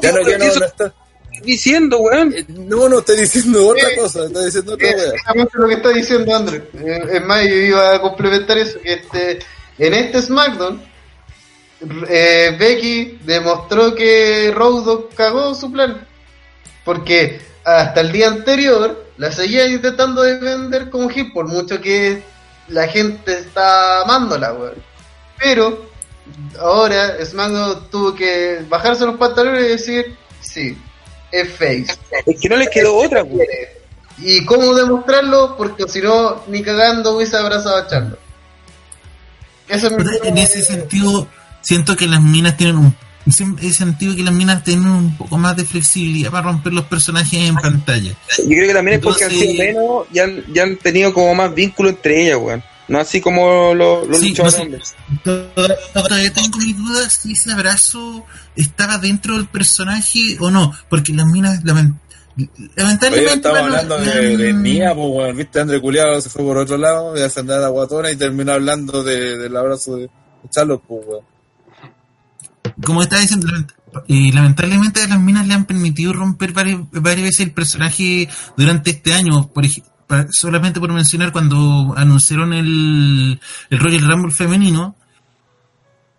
[0.01, 0.93] Ya no, ya no, Eso no está.
[1.43, 2.33] Diciendo, weón.
[2.33, 3.95] Eh, No, no, estoy diciendo otra Sí.
[3.95, 5.03] cosa, estoy diciendo otra es wea.
[5.05, 6.63] exactamente lo que está diciendo André.
[6.73, 8.79] Eh, es más, yo iba a complementar eso.
[8.81, 9.39] Que este,
[9.79, 10.81] en este SmackDown,
[12.09, 16.05] eh, Becky demostró que Road cagó su plan.
[16.85, 22.21] Porque hasta el día anterior la seguía intentando defender como hit, por mucho que
[22.67, 24.75] la gente está amándola, weón.
[25.39, 25.85] Pero
[26.59, 30.77] ahora SmackDown tuvo que bajarse los pantalones y decir, sí,
[31.33, 31.87] es face.
[32.25, 33.45] Es que no les quedó otra, weón.
[34.19, 35.55] ¿Y cómo demostrarlo?
[35.57, 38.17] Porque si no, ni cagando hubiese abrazado a Charlo.
[39.67, 41.27] Eso es mi Pero en ese sentido,
[41.61, 42.95] siento que las minas tienen un.
[43.61, 47.33] He sentido que las minas tienen un poco más de flexibilidad para romper los personajes
[47.49, 48.11] en pantalla.
[48.37, 51.13] Yo creo que también es porque han Entonces- sido menos y han, y han tenido
[51.13, 52.63] como más vínculo entre ellas, weón.
[52.87, 54.93] No así como los, los Sí, luchadores
[55.25, 55.77] no sé.
[55.93, 61.25] Todavía tengo mis dudas si ese abrazo estaba dentro del personaje o no, porque las
[61.27, 61.97] minas lamen-
[62.35, 66.29] Oye, lamentablemente estamos bueno, hablando la- de, de Nia, pues, bueno, viste, André Culiado se
[66.29, 69.95] fue por otro lado, de ascender a la guatona y terminó hablando de, del abrazo
[69.97, 70.09] de
[70.49, 71.23] Charlotte, pues, weón.
[72.83, 73.47] como estaba diciendo,
[74.07, 78.89] eh, lamentablemente a las minas le han permitido romper varias, varias veces el personaje durante
[78.91, 84.95] este año, por ej- pa- solamente por mencionar cuando anunciaron el, el Royal Rumble femenino,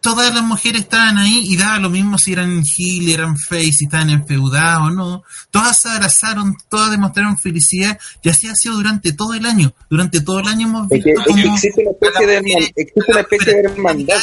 [0.00, 3.84] todas las mujeres estaban ahí y daba lo mismo si eran heel, eran face, si
[3.86, 5.23] estaban enfeudadas o no.
[5.50, 9.73] Todas se abrazaron, todas demostraron felicidad y así ha sido durante todo el año.
[9.89, 12.39] Durante todo el año hemos Es que, visto es que cómo existe una especie de,
[12.40, 14.23] herman- existe una especie de hermandad.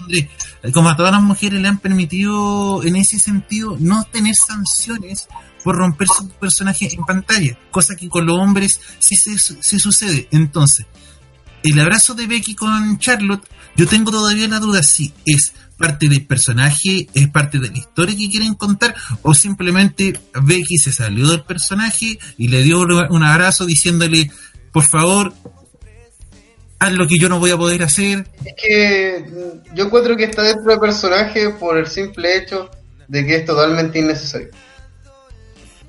[0.00, 0.30] André,
[0.72, 5.28] como a todas las mujeres le han permitido en ese sentido no tener sanciones
[5.64, 10.28] por romper su personaje en pantalla, cosa que con los hombres sí, se, sucede.
[10.30, 10.86] Entonces,
[11.62, 13.44] el abrazo de Becky con Charlotte,
[13.76, 18.16] yo tengo todavía la duda si es parte del personaje, es parte de la historia
[18.16, 23.66] que quieren contar, o simplemente Becky se salió del personaje y le dio un abrazo
[23.66, 24.30] diciéndole,
[24.72, 25.32] por favor,
[26.78, 29.24] haz lo que yo no voy a poder hacer, Es que
[29.74, 32.70] yo encuentro que está dentro del personaje por el simple hecho
[33.08, 34.50] de que es totalmente innecesario.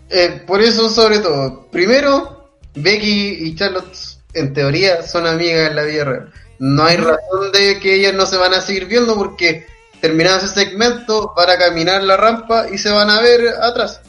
[0.09, 3.95] Eh, por eso, sobre todo, primero, Becky y Charlotte,
[4.33, 6.33] en teoría, son amigas en la vida real.
[6.59, 9.65] No hay razón de que ellas no se van a seguir viendo porque
[10.01, 14.01] terminado ese segmento van a caminar la rampa y se van a ver atrás.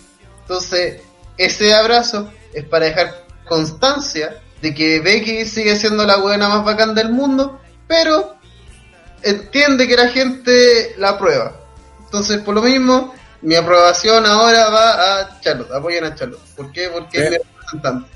[0.42, 1.00] Entonces,
[1.36, 6.94] ese abrazo es para dejar constancia de que Becky sigue siendo la buena más bacán
[6.94, 8.34] del mundo, pero
[9.22, 11.56] entiende que la gente la aprueba.
[12.04, 16.40] Entonces, por lo mismo, mi aprobación ahora va a Charlotte, apoyen a Charlotte.
[16.56, 16.88] ¿Por qué?
[16.92, 17.24] Porque Sí.
[17.24, 18.10] es mi representante.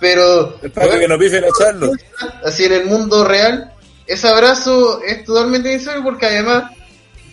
[0.00, 2.00] Pero Es para que no pifen a Charlotte.
[2.44, 3.72] así en el mundo real,
[4.06, 6.72] ese abrazo es totalmente necesario porque además,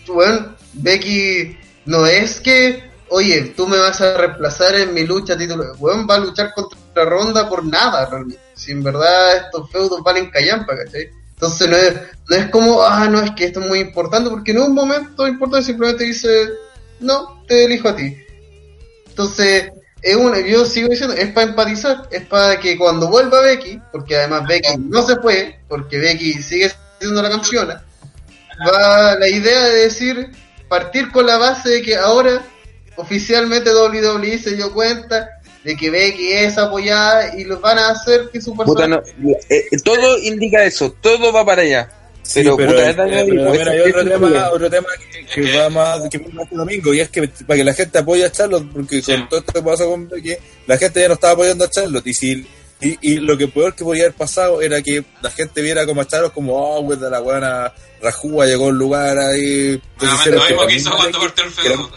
[0.06, 5.64] bueno, Becky no es que, oye, tú me vas a reemplazar en mi lucha título,
[5.78, 8.40] weón, va a luchar contra Ronda por nada, realmente.
[8.54, 11.10] Si en verdad estos feudos valen callampa, ¿cachai?
[11.32, 11.94] Entonces no es,
[12.28, 15.26] no es como, ah, no, es que esto es muy importante, porque es un momento
[15.26, 16.50] importante, simplemente dice,
[17.00, 18.16] no, te elijo a ti.
[19.08, 19.70] Entonces,
[20.02, 24.16] es una, yo sigo diciendo, es para empatizar, es para que cuando vuelva Becky, porque
[24.16, 27.84] además Becky no se fue, porque Becky sigue siendo la campeona,
[28.66, 30.30] va la idea de decir,
[30.68, 32.42] partir con la base de que ahora
[32.96, 35.28] oficialmente WWE se dio cuenta
[35.64, 39.02] de que Becky es apoyada y los van a hacer que su Puta, persona...
[39.18, 41.90] no, eh, eh, todo indica eso, todo va para allá.
[42.32, 44.86] Sí, Pero, pero, puta, es daño pero vivo, también ese- hay otro tema, otro tema
[45.34, 47.98] que, que va más que más este domingo y es que para que la gente
[47.98, 49.12] apoye a Charlotte porque Sí.
[49.12, 50.36] con todo esto que pasa con Becky
[50.68, 52.46] la gente ya no estaba apoyando a Charlotte y si
[52.82, 56.02] y, y lo que peor que podía haber pasado era que la gente viera como
[56.02, 60.32] a Charlotte como oh güey, de la buena Rajúa llegó a un lugar ahí Entonces,
[60.34, 61.90] lo mismo que hizo cuando cortó el que feudo.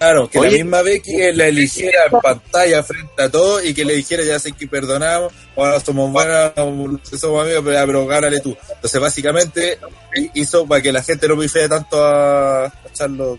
[0.00, 0.50] Claro, que Oye.
[0.52, 4.24] la misma Becky que la eligiera en pantalla frente a todo y que le dijera
[4.24, 8.56] ya sé que perdonamos, ahora somos buenas, somos amigos, pero, pero gánale tú.
[8.76, 9.78] Entonces básicamente
[10.32, 13.38] hizo para que la gente no bifee tanto a, a Charlo,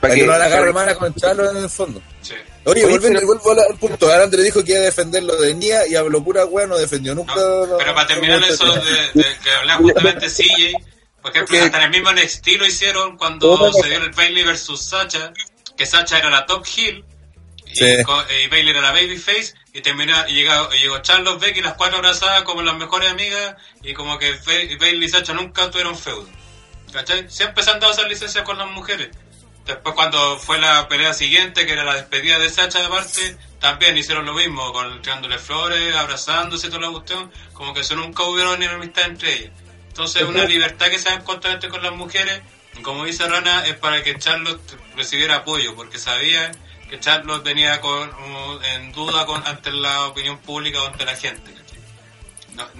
[0.00, 2.02] para, que, no la agarre mala con Charlo en el fondo.
[2.20, 2.34] Sí.
[2.66, 5.86] Oye, Oye, volviendo, vuelvo al punto, Arandre dijo que iba a defender lo de Nia
[5.86, 7.34] y habló pura weá, no defendió nunca.
[7.36, 10.74] No, no- pero para terminar no- eso de, de que hablaba justamente CJ,
[11.22, 14.82] por ejemplo, hasta en el mismo NXT lo hicieron cuando se dio el Bailey versus
[14.82, 15.32] Sacha,
[15.76, 17.04] que Sacha era la top heel
[17.66, 17.84] y, Sí.
[18.44, 21.98] y Bailey era la babyface y terminó y llegó, y llegó Charlotte Becky las cuatro
[21.98, 26.28] abrazadas como las mejores amigas y como que Ba- Bailey y Sacha nunca tuvieron feudo.
[26.92, 27.28] ¿Cachai?
[27.28, 29.10] Siempre se han dado esas licencias con las mujeres.
[29.66, 33.96] Después cuando fue la pelea siguiente, que era la despedida de Sacha de parte, también
[33.96, 38.22] hicieron lo mismo, con tirándole flores, abrazándose y toda la cuestión, como que eso nunca
[38.24, 39.52] hubieron ni amistad entre ellas.
[39.88, 43.74] Entonces una libertad que se dan constantemente con las mujeres, y como dice Rana, es
[43.76, 46.52] para que Charlotte recibiera apoyo, porque sabía
[46.90, 48.10] que Charlotte venía con,
[48.74, 51.54] en duda con, ante la opinión pública o ante la gente.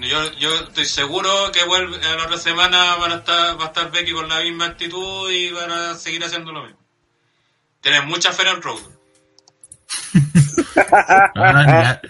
[0.00, 3.66] yo, yo estoy seguro que vuelve, a la otra semana van a estar, va a
[3.68, 6.78] estar Becky con la misma actitud y van a seguir haciendo lo mismo.
[7.80, 8.80] Tienes mucha fe en el road.
[11.34, 12.00] Ya.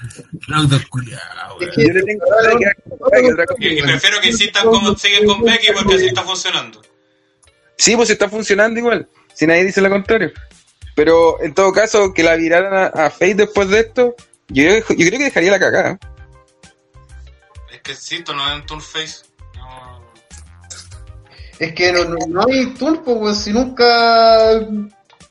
[0.46, 1.74] Claudio culiao, Es weón.
[1.74, 3.58] que- Yo le tengo fe que haga- que otra cosa.
[3.64, 6.82] Y, y prefiero que insistan como siguen con Becky porque así está funcionando.
[7.76, 10.32] Sí, pues está funcionando igual, si nadie dice lo contrario.
[10.94, 14.14] Pero en todo caso, que la viraran a, a Faith después de esto,
[14.48, 15.98] yo, yo creo que dejaría la cagada.
[17.72, 19.24] Es que insisto, no es un turn face.
[19.56, 20.04] No.
[21.58, 24.60] Es que no, no, no hay turpo, pues si nunca.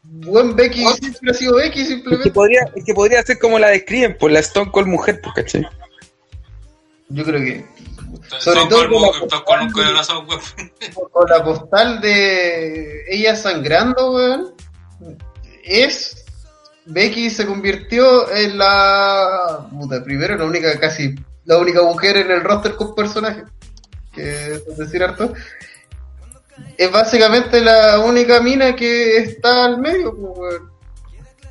[0.03, 2.31] Buen Becky siempre ha sido Becky, Es que simplemente.
[2.31, 5.65] podría, es que podría ser como la describen, por la Stone Cold mujer, pues, ¿cachai?
[7.14, 7.66] Yo creo que.
[8.40, 8.90] Sobre todo la
[11.11, 14.56] con la postal de ella sangrando, weón,
[15.64, 16.25] es
[16.85, 22.42] Becky se convirtió en la puta, primero la única casi la única mujer en el
[22.42, 23.43] roster con personaje,
[24.11, 25.33] que es decir harto.
[26.77, 30.72] Es básicamente la única mina que está al medio, pues, weón.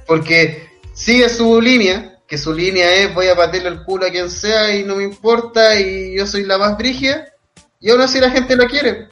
[0.07, 4.31] porque sigue su línea, que su línea es voy a patearle el culo a quien
[4.31, 7.31] sea y no me importa y yo soy la más brigia,
[7.79, 9.11] y aún así la gente la quiere.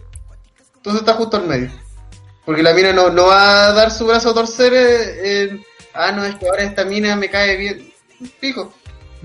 [0.77, 1.71] Entonces está justo al medio.
[2.47, 6.13] Porque la mina no, no va a dar su brazo a torcer eh, en, ah,
[6.13, 7.93] no, es que ahora esta mina me cae bien.
[8.41, 8.73] Pico.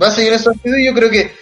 [0.02, 1.34] Va a seguir en su actitud y yo creo que,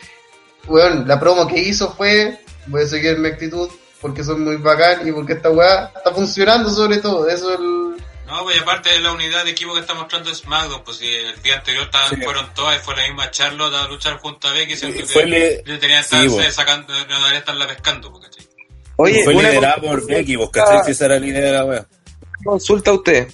[0.68, 3.68] weón, la promo que hizo fue, voy a seguir mi actitud
[4.00, 7.28] porque soy muy bacán y porque esta weá está funcionando sobre todo.
[7.28, 7.60] Eso es.
[8.34, 11.08] No, pues y aparte de la unidad de equipo que está mostrando SmackDown, pues si
[11.08, 12.16] el día anterior estaban, Sí.
[12.24, 15.26] fueron todas y fue la misma Charlotte a luchar junto a Becky, siendo que fue
[15.28, 16.54] le- le tenían que sí, estarse vos.
[16.54, 18.48] sacando, no debería estarla pescando, pues, ¿cachai?
[18.96, 21.86] Oye, fue liderada por Becky, vos cachai que esa era la línea de la wea.
[22.44, 23.28] consulta a usted.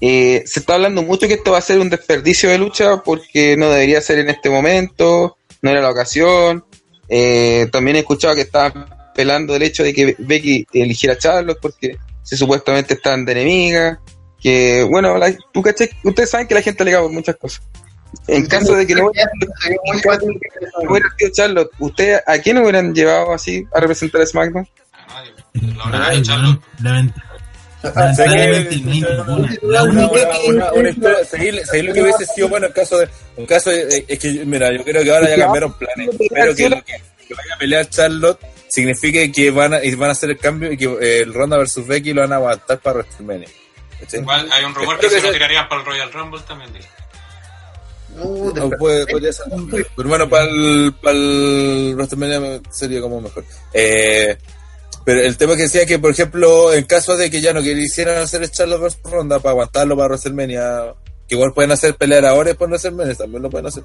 [0.00, 3.56] Eh, se está hablando mucho que esto va a ser un desperdicio de lucha porque
[3.56, 6.64] no debería ser en este momento, no era la ocasión.
[7.08, 11.58] Eh, también he escuchado que estaban pelando el hecho de que Becky eligiera a Charlotte
[11.62, 14.00] porque se supuestamente están de enemiga.
[14.42, 17.62] Que bueno, la- tú caché, ustedes saben que la gente alega por muchas cosas.
[18.26, 19.30] En caso de que no hubiera,
[20.84, 24.68] no sido Charlotte, ¿usted a quién hubieran llevado así a representar a SmackDown?
[25.88, 26.22] A nadie.
[31.24, 31.54] Seguir,
[31.88, 34.84] lo que hubiese sido bueno en caso de, en caso de, es que, mira, yo
[34.84, 36.92] creo que ahora ya cambiaron planes, pero que, lo que,
[37.26, 38.38] que vaya a pelear Charlotte
[38.68, 41.56] signifique que van a, y van a hacer el cambio y que eh, el Ronda
[41.58, 43.48] versus Becky lo van a aguantar para WrestleMania.
[44.12, 46.88] Igual hay un rumor que se lo tirarían para el Royal Rumble también, dice.
[48.18, 49.46] Uh, No, puede, podría ser.
[49.96, 53.44] Pero bueno, para el, para el WrestleMania sería como mejor.
[53.72, 54.36] Eh,
[55.04, 58.18] pero el tema que decía que, por ejemplo, en caso de que ya no quisieran
[58.18, 60.94] hacer el Charlotte versus Ronda para aguantarlo para WrestleMania,
[61.28, 63.82] que igual pueden hacer pelear ahora y después no WrestleMania, también lo pueden hacer.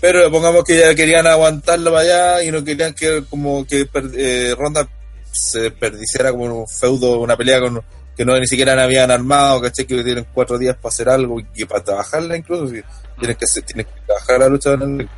[0.00, 4.54] Pero pongamos que ya querían aguantarlo para allá y no querían que como que eh,
[4.56, 4.88] Ronda
[5.32, 7.82] se desperdiciara como un feudo, una pelea con
[8.20, 9.86] que no ni siquiera habían armado, ¿cachai?
[9.86, 12.82] Que tienen cuatro días para hacer algo y, que para trabajarla incluso, si
[13.18, 15.08] tienen que hacer- tienen que trabajar la lucha en el-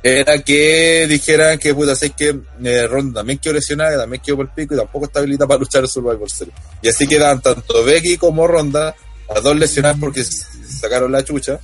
[0.00, 4.36] era que dijeran que puta sé que eh, Ronda también quedó lesionada, que también quedó
[4.36, 6.54] por el pico y tampoco está habilitada para luchar el Survivor Series.
[6.82, 8.94] Y así quedan tanto Becky como Ronda,
[9.34, 11.58] las dos lesionadas porque sacaron la chucha.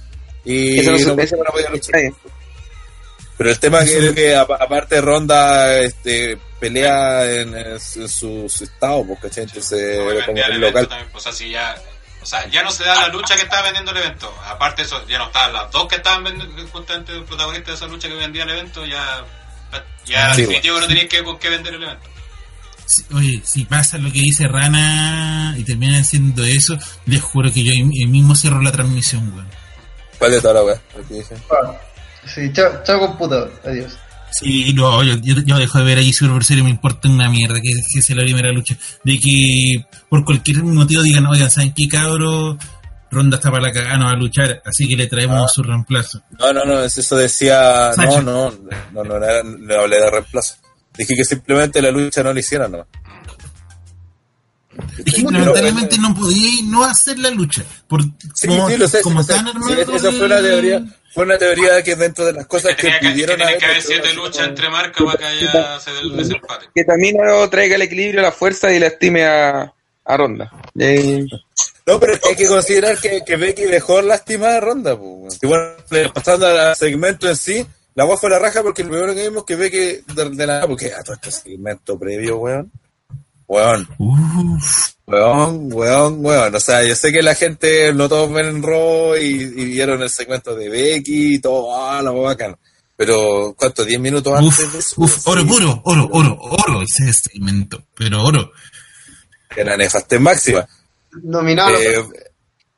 [0.44, 2.00] Y Eso no no, no podían luchar.
[3.38, 8.08] Pero el tema es que apa- aparte Ronda este, pelea en, en su, en
[8.48, 10.88] su- estado, porque Entonces, No voy a como vender el local.
[10.88, 11.74] también, pues, o sea, si ya,
[12.22, 14.32] o sea, ya no se da la lucha que estaba vendiendo el evento.
[14.46, 17.76] Aparte de eso, ya no estaban las dos que estaban vendiendo, justamente el protagonista de
[17.76, 19.24] esa lucha que vendía el evento, ya,
[20.06, 22.08] ya Sí, definitivo que no tenías que, con qué vender el evento.
[23.14, 27.72] oye, si pasa lo que dice Rana y terminan haciendo eso, les juro que yo
[28.08, 29.48] mismo cierro la transmisión, weón.
[30.18, 30.80] ¿Cuál de toda la weá?
[32.32, 33.98] Sí, chao, chao computador, adiós.
[34.32, 37.60] Sí, no, yo, yo, yo dejo de ver allí Survivor Series, me importa una mierda
[37.60, 38.76] que, que sea la primera lucha.
[39.04, 42.56] De que por cualquier motivo digan, oigan, ¿saben qué cabro?
[43.10, 46.22] Ronda está para la cagada, no va a luchar, así que le traemos su reemplazo.
[46.38, 47.92] No, no, no, es eso decía.
[47.92, 48.22] Sacha.
[48.22, 48.50] No, no,
[48.92, 50.54] no, no, no, no hablé de reemplazo.
[50.96, 52.86] Dije que simplemente la lucha no la hicieran, ¿no?
[55.04, 57.62] Es que lamentablemente no podía no hacer la lucha.
[57.86, 58.02] Por,
[58.34, 59.02] Sí, como, sí, lo sé.
[59.02, 59.34] como sé.
[59.34, 60.84] están Sí, esa fue el- teoría.
[61.12, 63.64] Fue una teoría que dentro de las cosas Que que que, que pidieron tenía que
[63.66, 66.66] haber siete luchas entre marcas para que haya el desempate.
[66.74, 69.72] Que también no traiga el equilibrio, la fuerza y la estime a,
[70.04, 70.50] a Ronda.
[70.78, 71.26] Eh,
[71.86, 74.96] No, pero que hay que considerar que, que Becky dejó lastimada a Ronda.
[74.96, 75.38] Pues.
[75.42, 75.74] Y bueno,
[76.14, 79.42] pasando al segmento en sí, la voz fue la raja porque lo primero que vimos
[79.42, 80.66] es que Becky de, de la...
[80.66, 82.70] Porque a todo este segmento previo, weón.
[83.48, 86.54] Weón, Uf, weón, weón, weón.
[86.54, 90.10] O sea, yo sé que la gente no todos ven Raw y, y vieron el
[90.10, 92.58] segmento de Becky y todo, ah, la bacana.
[92.96, 93.84] Pero, ¿cuánto?
[93.84, 94.94] ¿10 minutos antes de eso?
[94.98, 98.52] uf, oro Sí, puro, oro, oro, oro, ese es el invento, pero oro.
[99.56, 100.68] Era nefasta en máxima.
[101.22, 101.76] Nominado.
[101.78, 102.04] Eh,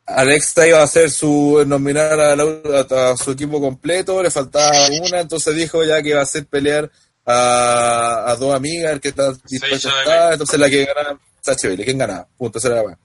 [0.07, 4.71] Alexa iba a hacer su nominar a, la- a su equipo completo, le faltaba
[5.03, 6.91] una, entonces dijo ya que iba a hacer pelear
[7.27, 11.99] a, a dos amigas que está dispuesta a entonces la que ganaba, Sacha Bailey, ¿quién
[11.99, 12.27] ganaba?
[12.37, 12.99] Punto, esa era la.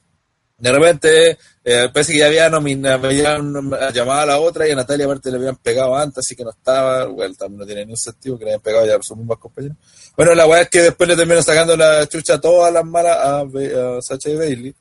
[0.60, 5.06] De repente, eh, parece que ya había nominado, llamado a la otra y a Natalia
[5.06, 8.38] aparte le habían pegado antes, así que no estaba, bueno, también no tiene ningún sentido
[8.38, 9.78] que le habían pegado ya a sus mismas compañeros.
[10.18, 13.18] Bueno, la weá es que después le terminó sacando la chucha a todas las malas
[13.18, 14.76] a, a Sacha y Bailey.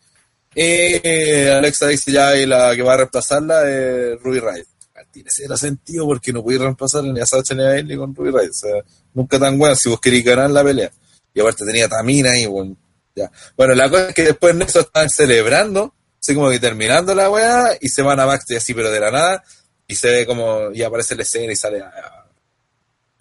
[0.54, 4.66] Y eh, Alexa dice ya y la que va a reemplazarla es Ruby Riot.
[5.12, 8.30] Tiene cero sentido porque no pude reemplazar ni a Sacha ni a Bailey con Ruby
[8.30, 8.50] Riot.
[8.50, 8.82] O sea,
[9.14, 10.90] nunca tan bueno si vos queréis ganar la pelea.
[11.34, 12.76] Y aparte tenía Tamina y bueno,
[13.14, 13.30] ya.
[13.56, 17.30] Bueno, la cosa es que después en eso están celebrando, así como que terminando la
[17.30, 19.44] weá, y se van a backstage así, pero de la nada,
[19.86, 21.82] y se ve como, y aparece la escena y sale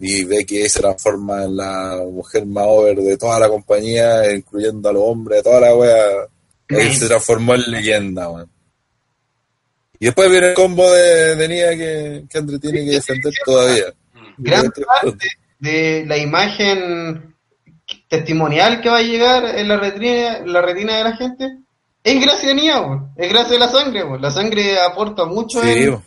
[0.00, 4.88] y ve que se transforma en la mujer más over de toda la compañía, incluyendo
[4.88, 6.28] a los hombres, toda la wea.
[6.70, 8.50] Ahí se transformó en leyenda, weón.
[9.98, 13.92] Y después viene el combo de, de Nia que, que Andre tiene que defender todavía.
[14.36, 15.28] Gran parte
[15.58, 17.34] de la imagen
[18.08, 21.48] testimonial que va a llegar en la retina, en la retina de la gente
[22.04, 23.10] es gracias a Nia, weón.
[23.16, 24.04] es gracias a la sangre.
[24.20, 25.98] La sangre aporta mucho Sí, en,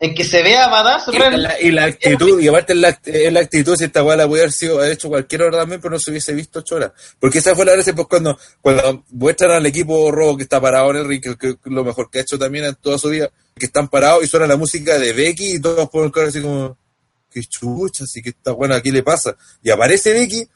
[0.00, 3.30] en que se vea badass Y la, y la actitud, y aparte la, act- eh,
[3.30, 6.10] la actitud, si esta la puede haber sido hecho cualquier hora también, pero no se
[6.10, 6.92] hubiese visto ocho horas.
[7.18, 10.90] Porque esa fue la gracia, pues cuando, cuando muestran al equipo rojo que está parado
[10.90, 13.08] en el ring, que, que- que lo mejor que ha hecho también en toda su
[13.08, 16.42] vida, que están parados y suena la música de Becky y todos ponen cara así
[16.42, 16.76] como,
[17.40, 19.36] qué chucha, así que está bueno, aquí le pasa.
[19.62, 20.48] Y aparece Becky,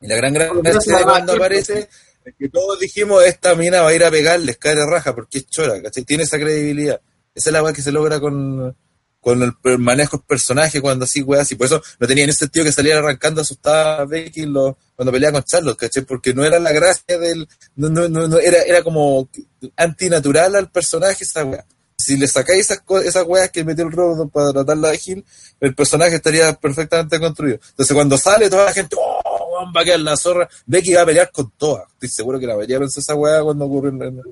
[0.00, 1.88] y la gran gracia de cuando aparece,
[2.24, 5.38] es que todos dijimos, esta mina va a ir a pegarles, cae de raja, porque
[5.38, 6.04] es chora, ¿cachai?
[6.04, 7.00] Tiene esa credibilidad.
[7.34, 8.76] Esa es la weá que se logra con,
[9.20, 12.40] con el manejo del personaje cuando así weas, y por eso no tenía en ese
[12.40, 16.04] sentido que saliera arrancando asustada Becky lo- cuando peleaba con Charlotte, ¿cachai?
[16.04, 17.46] Porque no era la gracia del,
[17.76, 19.28] no, no, no, no, era, era como
[19.76, 21.64] antinatural al personaje esa wea.
[21.98, 25.24] Si le sacáis esas, esas weas que metió el robo para tratarla de Gil,
[25.60, 27.58] el personaje estaría perfectamente construido.
[27.70, 31.06] Entonces cuando sale toda la gente, oh, va a quedar la zorra, Becky va a
[31.06, 31.84] pelear con todas.
[31.94, 34.22] Estoy seguro que la mayoría pensó esa wea cuando ocurrió en, en-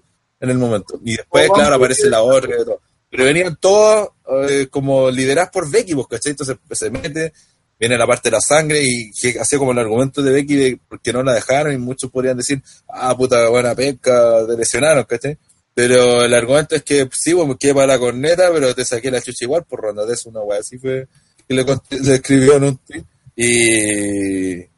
[0.40, 1.00] en el momento.
[1.02, 2.80] Y después, Oh, claro, aparece la orga y todo.
[3.10, 4.08] Pero venían todos
[4.48, 6.30] eh, como lideradas por Becky, pues, ¿cachai?
[6.32, 7.32] Entonces se mete,
[7.80, 9.10] viene la parte de la sangre y
[9.40, 12.36] hacía como el argumento de Becky de por qué no la dejaron y muchos podrían
[12.36, 15.38] decir, ah, puta, buena pesca, te lesionaron, ¿cachai?
[15.74, 19.10] Pero el argumento es que sí, pues me quedé para la corneta, pero te saqué
[19.10, 21.08] la chucha igual por ronda de eso, una wea así fue
[21.48, 23.04] que le, le escribió en un tweet
[23.36, 24.74] y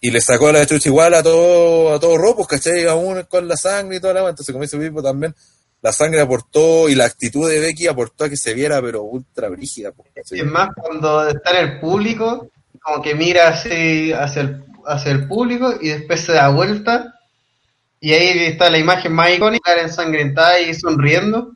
[0.00, 2.86] y le sacó la chucha igual a todo a todos ropos, ¿cachai?
[2.86, 4.30] Aún con la sangre y toda la wea.
[4.30, 5.34] entonces como dice Pipo también
[5.82, 9.48] la sangre aportó y la actitud de Becky aportó a que se viera pero ultra
[9.48, 10.40] brígida, pues, ¿cachai?
[10.40, 15.28] Es más, cuando está en el público, como que mira así hacia el, hacia el
[15.28, 17.14] público y después se da vuelta.
[18.00, 21.52] Y ahí está la imagen más icónica, ensangrentada y sonriendo.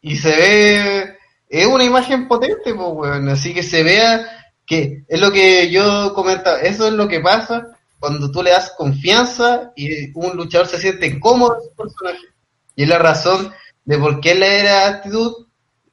[0.00, 1.16] Y se ve.
[1.48, 3.28] Es una imagen potente, pues, weón.
[3.28, 4.26] Así que se vea
[4.66, 6.60] que es lo que yo comentaba.
[6.60, 7.66] Eso es lo que pasa
[7.98, 12.26] cuando tú le das confianza y un luchador se siente cómodo en su personaje.
[12.74, 13.52] Y es la razón
[13.84, 15.46] de por qué la era actitud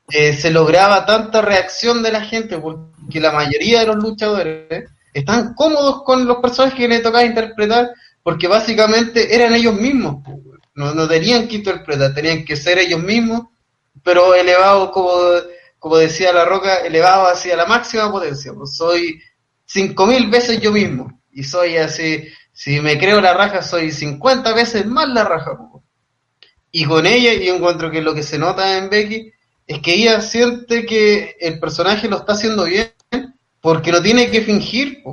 [0.09, 5.53] eh, se lograba tanta reacción de la gente, porque la mayoría de los luchadores están
[5.53, 7.91] cómodos con los personajes que les tocaba interpretar,
[8.23, 10.23] porque básicamente eran ellos mismos,
[10.75, 13.47] no, tenían que interpretar, tenían que ser ellos mismos,
[14.03, 15.11] pero elevados, como,
[15.77, 19.21] como decía La Roca, elevados hacia la máxima potencia, pues soy
[19.65, 24.53] cinco mil veces yo mismo, y soy así, si me creo la raja soy 50
[24.53, 25.57] veces más la raja.
[26.71, 29.31] Y con ella yo encuentro que lo que se nota en Becky
[29.67, 32.93] es que ella siente que el personaje lo está haciendo bien
[33.59, 35.03] porque no tiene que fingir.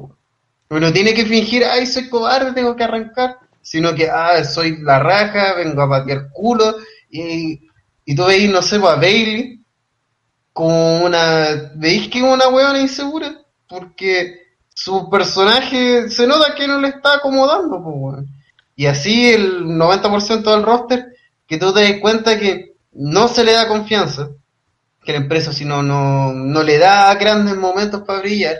[0.78, 5.00] No tiene que fingir, ay, soy cobarde, tengo que arrancar, sino que, ah, soy la
[5.00, 6.76] raja, vengo a patear culo,
[7.10, 7.68] y,
[8.04, 9.64] y tú veis, no sé, pues, a Bailey
[10.52, 13.34] como una, veis que es una huevona insegura,
[13.68, 14.42] porque
[14.72, 18.28] su personaje se nota que no le está acomodando, pues, weón.
[18.76, 21.14] Y así el 90% del roster,
[21.46, 24.30] que tú te das cuenta que no se le da confianza,
[25.02, 28.56] que la empresa si no, no le da grandes momentos para brillar,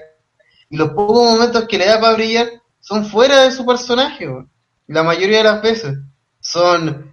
[0.71, 4.51] y los pocos momentos que le da para brillar son fuera de su personaje, weón.
[4.87, 5.99] la mayoría de las veces
[6.41, 7.13] son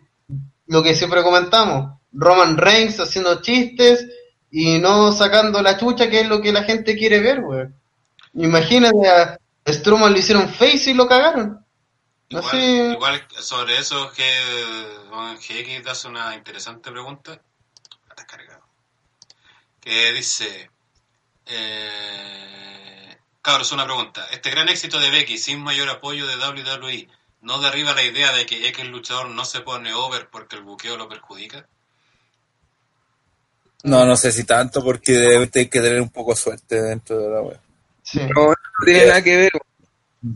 [0.67, 4.05] lo que siempre comentamos, Roman Reigns haciendo chistes
[4.51, 7.75] y no sacando la chucha que es lo que la gente quiere ver, weón.
[8.33, 11.65] Imagínate a Strowman lo hicieron face y lo cagaron.
[12.29, 14.23] Igual, Así, igual sobre eso que
[15.37, 17.41] GX te hace una interesante pregunta.
[18.09, 18.61] Está cargado.
[19.79, 20.69] Que dice...
[21.45, 22.86] Eh,
[23.47, 24.27] cabros, una pregunta.
[24.33, 27.07] Este gran éxito de Becky sin mayor apoyo de WWE,
[27.43, 30.97] ¿no derriba la idea de que X luchador no se pone over porque el buqueo
[30.97, 31.65] lo perjudica?
[33.83, 37.19] No, no sé si tanto, porque debe tener que tener un poco de suerte dentro
[37.19, 37.59] de la web.
[38.03, 38.19] sí.
[38.19, 39.51] No, no tiene nada que ver.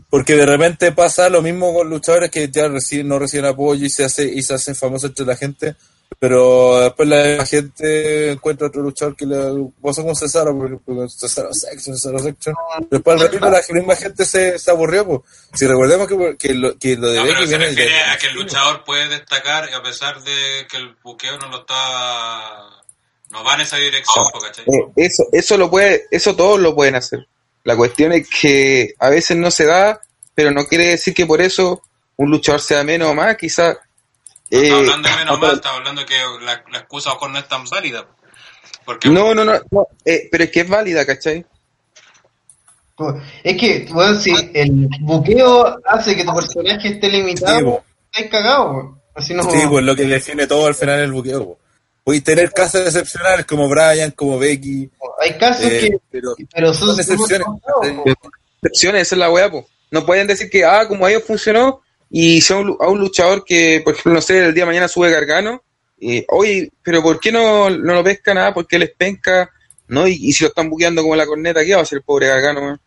[0.08, 3.90] Porque de repente pasa lo mismo con luchadores que ya reciben, no reciben apoyo y
[3.90, 5.76] se hace y se hacen famosos entre la gente,
[6.18, 9.36] pero después la gente encuentra otro luchador que le
[9.82, 12.54] pasa con Cesaro, por ejemplo, Cesaro Section, Cesaro Section.
[12.90, 15.20] Después al ratito la misma gente se, se aburrió, pues.
[15.54, 18.00] Si recordemos que, que, lo, que lo de No, Becky pero se viene refiere de-
[18.02, 22.68] a que el luchador puede destacar a pesar de que el buqueo no lo está...
[23.30, 24.24] No va en esa dirección.
[24.66, 27.26] Eh, eso, eso lo puede, eso todos lo pueden hacer.
[27.64, 30.00] La cuestión es que a veces no se da,
[30.34, 31.80] pero no quiere decir que por eso
[32.16, 33.78] un luchador sea menos o más, quizás.
[34.52, 37.16] No eh, está hablando de menos mal, está hablando que la, la excusa a lo
[37.16, 38.06] mejor no es tan válida.
[38.84, 41.46] Porque no, no, no, no, eh, pero es que es válida, ¿cachai?
[43.42, 47.82] Es que, bueno, si el buqueo hace que tu personaje esté limitado,
[48.12, 49.00] estás cagado.
[49.14, 49.42] Así no.
[49.44, 51.44] Sí, pues lo que define todo al final es el buqueo.
[51.44, 51.58] po.
[52.04, 54.90] Puedes tener casos excepcionales como Brian, como Becky,
[55.20, 55.98] Hay casos eh, que.
[56.10, 57.46] pero Pero son son excepciones.
[58.60, 59.66] Excepciones, esa es la weá, po.
[59.90, 61.82] No pueden decir que, ah, como a ellos funcionó,
[62.14, 64.70] y si a un, a un luchador que, por ejemplo, no sé, el día de
[64.70, 65.62] mañana sube Gargano,
[65.98, 68.52] y, oye, pero ¿por qué no, no lo pesca nada?
[68.52, 69.50] Porque él es penca,
[69.88, 70.06] ¿no?
[70.06, 72.26] Y, y si lo están buqueando como la corneta, ¿qué va a hacer el pobre
[72.26, 72.78] Gargano?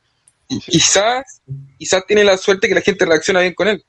[0.48, 1.42] Y quizás,
[1.80, 3.84] quizás tiene la suerte que la gente reacciona bien con él,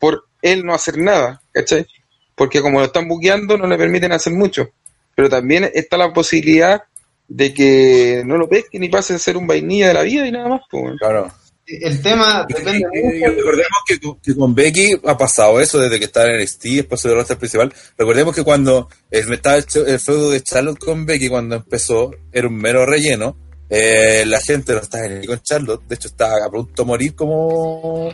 [0.00, 1.86] por él no hacer nada, ¿cachai?
[2.34, 4.70] Porque como lo están buqueando, no le permiten hacer mucho.
[5.14, 6.82] Pero también está la posibilidad
[7.28, 10.32] de que no lo pesquen y pase a ser un vainilla de la vida y
[10.32, 11.32] nada más, pues, claro.
[11.66, 13.26] El tema depende mucho.
[13.36, 17.02] recordemos que, con- que con Becky ha pasado eso desde que estaba en NXT, después
[17.02, 17.72] del roster principal.
[17.96, 22.48] Recordemos que cuando el, estaba el, el feudo de Charlotte con Becky, cuando empezó, era
[22.48, 23.36] un mero relleno.
[23.70, 27.14] Eh, la gente no estaba ni con Charlotte, de hecho estaba a punto de morir
[27.14, 28.12] como,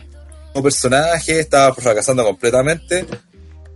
[0.53, 3.05] como personaje, estaba fracasando completamente.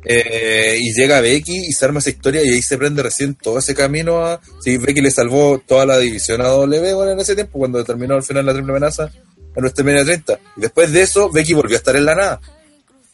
[0.06, 3.60] Eh, y llega Becky y se arma esa historia y ahí se prende recién todo
[3.60, 4.40] ese camino a...
[4.62, 8.16] Sí, Becky le salvó toda la división a W bueno, en ese tiempo, cuando terminó
[8.16, 9.10] al final la triple amenaza
[9.56, 10.40] en nuestra media 30.
[10.58, 12.42] Y después de eso, Becky volvió a estar en la nada.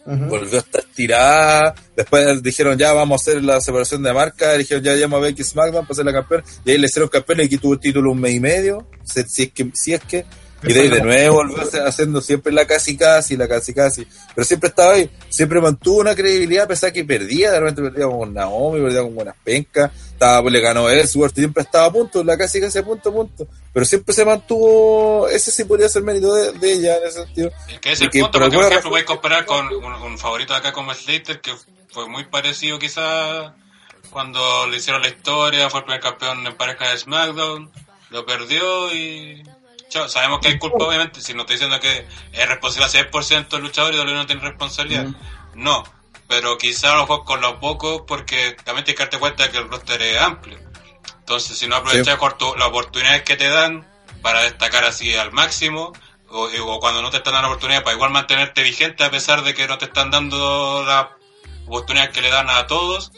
[0.06, 1.76] Volvió a estar tirada.
[1.96, 4.54] Después dijeron, ya vamos a hacer la separación de marca.
[4.54, 6.44] Dijeron, ya llama a Becky SmackDown para ser la campeona.
[6.66, 8.88] Y ahí le hicieron campeona y aquí tuvo el título un mes y medio.
[9.04, 10.26] Si si es que, si es que.
[10.64, 14.06] Y de ahí de nuevo volvió a haciendo siempre la casi casi, la casi casi.
[14.36, 15.10] Pero siempre estaba ahí.
[15.30, 17.52] Siempre mantuvo una credibilidad, a pesar que perdía.
[17.52, 19.92] De repente perdía con Naomi, perdía con buenas pencas.
[20.12, 21.34] Estaba, pues, le ganó Ellsworth.
[21.36, 23.48] Siempre estaba a punto, la casi casi a punto, a punto.
[23.72, 25.28] Pero siempre se mantuvo.
[25.30, 27.52] Ese sí podría ser mérito de, de ella en ese sentido.
[27.70, 29.94] Es que es el que punto, por porque por ejemplo razón- puedes comparar con un,
[29.94, 31.52] un favorito de acá como Slater, que
[31.92, 33.54] fue muy parecido quizás
[34.10, 37.72] cuando le hicieron la historia, fue el primer campeón en pareja de SmackDown,
[38.10, 39.44] lo perdió y...
[39.90, 43.94] sabemos que hay culpa obviamente, si no estoy diciendo que es responsabilidad 100% del luchador
[43.94, 45.08] y WWE no tiene responsabilidad,
[45.56, 45.84] no,
[46.28, 49.52] pero quizás a lo mejor con lo poco, porque también tienes que darte cuenta de
[49.52, 50.60] que el roster es amplio.
[51.20, 52.56] Entonces, si no aprovechas Sí.
[52.58, 53.88] las oportunidades que te dan
[54.22, 55.94] para destacar así al máximo,
[56.30, 59.54] o, o cuando no te están dando oportunidades para igual mantenerte vigente a pesar de
[59.54, 61.08] que no te están dando las
[61.66, 63.12] oportunidades que le dan a todos,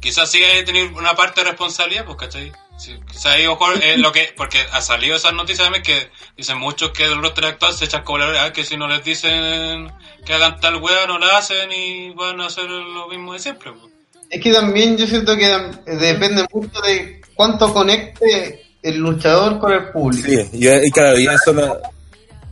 [0.00, 2.52] quizás sí hay que tener una parte de responsabilidad, pues, ¿cachai?
[2.78, 2.94] Sí,
[3.26, 7.08] ahí, ojo, es lo que, porque ha salido esas noticias también que dicen muchos que
[7.08, 9.92] del roster actual se echan como la ah, que si no les dicen
[10.24, 13.72] que hagan tal wea no la hacen y van a hacer lo mismo de siempre.
[13.72, 13.92] pues.
[14.30, 15.48] Es que también yo siento que
[15.86, 20.28] depende mucho de cuánto conecte el luchador con el público.
[20.28, 21.76] Sí, y, y claro, y eso no,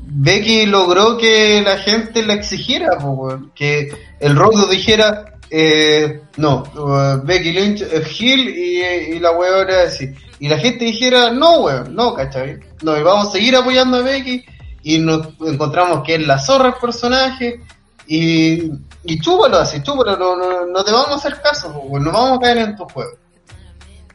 [0.08, 3.52] Becky logró que la gente la exigiera, weón.
[3.54, 3.88] que
[4.20, 8.82] el Rodo dijera, eh, no, uh, Becky Lynch es Hill y,
[9.14, 10.12] y la weón era así.
[10.38, 12.58] Y la gente dijera, no, weón, no, ¿cachai?
[12.82, 14.44] No, y vamos a seguir apoyando a Becky
[14.82, 17.60] y nos encontramos que es la zorra el personaje
[18.06, 18.70] y,
[19.04, 19.20] y
[19.52, 22.76] así, chúpalo, no, no, no te vamos a hacer caso, no vamos a caer en
[22.76, 23.16] tu juego.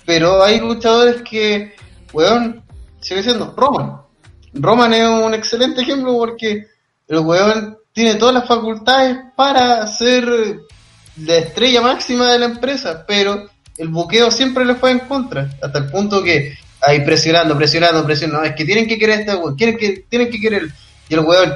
[0.05, 1.73] Pero hay luchadores que,
[2.13, 2.63] weón,
[3.01, 4.01] sigue siendo Roman.
[4.53, 6.67] Roman es un excelente ejemplo porque
[7.07, 10.61] el weón tiene todas las facultades para ser
[11.25, 15.79] la estrella máxima de la empresa, pero el buqueo siempre le fue en contra, hasta
[15.79, 19.77] el punto que ahí presionando, presionando, presionando, es que tienen que querer este weón, tienen
[19.77, 20.67] que, tienen que querer,
[21.09, 21.53] y el weón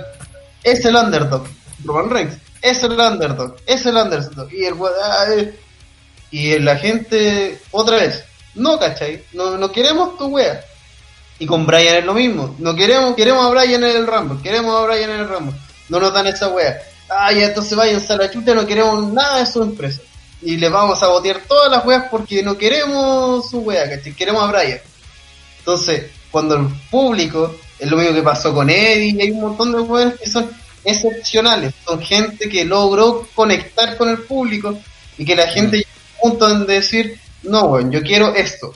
[0.64, 1.48] es el underdog,
[1.84, 5.54] Roman Reigns, es el underdog, es el underdog, y el weón, ah, eh,
[6.32, 8.24] y la gente, otra vez,
[8.56, 9.24] no, ¿cachai?
[9.34, 10.64] No, no queremos tu wea.
[11.38, 12.56] Y con Brian es lo mismo.
[12.60, 15.56] No queremos, queremos a Brian en el Rumble, queremos a Brian en el Rumble.
[15.90, 16.80] No nos dan esa wea.
[17.10, 20.02] Ah, ya entonces vayan a la chuta, no queremos nada de su empresa.
[20.42, 24.14] Y les vamos a botear todas las weas porque no queremos su wea, ¿cachai?
[24.14, 24.80] Queremos a Brian.
[25.60, 29.80] Entonces, cuando el público, es lo mismo que pasó con Eddie, hay un montón de
[29.82, 30.50] weas que son
[30.84, 31.74] excepcionales.
[31.86, 34.78] Son gente que logró conectar con el público
[35.18, 38.74] y que la gente llegó a un punto en decir, no, weón, yo quiero esto.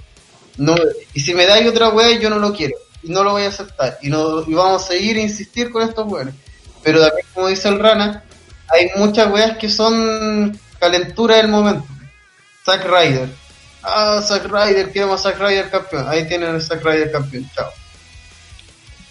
[0.57, 0.75] No,
[1.13, 2.75] y si me dais otra wea, yo no lo quiero.
[3.01, 3.97] Y no lo voy a aceptar.
[4.01, 6.35] Y, no, y vamos a seguir a insistir con estos weones.
[6.83, 8.23] Pero también, como dice el Rana,
[8.69, 11.85] hay muchas weas que son calentura del momento.
[12.65, 13.29] Zack Ryder.
[13.83, 16.07] Ah, Zack Ryder, queremos a Zack Ryder campeón.
[16.09, 17.49] Ahí tienen a Zack Ryder campeón.
[17.55, 17.71] Chao.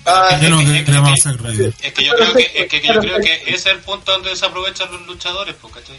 [0.06, 1.88] Ah, es que- queremos es que-.
[1.88, 4.46] Es yo creo que, es que yo creo que ese es el punto donde se
[4.46, 5.98] aprovechan los luchadores, pues, ¿cachai?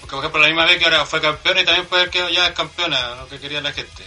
[0.00, 2.30] Porque, por ejemplo, la misma vez que ahora fue campeona y también puede haber quedado
[2.30, 4.04] ya es campeona, lo que quería la gente.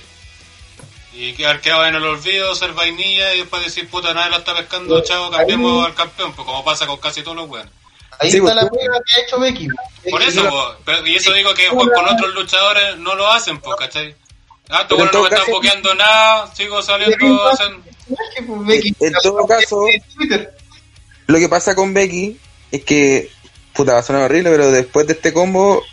[1.15, 4.37] Y que haber quedado en el olvido, ser vainilla y después decir, puta, nadie la
[4.37, 7.71] está pescando, chavo, cambiemos al campeón, pues como pasa con casi todos los weones.
[8.19, 9.67] ahí Sí, está pues, la prueba que ha hecho Becky.
[10.09, 13.27] Por Becky eso, po, pero- y eso digo que pues, con otros luchadores no lo
[13.31, 14.15] hacen, pues, ¿cachai?
[14.69, 17.81] Ah, en weones no me están caso- boqueando nada, sigo saliendo, hacen...
[17.83, 18.95] personaje, pues, Becky.
[18.99, 20.57] En todo caso- En Twitter.
[21.27, 22.39] Lo que pasa con Becky
[22.71, 23.29] es que,
[23.73, 25.83] puta, va a sonar horrible, pero después de este combo,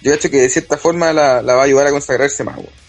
[0.00, 2.56] yo he hecho que de cierta forma la, la va a ayudar a consagrarse más,
[2.56, 2.79] weón.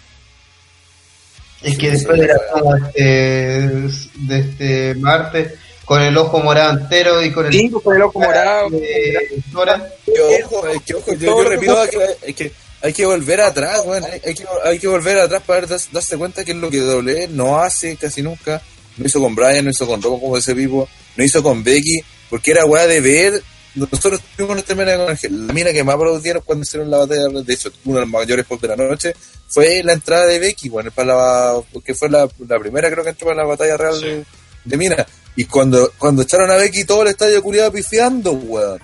[1.64, 5.54] Es que después de la toma de este, de este martes,
[5.86, 7.54] con el ojo morado entero y con el.
[7.54, 8.70] Sí, pues, con el ojo morado.
[8.70, 13.42] de Dora, Que ojo, que ojo, yo, yo repito que, es que hay que volver
[13.42, 16.58] atrás, weón, hay, hay que, hay que volver atrás para dar- darse cuenta que es
[16.58, 18.60] lo que WWE no hace casi nunca,
[18.98, 22.00] no hizo con Brian, no hizo con Robo como ese vivo, no hizo con Becky,
[22.30, 23.44] porque era weá de ver,
[23.76, 27.54] nosotros tuvimos nuestra mina con la mina que más aplaudieron cuando hicieron la batalla, de
[27.54, 29.14] hecho, uno de los mayores pop de la noche,
[29.48, 33.12] fue la entrada de Becky, bueno, para la, porque fue la, la primera creo que
[33.12, 34.06] entró para la batalla real Sí.
[34.06, 34.26] de,
[34.66, 38.80] de mina, y cuando, cuando echaron a Becky todo el estadio culiado pifiando, weón.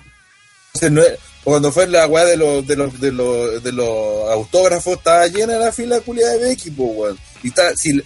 [0.74, 4.30] Entonces, no es- cuando fue la weá de los, de los, de los, de los
[4.30, 7.18] autógrafos, estaba llena la fila culiada de Becky, pues, weón.
[7.42, 8.02] Y está, si,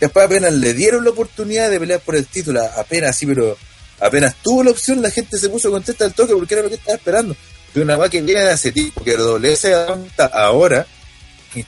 [0.00, 3.56] después apenas le dieron la oportunidad de pelear por el título, apenas sí, pero
[4.02, 6.74] apenas tuvo la opción, la gente se puso contenta al toque porque era lo que
[6.74, 7.36] estaba esperando.
[7.72, 9.74] Pero una weá que viene de hace tiempo, que doble se
[10.34, 10.86] ahora,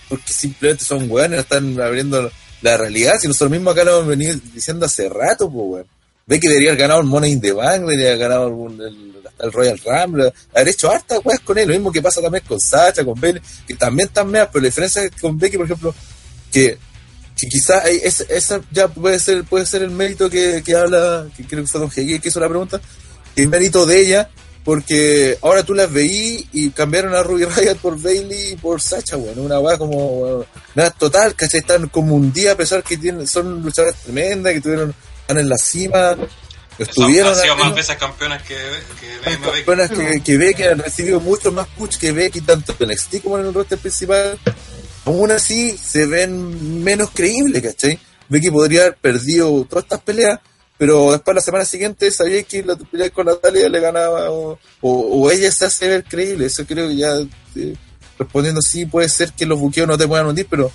[0.09, 2.31] porque simplemente son weones, están abriendo
[2.63, 5.87] la realidad, si nosotros mismos acá lo hemos venido diciendo hace rato, pues, weón.
[6.27, 9.79] Becky debería haber ganado el Money in the Bank, debería haber ganado el, el- Royal
[9.85, 13.21] Rumble, haber hecho hartas weas con él, lo mismo que pasa también con Sacha, con
[13.21, 15.95] Bailey, que también están meas, pero la diferencia es que con Becky, por ejemplo,
[16.53, 16.79] que,
[17.37, 21.45] que quizás esa, esa ya puede ser puede ser el mérito que, que habla, que
[21.45, 22.81] creo que fue Don Hegel que hizo la pregunta,
[23.35, 24.31] que el mérito de ella,
[24.65, 29.17] porque ahora tú las veí y cambiaron a Ruby Riot por Bailey y por Sacha,
[29.17, 31.61] bueno, una wea como bueno, nada total, ¿cachai?
[31.61, 35.49] Están como un día a pesar que tienen, son luchadoras tremendas, que tuvieron, están en
[35.49, 36.17] la cima,
[36.79, 38.57] estuvieron han sido más veces campeonas que,
[39.01, 43.23] que campeonas que, que Becky han recibido mucho más push que Becky, tanto en NXT
[43.23, 44.39] como en el roster principal.
[45.07, 47.99] Aún así, se ven menos creíbles, ¿cachai?
[48.29, 50.41] Becky podría haber perdido todas estas peleas,
[50.79, 54.91] pero después la semana siguiente sabía que la pelea con Natalia le ganaba o, o-
[55.23, 56.47] o ella se hace ver creíble.
[56.47, 57.17] Eso creo que ya,
[57.57, 57.77] eh,
[58.19, 60.73] respondiendo sí, puede ser que los buqueos no te puedan hundir, pero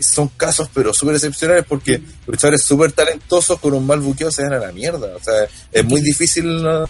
[0.00, 4.54] son casos pero súper excepcionales porque luchadores súper talentosos con un mal buqueo se dan
[4.54, 5.14] a la mierda.
[5.16, 5.34] O sea,
[5.72, 6.86] es muy difícil no,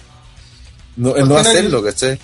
[0.96, 2.18] no, hacerlo, ¿cachai?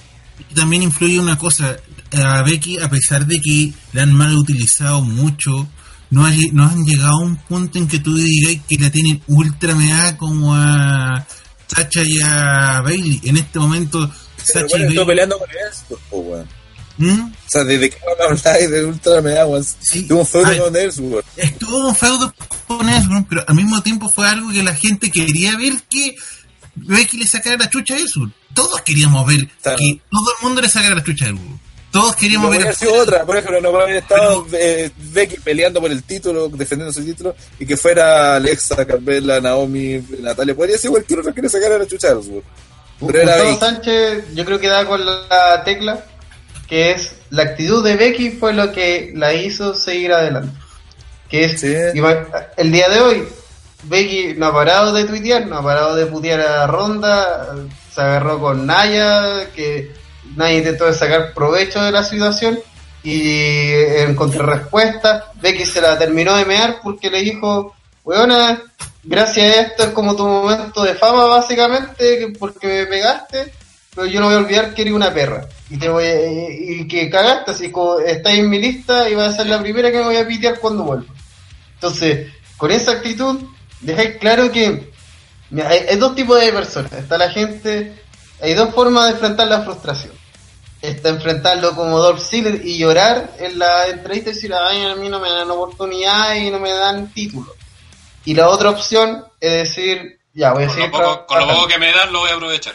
[0.55, 1.77] También influye una cosa,
[2.17, 5.69] a Becky, a pesar de que la han mal utilizado mucho,
[6.11, 8.91] no, ha lle- no han llegado a un punto en que tú digas que la
[8.91, 11.27] tienen ultra mea como a
[11.67, 13.21] Sacha y a Bailey.
[13.25, 14.11] En este momento,
[14.43, 15.07] Sacha bueno, y Bailey.
[15.07, 16.49] peleando con esto, po, weón.
[16.97, 17.23] ¿Mm?
[17.25, 17.97] O sea, desde que
[18.29, 19.65] habláis de Ultra Mega, weón.
[19.81, 20.05] Sí.
[20.05, 20.59] Tuvo un feudo Ay.
[20.61, 21.27] con Ellsworth.
[21.37, 22.33] Estuvo un feudo
[22.69, 23.27] con ¿no?
[23.29, 26.15] pero al mismo tiempo fue algo que la gente quería ver que
[26.77, 28.31] Becky le sacara la chucha a eso.
[28.55, 31.39] Todos queríamos ver que todo el mundo le sacara la chucha a eso.
[31.95, 32.59] Todos queríamos ver.
[32.59, 36.49] podría sido otra, por ejemplo, no podría haber estado eh, Becky peleando por el título,
[36.49, 40.57] defendiendo su título, y que fuera Alexa, Carmela, Naomi, Natalia.
[40.57, 42.45] Podría ser cualquier otra que le sacara a Ellsworth.
[42.99, 43.61] Pero era Gustavo.
[43.61, 46.05] Sánchez, yo creo que da con la tecla,
[46.69, 50.51] que es la actitud de Becky fue lo que la hizo seguir adelante.
[51.31, 51.75] Que es, Sí.
[52.57, 53.29] el día de hoy,
[53.85, 57.55] Becky no ha parado de tuitear, no ha parado de putear a Ronda,
[57.95, 59.93] se agarró con Naya, que
[60.37, 62.59] Naya intentó sacar provecho de la situación
[63.03, 68.63] y en contrarrespuesta, Becky se la terminó de mear porque le dijo, weona,
[69.03, 73.53] gracias a esto es como tu momento de fama básicamente, que- porque me pegaste,
[73.95, 75.47] pero yo no voy a olvidar que eres una perra.
[75.71, 79.35] Y te voy a- y, que cagaste, así como estás en mi lista y vas
[79.35, 81.13] a ser la primera que me voy a pitear cuando vuelva.
[81.75, 83.41] Entonces, con esa actitud,
[83.81, 84.91] dejáis claro que
[85.63, 86.93] hay dos tipos de personas.
[86.95, 87.93] Está la gente,
[88.41, 90.13] hay dos formas de enfrentar la frustración.
[90.83, 95.09] Está enfrentarlo como Dolph Ziggler y llorar en la entrevista y decir, ay, a mí
[95.09, 97.55] no me dan oportunidad y no me dan título.
[98.27, 101.49] Y la otra opción es decir, ya, voy a Con seguir lo, poco, con lo
[101.49, 102.75] poco que me dan, lo voy a aprovechar.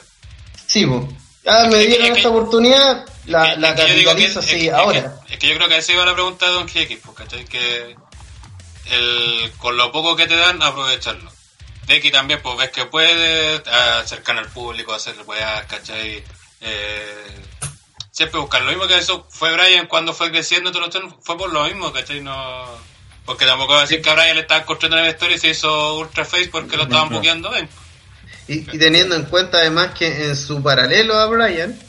[0.66, 1.08] Sí, po.
[1.44, 5.16] Ya me dieron es que- esta oportunidad, la, Es que- la capitalizo así es ahora.
[5.28, 7.46] que- Es que yo creo que así va la pregunta de Don X, pues, ¿cachai?
[7.46, 7.96] Que
[8.92, 11.32] el, con lo poco que te dan, aprovecharlo.
[11.90, 13.62] Becky también, pues ves que puede
[14.00, 16.24] acercar al público, hacer weas, ¿cachai?
[16.62, 17.36] Eh,
[18.12, 21.52] siempre buscar lo mismo que eso fue Brian cuando fue creciendo, todo lo- fue por
[21.52, 22.22] lo mismo, ¿cachai?
[22.22, 22.66] No,
[23.26, 25.50] porque tampoco va a decir que a Brian le estaban construyendo una historia y se
[25.50, 27.68] hizo ultra face porque lo estaban buqueando bien.
[28.48, 31.80] Y, y teniendo en cuenta además que en su paralelo a Brian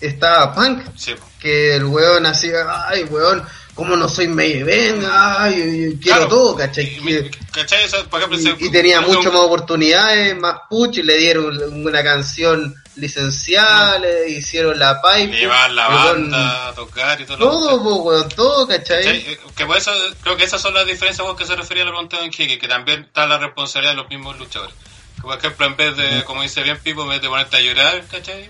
[0.00, 5.04] estaba Punk, Sí, que el weón hacía, ay weón, ¿cómo no soy main event?
[5.08, 6.28] Ay, yo- quiero Claro.
[6.28, 6.86] todo, ¿cachai?
[6.86, 7.84] Y- y- ¿cachai?
[7.84, 11.16] Eso, por ejemplo, Y, se- y tenía mucho un- más oportunidades, más push, y le
[11.18, 15.26] dieron una canción licenciada, le hicieron la pipe.
[15.28, 19.04] le llevaban la banda tocar y todo lo Todo, po, weón, todo, ¿cachai?
[19.04, 19.18] ¿Cachai?
[19.32, 21.86] Eh, Que por eso creo que esas son las diferencias con que se refería a
[21.86, 24.74] la pregunta de Don Quique, que también está la responsabilidad de los mismos luchadores.
[25.16, 27.60] Que por ejemplo, en vez de, como dice bien Pipo, en vez de ponerte a
[27.60, 28.48] llorar, ¿cachai?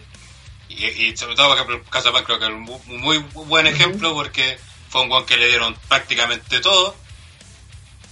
[0.68, 2.80] Y, y sobre todo, por ejemplo, el caso de Punk creo que es un mu-
[2.86, 4.58] muy, buen ejemplo porque
[4.96, 6.96] fue un guan que le dieron prácticamente todo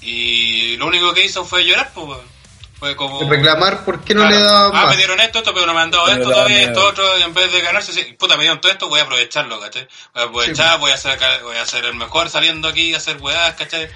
[0.03, 2.35] y lo único que hizo fue llorar, pues, weón.
[2.79, 3.27] Fue como...
[3.31, 4.37] Reclamar por qué no Claro.
[4.37, 4.91] le daban Ah, más.
[4.91, 7.23] me dieron esto, esto, pero no me han dado Pero esto todavía, esto otro, y
[7.23, 9.89] en vez de ganarse, sí, puta, me dieron todo esto, voy a aprovecharlo, ¿cachai?
[10.13, 13.17] Voy a aprovechar, voy a ser, voy a ser el mejor saliendo aquí, a hacer
[13.23, 13.89] weás, ¿cachai?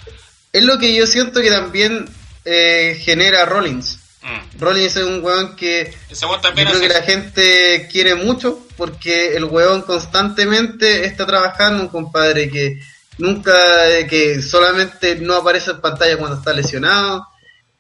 [0.53, 2.09] Es lo que yo siento que también
[2.47, 3.99] eh, genera Rollins.
[4.23, 4.61] Mm.
[4.61, 9.83] Rollins es un weón que yo creo que la gente quiere mucho porque el weón
[9.83, 12.81] constantemente está trabajando, un compadre que
[13.19, 17.27] nunca, eh, que solamente no aparece en pantalla cuando está lesionado,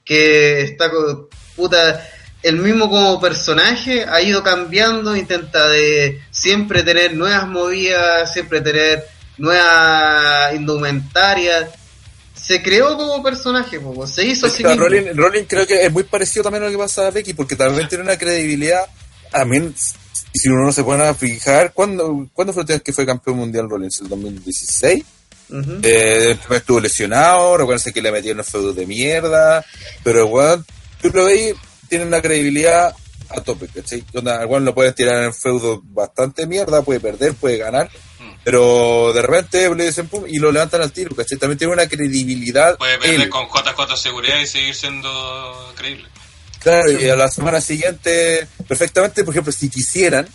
[0.05, 2.09] que está con puta,
[2.43, 9.05] el mismo como personaje ha ido cambiando, intenta de siempre tener nuevas movidas, siempre tener
[9.39, 11.71] nuevas indumentarias.
[12.49, 16.45] Se creó como personaje, po, se hizo así Claro, Rollins creo que es muy parecido
[16.45, 18.87] también a lo que pasa a Becky, porque también tiene una credibilidad.
[19.31, 23.69] También, si uno no se pone a fijar, ¿cuándo, ¿cuándo fue que fue campeón mundial
[23.69, 24.01] Rollins?
[24.01, 25.05] ¿El 2016?
[25.51, 25.73] Ujú.
[25.83, 29.63] Eh, después estuvo lesionado, recuérdense que le metieron feudos de mierda,
[30.03, 30.65] pero weón,
[31.03, 31.55] tú lo veis,
[31.91, 32.95] tiene una credibilidad
[33.29, 34.03] a tope, ¿cachai?
[34.15, 37.91] Weón lo pueden tirar en feudos bastante mierda, puede perder, puede ganar.
[38.51, 41.37] Pero de repente le dicen pum y lo levantan al tiro, ¿cachai?
[41.37, 42.79] También tiene una credibilidad.
[42.79, 43.29] puede perder él.
[43.29, 46.09] con JJ seguridad y seguir siendo creíble.
[46.59, 50.27] Claro, y a la semana siguiente, perfectamente, por ejemplo, si quisieran,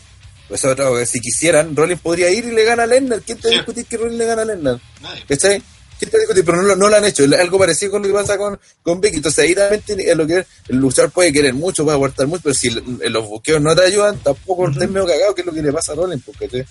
[0.47, 0.61] pues
[1.09, 3.21] si quisieran, Rollins podría ir y le gana a Lennar.
[3.21, 3.57] ¿Quién te va a Sí.
[3.57, 4.79] discutir que Rollins le gana a Lennar?
[5.01, 5.25] Nadie.
[5.27, 5.63] ¿Cachai?
[5.97, 6.45] ¿Quién te va a discutir?
[6.45, 7.23] Pero no, lo- no lo han hecho.
[7.23, 9.17] Es algo parecido con lo que pasa con, con Becky.
[9.17, 12.43] Entonces ahí realmente es lo que es, el luchar puede querer mucho, puede aguantar mucho,
[12.43, 15.61] pero si los buqueos no te ayudan, tampoco estés medio cagado, que es lo que
[15.63, 16.63] le pasa a Rollins, ¿cachai?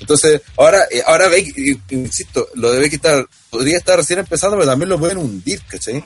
[0.00, 4.56] Entonces, ahora, eh, ahora Becky, eh, insisto, lo de Becky está, podría estar recién empezando,
[4.56, 6.02] pero también lo pueden hundir, ¿cachai?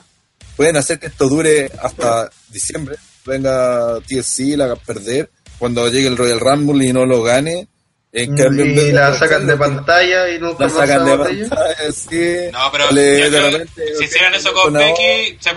[0.56, 2.96] Pueden hacer que esto dure hasta diciembre.
[3.24, 5.30] Venga TLC, la haga perder.
[5.58, 7.68] Cuando llegue el Royal Rumble y no lo gane.
[8.12, 12.50] En cambio, y de la sacan de pantalla y nunca la sacan de pantalla, sí.
[12.52, 15.50] No, pero Le- yo de repente, si hicieran eso con Becky, se,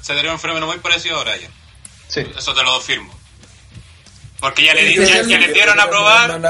[0.00, 1.50] se daría un fenómeno muy parecido a Brian.
[2.06, 2.20] Sí.
[2.38, 3.12] Eso te lo firmo.
[4.40, 6.40] Porque ya le, di- Sí, ya, sí, ya sí, les dieron a probar,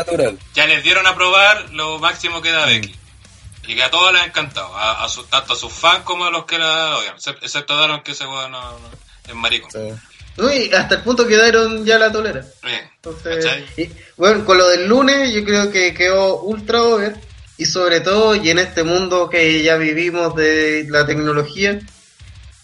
[0.54, 2.94] ya les dieron a probar lo máximo que da Becky.
[3.66, 6.24] Y que a todos les ha encantado, a, a su- tanto a sus fans como
[6.24, 8.90] a los que la odian, Excep- excepto a Daron que ese weón no, no-
[9.28, 9.70] es maricón.
[9.70, 9.78] Sí.
[10.36, 12.44] No, y hasta el punto que Dairon ya la tolera.
[12.62, 17.14] Bien, Entonces, bueno, con lo del lunes yo creo que quedó ultra over
[17.58, 21.78] y sobre todo y en este mundo que ya vivimos de la tecnología,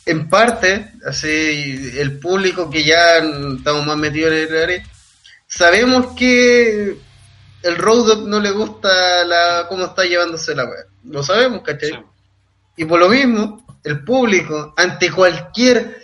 [0.07, 4.87] en parte, así, el público que ya estamos más metidos en el área,
[5.57, 6.97] sabemos que
[7.63, 10.87] el Road no le gusta la cómo está llevándose la web.
[11.05, 11.91] Lo sabemos, ¿cachai?
[11.91, 11.97] Sí.
[12.77, 16.01] Y por lo mismo, el público, ante cualquier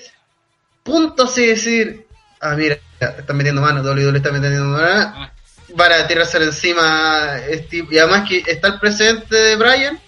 [0.83, 2.07] punto así decir,
[2.41, 5.31] ah, mira, están metiendo mano, WWE está metiendo mano,
[5.77, 7.39] para tirárselo encima.
[7.49, 10.01] este- y además que está el presente de Brian,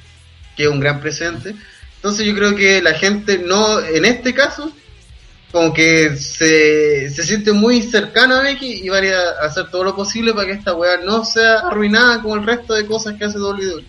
[0.56, 1.54] que es un gran presente.
[1.96, 4.72] Entonces yo creo que la gente no, en este caso,
[5.54, 9.94] como que se, se siente muy cercano a Becky y van a hacer todo lo
[9.94, 13.38] posible para que esta weá no sea arruinada como el resto de cosas que hace
[13.38, 13.84] WWE.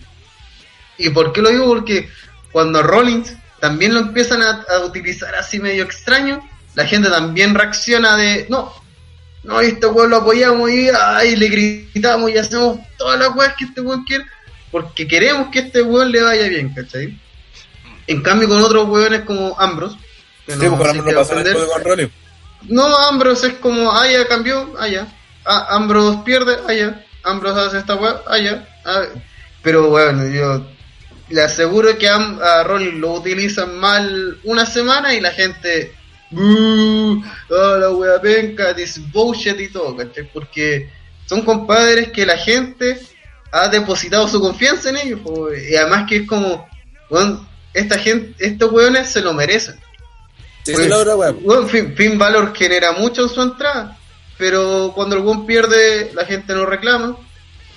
[0.96, 1.66] ¿Y por qué lo digo?
[1.66, 2.08] Porque
[2.52, 6.40] cuando Rollins también lo empiezan a, utilizar así medio extraño,
[6.76, 8.72] la gente también reacciona de, no,
[9.42, 10.86] no, este weón lo apoyamos y
[11.34, 14.24] le gritamos y hacemos todas las weas que este weón quiere,
[14.70, 17.20] porque queremos que este weón le vaya bien, ¿cachai?
[18.06, 19.96] En cambio con otros weones como Ambrose,
[20.46, 22.10] que Sí, no porque con Ronnie.
[22.68, 25.06] no, Ambrose es como, ah, ya cambió, ah, ya.
[25.44, 27.04] Ah, Ambrose pierde, ah, ya.
[27.24, 28.66] Ambrose hace esta weá, ah, ya.
[28.84, 29.02] Ah,
[29.62, 30.64] pero bueno, yo
[31.28, 35.92] le aseguro que a, a Rollins lo utilizan mal una semana y la gente,
[36.30, 40.30] "Boo, ah, la weá penca, this bullshit y todo, ¿cachai?
[40.32, 40.88] Porque
[41.26, 43.00] son compadres que la gente
[43.52, 46.68] ha depositado su confianza en ellos, po, y además que es como,
[47.10, 49.76] weón, esta gente, estos weones se lo merecen.
[50.66, 51.38] Sí, Pues, sí, la otra, weón.
[51.42, 53.96] Bueno, Finn, Finn Balor genera mucho en su entrada,
[54.36, 57.16] pero cuando el weón pierde, la gente no reclama.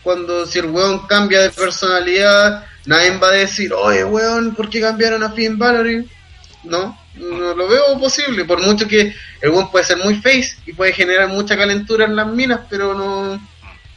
[0.03, 4.81] Cuando si el weón cambia de personalidad, nadie va a decir, oye weón, ¿por qué
[4.81, 5.87] cambiaron a Finn Balor?
[5.89, 6.09] Y-
[6.63, 10.73] No, no lo veo posible, por mucho que el weón puede ser muy face y
[10.73, 13.39] puede generar mucha calentura en las minas, pero no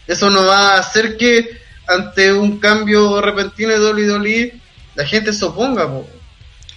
[0.06, 4.54] eso no va a hacer que ante un cambio repentino de WWE
[4.94, 5.86] la gente se oponga.
[5.88, 6.06] po.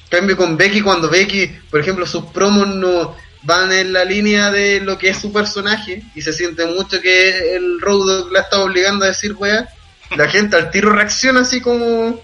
[0.09, 4.81] Cambio con Becky cuando Becky, por ejemplo, sus promos no van en la línea de
[4.81, 9.05] lo que es su personaje y se siente mucho que el Road la está obligando
[9.05, 9.69] a decir weá,
[10.15, 12.21] la gente al tiro reacciona así como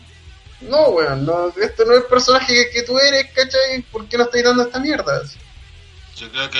[0.61, 3.81] no weón, no, esto no es el personaje que, que tú eres, ¿cachai?
[3.91, 5.21] ¿Por qué no estáis dando esta mierda?
[6.17, 6.59] Yo creo que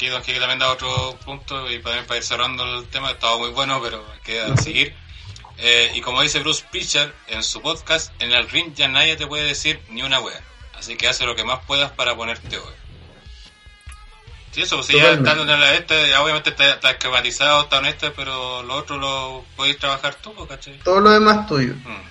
[0.00, 3.80] Quique también da otro punto y para, para ir cerrando el tema, estaba muy bueno,
[3.82, 4.94] pero queda seguir.
[5.62, 9.26] Eh, y como dice Bruce Pitcher en su podcast, en el ring ya nadie te
[9.26, 10.40] puede decir ni una wea.
[10.78, 12.72] Así que hace lo que más puedas para ponerte hoy.
[14.52, 17.78] Sí, eso, pues si ya está en la este, ya obviamente está, está esquematizado, está
[17.78, 20.78] honesto, pero lo otro lo podéis trabajar tú, pues, ¿cachai?
[20.78, 21.74] Todo lo demás tuyo.
[21.74, 22.10] Mm.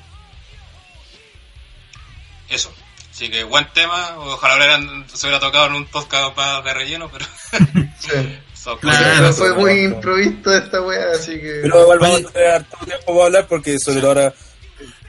[2.49, 2.73] Eso.
[3.11, 4.15] Así que buen tema.
[4.17, 7.25] Ojalá se hubiera tocado en un podcast más de relleno, pero
[7.99, 8.39] Sí.
[8.81, 11.59] Claro, fue muy improvisto esta weá, así que...
[11.61, 14.33] Pero igual vamos a tener harto tiempo para hablar porque sobre ahora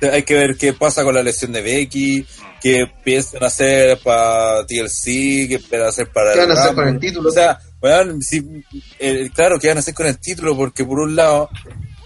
[0.01, 2.25] hay que ver qué pasa con la lesión de Becky,
[2.61, 6.99] qué piensan hacer para TLC, qué piensan hacer para ¿Qué van a hacer con el
[6.99, 7.29] título?
[7.29, 8.65] O sea, weón, si,
[8.99, 10.57] eh, claro, ¿qué van a hacer con el título?
[10.57, 11.51] Porque por un lado,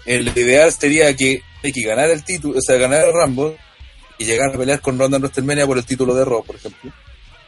[0.05, 3.57] el ideal sería que Becky ganara el título, o sea, ganara el Rumble
[4.17, 6.91] y llegar a pelear con Ronda en WrestleMania por el título de Raw, por ejemplo.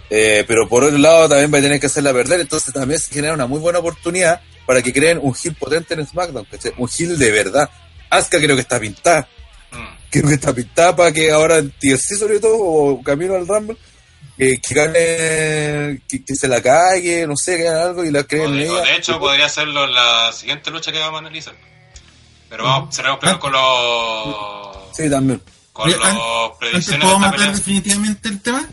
[0.10, 3.14] Eh, pero por otro lado también va a tener que hacerla perder, entonces también se
[3.14, 6.74] genera una muy buena oportunidad para que creen un heel potente en SmackDown, ¿cachai?
[6.78, 7.70] un heel de verdad.
[8.10, 9.28] Asuka creo que está pintada,
[9.72, 9.86] Mm.
[10.10, 13.76] creo que está pintada para que ahora en TLC sobre todo, o camino al Rumble,
[14.38, 18.24] eh, que gane, que, que se la cague, no sé, que haga algo y la
[18.24, 18.92] creen en de, o ella.
[18.92, 21.54] de hecho, podría hacerlo en la siguiente lucha que vamos a analizar.
[22.50, 24.96] Pero vamos, cerramos primero con los.
[24.96, 25.42] Sí, también.
[25.74, 26.00] Con los
[26.60, 27.52] predicciones de ¿puedo esta matar pelea.
[27.56, 28.70] definitivamente el tema?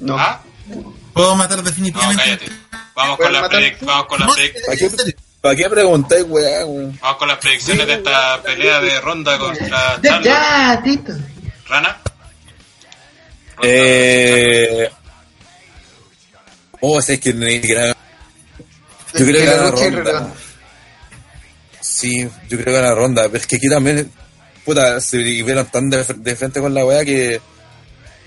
[0.00, 0.18] No.
[0.18, 0.40] ¿Ah?
[1.12, 2.56] ¿Puedo matar No, definitivamente tema?
[2.94, 3.32] Vamos con
[3.86, 5.14] vamos con las No, predic- ¿Para qué, en serio.
[5.40, 6.66] ¿para qué preguntáis, weá?
[6.66, 6.98] weón?
[7.00, 10.24] vamos con las predicciones de esta pelea de Ronda contra Ya, Charlotte.
[10.24, 11.12] ya, Tito.
[11.68, 11.96] Rana.
[13.62, 14.88] Eh...
[16.80, 17.88] Oh, es que ni siquiera...
[19.14, 20.34] Yo creo que la Ronda.
[21.80, 23.22] Sí, yo creo que gana Ronda.
[23.24, 24.12] Pero es que aquí también,
[24.64, 27.40] puta, se vieron tan de, de frente con la weá que,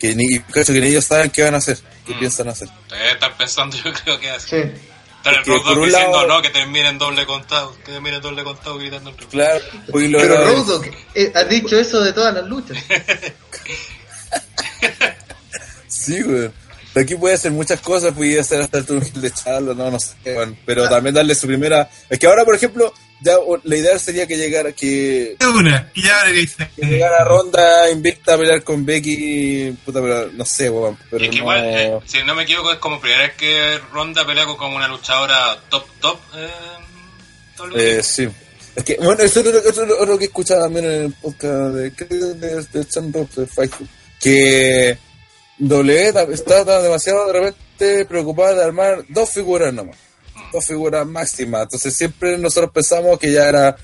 [0.01, 2.19] que ni, cacho, que ni ellos saben qué van a hacer, qué Mm.
[2.19, 2.67] piensan hacer.
[3.13, 4.49] Estar pensando, yo creo que así.
[4.49, 4.57] Sí.
[5.17, 9.11] Estar el un diciendo lado- no, que terminen doble contado, que terminen doble contado gritando
[9.11, 9.15] el.
[9.27, 9.63] Claro,
[10.07, 12.75] lo Pero Dogg, eh, has dicho eso de todas las luchas.
[15.87, 16.53] Sí, weón.
[16.93, 19.99] Pero Aquí puede hacer muchas cosas, puede hacer hasta el turno de Charlo, no, no
[19.99, 20.57] sé, weón.
[20.65, 21.89] Pero también darle su primera.
[22.09, 26.23] Es que ahora, por ejemplo, ya la idea sería que llegara, que, una, que ya
[26.25, 26.69] que dice.
[26.75, 30.97] que llegara Ronda invicta a pelear con Becky, puta, pero no sé, weón.
[31.09, 33.33] Pero Y es que no- igual, eh, si no me equivoco, es como primera vez
[33.35, 36.19] que Ronda pelea con como una luchadora top, top.
[36.35, 36.49] Eh.
[37.75, 38.27] Eh, sí.
[38.75, 41.89] Es que, bueno, eso es otro, otro- otro que escuchaba también en el podcast de,
[41.91, 43.87] de, de Sam Rock, de Fightful,
[44.19, 44.97] que
[45.59, 49.95] W está ta- demasiado de repente preocupada de armar dos figuras nomás.
[50.51, 51.63] Dos figuras máximas.
[51.63, 53.75] Entonces siempre nosotros pensamos que ya era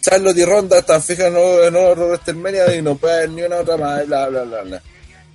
[0.00, 3.76] Charlotte y Ronda están fijas en oro- WrestleMania y no puede haber ni una otra
[3.76, 4.82] más, bla, bla, bla, bla.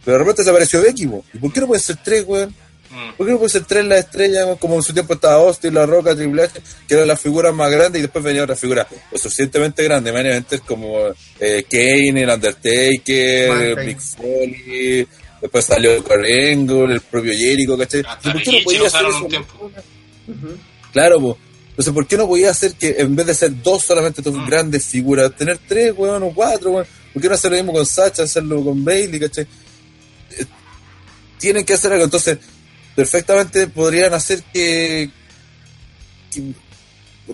[0.03, 1.03] Pero de repente se apareció Becky.
[1.33, 2.53] ¿y por qué no pueden ser tres, weón?
[2.89, 3.13] Mm.
[3.17, 5.85] ¿Por qué no pueden ser tres las estrellas, como en su tiempo estaba Austin, La
[5.85, 9.17] Roca, Triple H, que eran las figuras más grandes y después venía otra figura lo
[9.17, 10.99] suficientemente grande, main eventers como
[11.39, 13.85] eh, Kane, el Undertaker, Mankind.
[13.85, 15.07] Big Foley,
[15.41, 18.03] después salió Kurt el propio Jericho, ¿cachai?
[18.07, 19.27] Hasta ¿Por qué no podía hacer eso?
[20.93, 21.35] Claro, pues.
[21.71, 24.45] Entonces, ¿por qué no podía hacer que en vez de ser dos solamente tus Mm.
[24.47, 26.87] grandes figuras, tener tres, weón, o cuatro, weón?
[27.13, 29.45] ¿Por qué no hacer lo mismo con Sacha, hacerlo con Bailey, cachai?
[30.37, 30.45] Eh,
[31.37, 32.05] Tienen que hacer algo.
[32.05, 32.37] Entonces,
[32.95, 35.09] perfectamente podrían hacer que.
[36.33, 36.53] que-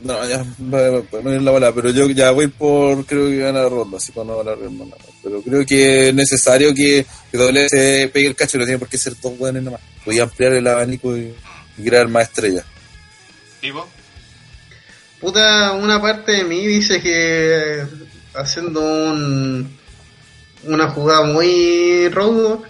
[0.03, 0.37] no, ya,
[0.73, 3.05] va- es la bala, pero yo ya voy por.
[3.05, 4.95] Creo que gana la ronda, así para no hablar hermano.
[5.21, 8.87] Pero creo que es necesario que, que doble se pegue el cacho, no tiene por
[8.87, 9.81] qué ser dos weones nomás.
[10.03, 11.33] Podía ampliar el abanico y,
[11.77, 12.63] y crear más estrellas.
[15.19, 17.85] Puta, una parte de mí dice que
[18.33, 19.77] haciendo un,
[20.63, 22.63] una jugada muy rodo,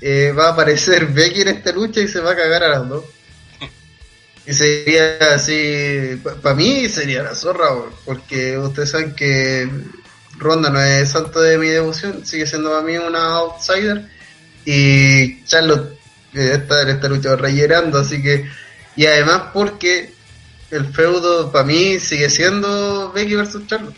[0.00, 2.88] eh, va a aparecer Becky en esta lucha y se va a cagar a las
[2.88, 3.04] dos.
[4.46, 7.68] Y sería así, para mí sería la zorra,
[8.06, 9.68] porque ustedes saben que
[10.38, 14.08] Ronda no es santo de mi devoción, sigue siendo para mí una outsider.
[14.64, 15.98] Y Charlotte
[16.32, 18.48] eh, está en esta lucha reyerando, así que.
[18.96, 20.14] Y además porque
[20.70, 23.96] el feudo para mí sigue siendo Becky versus Charlotte.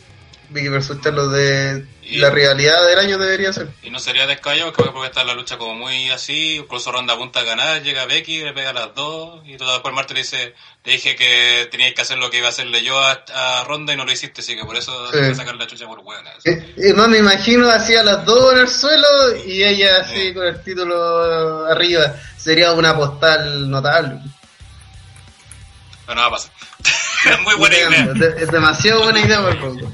[0.51, 3.69] Becky versus Charlotte de Y- la rivalidad del año debería ser.
[3.85, 7.45] y no sería descabellado porque está la lucha como muy así, incluso Ronda apunta a
[7.45, 10.91] ganar, llega Becky, le pega a las dos, y todo después Marta le dice, te
[10.91, 13.97] dije que teníais que hacer lo que iba a hacerle yo a, a Ronda y
[13.97, 15.37] no lo hiciste, así que por eso Sí.
[15.37, 16.31] sacar la chucha por buena.
[16.45, 19.07] Eh, eh, más me imagino así a las dos en el suelo
[19.47, 20.35] y ella así Sí.
[20.35, 22.13] con el título arriba.
[22.37, 24.19] Sería una postal notable.
[26.11, 27.41] Pero no va a pasar.
[27.45, 28.13] muy buena idea.
[28.17, 29.93] Es, es demasiado buena idea por poco.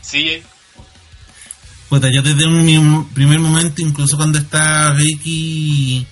[0.00, 0.42] Sí,
[1.90, 6.06] Puta, yo desde un primer momento, incluso cuando estaba Becky,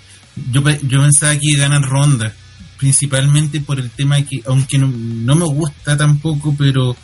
[0.50, 2.34] yo, yo pensaba que iba a ganar ronda.
[2.76, 6.94] Principalmente por el tema de que, aunque no, no me gusta tampoco, pero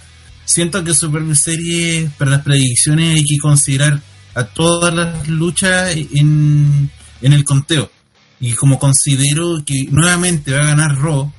[0.44, 3.98] siento que Super Series, para las predicciones, hay que considerar
[4.34, 6.90] a todas las luchas en,
[7.22, 7.90] en el conteo.
[8.40, 11.32] Y como considero que nuevamente va a ganar Raw,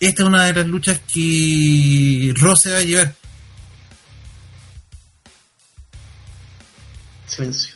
[0.00, 3.14] esta es una de las luchas que Raw se va a llevar.
[7.26, 7.74] Silencio.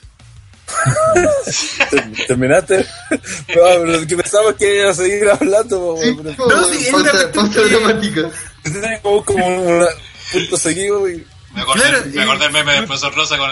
[2.27, 2.79] ¿Terminaste?
[3.11, 3.17] no,
[3.49, 7.61] pero que pensamos que iba a seguir hablando, Sí, pero- No, sí, es cuestión que-
[7.69, 8.31] dramática.
[8.63, 9.87] Tiene como, como un
[10.33, 13.51] punto seguido y me acordé, Claro, me acordé del meme del profesor Rosa con,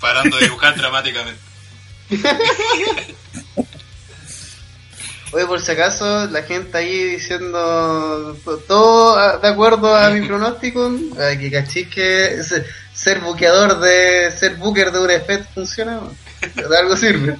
[0.00, 1.40] parando de dibujar dramáticamente.
[5.32, 10.90] Oye, por si acaso, la gente ahí diciendo to- todo de acuerdo a mi pronóstico,
[11.18, 16.00] ah, que cachis que se- ser buqueador de ser booker de un FED funciona,
[16.54, 17.36] de algo sirve.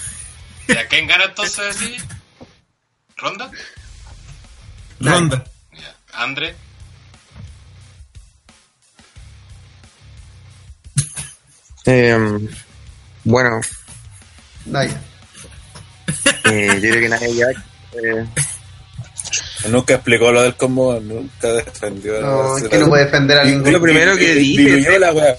[0.68, 1.96] ¿Ya quién gana entonces, sí?
[3.16, 3.50] ¿Ronda?
[5.00, 5.44] Ronda.
[5.72, 5.94] Ya.
[6.12, 6.54] ¿Andre?
[11.84, 12.16] Eh,
[13.24, 13.60] bueno,
[14.64, 15.00] Naya.
[16.52, 17.46] eh, yo creo que nadie ya.
[17.50, 18.24] eh,
[19.68, 22.20] nunca explicó lo del combo, nunca defendió.
[22.20, 23.72] No, es que no puede defender a ningún.
[23.72, 24.62] lo primero que dije.
[24.62, 25.36] Diluyó la weá.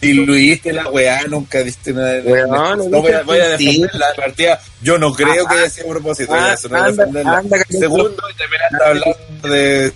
[0.00, 2.14] Diluiste la weá, nunca diste nada.
[2.14, 4.60] de- Weón, no no voy a, voy a defender la partida.
[4.82, 6.34] Yo no creo que Ah, haya sido a propósito.
[6.34, 7.78] ah, eso no anda, anda, caliente.
[7.78, 9.92] Segundo, y terminaste hablando de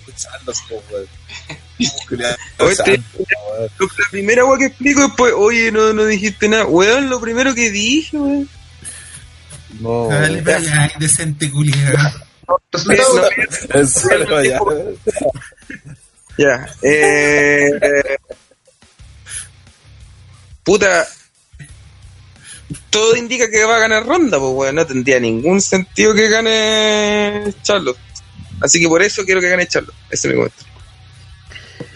[0.91, 1.07] weón.
[2.59, 3.69] Oye, te- weón.
[3.77, 6.65] lo- la primera weá que explico después, oye, no, no dijiste nada.
[6.65, 8.49] Weón, lo primero que dije, weón.
[9.79, 10.45] No, Dale, weón.
[10.45, 11.97] vaya, decente culiado.
[14.43, 14.59] Ya.
[16.37, 17.71] Ya, eh,
[20.63, 21.07] puta,
[22.89, 27.53] todo indica que va a ganar ronda, pues weón, no tendría ningún sentido que gane
[27.63, 27.97] Charlotte.
[28.61, 30.75] Así que por eso quiero que gane Charlotte, ese es mi comentario.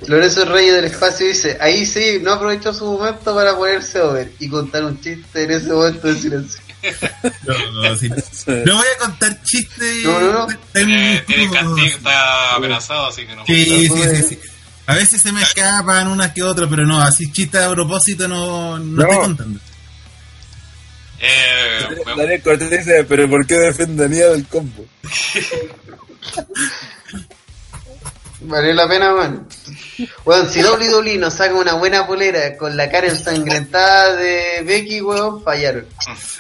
[0.08, 4.50] Lorenzo Reyes del Espacio dice, ahí sí, no aprovechó su momento para ponerse over y
[4.50, 6.62] contar un chiste en ese momento de silencio.
[7.46, 8.10] No, no, sí.
[8.10, 10.04] No voy a contar chistes.
[10.06, 10.48] No, no, no.
[10.48, 13.46] tan tiene castigo, está amenazado, así que no.
[13.46, 14.40] Sí, sí, sí, sí.
[14.86, 18.80] A veces se me escapan unas que otras, pero no, así chistes a propósito no,
[18.80, 19.04] no, No.
[19.04, 19.60] estoy contando.
[21.22, 24.86] Eh, bueno, Daniel Cortés dice, pero ¿por qué defendería del combo?
[28.42, 29.48] Valió la pena, man.
[30.24, 35.44] Weón, si WWE nos saca una buena polera con la cara ensangrentada de Becky, weón,
[35.44, 35.86] fallaron.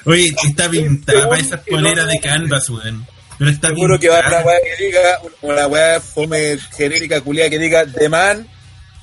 [0.06, 3.06] Oye, está pintada para esas poleras de canvas, weón.
[3.38, 4.46] Pero está Seguro que va a una pintada.
[4.46, 8.48] weá que diga, una weá fome genérica culia que diga The Man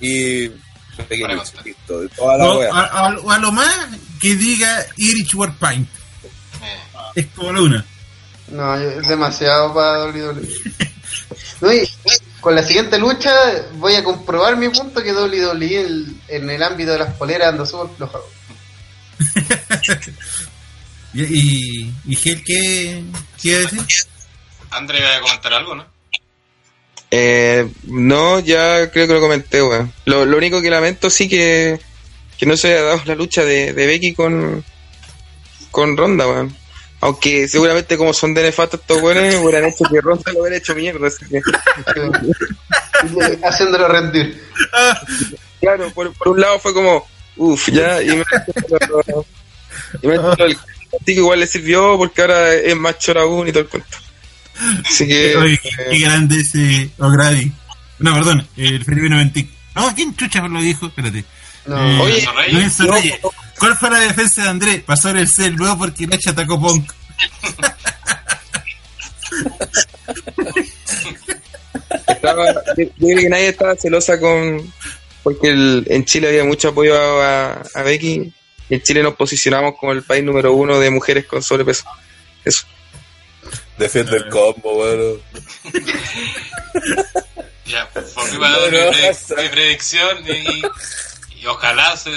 [0.00, 0.50] y.
[1.65, 2.70] Listo, toda la O weá.
[2.73, 3.75] a, a- o a lo más
[4.20, 5.86] que diga Irish War Paint.
[6.62, 7.84] Eh, Es como la una.
[8.49, 10.49] No, es demasiado para WWE.
[11.60, 11.89] No, y
[12.47, 13.33] con la siguiente lucha
[13.73, 17.66] voy a comprobar mi punto que WWE en, en el ámbito de las poleras anda
[17.66, 18.20] súper floja.
[21.12, 23.02] Y, y, y Gel, ¿qué,
[23.42, 23.81] qué decir?
[24.70, 25.86] André iba a comentar algo, ¿no?
[27.10, 29.92] Eh, no, ya creo que lo comenté, weón.
[30.05, 31.81] Lo, lo único que lamento sí que,
[32.39, 34.62] que no se haya dado la lucha de, de Becky con,
[35.73, 36.57] con Ronda, weón.
[37.00, 40.75] Aunque seguramente como son de nefastos estos weones, hubieran hecho que Ronda lo hubiera hecho
[40.75, 41.07] mierda.
[41.08, 41.42] así que-
[43.47, 44.42] Haciéndolo rendir.
[45.60, 48.25] claro, por, por un lado fue como, uff, ya, y me
[50.02, 50.57] y me el
[50.91, 53.99] castigo igual le sirvió porque ahora es más chora aún y todo el cuento.
[54.86, 55.36] Así que...
[55.36, 57.52] Oye, qué, eh, qué grande ese O'Grady.
[57.99, 59.49] No, perdón, el Felipe Noventic.
[59.75, 60.86] No, ¿quién chucha lo dijo?
[60.86, 61.25] Espérate.
[61.66, 61.76] No.
[61.78, 63.18] Eh, Oye, Lorenzo Reyes.
[63.23, 63.31] No.
[63.59, 64.83] ¿Cuál fue la defensa de Andrés?
[64.83, 66.91] Pasó el cel luego porque Nacha atacó Punk.
[72.09, 72.86] estaba, yo
[73.17, 74.73] que nadie estaba celosa con
[75.23, 78.33] porque el- en Chile había mucho apoyo a, a Becky
[78.68, 81.85] y en Chile nos posicionamos como el país número uno de mujeres con sobrepeso
[82.44, 82.65] eso
[83.78, 85.20] Defiende el combo, weón.
[87.67, 90.62] Ya, por mi, mi predicción y,
[91.40, 92.10] y ojalá se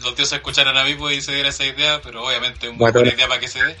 [0.00, 3.12] los dioses escucharan a Vivo y se diera esa idea, pero obviamente es una buena
[3.12, 3.76] idea para que se dé.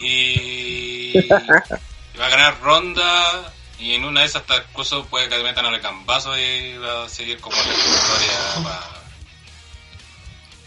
[0.00, 5.36] Y, y va a ganar Ronda y en una de esas hasta incluso puede que
[5.36, 8.80] le metan al cambazo y va a seguir como la historia para...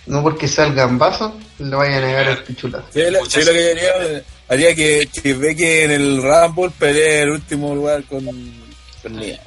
[0.05, 2.87] No porque salgan vasos, le vayan a negar el pichulazo.
[2.91, 5.09] Sí, lo, sí, lo que yo haría, haría que,
[5.83, 8.25] en el Rumble pelee el último lugar con,
[9.01, 9.39] con Nia.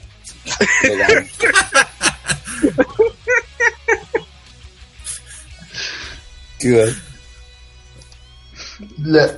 [8.98, 9.30] La-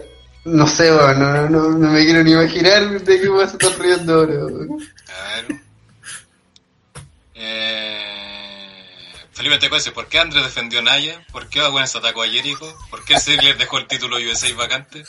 [0.45, 3.53] no sé, weón, no, no, no, no me quiero ni imaginar de qué vas a
[3.53, 4.35] estar riendo ahora.
[4.35, 5.61] ver.
[7.35, 11.25] Eh, Felipe te dice, ¿por qué Andrés defendió a Naya?
[11.33, 12.77] ¿Por qué Owens atacó a Jericho?
[12.91, 15.05] ¿Por qué Ziggler dejó el título USA vacante?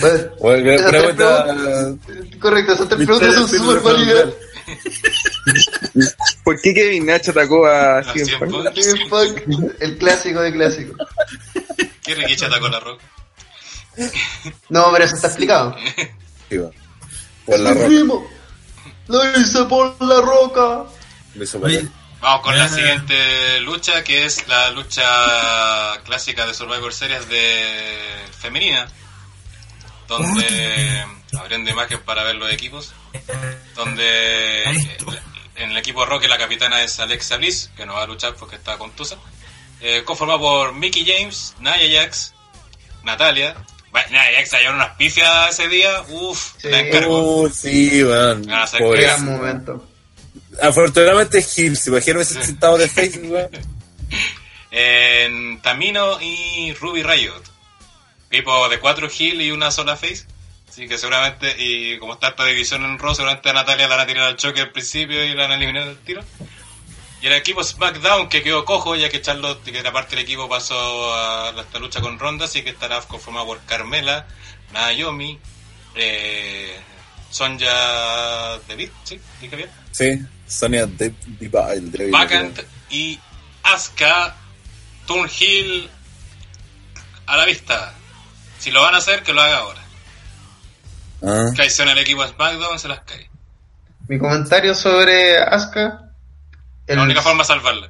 [0.00, 1.44] Bueno, Bueno, pregunta.
[1.44, 4.28] preguntas- Correcto, esas tres preguntas son súper válidas.
[6.44, 8.50] ¿por qué Kevin Nash atacó a A CM 100 Punk?
[8.52, 8.74] puntos.
[8.84, 11.08] CM Punk, el clásico de clásicos.
[12.02, 13.04] ¿Qué Rikichi atacó a la roca?
[14.68, 15.76] No, pero eso está explicado.
[16.48, 16.58] Sí.
[17.44, 18.24] Por la roca.
[19.08, 20.84] Lo hice por la roca.
[21.40, 21.60] Hizo.
[22.20, 22.68] Vamos con la Ah.
[22.68, 25.04] siguiente lucha, que es la lucha
[26.04, 28.04] clásica de Survivor Series de
[28.40, 28.88] femenina,
[30.08, 31.04] donde
[31.38, 32.92] abriendo imagen para ver los equipos,
[33.76, 34.96] donde eh,
[35.58, 38.56] en el equipo Rock la capitana es Alexa Bliss, que no va a luchar porque
[38.56, 39.16] está contusa,
[39.80, 42.34] eh, conformado por Mickey James, Nia Jax,
[43.04, 43.54] Natalia.
[43.90, 46.68] Bueno, Nia Jax hay unas pifias ese día, uff, Sí.
[46.68, 47.42] la encargo.
[47.42, 48.50] Uh, sí, weón.
[48.50, 49.00] Ah, se Pobre.
[49.00, 49.14] crea.
[49.14, 49.88] Gran momento.
[50.62, 53.50] Afortunadamente es Hill, si imagino ese sentado de Facebook, weón.
[54.70, 57.42] En Tamino y Ruby Riot.
[58.30, 60.26] Equipo de cuatro Hill y una sola face.
[60.78, 64.04] Así que seguramente, y como está esta división en Raw, seguramente a Natalia la van
[64.04, 66.22] a tirar al choque al principio y la van a eliminar al tiro.
[67.20, 70.48] Y el equipo SmackDown que quedó cojo, ya que Charlotte, que era parte del equipo,
[70.48, 74.28] pasó a esta lucha con Ronda, así que estará conformado por Carmela,
[74.72, 75.40] Naomi,
[75.96, 76.78] eh,
[77.28, 79.18] Sonja Deville, ¿sí?
[79.40, 79.70] ¿Dije bien?
[79.90, 81.90] Sí, Sonia de Deville.
[81.90, 82.12] Deville.
[82.12, 83.18] Vacant y
[83.64, 84.36] Asuka,
[85.08, 85.90] Turnhill
[87.26, 87.94] a la vista.
[88.60, 89.87] Si lo van a hacer, que lo haga ahora.
[91.22, 93.28] Ah, Caicen el equipo SmackDown, se las cae.
[94.08, 96.12] Mi comentario sobre Asuka.
[96.86, 97.88] El, La única forma de salvarla.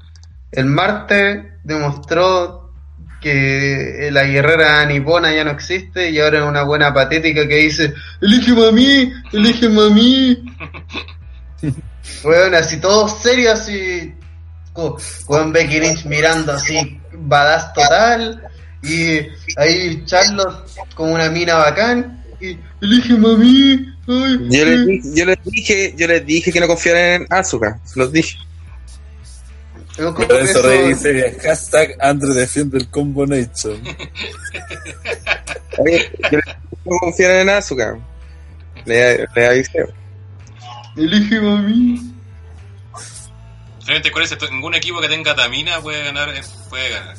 [0.52, 2.73] el martes demostró
[3.20, 7.92] que la guerrera nipona ya no existe y ahora es una buena patética que dice,
[8.20, 10.44] elígeme a mí, elígeme a mí.
[12.24, 14.15] Weón, así todo serio, así.
[14.73, 14.98] co-
[15.28, 18.42] Weón Becky Lynch mirando así, badass total.
[18.82, 19.20] Y
[19.57, 22.18] ahí Charlotte como una mina bacán.
[22.41, 23.86] Y elígeme a mí.
[24.07, 24.86] Ay, Yo les, ay".
[24.86, 28.36] dije, yo les dije, yo les dije que no confiaran en Asuka, se los dije.
[29.99, 33.81] Lorenzo eso- Rey dice hashtag Andrew defiende el Combo Nation.
[35.78, 37.99] Oye, yo les dije que no confiaran en Asuka.
[38.86, 39.86] Le, le avisé.
[40.97, 42.00] Elígeme a mí.
[43.89, 44.50] Realmente, ¿cuál es esto?
[44.50, 46.28] Ningún equipo que tenga Tamina puede ganar.
[46.28, 47.17] eh, Puede ganar.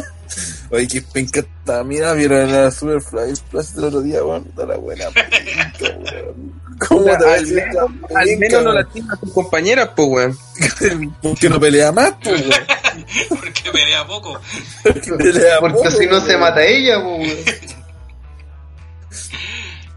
[0.70, 1.44] Oye, que penca
[1.84, 4.50] mira, vieron la Superfly Splash del otro día, weón.
[4.56, 6.62] Da la buena penca, weón.
[6.88, 8.26] ¿Cómo te va a al decir menos, al
[8.64, 8.74] no weón?
[8.74, 10.38] lastima a tus compañeras, pues, weón.
[11.22, 12.50] ¿Por qué no pelea más, po, weón?
[13.28, 14.40] Porque pelea poco.
[15.18, 17.36] Pelea Porque poco, si no se mata ella, po, weón.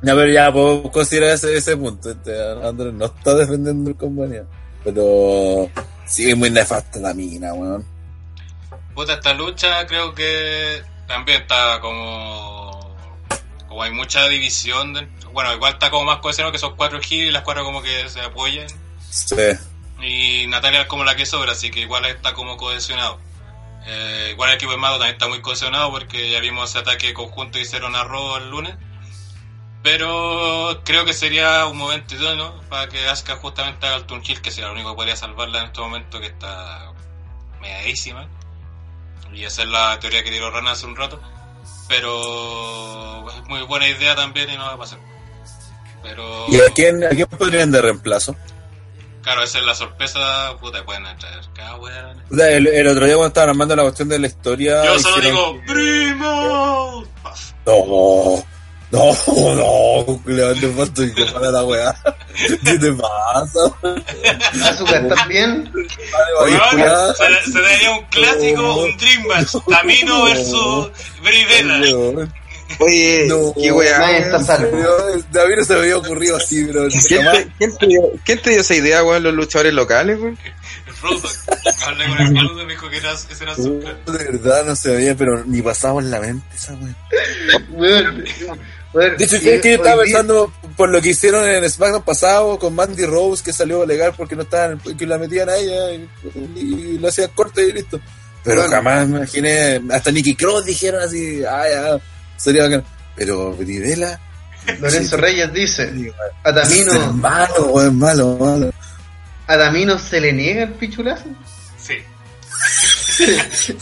[0.01, 2.11] No, pero ya puedo considerar ese, ese punto.
[2.11, 2.33] Este,
[2.65, 4.43] Andrés no está defendiendo el compañía.
[4.83, 5.69] Pero
[6.11, 7.85] sigue muy nefasta la mina, weón.
[8.93, 12.95] Puta, esta lucha creo que también está como.
[13.67, 15.09] Como hay mucha división.
[15.31, 18.09] Bueno, igual está como más cohesionado que son cuatro giros y las cuatro como que
[18.09, 18.67] se apoyan.
[19.09, 19.35] Sí.
[20.01, 23.19] Y Natalia es como la que sobra, así que igual está como cohesionado.
[23.85, 27.13] Eh, igual el equipo de Mago también está muy cohesionado porque ya vimos ese ataque
[27.13, 28.75] conjunto que hicieron a Raw el lunes.
[29.83, 34.41] Pero creo que sería un momento idóneo para que Asuka justamente haga el turn kill,
[34.41, 36.91] que sería lo único que podría salvarla en este momento que está
[37.59, 38.27] mediadísima.
[39.33, 41.19] Y esa es la teoría que tiró Rana hace un rato.
[41.87, 44.99] Pero es muy buena idea también y no va a pasar.
[46.03, 48.35] Pero ¿Y a quién, a quién podrían de reemplazo?
[49.21, 51.75] claro, esa es la sorpresa, puta, pueden traer cada.
[51.75, 51.87] O
[52.35, 54.83] sea, el, el otro día cuando estaban armando la cuestión de la historia.
[54.83, 57.05] Yo solo digo, ¡Primo!
[57.65, 58.43] No,
[58.91, 59.13] no,
[59.55, 61.95] no, levante el pasto y que para la weá.
[62.63, 63.59] ¿Qué te pasa?
[64.69, 65.71] Azúcar también.
[66.39, 67.13] Oye, Weón, cuidado.
[67.15, 69.55] se, se daría un clásico, un Dream Match.
[69.69, 70.89] Tamino versus
[71.23, 71.79] Brivela.
[71.79, 72.33] Weón.
[72.79, 73.99] Oye, No, qué weá.
[73.99, 74.67] Nadie está salvo.
[74.77, 76.87] A mí no se me había ocurrido así, bro.
[77.07, 79.23] ¿Quién te, quién te dio, quién te dio esa idea, weón?
[79.23, 80.37] Los luchadores locales, weón.
[80.87, 81.31] El Roadhog.
[81.85, 83.79] Hablé con el Roadhog y me dijo que era, ese era su.
[83.79, 86.95] De verdad no se había, pero ni pasaba en la mente esa weá.
[87.71, 88.23] Weón.
[88.93, 91.69] Weón, De hecho, es que yo estaba día- pensando por lo que hicieron en el
[91.69, 95.55] SmackDown pasado con Mandy Rose, que salió legal porque no estaban, que la metían a
[95.55, 96.09] ella y,
[96.59, 97.99] y lo hacían corte y listo.
[98.43, 98.75] Pero Bueno.
[98.75, 101.99] jamás me imaginé, hasta Nicky Cross dijeron así, ah, ya,
[102.37, 102.83] sería bacán.
[103.15, 104.19] Pero Brivela,
[104.79, 106.11] Lorenzo Reyes dice,
[106.43, 108.73] a es malo, weón, malo, malo.
[109.47, 111.25] a Tamino se le niega el pichulazo.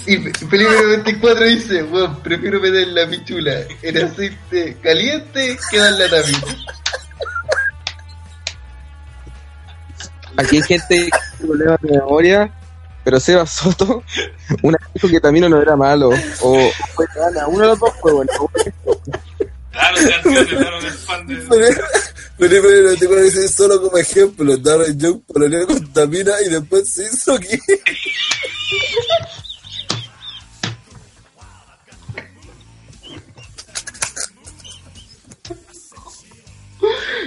[0.06, 6.10] Y Felipe 24 dice, weón, prefiero meter la pichula en aceite caliente que darle a
[6.10, 6.48] Tamino.
[10.38, 12.52] Aquí hay gente con problemas de memoria,
[13.04, 14.04] pero Seba Soto,
[14.62, 16.10] una vez que Tamino no era malo,
[16.42, 18.32] o fue de los dos fue bueno.
[19.80, 21.36] Claro, se han claro, el fan de.
[21.36, 21.78] Pero,
[22.38, 26.90] pero, pero te puedo decir solo como ejemplo, Darren Young poloneo con Tamina y después
[26.90, 27.58] se hizo aquí.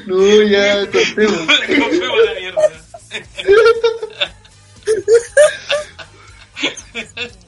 [0.06, 1.39] No, ya, cortemos.
[1.78, 2.62] Confirmo la mierda.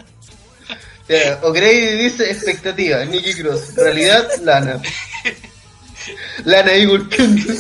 [1.43, 3.75] O'Grady dice expectativa, Nicky Cross.
[3.77, 4.81] Realidad, Lana.
[6.45, 7.53] Lana ahí golpeando.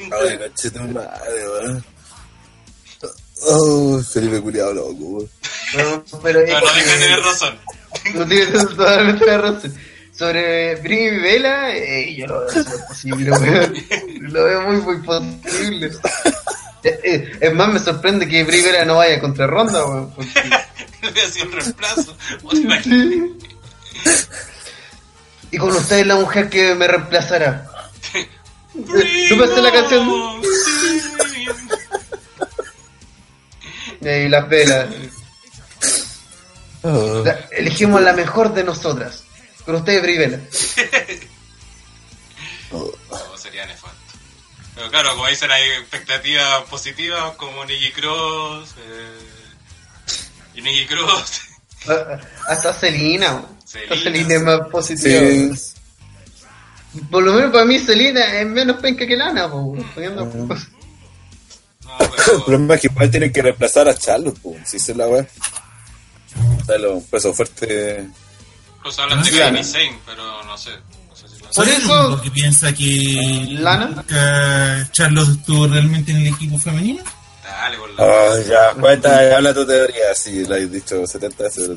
[0.00, 1.84] Ay, coche tu madre, weón.
[3.48, 5.30] Oh, Felipe Culiado loco, weón.
[5.76, 7.58] No, pero No, no dejan de tener razón.
[8.14, 9.74] No tienes totalmente la razón.
[10.16, 13.74] Sobre Brie y Vela, eh, yo lo veo súper posible, weón.
[14.32, 15.90] Lo veo muy, muy posible.
[16.84, 20.10] Eh, eh, Es más, me sorprende que Brie Vela no vaya contra Ronda, weón.
[20.14, 20.32] porque-
[21.10, 22.16] Hubiera sido un reemplazo.
[25.50, 27.70] Y con usted es la mujer que me reemplazará.
[28.74, 28.84] ¿No
[29.38, 30.42] pensé la canción?
[30.42, 31.46] Sí.
[34.08, 34.88] Y las velas.
[36.82, 37.22] Oh.
[37.24, 39.24] La- elegimos la mejor de nosotras.
[39.64, 40.38] Con usted, Brie Vela.
[42.70, 43.96] No, sería nefasto.
[44.74, 48.74] Pero claro, como dicen, hay expectativas positivas como Nicky Cross.
[48.78, 49.25] Eh,
[50.56, 50.94] y Nicky.
[51.88, 52.18] Ah,
[52.48, 53.32] Hasta Selina.
[53.32, 53.46] weón.
[53.58, 54.02] Hasta Selena.
[54.02, 55.20] Selina es más positiva.
[55.20, 55.50] Sí.
[57.10, 59.84] Por lo menos para mí Selina es menos penca que Lana, po, weón.
[59.94, 61.98] Poniendo- No,
[62.36, 65.26] El problema es que igual tienen que reemplazar a Charlotte, pues, si se la weá.
[66.60, 68.04] O sea, los pesos fuertes.
[68.78, 69.30] Incluso hablan de.
[69.30, 70.70] Kairi Sane, pero no sé.
[71.08, 74.04] No sé si lo Por eso- que piensa que Lana.
[74.92, 77.02] Charlos estuvo realmente en el equipo femenino.
[77.46, 78.02] Dale, con la.
[78.04, 81.70] Ah, ya, cuenta, habla tu teoría, si la has dicho 70 veces.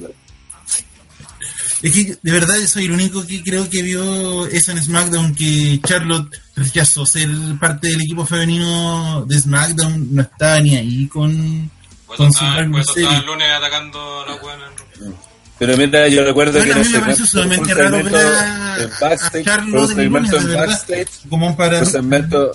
[1.82, 5.80] Es que de verdad soy el único que creo que vio eso en SmackDown, que
[5.86, 11.72] Charlotte rechazó ser parte del equipo femenino de SmackDown, no estaba ni ahí con,
[12.06, 14.66] Por con su estaba, por eso estaba el lunes atacando a la buena.
[15.60, 18.78] Pero mira, yo recuerdo Bueno, que a mí me era pareció sumamente raro ver a,
[19.90, 20.80] de Limones, de verdad.
[21.30, 22.52] Como un para un segmento,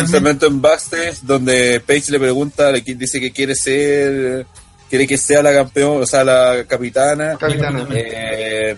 [0.00, 4.46] un segmento en backstage donde Paige le pregunta, le dice que quiere ser,
[4.88, 7.86] quiere que sea la campeona, o sea, la capitana, Capitana.
[7.92, 8.74] eh,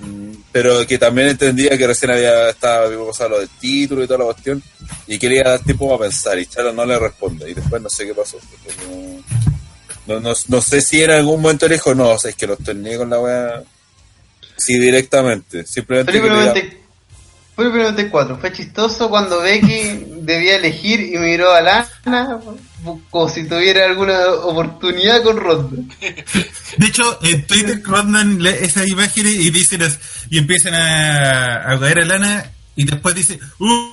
[0.51, 4.25] pero que también entendía que recién había estado pasado lo del título y toda la
[4.25, 4.61] cuestión
[5.07, 8.07] y quería dar tiempo para pensar y Charlo no le responde y después no sé
[8.07, 8.39] qué pasó.
[8.89, 9.58] Como- No,
[10.21, 12.59] no, no sé si en algún momento le dijo, no, o sea, es que los
[12.59, 13.63] torneé con la wea.
[14.57, 15.65] Sí, directamente.
[15.67, 16.19] Simplemente.
[16.21, 16.61] 90
[17.57, 18.39] Felipe 94.
[18.39, 22.41] Fue chistoso cuando Becky debía elegir y miró a Lana
[23.11, 25.83] como si tuviera alguna oportunidad con Ronda.
[26.77, 29.99] De hecho, en Twitter mandan le- esas imágenes y dicen as-
[30.31, 33.91] y empiezan a, a caer a lana y después dice, uff,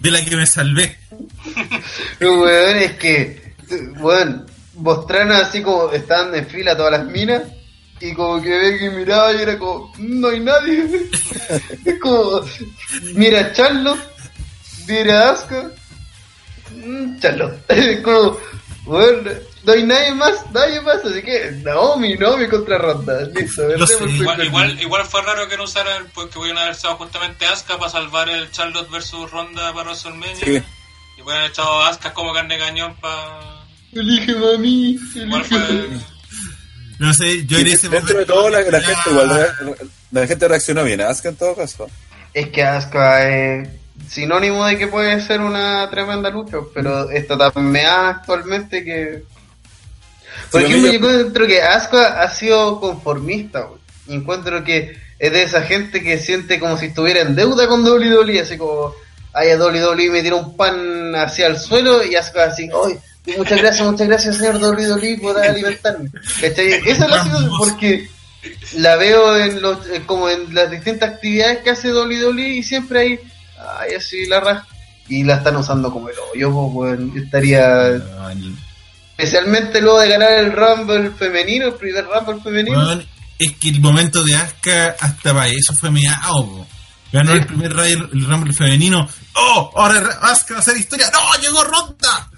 [0.00, 0.98] de la que me salvé.
[2.18, 3.54] Pero weón, es que,
[3.98, 4.46] weón,
[4.78, 7.42] mostraron así como estaban en fila todas las minas
[8.00, 11.08] y como que Becky miraba y era como, no hay nadie.
[11.84, 12.42] es como,
[13.14, 14.00] mira Charlotte,
[14.86, 15.70] mira Asuka,
[16.70, 17.60] mm, Charlotte.
[17.68, 18.38] es como,
[19.64, 23.20] no hay nadie más, nadie más, así que Naomi, Naomi contra Ronda.
[23.34, 27.46] Listo, sé, Igual, igual, igual fue raro que no usaran, porque hubieran haber usado justamente
[27.46, 30.36] Asuka para salvar el Charlotte versus Ronda para WrestleMania.
[30.36, 30.62] Sí.
[31.16, 33.57] Y hubieran echado a Asuka como carne cañón para.
[33.92, 35.88] Elige mami, elige.
[36.98, 39.54] No sé, yo en ese Dentro de todo, la, gente igual
[40.10, 41.00] la gente reaccionó bien.
[41.00, 41.88] Asuka en todo caso.
[42.34, 43.68] Es que Asuka es
[44.08, 49.22] sinónimo de que puede ser una tremenda lucha, pero está tan meada actualmente que...
[50.50, 53.80] Por Sí, a ejemplo, yo encuentro que Asuka ha sido conformista, güey.
[54.08, 57.84] Y encuentro que es de esa gente que siente como si estuviera en deuda con
[57.86, 58.94] WWE, así como,
[59.32, 62.98] ay, a WWE me tira un pan hacia el suelo y Asuka así, ay,
[63.36, 66.10] muchas gracias, muchas gracias, señor WWE, por alimentarme.
[66.40, 66.68] ¿Cachai?
[66.86, 68.08] Esa es la situación, porque
[68.76, 73.00] la veo en los eh, como en las distintas actividades que hace WWE y siempre
[73.00, 73.20] hay
[73.80, 74.66] ay así la raja
[75.08, 76.98] y la están usando como el hoyo pues.
[77.14, 78.00] Yo estaría
[79.16, 83.00] especialmente luego de ganar el Rumble femenino el primer Rumble femenino
[83.38, 86.66] es que el momento de Asuka hasta para eso fue meado.
[87.12, 87.38] Ganó Sí.
[87.38, 89.08] el primer el Rumble femenino.
[89.34, 89.70] ¡Oh!
[89.76, 91.08] Ahora Asuka va a hacer historia.
[91.12, 91.40] ¡No!
[91.40, 92.28] ¡Llegó Ronda!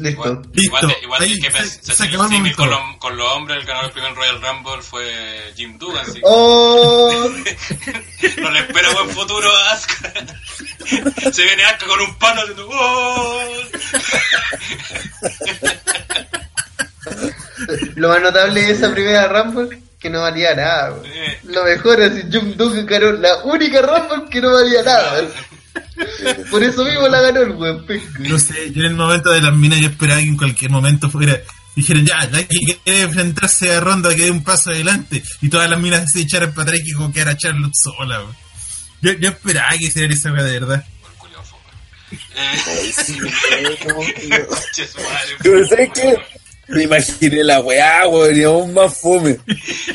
[0.00, 0.60] Listo Igual, Listo.
[0.62, 2.10] igual, de- igual Ahí de que se- se, se
[2.56, 6.02] con, los, con los hombres, el ganador del primer Royal Rumble fue Jim Duggan.
[6.04, 6.14] Así.
[6.14, 7.28] que oh
[8.40, 10.12] No le espera buen futuro a Asuka.
[11.32, 12.68] Se viene Asuka con un palo haciendo.
[12.70, 13.44] ¡Oh!
[17.96, 20.94] lo más notable de esa primera Rumble que no valía nada
[21.44, 25.22] lo mejor es Jung Duk ganó la única Rumble que no valía nada
[26.50, 27.86] por eso mismo la ganó el weón.
[28.18, 31.10] No sé, yo en el momento de las minas yo esperaba que en cualquier momento
[31.10, 31.40] fuera.
[31.76, 35.22] Dijeron, ya, la que quiere enfrentarse a Ronda que dé un paso adelante.
[35.40, 38.18] Y todas las minas se echaran para atrás y que como que era Charlotte sola.
[38.20, 38.36] weón.
[39.02, 40.84] Yo, yo esperaba que hiciera esa weá de verdad.
[42.12, 42.92] Eh,
[43.92, 45.36] madre.
[45.42, 46.18] Pero ¿sabes qué?
[46.68, 49.38] Me imaginé la weá, weón, y aún más fome.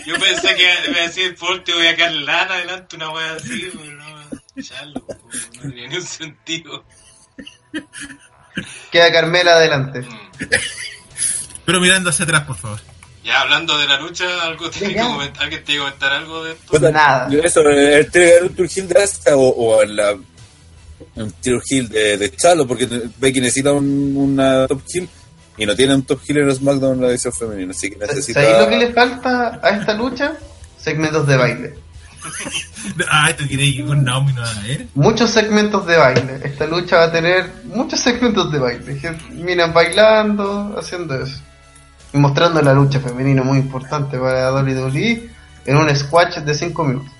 [0.05, 3.33] Yo pensé que iba a decir, por último voy a quedar lana adelante, una wea
[3.33, 4.24] así, pero no.
[4.61, 5.17] Chalo, po,
[5.55, 6.83] no tenía ni un sentido.
[8.91, 10.45] queda Carmela adelante Mm.
[11.65, 12.79] Pero mirando hacia atrás, por favor.
[13.23, 15.01] Ya hablando de la lucha, ¿algo te Ya.
[15.03, 16.71] comentar, ¿alguien te iba a comentar algo de esto?
[16.73, 17.27] Puta, Nada.
[17.29, 20.13] yo Eso, el trigger un Tour Hill de Asuka o, o en la
[21.15, 25.09] un Tour Hill de, de Chalo, porque Becky necesita un, una top hill
[25.57, 28.41] y no tiene un top hill en SmackDown en la edición femenina, así que necesita.
[28.43, 30.33] ¿Sabéis lo que le falta a esta lucha?
[30.77, 31.73] Segmentos de baile.
[33.09, 34.87] Ah, ¿tú crees que con Naomi no va a ver?
[34.95, 36.39] Muchos segmentos de baile.
[36.43, 39.17] Esta lucha va a tener muchos segmentos de baile.
[39.31, 41.41] Minas bailando, haciendo eso.
[42.13, 45.29] Y mostrando la lucha femenina muy importante para WWE
[45.65, 47.11] en un squash de 5 minutos.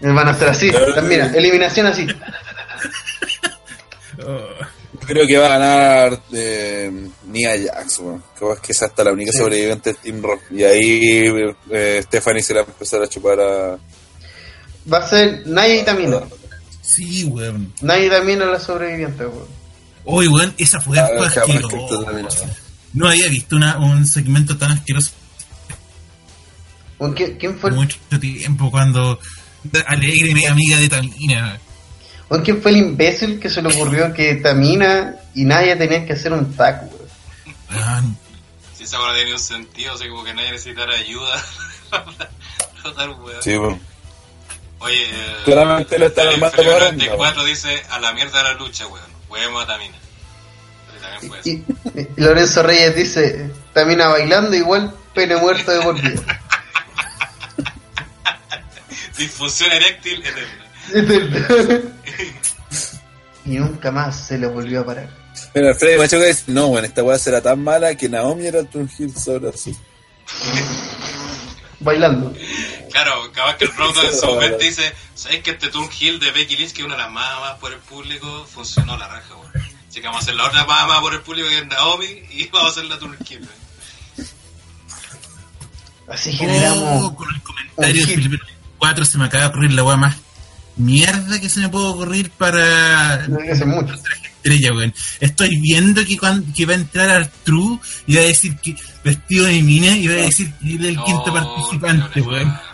[0.00, 0.70] Y van a estar así.
[1.08, 2.06] Mira, eliminación así.
[5.06, 6.90] Creo que va a ganar eh,
[7.26, 8.22] Nia Jax, weón.
[8.38, 9.38] Creo que es hasta la única Sí.
[9.38, 10.42] sobreviviente del Team Rock.
[10.50, 11.00] Y ahí
[11.70, 13.78] eh, Stephanie se la va a empezar a chupar a.
[14.92, 16.20] Va a ser Naya y Tamina.
[16.82, 17.72] Sí, weón.
[17.80, 19.48] Naya y Tamina la sobreviviente, weón.
[20.04, 22.26] Oye, weón, esa fue esto también,
[22.92, 23.08] ¿no?
[23.08, 25.12] Había visto una, un segmento tan asqueroso
[27.14, 29.18] ¿Quién, quién fue, mucho tiempo cuando
[29.86, 31.58] Alegre, mi amiga de Tamina.
[32.28, 36.12] weón, ¿Quién fue el imbécil que se le ocurrió que Tamina y Naya tenían que
[36.14, 38.16] hacer un tag, weón?
[38.76, 41.42] Si esa wea tenía un sentido, así como que nadie necesitara ayuda.
[42.82, 43.42] Total, weón.
[43.42, 43.80] Sí, weón.
[44.80, 48.86] Oye, eh, Claramente lo están el armando para 94 dice a la mierda la lucha,
[48.86, 49.10] weón.
[49.28, 49.96] Huevemos a Tamina.
[51.20, 51.36] Pero.
[51.44, 51.50] Y,
[51.96, 56.22] y Lorenzo Reyes dice, Tamina bailando igual, pene muerto de por vida.
[59.18, 60.66] Disfunción eréctil eterna.
[60.94, 61.80] Eterna.
[63.44, 65.08] y nunca más se le volvió a parar.
[65.54, 68.88] Mira, Freddy Machuca dice, no, bueno, esta weá será tan mala que Naomi era True
[68.98, 69.76] Hill sobre así.
[71.80, 72.34] Bailando.
[72.92, 76.30] Claro, capaz que el producto en su momento dice, ¿sabes que este Turn Hill de
[76.30, 79.34] Becky Lynch, que es una de las más amadas por el público, funcionó la raja,
[79.34, 79.50] weón?
[79.88, 82.06] Así que vamos a hacer la otra más amada por el público que es Naomi
[82.30, 83.48] y vamos a hacer la Turn Hill.
[86.08, 87.04] Así generamos.
[87.04, 88.38] Oh, con el comentario de Felipe
[88.78, 90.16] 4 se me acaba de ocurrir la weá más
[90.76, 93.94] mierda que se me puede ocurrir para No mucho.
[94.42, 94.94] Estrella, weón.
[95.20, 99.46] Estoy viendo que, cuan- que va a entrar Artru y va a decir que vestido
[99.46, 102.58] de mina y va a decir que él es el No, quinto participante, weón.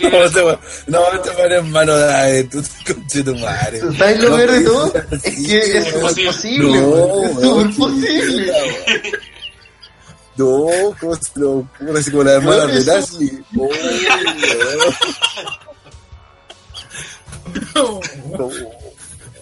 [0.00, 3.80] No, este weón- no, este weón es mano de tú, conche tu madre.
[3.98, 4.92] ¿Sabes lo No, peor de todo?
[5.22, 6.80] Es que es súper Posible.
[6.80, 7.24] No.
[7.24, 7.74] Es weón.
[7.74, 8.52] súper posible.
[10.36, 10.66] No,
[10.98, 12.00] ¿cómo se lo ocurre?
[12.00, 13.44] Así como la hermana de weón.
[17.74, 18.00] No.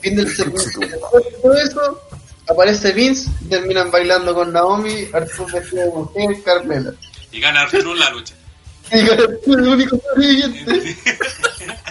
[0.08, 0.80] Fin del segmento.
[0.80, 2.00] Después de todo eso,
[2.48, 6.92] aparece Vince y terminan bailando con Naomi, Arthur vestido de mujer, Carmela.
[7.32, 8.34] Y gana Arturo la lucha.
[8.90, 10.96] Y Arthur es el único sobreviviente.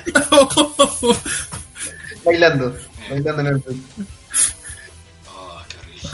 [2.26, 2.76] bailando,
[3.10, 3.82] bailando en el ring.
[5.30, 6.10] Oh, qué horrible.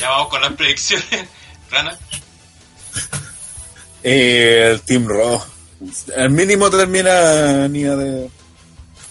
[0.00, 1.06] Ya vamos con las predicciones.
[1.70, 1.98] Rana,
[4.02, 5.42] Eh, el Team Raw.
[6.16, 8.30] Al mínimo termina Nia de,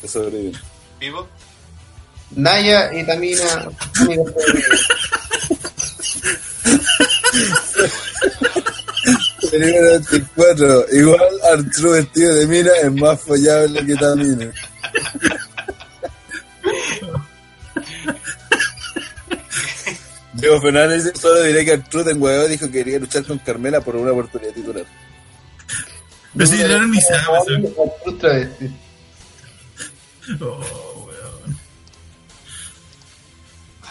[0.01, 0.59] de sobrevivir.
[1.00, 1.27] vivo.
[2.31, 3.69] Naya y Tamina.
[9.51, 10.85] Película 24.
[10.91, 11.19] Igual
[11.53, 14.51] Arturo vestido de mina es más follable que Tamina.
[20.33, 23.95] Diego Fernández solo diré que Arturo en huevo dijo que quería luchar con Carmela por
[23.95, 24.85] una oportunidad titular.
[26.35, 27.73] Pero si no ni sabe,
[28.19, 28.72] travesti.
[30.39, 30.86] Oh,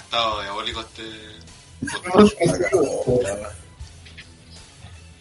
[0.06, 1.02] estado diabólico este.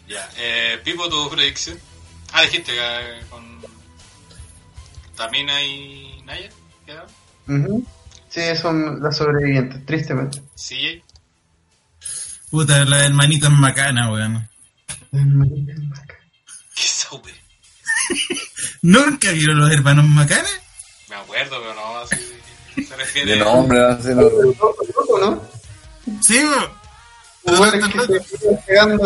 [0.08, 1.78] Ya, eh, Pipo, tu predicción.
[2.32, 3.60] Ah, dijiste que eh, con
[5.16, 6.48] Tamina y Naya,
[6.84, 7.10] ¿quedaron?
[7.48, 7.86] Ujú.
[8.28, 10.40] Sí, son las sobrevivientes, tristemente.
[10.54, 11.02] CJ.
[12.50, 14.48] Puta, la hermanita es macana, weón.
[16.74, 17.34] ¿Qué sabe?
[18.82, 20.60] ¿Nunca vieron los hermanos macanas?
[21.08, 22.35] Me acuerdo, pero no, así
[22.88, 23.32] se refiere.
[23.32, 24.28] De nombre, así no.
[26.20, 26.38] Sí,
[28.66, 29.04] pegando.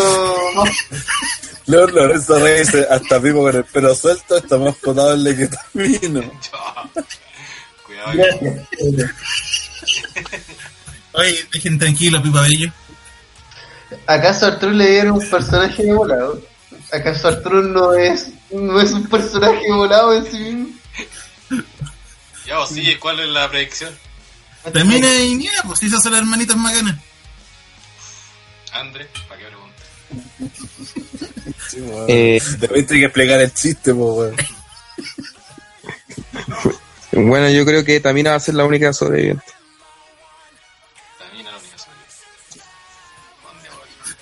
[0.55, 0.65] no.
[1.67, 6.21] León Lorenzo Reyes dice, hasta Pipo con el pelo suelto está más potable que Tamino.
[7.87, 8.13] Cuidado.
[11.13, 12.73] Oye, dejen tranquilo, Pipa Bello.
[14.07, 16.41] ¿Acaso Arturo le dieron un personaje volado?
[16.93, 20.60] ¿Acaso Arturo no es, no es un personaje volado en sí mismo?
[22.51, 23.97] Ya, vos, CJ, ¿cuál es la predicción?
[24.73, 26.97] También hay niña, pues esas son las hermanitas macanas.
[28.73, 29.83] Andre, ¿para qué pregunta?
[31.69, 31.79] Sí.
[32.09, 34.37] Eh, Después hay que explicar el chiste, po, weón.
[37.13, 39.45] bueno, yo creo que Tamina va a ser la única sobreviviente.
[41.21, 42.65] También la única sobreviviente.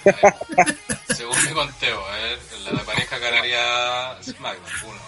[0.05, 1.17] ¿Dónde voy?
[1.17, 5.01] Según mi conteo, a ver, en la de pareja ganaría SmackDown 1.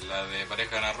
[0.00, 0.92] En la de pareja gana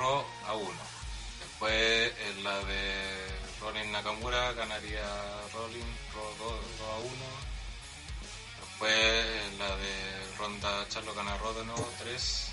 [8.84, 12.46] Después la de Ronda Charlo gana de nuevo 3.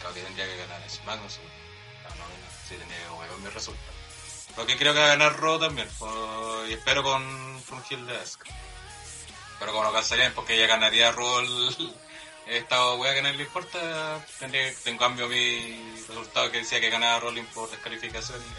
[0.00, 1.30] Creo que tendría que ganar SmackDown.
[1.30, 1.40] sí.
[2.04, 3.92] No, no, no, sí tendría que jugar mi resultado.
[4.56, 5.88] Lo que creo que va a ganar Raw también.
[5.98, 8.50] por- y espero con Fungil de Asuka.
[9.58, 11.94] Pero como no cansarían porque ella ganaría Raw el-
[12.46, 17.20] esta wea que no le importa, tendría en cambio mi resultado que decía que ganaba
[17.20, 18.54] Rolling por descalificación y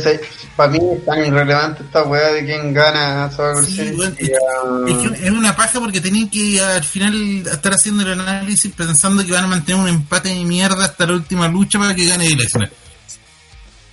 [0.00, 0.20] ser,
[0.56, 5.26] para mí es tan irrelevante esta weá de quién gana Survivor Sí, Series es, que
[5.26, 9.44] es una paja porque tenían que al final estar haciendo el análisis pensando que van
[9.44, 12.70] a mantener un empate de mierda hasta la última lucha para que gane Lesnar.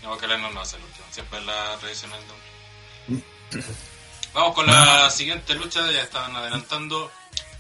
[0.03, 2.19] No, que Lennon no hace el último, siempre es la tradicional
[3.09, 3.23] de
[4.33, 7.09] Vamos con la siguiente lucha, ya estaban adelantando.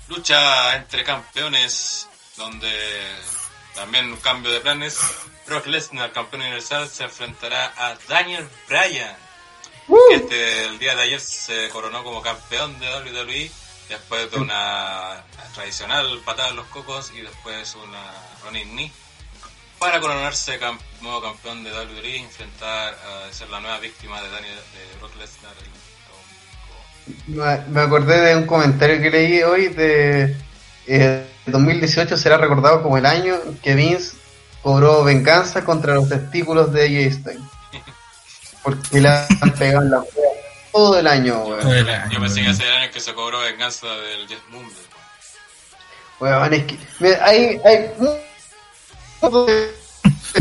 [0.09, 2.69] Lucha entre campeones, donde
[3.73, 4.99] también un cambio de planes.
[5.47, 9.15] Brock Lesnar, campeón universal, se enfrentará a Daniel Bryan.
[10.09, 13.51] Que este, el día de ayer se coronó como campeón de WWE
[13.87, 18.01] después de una tradicional patada en los cocos y después una
[18.43, 18.91] running knee
[19.77, 24.55] para coronarse cam- nuevo campeón de WWE, enfrentar a ser la nueva víctima de Daniel
[24.55, 25.53] de Brock Lesnar.
[27.27, 30.35] el- Me acordé de un comentario que leí hoy de
[30.87, 34.14] eh, 2018 será recordado como el año que Vince
[34.65, 37.43] cobró venganza contra los testículos de AJ Styles.
[38.63, 40.29] Porque le han pegado en la wea
[40.71, 41.67] todo el año, weón.
[41.71, 44.65] El año, Yo pensé que hace años que se cobró venganza del Jeff Moon.
[46.19, 47.91] Weón, es que mira, hay, hay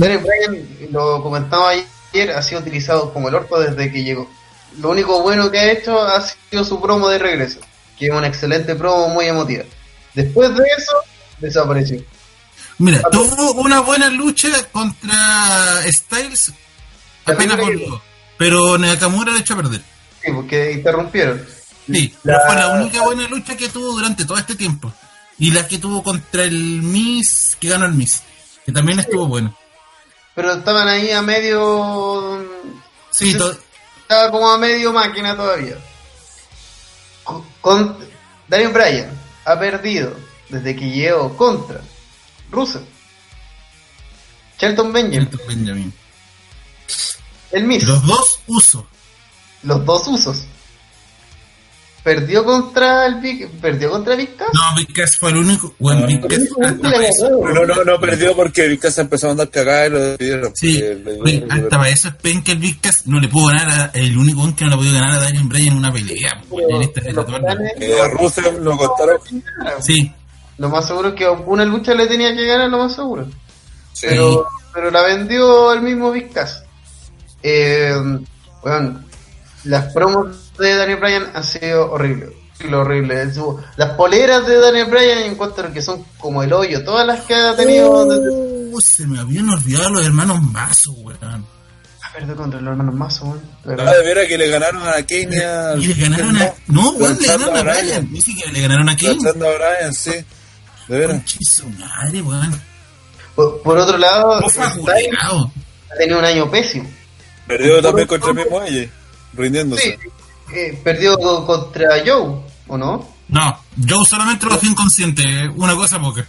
[0.00, 1.72] Bryan, lo comentaba
[2.12, 4.30] ayer, ha sido utilizado como el orco desde que llegó.
[4.78, 7.60] Lo único bueno que ha hecho ha sido su promo de regreso,
[7.98, 9.64] que es una excelente promo muy emotiva.
[10.14, 10.92] Después de eso,
[11.40, 12.02] desapareció.
[12.78, 16.52] Mira, tuvo una buena lucha contra Styles
[17.24, 18.02] apenas volvió.
[18.36, 19.80] Pero Nakamura le echó a perder.
[20.22, 21.46] Sí, porque interrumpieron.
[21.86, 24.92] Sí, pero fue la única buena lucha que tuvo durante todo este tiempo.
[25.38, 28.22] Y la que tuvo contra el Miss, que ganó el Miss.
[28.64, 29.56] Que también estuvo bueno.
[30.34, 32.44] Pero estaban ahí a medio.
[33.10, 33.56] Sí, to-
[34.02, 35.76] Estaba como a medio máquina todavía.
[37.22, 37.96] Con, con-
[38.48, 39.10] Daniel Bryan
[39.44, 40.14] ha perdido
[40.48, 41.80] desde que llegó contra
[42.54, 42.82] Russell,
[44.58, 45.92] Shelton Benjamin, Shelton Benjamin.
[47.52, 48.84] el Miz, Los dos usos.
[49.62, 50.44] los dos usos.
[52.02, 54.48] Perdió contra el Big, perdió contra Big Cass.
[54.52, 55.74] No, Big Cass fue el único.
[55.78, 57.30] Bueno, Big Cass hasta para eso.
[57.30, 60.52] No, no, no perdió porque Vicasa empezó a andar cagada y lo despidieron.
[60.54, 60.82] Sí,
[61.22, 63.98] oye, le- hasta para eso es penca el Big Cass no le pudo ganar a,
[63.98, 66.42] el único que no le pudo ganar a Daniel Bryan en una pelea.
[66.46, 67.38] pues, en esta Los etapa.
[67.38, 69.18] planes- que a Rusev lo contaron.
[69.80, 70.12] Sí,
[70.58, 73.26] Lo más seguro es que una lucha le tenía que ganar, lo más seguro.
[73.92, 74.06] Sí.
[74.08, 76.62] pero, pero la vendió el mismo Big Cass.
[77.42, 77.94] Eh,
[78.62, 79.02] bueno,
[79.64, 82.30] las promos de Daniel Bryan han sido horribles.
[82.72, 83.30] Horrible.
[83.76, 86.82] Las poleras de Daniel Bryan encuentro que son como el hoyo.
[86.84, 88.30] Todas las que ha tenido desde...
[88.30, 91.44] Uh, se me habían olvidado los hermanos Mazo, weón.
[92.02, 93.42] Ah, perdón, contra los hermanos Mazo, weón.
[93.64, 96.54] De Ah, de veras que le ganaron a Kane y le ganaron a.
[96.68, 98.08] No, weón, le ganaron a Bryan.
[98.10, 99.14] Ni siquiera le ganaron a Kane.
[99.14, 100.12] Lanzando a Bryan, sí.
[100.88, 101.16] De veras.
[101.18, 102.60] Conche su madre, weón.
[103.34, 106.88] Por, por otro lado, ha tenido un año pésimo.
[107.46, 108.90] Perdió también contra el mismo Aye,
[109.34, 109.98] rindiéndose.
[110.00, 113.14] Sí, eh, perdió co- contra Joe, ¿o no?
[113.28, 115.24] No, Joe solamente lo dejó inconsciente.
[115.56, 116.26] Una cosa poca.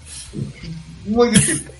[1.05, 1.69] Muy difícil.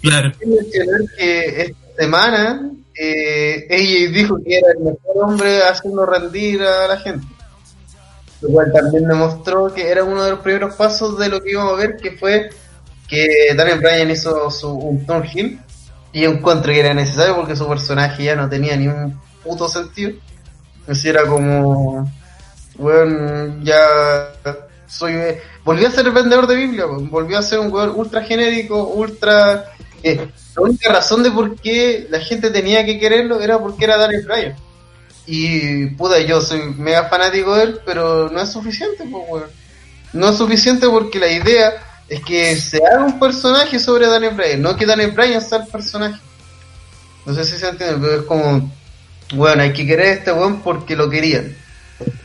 [0.00, 0.30] Claro.
[0.38, 6.62] que mencionar que esta semana eh, ella dijo que era el mejor hombre haciendo rendir
[6.62, 7.26] a la gente.
[8.40, 11.72] Lo cual también demostró que era uno de los primeros pasos de lo que íbamos
[11.74, 12.50] a ver, que fue
[13.08, 15.58] que Daniel Bryan hizo su, un heel
[16.12, 20.12] y encuentro que era necesario porque su personaje ya no tenía ni un puto sentido.
[20.86, 22.10] Así era como,
[22.76, 23.78] bueno, ya
[24.86, 25.14] soy...
[25.64, 29.64] Volví a ser vendedor de Biblia, volví a ser un weón ultra genérico, ultra...
[30.02, 33.98] eh, la única razón de por qué la gente tenía que quererlo era porque era
[33.98, 34.56] Daniel Bryan.
[35.30, 39.44] Y puta, yo soy mega fanático de él, pero no es suficiente, pues.
[40.14, 41.74] No es suficiente porque la idea
[42.08, 45.66] es que se haga un personaje sobre Daniel Bryan, no que Daniel Bryan sea el
[45.66, 46.18] personaje.
[47.26, 48.72] No sé si se entiende, pero es como,
[49.34, 51.54] bueno, hay que querer a este weón porque lo querían.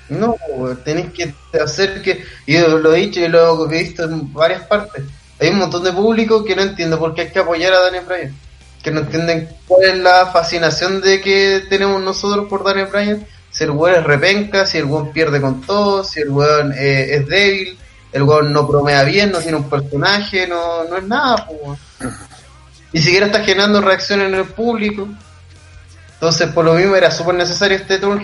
[0.08, 4.32] No, weón, tenés que hacer que, y lo he dicho y lo he visto en
[4.32, 5.04] varias partes,
[5.42, 8.06] hay un montón de público que no entiende por qué hay que apoyar a Daniel
[8.06, 8.36] Bryan,
[8.84, 13.64] que no entienden cuál es la fascinación de que tenemos nosotros por Daniel Bryan, si
[13.64, 17.28] el weón es repenca, si el weón pierde con todo, si el weón eh, es
[17.28, 17.78] débil,
[18.12, 21.80] el weón no promea bien, no tiene un personaje, no, no es nada, pues.
[22.92, 25.08] Ni siquiera está generando reacciones en el público.
[26.14, 28.24] Entonces, por lo mismo, era súper necesario este turn.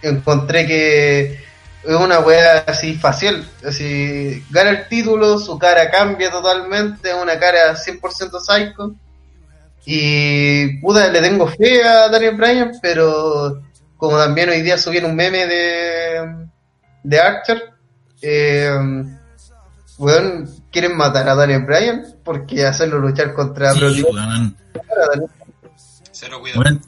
[0.00, 1.40] Encontré que
[1.84, 3.46] es una wea así facial.
[3.66, 8.94] Así, gana el título, su cara cambia totalmente, es una cara 100% psycho.
[9.90, 13.62] Y puta, le tengo fe a Daniel Bryan, pero
[13.96, 16.46] como también hoy día subieron un meme de,
[17.04, 17.62] de Archer,
[18.20, 18.70] eh,
[19.96, 24.04] weón, quieren matar a Daniel Bryan porque hacerlo luchar contra Sí.
[26.12, 26.62] Cero cuidado.
[26.62, 26.80] Bueno,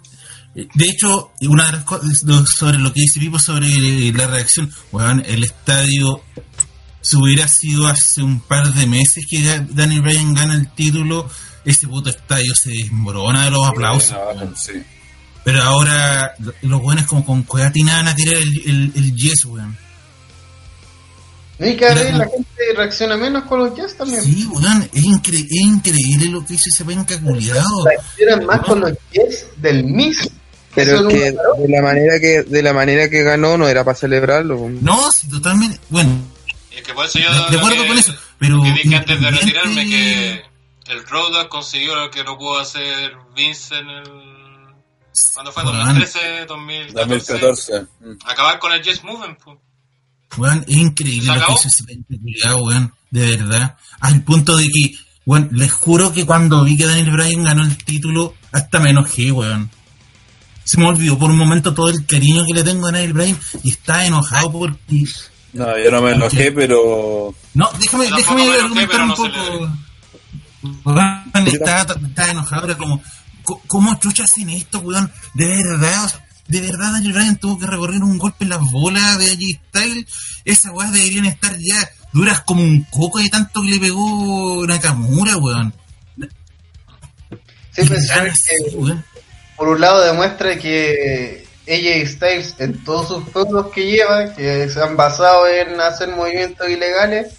[0.54, 2.22] eh, de hecho, una de las cosas
[2.54, 3.66] sobre lo que dice Pipo sobre
[4.12, 6.20] la reacción, weón, el estadio,
[7.00, 11.30] si hubiera sido hace un par de meses que Daniel Bryan gana el título,
[11.64, 14.16] ese puto estadio se desmorona de los aplausos.
[14.56, 14.72] Sí.
[15.44, 19.44] Pero ahora lo- los buenos como con cueatina van a tirar el, el, el yes,
[19.46, 19.76] weón.
[21.58, 22.18] Y cada vez Claro.
[22.18, 24.22] la gente reacciona menos con los jazz también.
[24.22, 27.84] Sí, weón, es, incre- es increíble lo que hizo ese penca culiado.
[27.84, 30.30] Reaccionan más con los jazz del Miss.
[30.74, 34.68] Pero que de la manera que de la manera que ganó no era para celebrarlo.
[34.80, 36.12] No, sí, totalmente, bueno,
[36.70, 37.28] Y es que por eso yo.
[37.50, 38.62] de, acuerdo que- con eso, pero...
[38.62, 40.42] que dije antes de retirarme que
[40.90, 44.04] el Road consiguió lo que no pudo hacer Vince en el.
[45.34, 45.64] ¿Cuándo fue?
[45.64, 45.78] Weón.
[45.78, 47.32] 2013, 2014.
[47.32, 47.86] 2014.
[48.00, 48.18] Mm.
[48.26, 49.58] Acabar con el Just Movement, pues.
[50.36, 52.94] Weón, es increíble ¿Se lo que hizo ese weón.
[53.10, 57.44] de verdad, al punto de que, bueno, les juro que cuando vi que Daniel Bryan
[57.44, 59.70] ganó el título, hasta me enojé, weón.
[60.64, 63.40] Se me olvidó por un momento todo el cariño que le tengo a Daniel Bryan
[63.64, 65.04] y está enojado porque...
[65.52, 67.34] No, yo no me enojé, pero.
[67.54, 69.72] No, déjame, déjame argumentar enojé, un poco.
[71.46, 73.02] Está, está enojado, era como,
[73.42, 75.10] co- ¿cómo chucha hacen esto, weón?
[75.34, 78.60] De verdad, o sea, de verdad Daniel Bryan tuvo que recorrer un golpe en las
[78.60, 80.06] bolas de AJ Styles.
[80.44, 85.36] Esas weas deberían estar ya duras como un coco de tanto que le pegó Nakamura,
[85.36, 85.72] weón.
[87.72, 89.04] Sí, pues, que, weón.
[89.56, 94.82] por un lado demuestra que AJ Styles en todos sus feudos que lleva, que se
[94.82, 97.34] han basado en hacer movimientos ilegales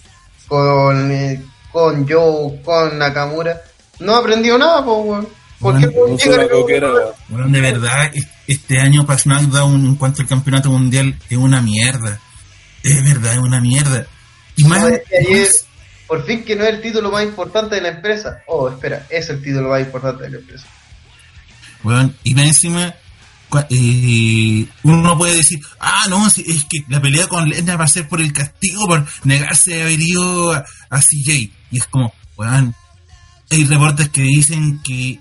[0.48, 1.42] con, eh,
[1.72, 3.60] con Joe, con Nakamura,
[4.00, 5.28] no ha aprendido nada, pues, weón.
[5.58, 6.16] ¿Por qué Bueno,
[7.28, 7.36] No.
[7.36, 11.62] Weón, de verdad, es- este año para SmackDown en cuanto al campeonato mundial es una
[11.62, 12.18] mierda.
[12.82, 14.04] Es verdad, es una mierda.
[14.56, 15.64] Y más, No, es que ayer, más-
[16.08, 18.38] por fin que no es el título más importante de la empresa.
[18.48, 20.66] Oh, espera, es el título más importante de la empresa.
[21.84, 22.94] Weón, y más encima,
[23.70, 26.34] eh, uno puede decir, ah, no, es
[26.68, 30.00] que la pelea con Lesnar va a ser por el castigo, por negarse a haber
[30.00, 31.50] ido a, a CJ.
[31.72, 32.74] Y es como, weón,
[33.50, 35.18] hay reportes que dicen que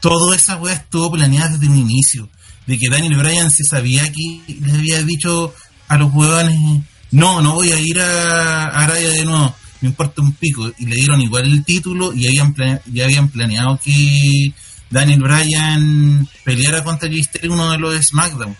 [0.00, 2.28] toda esa weá estuvo planeada desde un inicio.
[2.66, 5.54] De que Daniel Bryan se sabía que le había dicho
[5.88, 10.32] a los huevones, no, no voy a ir a, Arabia de nuevo, me importa un
[10.32, 10.70] pico.
[10.78, 12.54] Y le dieron igual el título y habían
[12.86, 14.52] ya habían planeado que
[14.90, 18.56] Daniel Bryan peleara contra Styles en uno de los SmackDown.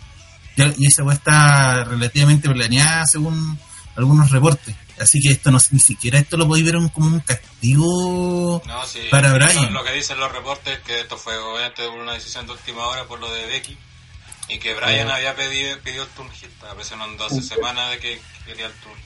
[0.79, 3.59] Y esa weá está relativamente planeada según
[3.95, 4.75] algunos reportes.
[5.01, 9.01] Así que esto no ni siquiera esto lo podéis ver como un castigo No, sí.
[9.11, 9.73] para Lo, Bryan.
[9.73, 13.05] lo que dicen los reportes es que esto fue obviamente una decisión de última hora
[13.05, 13.77] por lo de Becky
[14.49, 16.51] y que Bryan había pedido, pidió el turn heel.
[16.51, 18.99] Estaba presionando hace semanas de que quería el turn.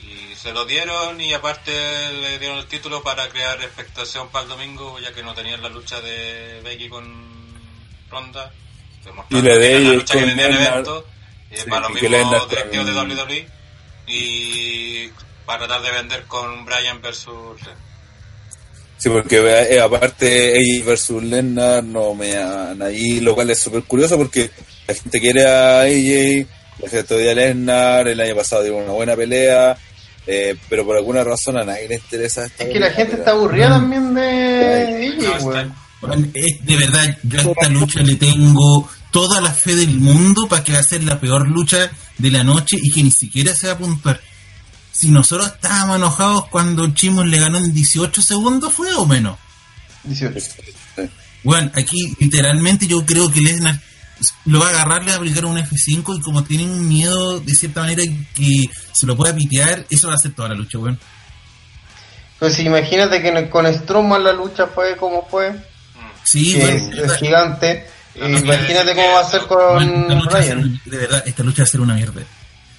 [0.00, 1.72] Y se lo dieron y aparte
[2.12, 5.68] le dieron el título para crear expectación para el domingo ya que no tenían la
[5.68, 7.04] lucha de Becky con
[8.10, 8.52] Ronda.
[9.30, 11.06] Y la de la ellos lucha que el evento.
[11.50, 13.48] Y Sí, para los mismos directivos de WWE.
[14.08, 15.08] Y
[15.46, 17.60] para tratar de vender con Bryan versus.
[18.96, 23.84] Sí, porque eh, aparte AJ versus Lesnar no me dan ahí, lo cual es súper
[23.84, 24.50] curioso porque
[24.88, 26.46] la gente quiere a AJ,
[26.82, 29.78] la gente odia a Lesnar, el año pasado dio una buena pelea,
[30.26, 33.18] eh, pero por alguna razón a nadie le interesa esta Es que la gente pero-
[33.22, 35.74] está aburrida también de No, ella, está- weón.
[36.02, 40.46] Weón, es- de verdad, yo a esta lucha le tengo toda la fe del mundo
[40.48, 43.54] para que va a ser la peor lucha de la noche y que ni siquiera
[43.54, 44.20] se va a puntuar.
[44.92, 49.38] Si nosotros estábamos enojados cuando Chimos le ganó en 18 segundos, ¿fue o menos?
[50.04, 50.40] 18.
[51.44, 53.80] Bueno, aquí literalmente yo creo que Lesnar
[54.46, 57.54] lo va a agarrar, le va a aplicar un F5 y como tienen miedo de
[57.54, 58.02] cierta manera
[58.34, 60.98] que se lo pueda pitear, eso va a ser toda la lucha, weón.
[62.40, 65.54] Pues imagínate que con Strowman la lucha fue como fue,
[66.28, 67.86] Sí, bueno, es, es gigante.
[68.20, 70.80] Imagínate cómo va a ser con Bueno, Ryan.
[70.84, 72.22] de verdad, esta lucha va a ser una mierda.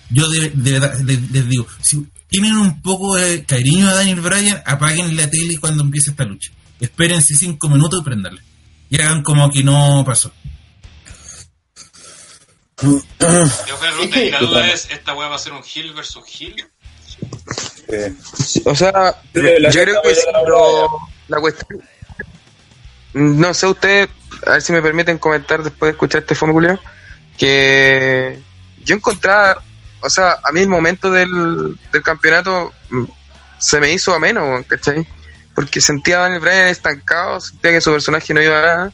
[0.10, 4.22] Yo de, de verdad les, les digo, si tienen un poco de cariño a Daniel
[4.22, 6.52] Bryan, apaguen la tele cuando empiece esta lucha.
[6.80, 8.42] Espérense cinco minutos y prendanla.
[8.90, 10.32] Y hagan como que no pasó.
[12.82, 16.24] Yo creo que y la duda es, ¿esta weá va a ser un heel versus
[16.40, 16.56] heel?
[17.90, 18.14] Eh,
[18.66, 20.88] O sea, yo creo que a la
[21.28, 21.82] la cuestión.
[23.14, 24.10] No sé, ustedes,
[24.46, 26.80] a ver si me permiten comentar después de escuchar este culiao,
[27.38, 28.40] que
[28.84, 29.62] yo encontraba,
[30.02, 33.04] o sea, a mí el momento del, del campeonato mm,
[33.58, 35.08] se me hizo ameno, ¿cachai?
[35.54, 38.94] Porque sentía a Daniel Bryan estancado, sentía que su personaje no iba a nada.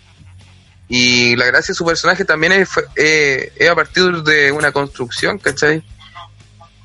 [0.88, 5.84] Y la gracia de su personaje también es, eh, a partir de una construcción, ¿cachai?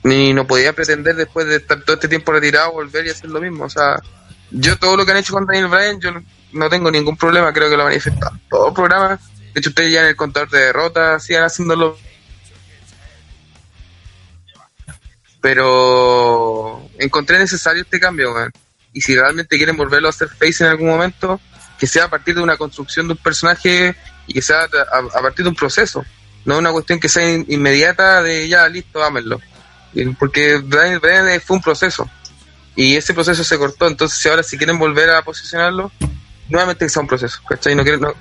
[0.02, 3.40] ni no podía pretender después de estar todo este tiempo retirado volver y hacer lo
[3.40, 3.64] mismo.
[3.64, 4.02] O sea,
[4.50, 6.10] yo todo lo que han hecho con Daniel Bryan, yo
[6.52, 8.36] no tengo ningún problema, creo que lo manifestado.
[8.48, 9.18] Todo el programa,
[9.52, 11.96] de hecho ustedes ya en el contador de derrotas sigan haciéndolo.
[15.40, 18.34] Pero encontré necesario este cambio.
[18.92, 21.40] Y si realmente quieren volverlo a hacer face en algún momento,
[21.78, 23.94] que sea a partir de una construcción de un personaje
[24.26, 26.04] y que sea a, partir de un proceso.
[26.44, 29.40] No una cuestión que sea in- inmediata de ya, listo, ámenlo.
[30.18, 32.08] Porque Daniel Bryan fue un proceso.
[32.82, 33.86] Y ese proceso se cortó.
[33.86, 35.92] Entonces, ahora si quieren volver a posicionarlo,
[36.48, 37.38] nuevamente que sea un proceso.
[37.48, 37.74] ¿Cachai?
[37.74, 38.14] No, quiero- no,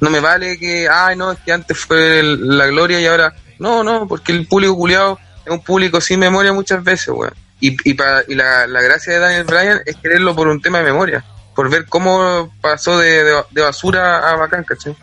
[0.00, 3.34] no me vale que, ay, no, es que antes fue el- la gloria y ahora.
[3.58, 7.32] No, no, porque el público culiado es un público sin memoria muchas veces, weón.
[7.60, 10.78] Y, y, pa- y la, la gracia de Daniel Bryan es quererlo por un tema
[10.78, 11.24] de memoria.
[11.54, 14.96] Por ver cómo pasó de, de, de basura a bacán, ¿cachai?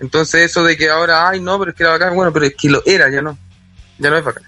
[0.00, 2.54] Entonces, eso de que ahora, ay, no, pero es que era bacán, bueno, pero es
[2.54, 3.36] que lo era, ya no.
[3.98, 4.42] Ya no es bacán.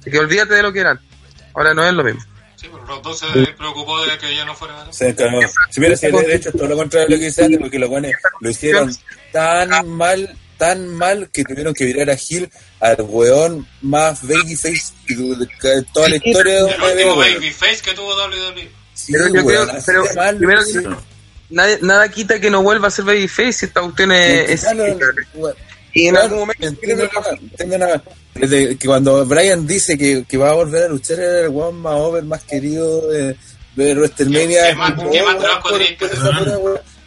[0.00, 1.00] Así que olvídate de lo que eran.
[1.54, 2.22] Ahora no es lo mismo.
[2.56, 4.90] Sí, pero los dos se preocupó de que ya no fuera.
[4.92, 5.40] Se encargó.
[5.70, 7.88] Si hubiera sido de hecho todo lo contrario de lo que dice Andy, porque los
[7.90, 8.90] buenos lo hicieron
[9.32, 15.14] tan mal, tan mal que tuvieron que virar a Gil al weón más babyface que
[15.92, 18.70] toda la historia de El WWE, último babyface que tuvo WWE.
[18.94, 20.78] Sí, Pero yo weón, creo- pero de mal, primero sí.
[21.50, 24.64] que- nada quita que no vuelva a ser Babyface si esta cuestión es...
[25.96, 26.66] y en Claro, algún momento...
[26.66, 28.02] entiendo nada, entiendo nada.
[28.34, 31.80] Desde que cuando Brian dice que, que va a volver a luchar era el weón
[31.80, 33.34] más over, más querido de,
[33.76, 34.74] de WrestleMania.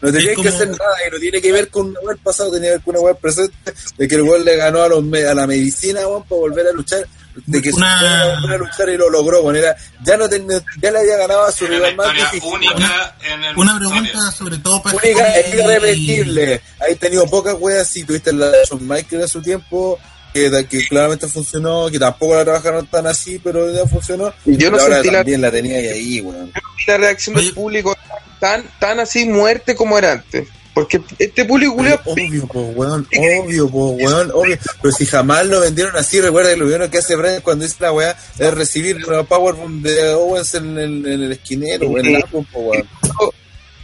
[0.02, 2.52] No tenías Es que hacer nada y no tiene que ver con una del pasado,
[2.52, 5.04] tenía que ver con una del presente, de que el weón le ganó a, los,
[5.04, 7.06] me- a la medicina weón, para volver a luchar,
[7.46, 8.00] de que Una-
[8.48, 9.56] se a luchar y lo logró, weón.
[9.56, 12.42] Era, ya, no tenía, ya le había ganado a su Era rival más difícil.
[12.54, 13.58] única en el.
[13.58, 16.62] Una pregunta sobre todo para Única e y- irrepetible.
[16.80, 20.00] Hay tenido pocas weas, sí, tuviste la de Shawn Michaels en su tiempo,
[20.34, 24.34] que, que claramente funcionó, que tampoco la trabajaron tan así, pero ya funcionó.
[24.46, 26.52] Yo no Y ahora sentí la- también la tenía ahí, weón.
[26.88, 27.96] la reacción del público
[28.40, 30.48] tan tan así muerte como era antes.
[30.80, 33.08] Porque este público culiao, Obvio, po, weón,
[33.44, 34.58] obvio, po, weón, obvio.
[34.82, 37.78] Pero si jamás lo vendieron así, recuerda que lo primero que hace Brian cuando dice
[37.80, 42.16] la weá es recibir una powerbomb de Owens en el, en el esquinero, en el
[42.24, 42.88] álbum, po, weón.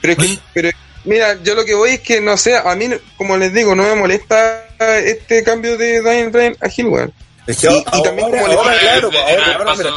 [0.01, 0.69] pero, es que- pero
[1.03, 3.83] mira, yo lo que voy es que no sé, a mí como les digo, no
[3.83, 4.63] me molesta
[5.03, 7.13] este cambio de Daniel Bryan a Hill, weón.
[7.47, 9.91] Es que Y- y ahora, también ahora, como ahora, claro, ahora, el ahora, paso- mira.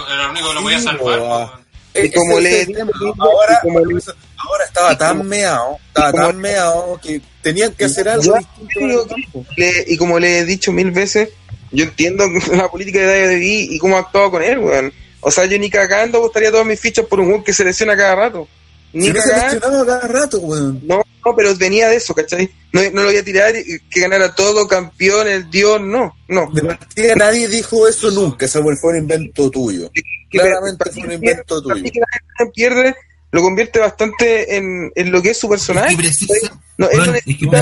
[2.05, 2.77] Y como le- el
[3.18, 9.17] ahora, estaba tan meado, estaba tan meado que tenían que hacer algo distinto.
[9.57, 11.28] el y como le he dicho mil veces,
[11.70, 14.93] yo entiendo la política de David y cómo ha actuado con él, weón.
[15.20, 17.97] O sea, yo ni cagando apostaría todas mis fichas por un weón que se lesiona
[17.97, 18.49] cada rato.
[18.93, 20.81] Ni se lesionaba cada rato, weón.
[20.86, 22.49] No, no, pero venía de eso, ¿cachai?
[22.73, 26.51] No, no lo voy a tirar que ganara todo, campeón, el dios, no, no.
[26.52, 29.91] De partida nadie dijo eso nunca, ese fue un invento tuyo.
[30.31, 31.75] Que Claramente fue un invento tuyo.
[31.77, 32.97] mí que la gente pierde
[33.31, 35.93] lo convierte bastante en, en lo que es su personaje.
[35.93, 37.61] Y precisa- No, Bueno, es que No,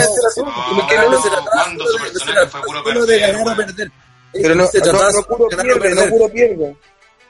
[4.33, 6.11] pero no, se trataba no puro de ganar o pierde, no perder.
[6.11, 6.77] puro pierde.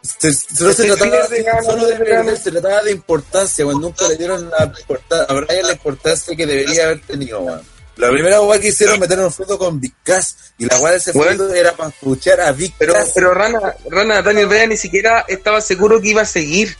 [0.02, 4.08] Se, se- no se Se trataba solo de perder, se trataba de importancia, cuando nunca
[4.08, 7.60] le dieron la importa- a Brian la importancia que debería haber tenido.
[7.96, 10.98] La primera weá que hicieron meter un feudo con Big Cass y la weá de
[10.98, 13.12] ese feudo era para escuchar a Big Pero, Cass.
[13.14, 16.76] pero Rana, Rana, Daniel Bryan ni siquiera estaba seguro que iba a seguir.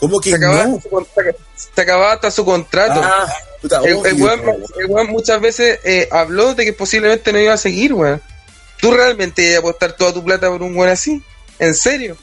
[0.00, 0.80] ¿Cómo que Se acababa, no?
[0.80, 1.06] su,
[1.74, 3.00] se acababa hasta su contrato.
[3.04, 4.64] Ah, puta, el, el obvio, weón, weón.
[4.78, 8.20] el weón muchas veces eh, habló de que posiblemente no iba a seguir, weón.
[8.80, 11.22] ¿Tú realmente ibas a apostar toda tu plata por un weón así?
[11.58, 12.16] ¿En serio?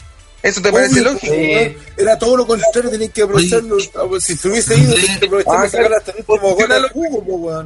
[0.48, 1.34] ¿Eso te parece Obvio, lógico?
[1.34, 1.76] weón.
[1.98, 3.77] Era todo lo contrario, tenías que aprovecharlo.
[4.19, 6.82] Si se hubiese ido, tenías que aprovecharlo Ah, sacar hasta el último gol Funciona al
[6.84, 7.66] lo- jugo, po, weón.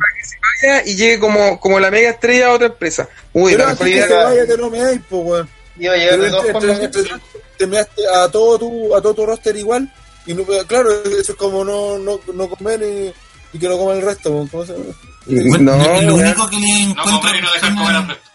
[0.63, 3.07] Vaya y llegue como, como la mega estrella a otra empresa.
[3.33, 4.23] Uy, Pero la mejor que se idea.
[4.25, 5.49] vaya, te lo me po, weón.
[5.79, 7.21] Iba a llegar de todas entre- formas.
[7.57, 9.91] te measte a todo tu, a todo tu roster igual.
[10.25, 13.13] Y no, claro, eso es como no, no, no comer y,
[13.55, 14.47] y que lo coma el resto.
[14.51, 14.85] ¿cómo se llama?
[15.27, 16.25] No, lo- weón.
[16.25, 18.30] único que le No encuentro comer y no dejar comer al resto.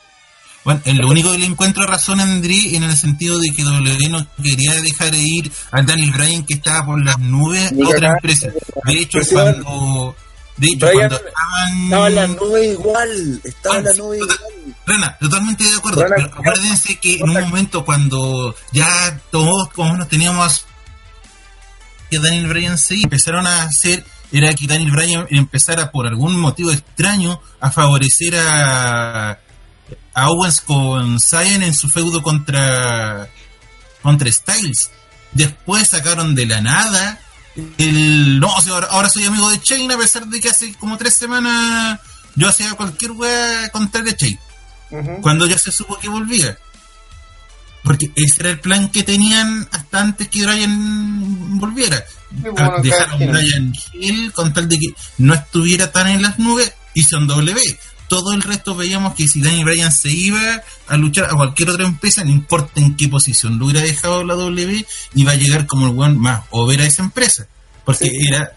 [0.66, 3.62] Bueno, en lo único que le encuentro razón a André en el sentido de que
[3.62, 7.88] W no quería dejar de ir al Daniel Bryan que estaba por las nubes a
[7.88, 8.48] otra empresa.
[8.84, 10.16] De hecho, cuando,
[10.56, 13.40] de hecho, cuando estaban, Estaba en la nube igual.
[13.44, 14.76] Estaba en la Ah, nube sí, igual.
[14.86, 16.02] Rana, totalmente de acuerdo.
[16.02, 20.66] Rana, pero acuérdense que en un momento cuando ya todos como nos teníamos
[22.10, 26.36] que Daniel Bryan se iba, empezaron a hacer era que Daniel Bryan empezara por algún
[26.40, 29.38] motivo extraño a favorecer a, a
[30.14, 33.28] Owens con Cyan en su feudo contra
[34.02, 34.90] contra Styles.
[35.32, 37.20] Después sacaron de la nada
[37.78, 40.74] el no, o sea, ahora, ahora soy amigo de Chain a pesar de que hace
[40.74, 41.98] como tres semanas
[42.34, 44.38] yo hacía cualquier wea contra de Chain
[45.22, 46.56] cuando ya se supo que volvía.
[47.82, 52.04] Porque ese era el plan que tenían hasta antes que Brian volviera.
[52.30, 53.30] bueno, Ah, Dejaron quien.
[53.30, 54.86] Brian Hill con tal de que
[55.18, 57.78] no estuviera tan en las nubes y son W.
[58.08, 61.86] Todo el resto veíamos que si Daniel Bryan se iba a luchar a cualquier otra
[61.86, 65.86] empresa, no importa en qué posición lo hubiera dejado la W, iba a llegar como
[65.86, 67.48] el weón más over a esa empresa.
[67.84, 68.52] Porque era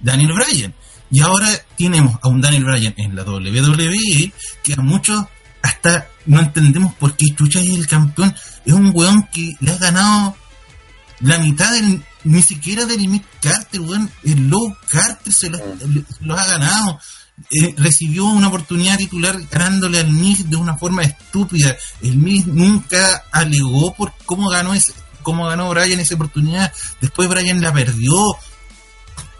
[0.00, 0.74] Daniel Bryan.
[1.10, 4.32] Y ahora tenemos a un Daniel Bryan en la WWE
[4.62, 5.24] que a muchos
[5.62, 8.34] hasta no entendemos por qué Chucha es el campeón.
[8.64, 10.36] Es un weón que le ha ganado
[11.20, 14.10] la mitad del, ni siquiera del Mick Carter, weón.
[14.24, 15.60] El Low Carter se los,
[16.20, 16.98] los ha ganado.
[17.50, 21.76] Eh, recibió una oportunidad titular ganándole al Mick de una forma estúpida.
[22.02, 26.72] El Mick nunca alegó por cómo ganó ese, cómo ganó Bryan esa oportunidad.
[27.00, 28.14] Después Bryan la perdió.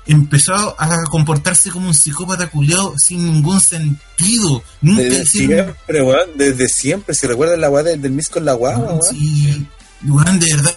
[0.05, 4.63] Empezó a comportarse como un psicópata culiado sin ningún sentido.
[4.81, 6.31] Nunca Desde hicieron siempre, weón.
[6.37, 7.15] Desde siempre.
[7.15, 8.99] Si recuerdan la weá del, del Miss con la guagua.
[9.09, 9.67] Sí,
[10.05, 10.77] weón, de verdad.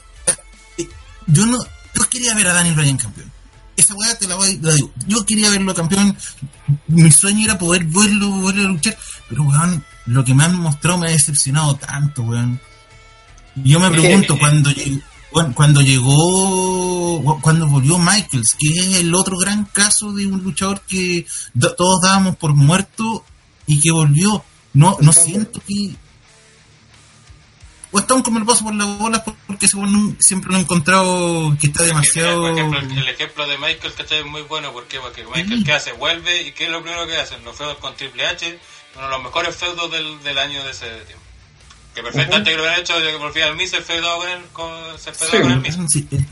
[1.28, 1.58] yo no,
[1.96, 3.35] yo quería ver a Daniel Bryan campeón.
[3.78, 4.92] Esa weá te la voy la digo.
[5.08, 6.18] Yo quería verlo campeón.
[6.88, 8.98] Mi sueño era poder verlo, verlo luchar.
[9.30, 12.60] Pero weón, lo que me han mostrado me ha decepcionado tanto, weón.
[13.56, 14.72] Yo me pregunto cuando
[15.54, 21.26] cuando llegó, cuando volvió Michaels, que es el otro gran caso de un luchador que
[21.78, 23.26] todos dábamos por muerto
[23.68, 24.44] y que volvió.
[24.74, 25.96] No, no siento que
[27.96, 29.68] o está un como el paso por las bolas porque
[30.20, 34.20] siempre lo he encontrado que está demasiado Por ejemplo, el, el ejemplo de Michael, ¿cachai?
[34.20, 34.74] Es muy bueno.
[34.74, 35.00] ¿Por qué?
[35.00, 35.94] Porque Michael, ¿qué hace?
[35.94, 37.38] Vuelve y ¿qué es lo primero que hace?
[37.40, 38.60] Los feudos con Triple H,
[38.96, 41.24] uno de los mejores feudos del, del año de ese tiempo.
[41.94, 44.28] Que perfectamente que lo hubieran hecho, de que por fin al Miz se feudó con
[44.28, 45.76] él, con, se feudó Sí, con el Miz.
[45.78, 46.26] eh,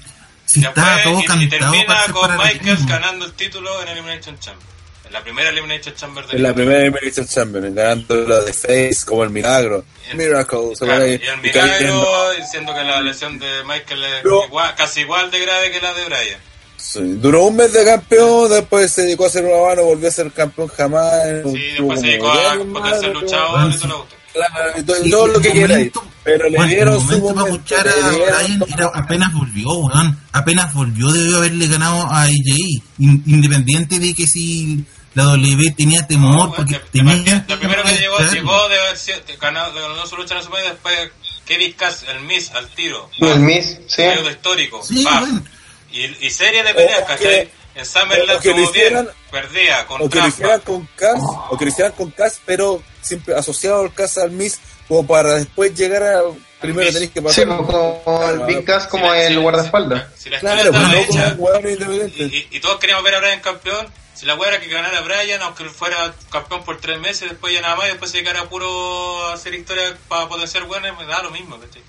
[0.46, 2.76] si está todo y- y, termina para con Latino.
[2.86, 4.68] ganando el título en Elimination Chamber.
[5.14, 9.24] La primera Elimination Chamber de En la primera Elimination Chamber, ganando la de Face como
[9.24, 9.86] el milagro.
[10.10, 12.00] El- Miracle, Claro, y el y cayendo.
[12.02, 15.80] milagro, diciendo que la lesión de Michael es Pero- igual- casi igual de grave que
[15.82, 16.40] la de Bryan.
[16.78, 20.12] Sí, Duró un mes de campeón, después se dedicó a ser una mano, volvió a
[20.12, 21.14] ser campeón jamás.
[21.46, 24.08] Sí, después se dedicó a poder ser luchador y todo.
[24.34, 25.92] Claro, todo, Sí, todo lo que queráis.
[26.24, 28.10] Pero le dieron su momento para a
[28.42, 30.20] Bryan era- apenas volvió, weón.
[30.32, 32.82] Apenas volvió, debió haberle ganado a AJ.
[32.98, 34.84] In- independiente de que si
[35.16, 37.46] la W tenía temor, No, porque de tenía.
[37.48, 40.44] Lo primero que llegó, llegó de haber sido- de ganado, de ganó su lucha en
[40.44, 41.12] su medio, después
[41.46, 43.10] Kevin Cass, el Miss, al tiro.
[43.20, 43.98] El Miss, sí.
[43.98, 44.84] Periodo histórico.
[44.84, 45.44] Sí, bueno.
[45.92, 47.52] Y, y serie de peleas, que- ¿cachai?
[47.76, 51.20] En o que lo tuvo 10, hicieran- perdía con o que hicieran con Cass,
[51.50, 55.36] o que lo hicieran con Cass, pero siempre asociado al Cass al Miss, como para
[55.36, 56.22] después llegar a.
[56.62, 57.48] Primero tenéis que Sí, pasar.
[57.48, 60.06] pues, como el Big Cass como Si el si- guardaespaldas.
[60.18, 62.24] Si la Claro, no como hecha, un hueón y, independiente.
[62.24, 63.88] y- y todos queríamos ver a Bryan campeón.
[64.24, 67.60] Si la weá era que ganara Bryan, aunque fuera campeón por tres meses, después ya
[67.60, 71.22] nada más, y después se dedicara puro a hacer historia para potenciar buenas, me da
[71.22, 71.82] lo mismo, ¿cachai?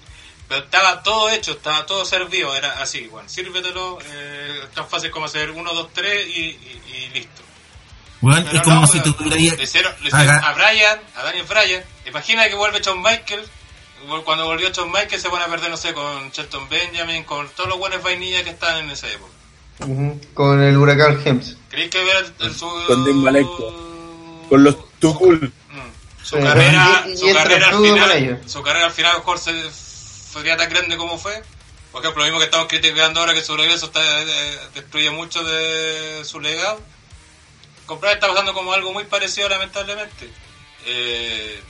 [0.49, 5.27] Pero estaba todo hecho, estaba todo servido, era así, bueno, sírvetelo, eh, tan fácil como
[5.27, 7.41] hacer uno, dos, tres y, y- y listo.
[8.47, 8.99] Pero es como no, si
[9.57, 13.49] le hicieron, le hicieron Haga- a Bryan, a Daniel Bryan, imagina que vuelve Shawn Michaels,
[14.25, 17.69] cuando volvió Shawn Michaels se van a perder, no sé, con Shelton Benjamin, con todos
[17.71, 19.31] los buenos vainillas que están en esa época.
[20.35, 21.59] Con el huracán Hems.
[21.75, 22.67] ¿Creéis que el, el- su...
[22.87, 24.47] Con Dean Malenko.
[24.49, 25.53] Con los Tukul.
[25.71, 26.23] Mm.
[26.25, 29.71] Su carrera, Y- su carrera al final, su carrera al final a lo mejor se,
[29.73, 31.43] sería tan grande como fue.
[31.93, 35.45] Por ejemplo, lo mismo que estamos criticando ahora que su regreso está, eh, destruye mucho
[35.45, 36.81] de su legado.
[37.87, 40.31] Con Bryan está pasando como algo muy parecido lamentablemente.
[40.87, 41.61] Eh,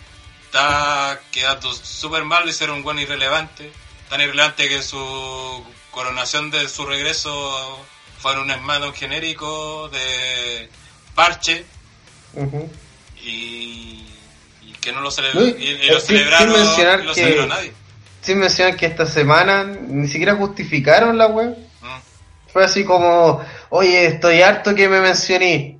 [0.46, 3.72] está quedando súper mal de ser un buen irrelevante.
[4.08, 7.78] Tan irrelevante que su coronación de su regreso
[8.24, 10.70] fue en un SmackDown genérico de
[11.14, 11.62] parche
[12.32, 12.70] Ujú.
[13.22, 14.06] y,
[14.62, 17.14] y que no lo, celebró No, y, y- lo sin- celebraron sin mencionar y lo
[17.14, 17.72] que- celebró nadie.
[18.22, 21.50] Sin mencionar que esta semana ni siquiera justificaron la web.
[21.82, 22.50] Mm.
[22.50, 25.78] Fue así como, oye, estoy harto que me mencioné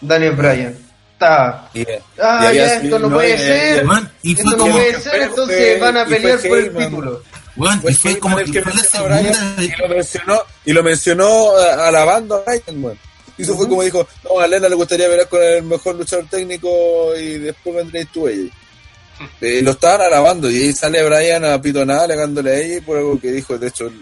[0.00, 0.76] Daniel Bryan.
[1.20, 1.70] Ah,
[2.52, 3.86] ya, esto no puede ser.
[4.24, 4.72] Esto no como.
[4.72, 7.18] puede ser, fue- entonces van a pelear por el Heyman.
[7.56, 9.62] Weón, y Fue como el que que fue la mencionó segunda.
[9.62, 12.98] y lo mencionó y lo mencionó eh, alabando a weón.
[13.36, 16.26] y eso fue como dijo no a Lena le gustaría ver con el mejor luchador
[16.30, 18.50] técnico y después vendréis tú ella
[19.40, 23.20] Eh, lo estaban alabando y ahí sale Bryan a pitonada alegándole a ella por algo
[23.20, 24.00] que dijo de hecho el,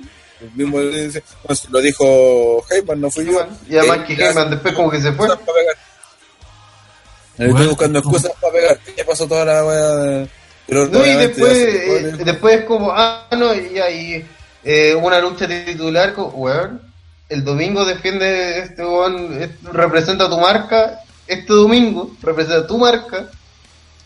[0.54, 4.14] mismo le dice, "No, si lo dijo Heyman no fui yo Y además Eh, que
[4.24, 5.26] Heyman después como que se fue.
[5.26, 5.44] Estoy
[7.52, 10.28] Bueno, buscando excusas para pegar ya pasó toda la wea de-
[10.70, 14.24] pero No, y después, eh, después es como, ah, no, y ahí
[14.64, 16.80] eh, una lucha titular, con, weón,
[17.28, 23.28] el domingo defiende este weón, es- representa tu marca, este domingo representa tu marca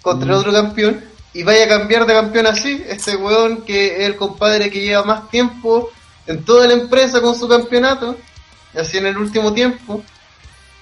[0.03, 0.31] contra Mm.
[0.33, 4.17] el otro campeón, y vaya a cambiar de campeón así, este weón que es el
[4.17, 5.91] compadre que lleva más tiempo
[6.27, 8.17] en toda la empresa con su campeonato,
[8.79, 10.03] así en el último tiempo,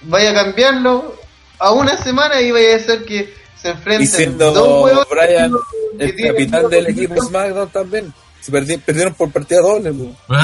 [0.03, 1.15] vaya a cambiarlo
[1.59, 3.33] a una semana y vaya a ser que
[3.63, 5.51] se y enfrenten siendo dos Brian
[5.97, 7.15] que el capitán del equipo.
[7.23, 8.13] SmackDown también.
[8.41, 9.91] Se perdi- perdieron por partida doble.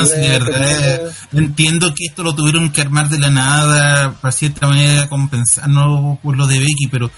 [0.06, 4.32] sí, de Era- verdad, entiendo que esto lo tuvieron que armar de la nada, para
[4.32, 7.12] cierta manera compensarnos por lo de Becky, pero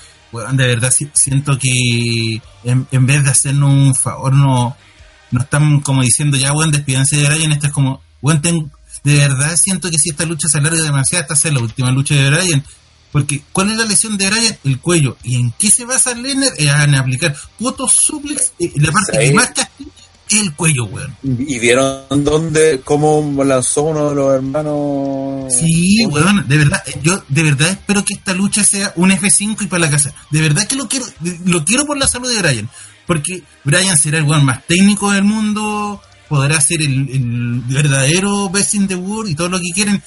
[0.54, 4.76] de verdad si- siento que en, en vez de hacernos un favor, no,
[5.30, 8.02] no están como diciendo ya, weón, despídanse de Bryan, esto es como,
[8.42, 8.72] ten-
[9.04, 12.16] de verdad siento que si esta lucha se alarga demasiado, esta es la última lucha
[12.16, 12.64] de Bryan.
[13.12, 14.58] Porque, ¿cuál es la lesión de Bryan?
[14.64, 15.18] El cuello.
[15.24, 16.54] ¿Y en qué se basa Lenner?
[16.58, 18.54] En aplicar putos suplex.
[18.60, 19.92] eh, la parte que más castiga
[20.30, 21.16] es el cuello, weón.
[21.24, 25.54] Y vieron dónde, cómo lanzó uno de los hermanos.
[25.54, 29.68] Sí, weón, de verdad, yo de verdad espero que esta lucha sea un F5 y
[29.68, 30.14] para la casa.
[30.30, 31.06] De verdad que lo quiero,
[31.46, 32.70] lo quiero por la salud de Brian.
[33.06, 38.76] Porque Brian será el weón más técnico del mundo, podrá ser el, el verdadero Best
[38.76, 40.02] in the World y todo lo que quieren,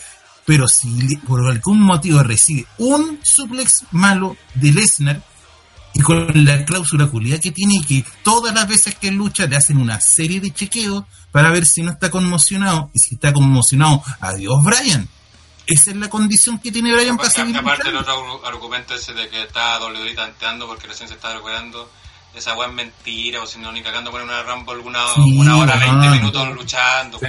[0.45, 5.23] pero si por algún motivo recibe un suplex malo de Lesnar
[5.95, 9.79] y con la cláusula culiada que tiene que todas las veces que lucha le hacen
[9.79, 14.63] una serie de chequeos para ver si no está conmocionado y si está conmocionado, adiós
[14.65, 15.09] Brian.
[15.67, 19.29] Esa es la condición que tiene Brian para seguir Aparte, el otro argumento ese de
[19.29, 21.91] que está WWE tanteando porque recién se está recuperando.
[22.35, 25.57] Esa weá es mentira, o si no, ni cagando poner una Rumble una, Sí, una
[25.57, 26.01] hora, weón.
[26.01, 27.19] 20 minutos luchando.
[27.21, 27.27] Sí.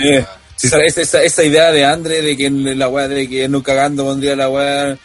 [0.62, 3.62] Pues, Sí, esa, esa, esa idea de Andre de que la weá de que no
[3.64, 4.98] cagando pondría la weá.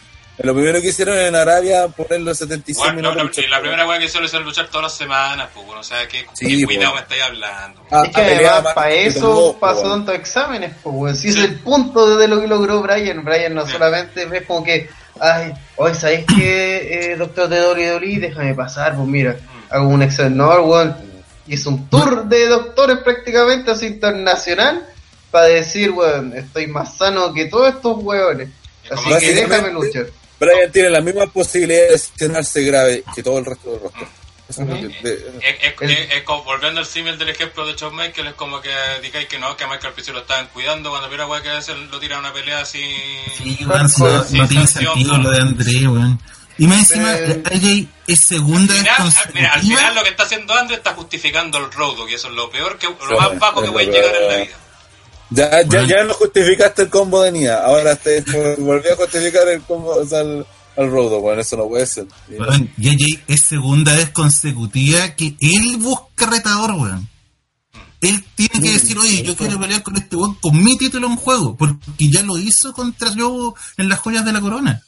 [0.43, 3.37] Lo primero que hicieron en Arabia, poner los 76 Bueno, no, minutos.
[3.37, 5.85] la, y la primera weá que hizo es luchar todas las semanas, pues, bueno, o
[5.85, 6.77] sea, ¿qué, Sí, pues.
[6.77, 7.83] cuidado me estáis hablando?
[7.91, 11.19] Ah, es que ah, además más para que eso todo, pasó tantos exámenes, pues.
[11.21, 13.23] Si es el punto de lo que logró Brian.
[13.23, 13.73] Brian no Sí.
[13.73, 14.89] solamente es como que,
[15.21, 19.37] ay, hoy sabéis que, eh, doctor de WWE, déjame pasar, pues mira,
[19.69, 20.97] hago un examen, no, weón.
[21.49, 24.87] Hizo un tour de doctores prácticamente así internacional
[25.31, 28.49] para decir, weón, estoy más sano que todos estos weones.
[28.85, 30.07] Es Así que déjame luchar.
[30.39, 34.09] Brian tiene la misma posibilidad de lesionarse grave que todo el resto del roster.
[34.49, 37.29] Eso es lo que- de- Es, es- El- es- es como, volviendo al símil del
[37.29, 38.71] ejemplo de Shawn Michael, es como que
[39.03, 41.51] digáis que no, que a Michael Pierce lo estaban cuidando, cuando viera weá que
[41.91, 42.83] lo tira a una pelea así.
[43.37, 46.21] Sí, no, Sí, no tiene sentido lo de André, weón.
[46.59, 50.09] Y más encima, Eh, AJ es segunda Al final, al- mira, al final lo que
[50.11, 53.39] está haciendo Andre está justificando el rodo, que eso es lo peor, que lo más
[53.39, 54.57] bajo que puede llegar en la vida.
[55.31, 55.87] Ya, ya, Bueno.
[55.89, 58.21] ya no justificaste el combo de Nia, ahora te
[58.59, 60.45] volví a justificar el combo, o sea, el,
[60.77, 62.07] el Rodo, bueno, eso no puede ser.
[62.77, 67.09] Y AJ es segunda vez consecutiva que él busca retador, weón.
[68.01, 71.17] Él tiene que decir, oye, yo quiero pelear con este weón con mi título en
[71.17, 74.83] juego, porque ya lo hizo contra yo en las joyas de la corona.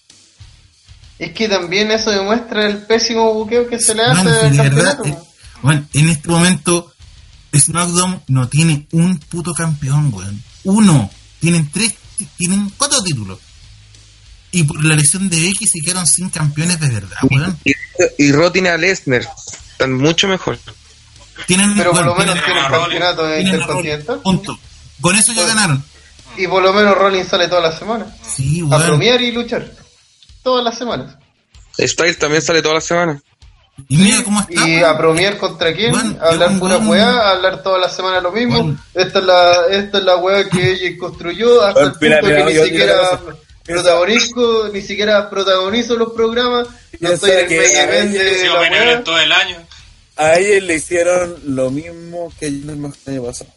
[1.19, 4.63] Es que también eso demuestra el pésimo buqueo que se le hace al si de
[4.63, 5.05] verdad, campeonato.
[5.09, 5.29] eh,
[5.63, 6.92] weón, en este momento,
[7.55, 10.43] SmackDown no tiene un puto campeón, weón.
[10.65, 11.11] Uno.
[11.41, 11.95] Tienen tres,
[12.37, 13.39] tienen cuatro títulos.
[14.53, 17.59] Y por la lesión de Becky se quedaron sin campeones de verdad, weón.
[17.65, 17.73] Y,
[18.19, 19.23] y Raw tiene a Lesnar.
[19.73, 20.59] Están mucho mejor.
[21.47, 23.01] Tienen, Pero por weón, lo menos tienen- tiene el a Rollins.
[23.01, 24.21] campeonato a intercontinental.
[25.01, 25.85] Con eso ya Pues, ganaron.
[26.37, 28.09] Y por lo menos Rollins sale todas las semanas.
[28.37, 28.87] Sí, A weón.
[28.87, 29.73] bromear y luchar.
[30.43, 31.17] Todas las semanas.
[31.79, 33.21] Styles también sale toda la semana.
[33.89, 34.53] Y mira cómo está.
[34.53, 34.85] Y weón.
[34.85, 36.89] a bromear contra quién, Bueno, hablar pura weón.
[36.89, 38.63] weá, a hablar todas las semanas lo mismo.
[38.63, 38.79] Bueno.
[38.95, 42.35] Esta es la, esta es la weá que ella construyó hasta Bueno, el mira, punto
[42.35, 43.21] mira, que yo- ni yo siquiera
[43.65, 46.69] protagonizo, ni siquiera protagonizo los programas.
[47.01, 49.57] No estoy en el que main a event la todo el año.
[50.17, 52.69] A ellos le hicieron lo mismo que el
[53.07, 53.51] año pasado.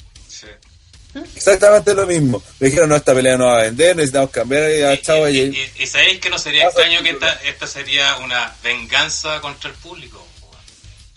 [1.35, 2.43] Exactamente lo mismo.
[2.59, 5.71] Le dijeron, no, esta pelea no va a vender, necesitamos cambiar y y, y, y-
[5.77, 9.75] y- y sabéis que no sería extraño que esta, esta sería una venganza contra el
[9.77, 10.25] público.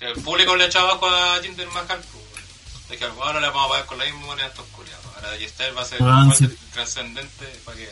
[0.00, 1.98] el público le echaba abajo a Jinder Mahal.
[2.12, 2.88] pues.
[2.90, 5.04] De que ahora le vamos a pagar con la misma moneda a estos culiados.
[5.16, 6.46] Ahora Gistel va a ser igual sí.
[6.46, 7.88] de trascendente para que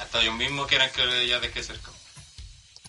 [0.00, 1.90] hasta ellos mismos quieran que ella deje cerca.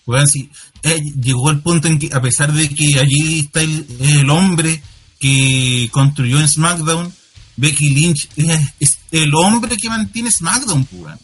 [0.06, 0.50] Weón, sí,
[0.82, 4.82] eh, llegó el punto en que, a pesar de que allí está el, el hombre
[5.20, 7.14] que construyó en SmackDown,
[7.56, 11.18] Becky Lynch es, es el hombre que mantiene SmackDown, pues, weón.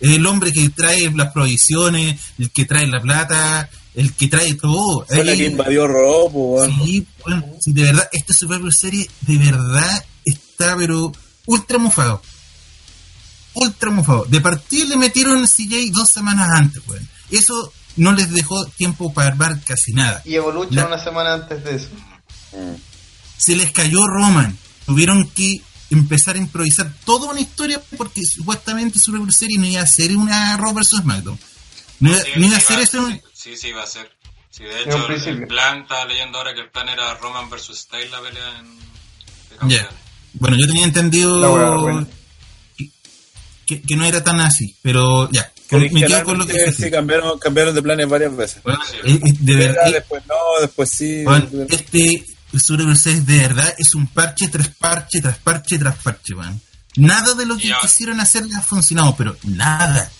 [0.00, 4.54] Es el hombre que trae las provisiones, el que trae la plata, el que trae
[4.54, 5.06] todo.
[5.06, 6.84] fue la Ahí- que invadió Raw, bueno.
[6.84, 11.12] Sí, bueno, sí, de verdad, esta Super Bowl serie de verdad está, pero
[11.46, 12.20] ultra mofado.
[13.54, 14.24] Ultra mofado.
[14.28, 16.82] De partida le metieron CJ dos semanas antes.
[17.30, 20.22] Eso no les dejó tiempo para armar casi nada.
[20.24, 21.88] Y Evolution La- una semana antes de eso.
[23.38, 24.58] Se les cayó Roman.
[24.86, 29.82] Tuvieron que empezar a improvisar toda una historia porque supuestamente Super Bowl serie no iba
[29.82, 31.38] a ser una Raw vs SmackDown.
[32.00, 33.08] No iba, Sí, no iba a ser eso.
[33.08, 34.10] sí, sí, sí, va a ser.
[34.50, 37.50] Sí, de un hecho, el, el plan, estaba leyendo ahora que el plan era Roman
[37.50, 38.78] versus Styles la pelea en.
[38.78, 38.84] de
[39.50, 39.56] Ya.
[39.58, 39.88] campeones.
[40.34, 42.08] Bueno, yo tenía entendido weá, bueno.
[42.76, 42.90] que,
[43.66, 45.50] que- que no era tan así, pero ya.
[45.70, 48.62] me quedo con lo que sí, cambiaron, cambiaron de planes varias veces.
[48.62, 48.96] Bueno, Sí.
[49.04, 51.22] eh, eh, de Era, verdad, después no, después sí.
[51.24, 52.24] bueno, este
[52.60, 56.60] Super Series de verdad es un parche tras parche, tras parche, tras parche, man.
[56.96, 60.10] Nada de lo que quisieron hacer ha funcionado, pero nada.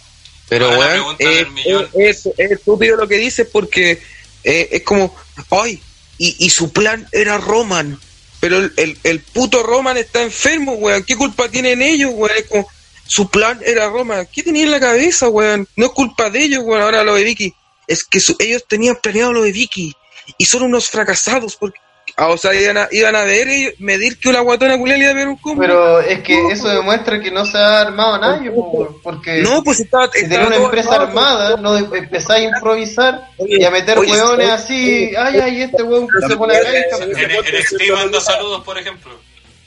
[0.49, 1.47] Pero, weón, pregunta del
[1.95, 4.03] es, es- es estúpido lo que dices porque
[4.43, 5.15] eh, es como,
[5.51, 5.81] ay,
[6.19, 7.99] y, y su plan era Roman.
[8.41, 11.03] Pero el, el, el puto Roman está enfermo, weón.
[11.05, 12.37] ¿Qué culpa tienen ellos, weón?
[12.37, 12.67] Es como,
[13.07, 14.27] su plan era Roman.
[14.33, 15.67] ¿Qué tenía en la cabeza, weón?
[15.77, 16.83] No es culpa de ellos, weón.
[16.83, 17.55] Ahora lo de Vicky.
[17.87, 19.95] Es que su- ellos tenían planeado lo de Vicky.
[20.39, 21.79] Y son unos fracasados porque...
[22.17, 25.03] ah, o sea, iban a, iban a ver ellos, medir que una guatona culia le
[25.05, 25.61] iba a ver un combo.
[25.61, 29.81] Pero es que eso demuestra que no se ha armado nadie, weón, porque no, pues
[29.81, 30.09] estaba...
[30.13, 33.71] si estaba tenés una empresa armado, armada, no de- empezás a improvisar Oye, y a
[33.71, 37.03] meter oye, hueones oye, así, ay, ay, este hueón se pone acá y.
[37.03, 39.13] En, en NXT manda saludos, por ejemplo.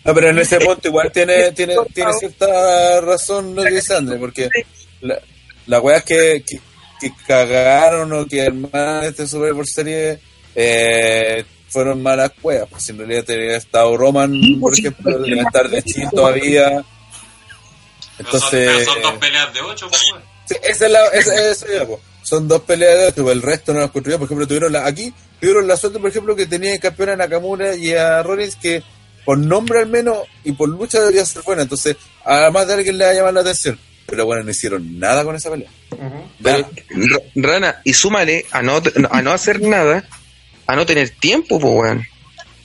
[0.04, 4.18] No, pero en ese punto igual tiene, tiene, tiene cierta razón lo que dice André,
[4.18, 4.50] porque
[5.02, 5.20] la,
[5.66, 6.60] la weá es que, que,
[7.00, 10.18] que cagaron o que armaron este Super por serie
[10.56, 15.84] eh, fueron malas weas, pues en realidad tenía estado Roman, por ejemplo, debe estar de
[15.84, 16.84] chill todavía.
[18.18, 20.02] Pero son, Entonces, pero son dos peleas de ocho, pues.
[20.46, 21.66] Sí, esa es la, esa, esa.
[22.24, 24.20] Son dos peleas de ocho, el resto no las construyeron.
[24.20, 27.16] Por ejemplo, tuvieron la, aquí tuvieron la suerte, por ejemplo, que tenía de campeón a
[27.16, 28.84] Nakamura y a Rollins, que
[29.26, 31.64] por nombre al menos y por lucha debería ser buena.
[31.64, 33.78] Entonces, además de alguien le va a llamar la atención.
[34.06, 35.70] Pero bueno, no hicieron nada con esa pelea.
[36.42, 36.70] Pero,
[37.36, 38.82] Rana, y súmale a no,
[39.12, 40.08] a no hacer nada,
[40.68, 42.06] a no tener tiempo, pues, weón.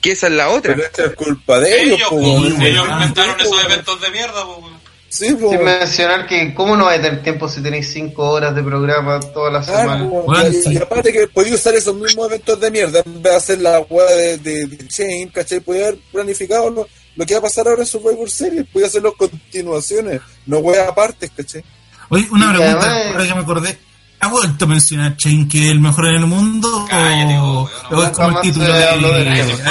[0.01, 0.75] Que esa es la otra.
[0.75, 2.61] Pero esto es culpa de ellos, Ellos, po, weón.
[2.61, 4.83] ellos inventaron esos eventos de mierda, pues, weón.
[5.07, 5.51] Sí, po.
[5.51, 9.19] Sin mencionar que, ¿cómo no va a tener tiempo si tenéis 5 horas de programa
[9.19, 10.09] toda la Claro, semana?
[10.09, 10.23] po.
[10.23, 10.73] Bueno, y, sí.
[10.73, 13.79] y aparte que podía usar esos mismos eventos de mierda en vez de hacer la
[13.81, 15.59] weá de, de, de Chain, ¿cachai?
[15.59, 19.13] Podía haber planificado lo, lo que va a pasar ahora en Survivor Series, podía hacerlo
[19.15, 21.63] continuaciones, no weá aparte, ¿cachai?
[22.09, 23.77] Oye, una Y pregunta, además- ahora que me acordé.
[24.23, 26.85] ¿Ha vuelto a mencionar Chain que es el mejor en el mundo?
[26.89, 29.63] Cállate, o, weón, no, o es como el título de, de de.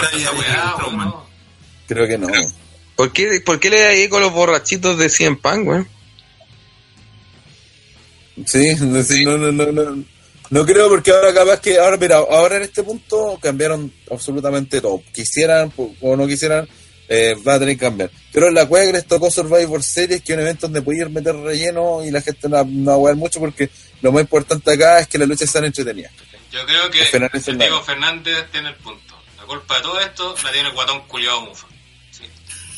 [1.88, 2.28] Creo que no.
[2.94, 5.88] ¿Por qué, ¿Por qué le da ahí con los borrachitos de CM Punk, weón?
[8.44, 10.04] Sí, no, sí, no, no, no, no.
[10.50, 15.02] No creo porque ahora capaz que, ahora mira, ahora en este punto cambiaron absolutamente todo.
[15.14, 15.72] Quisieran
[16.02, 16.68] o no quisieran,
[17.08, 18.10] eh, va a tener que cambiar.
[18.30, 21.34] Pero la cueva que les tocó Survivor Series, que es un evento donde podías meter
[21.36, 23.70] relleno y la gente no, no va a jugar mucho porque
[24.02, 26.12] lo más importante acá es que las luchas sean entretenidas.
[26.50, 27.14] Yo creo que es
[27.48, 27.84] el Diego malo.
[27.84, 29.14] Fernández tiene el punto.
[29.38, 31.66] La culpa de todo esto la tiene el guatón culiado mufa.
[32.10, 32.24] Sí.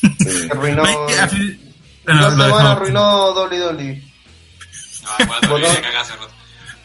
[0.21, 0.49] Sí.
[0.51, 0.83] Arruinó.
[0.83, 2.71] Lo semana dejamos.
[2.77, 4.03] arruinó WWE.
[5.03, 5.61] No, el guatón.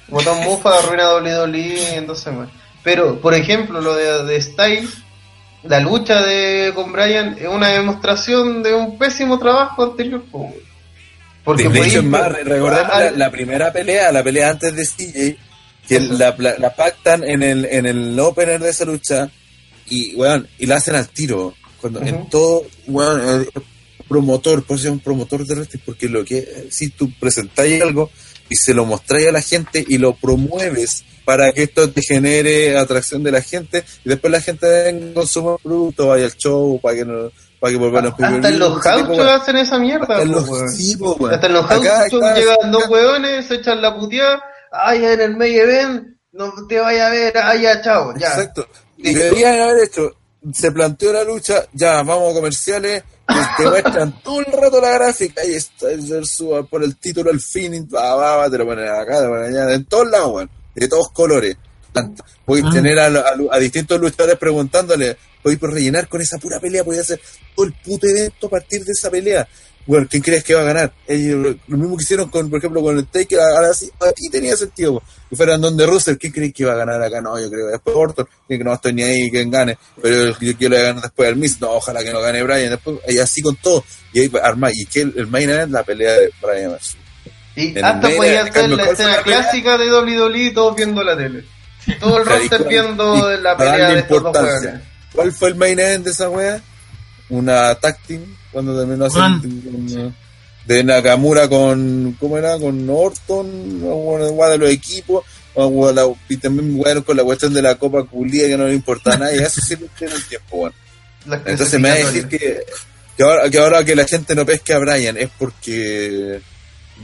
[0.09, 2.51] Botón Mufa arruina WWE en dos semanas.
[2.83, 4.97] Pero, por ejemplo, lo de, de Styles,
[5.63, 10.23] la lucha de con Bryan es una demostración de un pésimo trabajo anterior.
[11.43, 14.85] Porque De, hecho, más, re- recordemos Ah, la, la primera pelea, la pelea antes de
[14.85, 15.37] CJ,
[15.87, 19.29] que la, la, la pactan en el, en el opener de esa lucha
[19.89, 21.55] y, weón, y la hacen al tiro.
[21.81, 23.49] Cuando en todo, weón, el
[24.07, 28.11] promotor, por ser un promotor de wrestling, porque lo que, si tú presentáis algo
[28.49, 32.75] y se lo mostráis a la gente y lo promueves para que esto te genere
[32.77, 36.79] atracción de la gente y después la gente venga con su producto, vaya al show,
[36.81, 40.05] para que no, para que vuelvan los Hasta en los gauchos hacen esa mierda.
[40.07, 40.49] hasta en los.
[40.49, 41.69] Hasta en los
[42.37, 44.41] llegan dos hueones, se echan la puteada.
[44.71, 47.37] Ay, en el main event, no te vaya a ver.
[47.37, 48.27] Ay, ya, chao, ya.
[48.27, 48.67] Exacto.
[48.97, 49.19] Y Listo.
[49.19, 50.11] deberían haber hecho,
[50.53, 53.03] se planteó la lucha, ya, vamos a comerciales,
[53.57, 57.39] te muestran todo el rato la gráfica, y está el suba por el título, el
[57.39, 60.33] fin, va, va, va, te lo ponen acá, te lo ponen allá, en todos lados,
[60.33, 61.57] weón, de todos colores.
[61.91, 62.23] Tanto.
[62.45, 62.73] Podéis Ah.
[62.73, 67.03] tener a, a- a distintos luchadores preguntándole, podéis por rellenar con esa pura pelea, podéis
[67.03, 67.19] hacer
[67.55, 69.47] todo el puto evento a partir de esa pelea.
[69.87, 70.93] Bueno, ¿quién crees que va a ganar?
[71.07, 74.55] Ellos, lo mismo que hicieron con, por ejemplo, con el Taker, ahora sí, aquí tenía
[74.55, 75.01] sentido.
[75.27, 77.21] Que fueran donde Russell, ¿quién crees que iba a ganar acá?
[77.21, 80.39] No, yo creo que después Orton, que no estoy ni ahí quién gane, pero yo,
[80.39, 83.41] yo quiero ganar después al Miss, no, ojalá que no gane Brian, después, y así
[83.41, 83.83] con todo.
[84.13, 86.97] Y ahí arma, y que el, el main event, la pelea de Brian versus-
[87.55, 91.45] Y hasta podía ser la ¿cuál fue escena clásica de WWE todos viendo la tele.
[91.99, 94.37] Todo el roster cuál- viendo la pelea de estos dos.
[95.13, 96.61] ¿Cuál fue el main event de esa wea?
[97.29, 99.39] Una tag team, cuando terminó Juan.
[99.41, 100.15] con-
[100.65, 102.57] de Nakamura con, ¿cómo era?
[102.59, 105.25] Con Orton, de los equipos,
[106.29, 109.17] y también jugaron con la cuestión de la Copa Culía que no le importa a
[109.17, 110.73] nadie, eso sí lo tiene el tiempo, weón.
[111.25, 112.59] Las Entonces me va a decir que,
[113.17, 116.39] que, ahora, que ahora que la gente no pesque a Brian es porque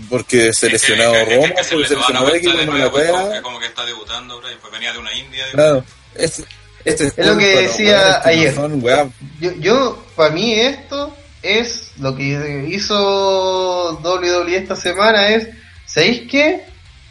[0.10, 2.08] porque se lesionó Es que- es que- es que se porque le se va la
[2.08, 3.34] lesionó vuelta X, de no la nuevo, pues, como, wea.
[3.36, 5.46] que, como que está debutando, bro, y pues venía de una India.
[5.52, 5.84] Claro,
[6.16, 6.44] este,
[6.86, 8.56] este Es lo que decía estos ayer.
[8.56, 9.08] no son, weá,
[9.40, 15.48] Yo, yo para mí esto es lo que hizo WWE esta semana es,
[15.86, 16.66] ¿sabéis qué?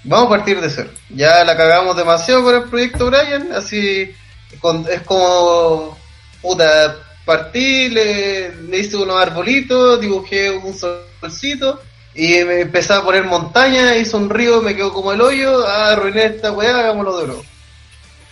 [0.04, 0.90] Vamos a partir de cero.
[1.10, 4.12] Ya la cagamos demasiado con el proyecto Brian, así
[4.60, 5.96] con- es como
[6.42, 11.80] puta, partí, le, le hice unos arbolitos, dibujé un solcito
[12.14, 15.90] y me empecé a poner montaña, hice un río, me quedó como el hoyo, ah,
[15.92, 17.44] arruiné esta weá, hagámoslo de nuevo.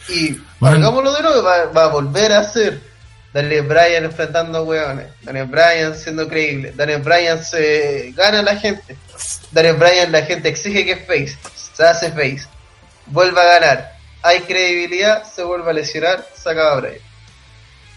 [0.08, 0.76] Y Bueno.
[0.76, 2.80] hagámoslo de nuevo, va, va a volver a ser
[3.32, 8.56] Daniel Bryan enfrentando a weones, Daniel Bryan siendo creíble, Daniel Bryan se gana a la
[8.56, 8.96] gente,
[9.50, 11.38] Daniel Bryan la gente exige que es face,
[11.72, 12.46] se hace face,
[13.06, 16.98] vuelve a ganar, hay credibilidad, se vuelve a lesionar, se acaba Bryan.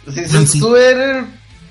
[0.05, 1.25] Bueno, se súper,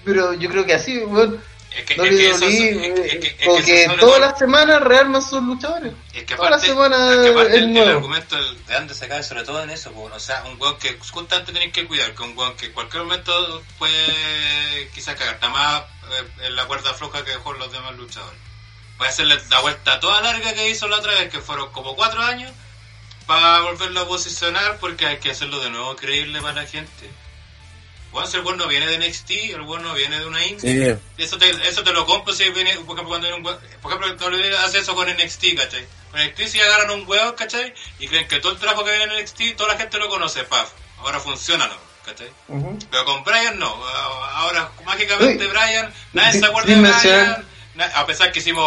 [0.05, 1.41] pero yo creo que así, weón,
[1.77, 5.93] es que es- WWE, es que- es que- porque todas las semanas rearman sus luchadores.
[6.13, 7.91] Es que Toda la aparte, semana es que aparte el, el nuevo.
[7.91, 10.79] argumento del- de dónde se cae sobre todo en eso, po, o sea, un weón
[10.79, 15.35] que constante tenéis que cuidar, que un weón que en cualquier momento puede quizás cagar,
[15.35, 18.39] está más eh, en la cuerda floja que dejó los demás luchadores.
[18.99, 22.23] Puede hacerle la vuelta toda larga que hizo la otra vez, que fueron como cuatro
[22.23, 22.53] años,
[23.27, 27.11] para volverlo a posicionar, porque hay que hacerlo de nuevo creíble para la gente.
[28.15, 31.01] Weón, el weón no viene de NXT, el weón no viene de una indie, Sí,
[31.19, 33.43] eso te, eso te lo compro si viene, por ejemplo, cuando viene un
[33.83, 34.29] por ejemplo,
[34.61, 35.85] hace eso con NXT, ¿cachai?
[36.13, 37.75] Con NXT si agarran un huevo, ¿cachai?
[37.99, 40.45] Y creen que todo el trabajo que viene en NXT, toda la gente lo conoce,
[40.45, 41.75] paf, ahora funciona, ¿no?
[42.07, 42.31] ¿cachai?
[42.49, 42.79] Ujú.
[42.91, 47.45] Pero con Brian no, ahora mágicamente Uy, Brian, nadie se acuerda de Brian,
[47.95, 48.65] a pesar que hicimos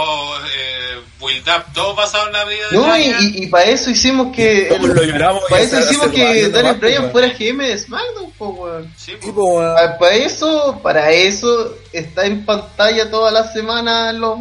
[0.57, 4.35] eh, build up todo basado en la vida de No, y, y, para eso hicimos
[4.35, 4.63] que.
[4.69, 8.93] Todos lo lloramos para eso hicimos que Daniel Bryan fuera GM de SmackDown, po, weón.
[8.97, 9.33] Sí, po.
[9.33, 9.75] po, weón.
[9.75, 14.39] Pa- Para eso, para eso está en pantalla toda la semana en, los-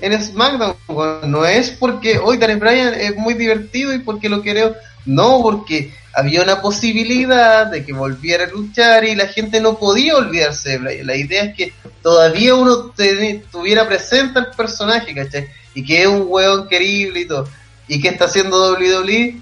[0.00, 0.76] en SmackDown.
[0.88, 1.30] weón.
[1.30, 4.74] No es porque hoy Daniel Bryan es muy divertido y porque lo quiero.
[5.08, 10.16] No, porque había una posibilidad de que volviera a luchar y la gente no podía
[10.16, 11.06] olvidarse Bryan.
[11.06, 11.72] La idea es que
[12.02, 15.48] todavía uno te- tuviera presente al personaje, ¿cachai?
[15.74, 17.48] Y que es un hueón querible y todo.
[17.88, 19.40] ¿Y que está haciendo WWE?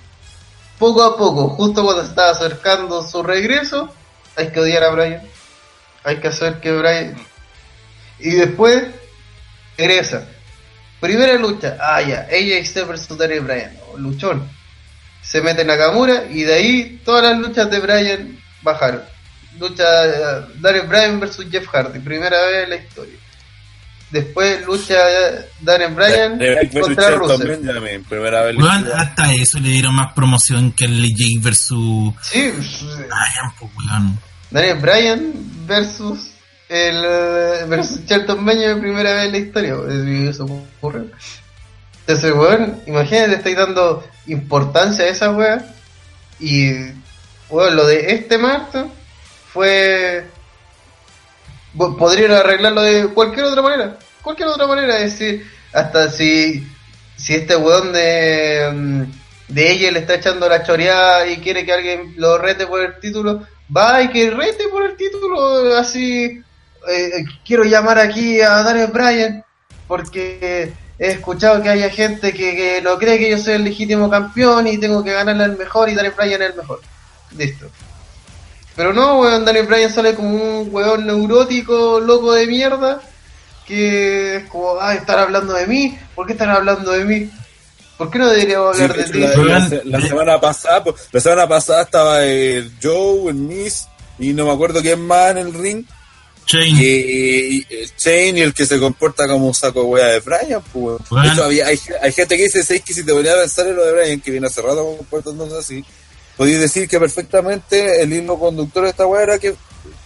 [0.78, 3.92] Poco a poco, justo cuando estaba acercando su regreso,
[4.36, 5.22] hay que odiar a Bryan.
[6.04, 7.16] Hay que hacer que Bryan.
[8.20, 8.84] Y después
[9.76, 10.28] regresa.
[11.00, 14.48] Primera lucha, ah ya, AJ versus Daniel Bryan, luchón.
[15.28, 19.02] Se mete en Nakamura y de ahí todas las luchas de Bryan bajaron.
[19.58, 23.14] Lucha eh, Daniel Bryan versus Jeff Hardy, primera vez en la historia.
[24.10, 24.94] Después lucha
[25.60, 27.60] Daniel Bryan De- de- contra Rusev.
[27.64, 28.56] también, primera vez.
[28.94, 33.72] Hasta eso le dieron más promoción que el LJ versus Sí, Bryan, pues.
[34.50, 35.32] Daniel Bryan
[35.66, 36.30] versus
[36.68, 39.74] el eh, versus Charlton Benjamin primera vez en la historia.
[40.30, 41.06] Eso ocurre.
[42.06, 45.74] Entonces, weón, imagínate, estáis dando importancia a esa weá.
[46.38, 46.70] Y,
[47.50, 48.84] weón, lo de este martes
[49.52, 50.24] fue.
[51.76, 53.98] Podrían arreglarlo de cualquier otra manera.
[54.22, 54.98] Cualquier otra manera.
[55.00, 56.64] Es decir, hasta si,
[57.16, 59.02] si este weón de, mm,
[59.48, 63.00] de ella le está echando la choreada y quiere que alguien lo rete por el
[63.00, 63.44] título,
[63.76, 65.76] va y que rete por el título.
[65.76, 66.40] Así,
[66.88, 69.44] eh, quiero llamar aquí a Daniel Bryan
[69.88, 74.08] porque he escuchado que haya gente que, que no cree que yo soy el legítimo
[74.08, 76.80] campeón y tengo que ganarle al mejor y Daniel Bryan es el mejor.
[77.36, 77.66] Listo.
[78.74, 83.00] Pero no, weón, Daniel Bryan sale como un weón neurótico, loco de mierda,
[83.66, 87.30] que es como, ah, están hablando de mí, ¿por qué están hablando de mí?
[87.98, 89.18] ¿Por qué no deberíamos hablar de ti?
[89.20, 94.44] la, la- la semana pasada, la semana pasada estaba el Joe, el Miss y no
[94.46, 95.84] me acuerdo quién más en el ring.
[96.46, 96.76] Chain.
[96.76, 100.20] Y, y- el Shane y el que se comporta como un saco de wea de
[100.20, 100.98] Brian, pues.
[101.10, 101.22] Weón.
[101.26, 103.66] De hecho, había, hay, hay gente que dice, "¿Sabes que si te volvía a pensar
[103.66, 105.84] en lo de Brian, que viene hace rato comportándose así,
[106.36, 109.54] podéis decir que perfectamente el hilo conductor de esta wea era que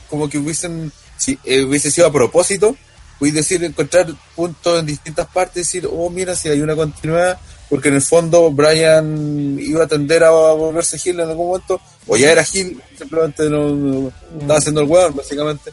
[0.09, 2.75] como que hubiesen, si eh, hubiese sido a propósito,
[3.19, 7.39] podéis decir, encontrar puntos en distintas partes, decir, oh, mira, si hay una continuidad,
[7.69, 12.17] porque en el fondo Brian iba a tender a volverse Gil en algún momento, o
[12.17, 15.71] ya era Gil, simplemente no, no- estaba haciendo el weón, básicamente.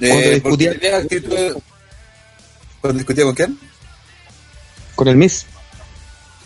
[0.00, 1.54] Cuando Eh, discutía- porque tenía actitudes-
[2.80, 3.58] ¿Cuando discutía con quién?
[4.94, 5.46] Con el Miss.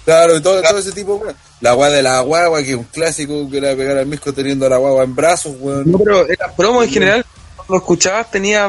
[0.04, 1.34] Claro, y todo, todo ese tipo, weón.
[1.60, 4.66] La guagua de la guagua, que es un clásico que era pegar al misco teniendo
[4.66, 5.90] a la guagua en brazos, weón.
[5.90, 7.24] No, pero la promo en general,
[7.56, 8.68] cuando lo escuchabas, tenía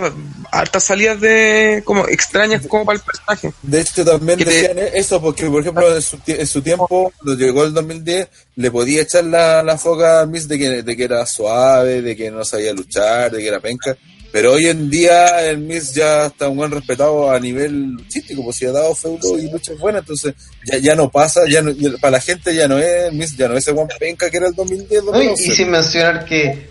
[0.52, 3.52] hartas salidas de como extrañas como para el personaje.
[3.64, 7.12] De hecho, también Que te- decían eso, porque, por ejemplo, en su, en su tiempo,
[7.18, 10.96] cuando llegó el 2010, le podía echar la, la foca a Miss de que, de
[10.96, 13.98] que era suave, de que no sabía luchar, de que era penca.
[14.36, 18.58] Pero hoy en día el Miss ya está un buen respetado a nivel luchístico, pues
[18.58, 20.34] si ha dado feudo y luchas buenas, entonces
[20.66, 23.48] ya, ya no pasa, ya no, ya- para la gente ya no es Miss, ya
[23.48, 25.44] no es ese Juan Penca que era el 2010, No, y, 2011.
[25.48, 26.68] y sin mencionar que eh,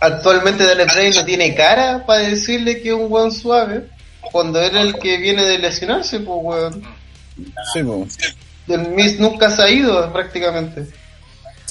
[0.00, 3.86] actualmente Daniel Bryan no tiene cara para decirle que es un weón suave,
[4.30, 6.82] cuando era el que viene de lesionarse, pues weón.
[7.72, 8.18] Sí, pues.
[8.68, 10.84] El Miss nunca se ha ido prácticamente.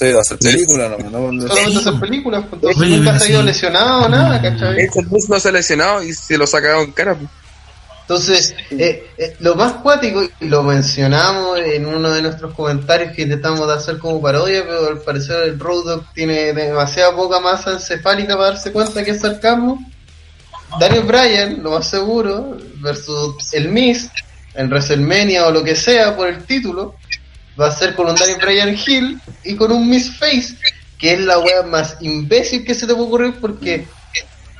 [0.00, 3.40] Va a hacer película, no, no, no- Solamente hacer películas, pues, entonces nunca ha ido
[3.40, 3.46] sí.
[3.46, 4.76] lesionado, nada, ¿cachai?
[4.80, 7.14] El Miss no se ha lesionado y se lo sacaron en cara.
[7.14, 7.28] pues.
[8.02, 13.22] Entonces, eh, eh, lo más cuático, y lo mencionamos en uno de nuestros comentarios que
[13.22, 17.72] intentamos de hacer como parodia, pero al parecer el Road Dogg tiene demasiada poca masa
[17.72, 19.84] encefálica para darse cuenta que es sarcasmo.
[20.80, 24.08] Daniel Bryan, lo más seguro, versus el Miz
[24.54, 26.94] en WrestleMania o lo que sea por el título,
[27.60, 30.54] va a ser con un Daniel Bryan Hill y con un Miss Face,
[30.98, 33.86] que es la wea más imbécil que se te puede ocurrir porque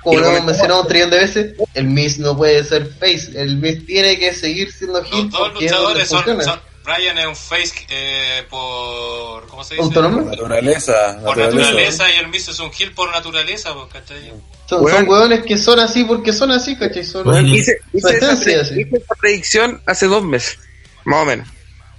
[0.03, 3.33] como lo hemos mencionado un trillón de veces, el Miz no puede ser face.
[3.35, 6.69] El Miz tiene que seguir siendo Los heel dos porque es donde luchadores son, son-
[6.85, 9.47] Brian es un face eh, por.
[9.49, 9.85] ¿Cómo se dice?
[9.85, 10.23] ¿Autónomo?
[10.23, 11.21] Naturaleza.
[11.23, 14.33] Por naturaleza y el Miz es un heel por naturaleza, pues, ¿cachai?
[14.67, 14.97] Son, Weón.
[14.97, 17.05] son hueones que son así porque son así, ¿cachai?
[17.05, 20.59] Son Hice, esa, hice esa predicción hace dos meses,
[21.05, 21.49] más o menos.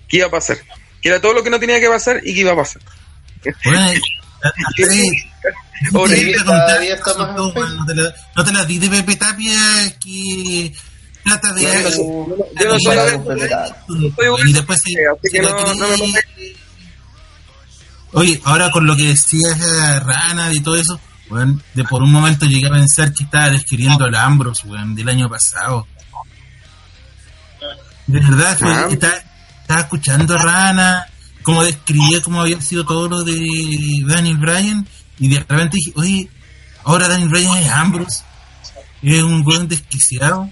[0.08, 0.58] ¿Qué iba a pasar?
[1.02, 2.82] Que era todo lo que no tenía que pasar y que iba a pasar.
[3.64, 3.88] Bueno,
[6.38, 6.78] está
[8.36, 10.74] no, te la, di de Pepe Tapia que
[11.24, 11.62] trata de...
[12.60, 13.04] Yo no y- soy la-
[14.50, 14.92] y después se,
[15.98, 16.26] pongáis-
[18.12, 22.12] Oye, ahora con lo que decías eh, Rana y todo eso, weón, de por un
[22.12, 25.88] momento llegué a pensar que estaba describiendo al Ambros, weón, del año pasado.
[28.08, 28.88] De verdad, fue- Ah.
[29.70, 31.06] Estaba, escuchando a Rana,
[31.44, 33.38] como describía cómo había sido todo lo de
[34.08, 34.88] Daniel Bryan,
[35.20, 36.30] y de repente dije, oye,
[36.84, 38.24] ahora Daniel Bryan es Ambrose,
[39.04, 40.50] es un weón desquiciado.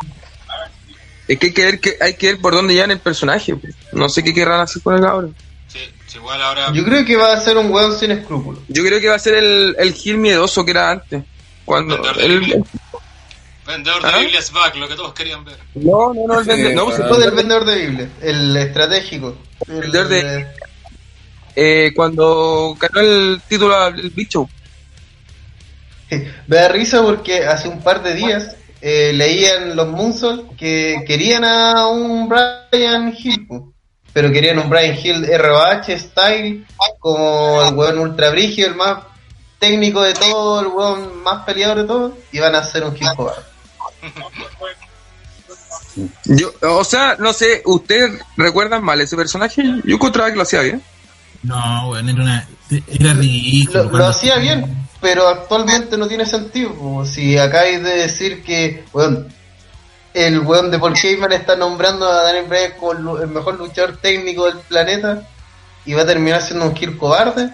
[1.28, 3.56] Es que hay que ver, que, hay que ver por dónde llevan el personaje.
[3.56, 3.76] pues.
[3.92, 5.36] No sé qué querrán hacer con el cabrón.
[5.68, 6.72] Sí, sí, igual ahora.
[6.72, 8.62] Yo creo que va a ser un hueón sin escrúpulos.
[8.70, 11.24] Yo creo que va a ser el, el Gil miedoso que era antes.
[11.66, 12.64] Cuando Biblia.
[13.68, 14.18] Vendedor de ¿Ah?
[14.20, 15.58] Biblias back, lo que todos querían ver.
[15.76, 17.04] no, no, no, el vende- Sí, no, claro.
[17.04, 19.36] Después del vendedor de Biblia, el estratégico.
[19.68, 20.48] El, Vendedor de-
[21.56, 24.48] eh, cuando ganó el título al el bicho.
[26.48, 31.44] Me da risa porque hace un par de días eh, leían los Moonsault que querían
[31.44, 33.48] a un Brian Hill,
[34.14, 36.66] pero querían un Brian Hill ROH style,
[37.00, 39.00] como el weón ultra brígido, el más
[39.60, 43.08] técnico de todo, el weón más peleador de todo, y van a hacer un Hill.
[46.26, 49.64] Yo, o sea, no sé, ¿ustedes recuerdan mal ese personaje?
[49.84, 50.82] Yo encontraba que lo hacía bien.
[51.44, 52.48] No, weón, era, una,
[52.88, 53.84] era ridículo.
[53.86, 56.74] Lo, hacía bien, pero actualmente no tiene sentido.
[56.74, 57.06] po.
[57.06, 59.28] Si acá hay de decir que, weón,
[60.14, 64.46] el weón de Paul Heyman está nombrando a Daniel Bryan como el mejor luchador técnico
[64.46, 65.28] del planeta
[65.86, 67.52] y va a terminar siendo un kill cobarde,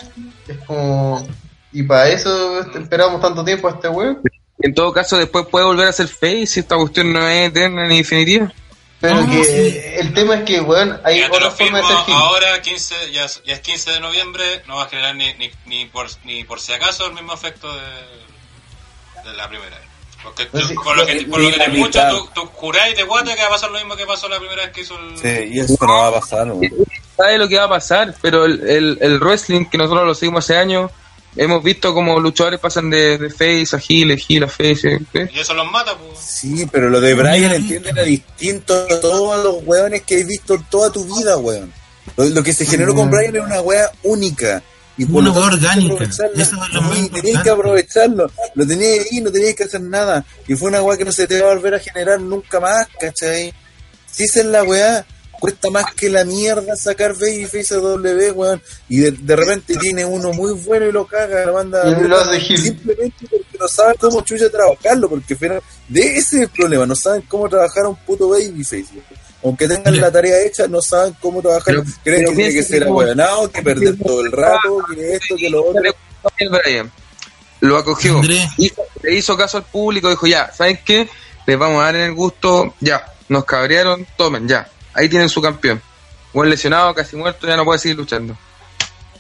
[0.48, 1.26] es como.
[1.72, 4.20] Y para eso esperamos tanto tiempo a este weón.
[4.64, 7.86] En todo caso, después puede volver a ser face si esta cuestión no es eterna
[7.88, 8.52] ni definitiva.
[9.00, 9.78] Pero que sí.
[9.98, 13.44] el tema es que, weón, hay Ya otra forma de ser ahora, 15, ya, es-
[13.46, 16.62] ya es 15 de noviembre, no va a generar ni, ni, ni, por, ni por
[16.62, 17.82] si acaso el mismo efecto de,
[19.30, 19.88] de la primera vez.
[20.24, 22.96] Porque Pues tú- sí, por lo que, por lo que te escucho, tú, tú juráis
[22.96, 24.98] de guata que va a pasar lo mismo que pasó la primera vez que hizo
[24.98, 25.18] el...
[25.18, 26.72] Sí, y eso no va a pasar, weón.
[27.18, 30.46] Sabe lo que va a pasar, pero el, el, el wrestling que nosotros lo seguimos
[30.46, 30.90] hace años,
[31.36, 35.00] hemos visto como luchadores pasan de, de face a heel, de heel a face.
[35.14, 35.30] ¿eh?
[35.34, 36.20] Y eso los mata, pues.
[36.20, 40.56] Sí, pero lo de Brian, entiende, era distinto a todos los weones que has visto
[40.56, 41.72] en toda tu vida, weón.
[42.18, 44.62] Lo, lo que se generó con Brian era una wea única.
[44.96, 45.94] Y por Una lo tanto, wea tenías que orgánica.
[45.96, 46.44] aprovecharla.
[46.44, 48.32] Eso es lo más Sí, tenías que aprovecharlo.
[48.56, 50.26] Lo tenías ahí, no tenías que hacer nada.
[50.48, 52.88] Y fue una wea que no se te va a volver a generar nunca más,
[53.00, 53.52] ¿cachai?
[54.12, 55.04] Si esa es la weá,
[55.44, 58.62] cuesta más que la mierda sacar Babyface a W, weón.
[58.88, 61.82] Y de, de repente tiene uno muy bueno y lo caga la banda.
[61.86, 62.24] Y lo.
[62.56, 66.96] Simplemente porque no saben cómo chucha trabajarlo, porque fuera- de ese es el problema, no
[66.96, 68.86] saben cómo trabajar a un puto Babyface.
[68.94, 69.04] weón.
[69.44, 71.66] Aunque tengan la tarea hecha, no saben cómo trabajar.
[71.66, 75.14] Pero- Creen pero que tiene que ser que- ahueonado, que perder todo el rato, que
[75.16, 75.82] esto, que lo otro.
[76.38, 76.90] El Brian
[77.60, 78.22] lo acogió,
[78.58, 81.10] hizo- le hizo caso al público, dijo ya, ¿saben qué?
[81.46, 85.42] Les vamos a dar en el gusto, ya, nos cabrearon, tomen, ya, ahí tienen su
[85.42, 85.82] campeón.
[86.34, 88.36] Buen lesionado, casi muerto, ya no puede seguir luchando.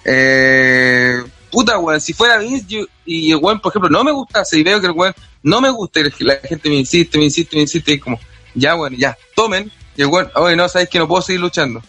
[0.03, 4.63] Eh, puta, weón, si fuera Vince y el weón, por ejemplo, no me gustase y
[4.63, 7.61] veo que el weón no me gusta y la gente me insiste, me insiste, me
[7.61, 8.19] insiste y como,
[8.55, 9.71] ya, weón, ya, tomen.
[9.95, 11.81] Y el weón, oye, no, sabes que no puedo seguir luchando.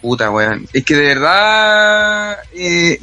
[0.00, 0.66] Puta, weón.
[0.72, 2.98] Es que de verdad eh,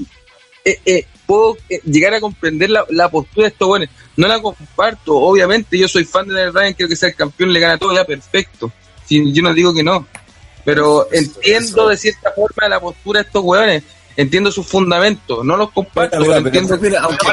[0.66, 3.90] eh, eh, puedo eh, llegar a comprender la, la postura de estos weones.
[4.16, 5.78] No la comparto, obviamente.
[5.78, 8.04] Yo soy fan de Daniel Bryan, quiero que sea el campeón, le gana todo, ya
[8.04, 8.72] perfecto.
[9.08, 10.06] Si, yo no digo que no.
[10.66, 13.84] Pero entiendo de cierta forma la postura de estos weones.
[14.18, 15.46] Entiendo sus fundamentos.
[15.46, 16.78] No los comparto, Mira, pero entiendo.
[16.82, 17.26] mira, aunque.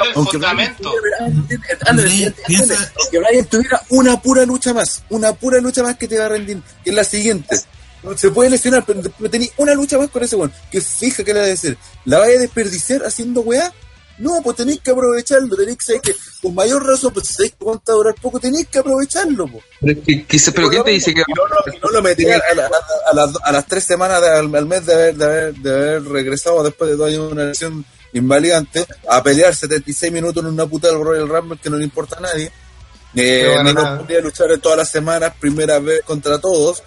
[3.12, 6.60] Brian tuviera- una pura lucha más, una pura lucha más que te va a rendir,
[6.82, 7.56] que es la siguiente.
[8.16, 11.32] Se puede lesionar, pero, pero tenés una lucha más con ese weón, que fija que
[11.32, 13.72] le va a decir, ¿la vaya a desperdiciar haciendo weá?
[14.18, 17.52] No, pues tenéis que aprovecharlo, tenéis que saber que con mayor razón, pues si sabéis
[17.52, 19.64] que cuánto va a durar poco, tenéis que aprovecharlo, pues.
[19.80, 21.22] Pero, es que- que- pero ¿quién te dice que.?
[21.34, 24.20] No, lo- y no lo metían a, la- a- a las, a las tres semanas
[24.20, 27.84] de- al, al mes de haber, de, haber, de haber regresado después de una lesión
[28.12, 32.16] invalidante a pelear 76 minutos en una puta del Royal Rumble que no le importa
[32.18, 32.52] a nadie.
[33.16, 36.82] Eh, No podía luchar en todas las semanas, primera vez contra todos.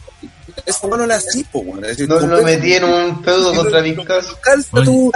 [0.66, 1.84] Eso bueno no es así, po, weón.
[1.86, 4.26] Es decir, No tú lo metí en un feudo contra Vizcas.
[4.42, 5.12] calza tú,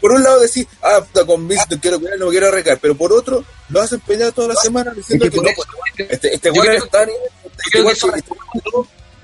[0.00, 2.78] por un lado decís, ah, puta, con Vince no quiero pelear, no me quiero arreglar,
[2.80, 5.62] pero por otro, lo hacen pelear toda la semana diciendo Es que que, no, eso-
[5.96, 8.36] pues, este, este creo- está este eso- este weón-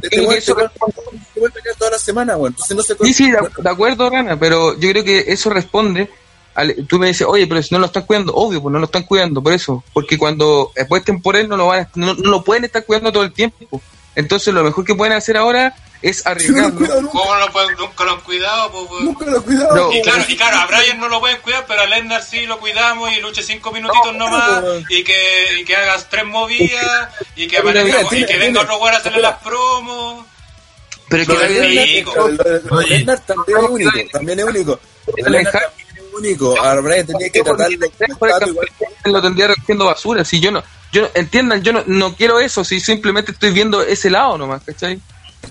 [0.03, 0.21] este
[1.53, 2.53] pelear toda la semana, weón.
[2.53, 6.11] Entonces no se Sí, sí, de, acuerdo, Rana, pero yo creo que eso responde.
[6.55, 8.85] Al, tú me dices, oye, pero si no lo están cuidando, obvio, pues no lo
[8.85, 9.83] están cuidando, por eso.
[9.93, 13.11] Porque cuando apuesten por él, no lo, van a- no, no lo pueden estar cuidando
[13.11, 13.81] todo el tiempo.
[14.17, 16.75] Entonces, lo mejor que pueden hacer ahora es no arriesgarlo.
[16.77, 18.71] cuidado nunca, ¿Cómo no lo pueden, nunca lo han cuidado?
[18.73, 19.05] Pues, weón?
[19.07, 19.75] nunca lo he cuidado.
[19.77, 19.93] No.
[19.93, 22.59] Y claro, y claro, a Brian no lo pueden cuidar, pero a Lennar sí lo
[22.61, 27.47] cuidamos y luche cinco minutitos No, nomás y que, y que hagas tres movidas y
[27.49, 30.27] que, Pero aparezca- mira, y tiene- que tiene- venga otro weón a hacerle las promos.
[31.09, 32.05] Pero es que.
[32.89, 34.81] Lennart también es único, también es único.
[35.07, 36.61] Dejar- también es único.
[36.61, 38.61] A Brian tenía que tratarlo
[39.05, 40.25] lo tendría recogiendo basura.
[40.25, 40.63] Si yo no,
[40.95, 44.63] yo no- entiendan, yo no, no quiero eso, si simplemente estoy viendo ese lado nomás,
[44.65, 45.01] ¿cachai?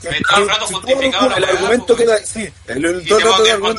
[0.10, 3.78] Ahí todo el rato justificado el argumento queda, sí, el, todo que todos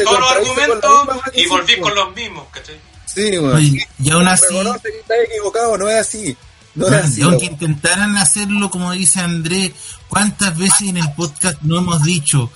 [0.00, 1.94] los, argumentos que y volví con pues.
[1.94, 2.80] los mismos, ¿cachai?
[3.06, 3.54] Sí, weón.
[3.54, 6.36] Oye, y aún así, Reconoce que está equivocado, no es así.
[6.74, 7.22] No es así.
[7.22, 9.72] aunque intentaran hacerlo como dice Andrés,
[10.08, 12.50] ¿cuántas veces en el podcast no hemos dicho,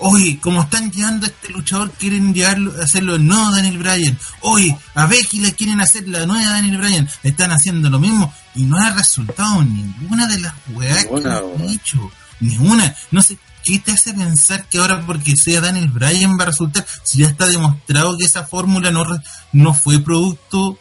[0.00, 4.76] oye, como están llevando a este luchador, quieren llevarlo, hacerlo el nuevo Daniel Bryan, oye,
[4.94, 8.78] a Becky le quieren hacer la nueva Daniel Bryan, están haciendo lo mismo y no
[8.78, 11.66] ha resultado ninguna de las weas que weón.
[11.68, 12.10] dicho,
[12.40, 13.38] ninguna, no sé.
[13.64, 16.86] ¿Qué te hace pensar que ahora porque sea Daniel Bryan va a resultar?
[17.02, 19.20] Si ya está demostrado que esa fórmula no, re-
[19.52, 20.78] no fue producto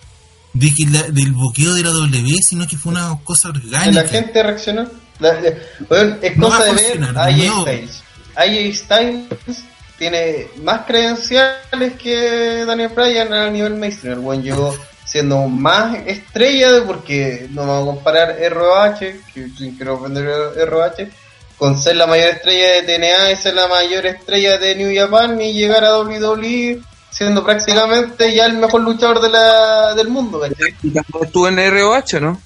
[0.53, 4.03] de que la- del boqueo de la W, sino que fue una cosa orgánica.
[4.03, 4.87] la gente reaccionó.
[5.19, 5.49] La- la-
[5.89, 7.61] weón, es No cosa de ver a no.
[7.63, 8.03] Styles.
[8.37, 9.63] AJ Styles
[9.97, 14.13] tiene más credenciales que Daniel Bryan a nivel mainstream.
[14.13, 18.99] El buen llegó siendo más estrella de porque no vamos a comparar ROH,
[19.33, 20.25] que sin quiero ofender
[20.67, 21.09] ROH,
[21.57, 25.41] con ser la mayor estrella de TNA y ser la mayor estrella de New Japan
[25.41, 30.75] y llegar a WWE siendo prácticamente ya el mejor luchador de la, del mundo, ¿cachai?
[30.83, 32.39] Y tampoco estuvo en ROH, ¿no?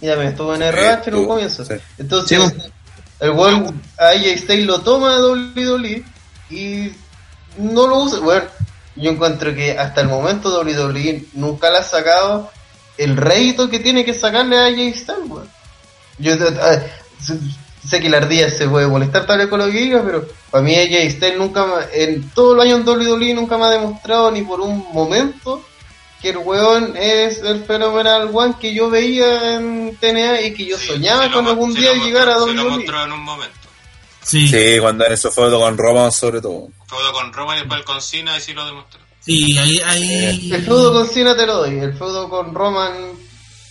[0.00, 1.64] Y también estuvo en RH en un comienzo.
[1.98, 2.72] Entonces, Sí.
[3.22, 6.04] El weón AJ Styles lo toma de WWE
[6.50, 6.92] y
[7.56, 8.18] no lo usa.
[8.18, 8.44] Bueno,
[8.96, 12.50] yo encuentro que hasta el momento WWE nunca le ha sacado
[12.98, 15.48] el rédito que tiene que sacarle a AJ Styles, weón.
[16.18, 16.92] Yo eh,
[17.88, 20.74] sé- que la ardilla se puede molestar tal vez con lo que pero para mí
[20.74, 24.60] AJ Styles nunca en todo el año en WWE nunca me ha demostrado ni por
[24.60, 25.62] un momento
[26.22, 30.78] que el weón es el fenomenal one que yo veía en TNA y que yo
[30.78, 32.76] Sí, soñaba con algún día lo llegar a mostró- Se lo WWE.
[32.76, 33.58] mostró en un momento.
[34.22, 36.68] Sí, sí, Sí, cuando en eso fue con Roman sobre todo.
[36.88, 39.00] Todo con Roman y después con Cena y sí lo demostró.
[39.26, 40.52] ahí, ahí...
[40.52, 42.92] El feudo con Cena te lo doy, el feudo con Roman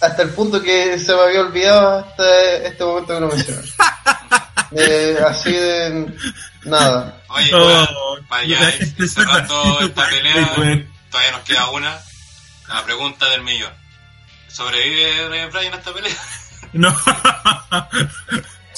[0.02, 3.62] hasta el punto que se me había olvidado hasta este momento que lo mencioné.
[4.74, 6.06] Eh, así de
[6.64, 7.22] nada.
[7.28, 7.88] Oye, Oh, weón,
[8.30, 10.54] para gente cerrando esta pelea,
[11.12, 12.00] todavía nos queda una.
[12.74, 13.74] La pregunta del millón.
[14.48, 16.16] ¿Sobrevive Bryan a esta pelea?
[16.74, 16.90] No.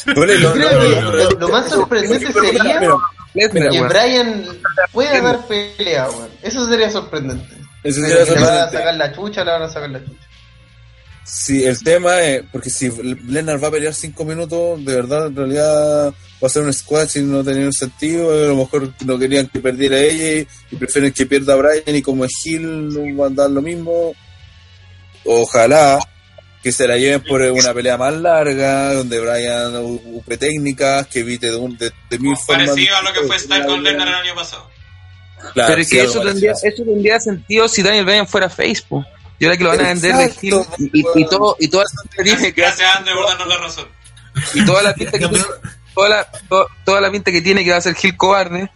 [0.05, 1.39] Yo no, creo no, que no, lo, no.
[1.39, 3.81] lo más sorprendente sería que.
[3.81, 4.45] Brian
[4.91, 6.29] pueda dar pelea, weón.
[6.41, 7.55] Eso sería sorprendente.
[7.83, 8.77] Eso sería que le van a sorprendente.
[8.77, 10.27] sacar la chucha, le van a sacar la chucha.
[11.23, 12.89] Sí, el tema es, porque si
[13.27, 16.13] Lennart va a pelear 5 minutos, de verdad, en realidad
[16.43, 18.31] va a ser un squash y no tenía un sentido.
[18.31, 21.95] A lo mejor no querían que perdiera ella y, y prefieren que pierda a Brian
[21.95, 24.13] y como es Hill no va a dar lo mismo.
[25.23, 25.99] Ojalá
[26.61, 31.51] que se la lleven por una pelea más larga, donde Brian ocupe técnicas, que evite
[31.51, 32.69] de, un, de, de mil formas.
[32.69, 33.39] Parecido a lo que fue.
[33.39, 34.69] Styles con Lennar el año pasado.
[35.53, 39.05] Claro, Pero es que eso tendría, eso tendría sentido si Daniel Bryan fuera Facebook.
[39.39, 41.83] Y ahora que lo van a vender de Hill y, y, y todo, y toda
[41.83, 43.87] la pinta que tiene que Gracias, André, por darnos la razón.
[44.53, 45.27] y toda la pinta que
[45.95, 48.69] toda la, to- toda la pinta que tiene que va a ser Gil cobarde,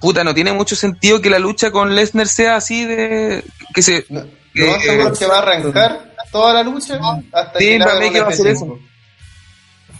[0.00, 3.42] puta, no tiene mucho sentido que la lucha con Lesnar sea así de
[3.74, 6.98] que se No, lo más seguro es que va a arrancar toda la lucha
[7.32, 8.80] hasta Sí, que para mí que va a hacer F5.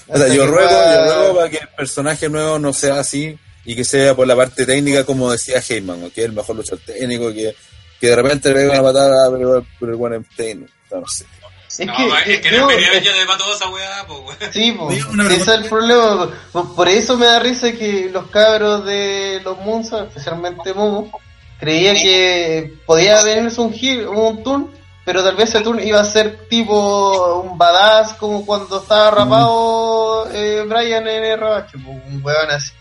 [0.09, 3.37] O sea, yo que ruego, yo ruego para que el personaje nuevo no sea así
[3.65, 6.11] y que sea por la parte técnica, como decía Heyman, ¿no?
[6.11, 7.57] que es el mejor luchador técnico, que,
[8.01, 10.71] que de repente le venga una patada, pero, pero el buen técnico.
[10.93, 11.25] No, no sé.
[11.79, 14.53] Es No, que, es que yo- no es ya de pato esa weá, pues weón.
[14.53, 14.77] Sí,
[15.13, 16.29] una ese es el problema.
[16.53, 21.11] Por, eso me da risa que los cabros de los Munza, especialmente Momo,
[21.59, 24.71] creía que podía venirse un gir, un turn,
[25.05, 30.29] pero tal vez ese turn iba a ser tipo un badass como cuando estaba rapado
[30.33, 32.73] eh, Brian en RH, po, un weón así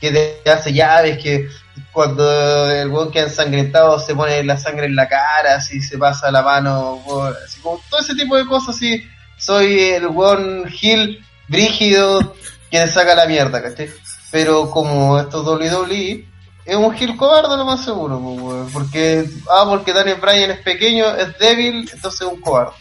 [0.00, 0.10] que
[0.42, 1.48] te hace llaves, que
[1.92, 6.30] cuando el weón queda ensangrentado se pone la sangre en la cara, así se pasa
[6.30, 7.02] la mano,
[7.44, 9.04] así como todo ese tipo de cosas así
[9.36, 12.34] soy el weón Gil brígido
[12.70, 13.90] que te saca la mierda, ¿cachai?
[14.30, 16.28] Pero como esto es WWE,
[16.64, 18.72] es un Gil cobarde lo más seguro, pues.
[18.72, 22.72] Porque, ah, porque Daniel Bryan es pequeño, es débil, entonces es un cobarde.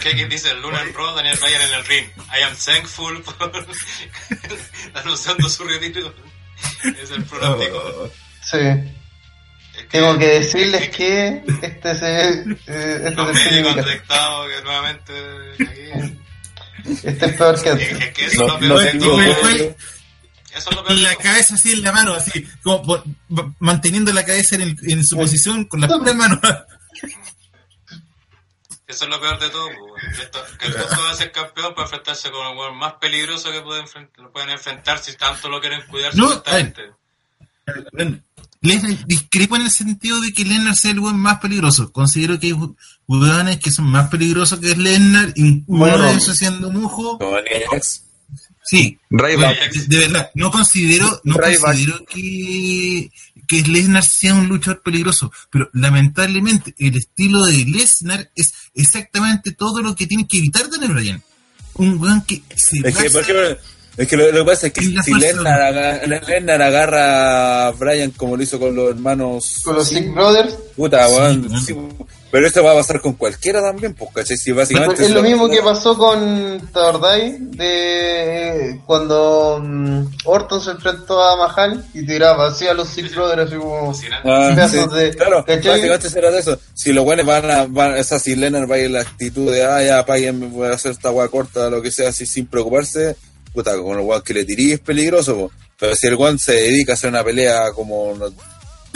[0.00, 2.06] Que aquí dice Luna en Raw, Daniel Bryan en el ring.
[2.28, 3.52] I am thankful por
[4.94, 6.12] anunciando su retiro.
[7.02, 8.10] Es el pronóstico.
[8.42, 8.58] Sí.
[8.58, 15.12] Es Tengo que decirles que este se, eh, este es el detectado que nuevamente
[15.54, 16.16] aquí.
[17.02, 17.92] Este es peor que Es, antes.
[18.00, 19.74] es que eso es No, lo peor no Eso
[20.54, 23.02] es lo peor de la cabeza así en la mano, así, como
[23.58, 26.40] manteniendo la cabeza en, el- en su posición con las puras manos.
[28.86, 29.68] Eso es lo peor de todo.
[29.68, 30.18] pues,
[30.58, 33.60] Que el punto va a ser campeón para enfrentarse con el weón más peligroso que
[33.60, 33.84] pueden,
[34.32, 36.82] pueden enfrentar si tanto lo quieren cuidar No, supuestamente.
[38.62, 41.92] Lesnar discrepo en el sentido de que Lesnar sea el weón más peligroso.
[41.92, 42.54] Considero que hay
[43.06, 46.04] weones que son más peligrosos que Lesnar, y uno Bueno.
[46.04, 47.18] de esos siendo Mujo.
[48.68, 53.10] Sí, de, de verdad, no considero, no considero que,
[53.46, 59.82] que Lesnar sea un luchador peligroso, pero lamentablemente el estilo de Lesnar es exactamente todo
[59.82, 61.22] lo que tiene que evitar Daniel Bryan.
[61.74, 63.58] Un weón que se Es que, por ejemplo,
[63.96, 65.18] es que lo, lo que pasa es que si fuerza.
[65.18, 69.60] Lennar, aga- Lennar agarra a Brian como lo hizo con los hermanos.
[69.64, 71.46] Con los Sick Brothers, Puta, weón.
[71.48, 71.60] weón.
[71.62, 71.76] sí,
[72.30, 74.36] pero esto va a pasar con cualquiera también, pues, ¿cachai?
[74.36, 75.04] Si básicamente.
[75.04, 81.84] es lo mismo que pasó con Tordai de cuando mm, Orton se enfrentó a Mahal
[81.94, 83.92] y tiraba así a los Sick Brothers así como
[84.24, 85.70] Ah, sí, de- claro, ¿cachai?
[85.72, 86.58] básicamente será de eso.
[86.74, 89.50] Si los buenos van a, van, o sea, si Lennar va a ir la actitud
[89.50, 92.46] de, ah, ya, paguen, voy a hacer esta weá corta, lo que sea, así sin
[92.46, 93.16] preocuparse,
[93.56, 95.50] puta, con el weón que le tiré es peligroso, po.
[95.78, 98.32] Pero si el weón se dedica a hacer una pelea como no,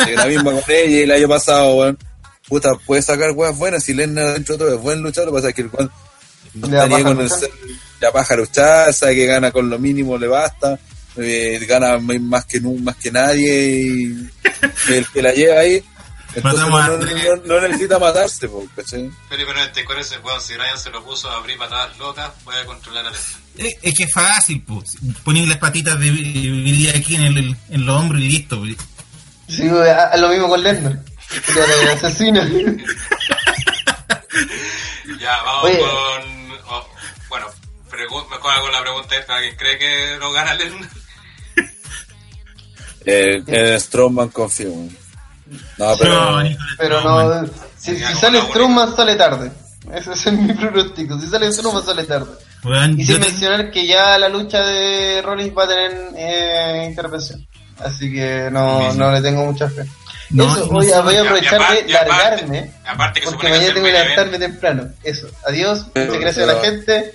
[0.06, 1.98] la misma con ella y el año pasado, weón,
[2.48, 3.82] puta, puede sacar weas buenas.
[3.84, 5.90] Si Lennar dentro de todo es buen luchador, lo que pasa es que el weón
[6.54, 7.50] no Le da está ni paja con el ser,
[8.00, 10.78] la paja luchar, sabe que gana con lo mínimo, le basta.
[11.16, 14.30] eh, gana más que más que nadie y
[14.92, 15.82] el que la lleva ahí
[16.36, 19.10] entonces no, a- no- no- no necesita matarse po, ¿cachai?
[19.28, 22.30] Pero pero este con ese weón, si Ryan se lo puso a abrir patadas locas,
[22.44, 23.10] puede controlar a.
[23.56, 24.96] Es, es que es fácil, pues.
[25.24, 28.58] Poner las patitas de Billy aquí en, el, en los hombros y listo.
[28.58, 28.76] pues.
[29.48, 30.62] Sí, güey, a- a lo mismo con
[31.60, 32.42] era el asesino.
[35.20, 35.78] Ya, vamos Oye.
[35.78, 36.52] con.
[36.68, 36.86] oh,
[37.28, 37.46] bueno,
[38.30, 40.88] mejor hago la pregunta esta: ¿alguien cree que no gana Lesnar?
[43.04, 44.70] El, el Strongman confío.
[44.70, 44.96] weón.
[45.78, 46.42] No, pero.
[46.42, 47.46] No, Pero no,
[47.78, 49.50] si, si sale la Strowman sale tarde.
[49.92, 51.18] Ese es mi pronóstico.
[51.18, 52.32] Si sale Strowman sale tarde.
[52.64, 56.86] Weón, Y sin te- mencionar que ya la lucha de Rollins va a tener eh,
[56.88, 57.46] intervención.
[57.78, 59.84] Así que no, no le tengo mucha fe.
[60.30, 62.70] No, Eso, no voy, a, voy aprovechar aparte- de aparte- largarme.
[62.86, 64.88] aparte que porque mañana tengo que levantarme temprano.
[65.02, 65.28] Eso.
[65.46, 65.86] Adiós.
[65.94, 67.12] Muchas gracias a la gente.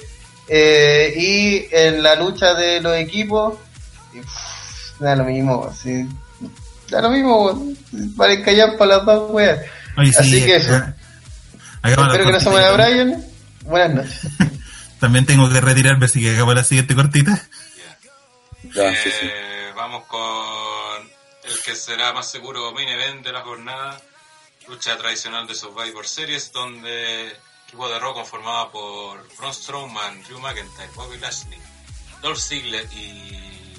[0.48, 3.56] Eh, y en la lucha de los equipos,
[5.00, 5.72] da lo mismo.
[5.82, 6.08] Sí.
[6.90, 7.74] Da lo mismo.
[7.92, 9.60] Vale callar para las dos weas.
[9.98, 10.76] Oye, sí, Así que eso.
[11.84, 12.72] Espero que no la se muera.
[12.74, 13.24] Brian.
[13.64, 14.22] Buenas noches.
[15.06, 17.48] También tengo que retirarme, así que acabo la siguiente cortita.
[18.74, 19.30] Ya, sí, sí.
[19.32, 21.12] Eh, vamos con
[21.44, 24.02] el que será más seguro main event de la jornada.
[24.68, 30.40] Lucha tradicional de Survivor Series, donde el equipo de Raw conformado por Braun Strowman, Drew
[30.40, 31.60] McIntyre, Bobby Lashley,
[32.24, 33.76] Dolph Ziggler y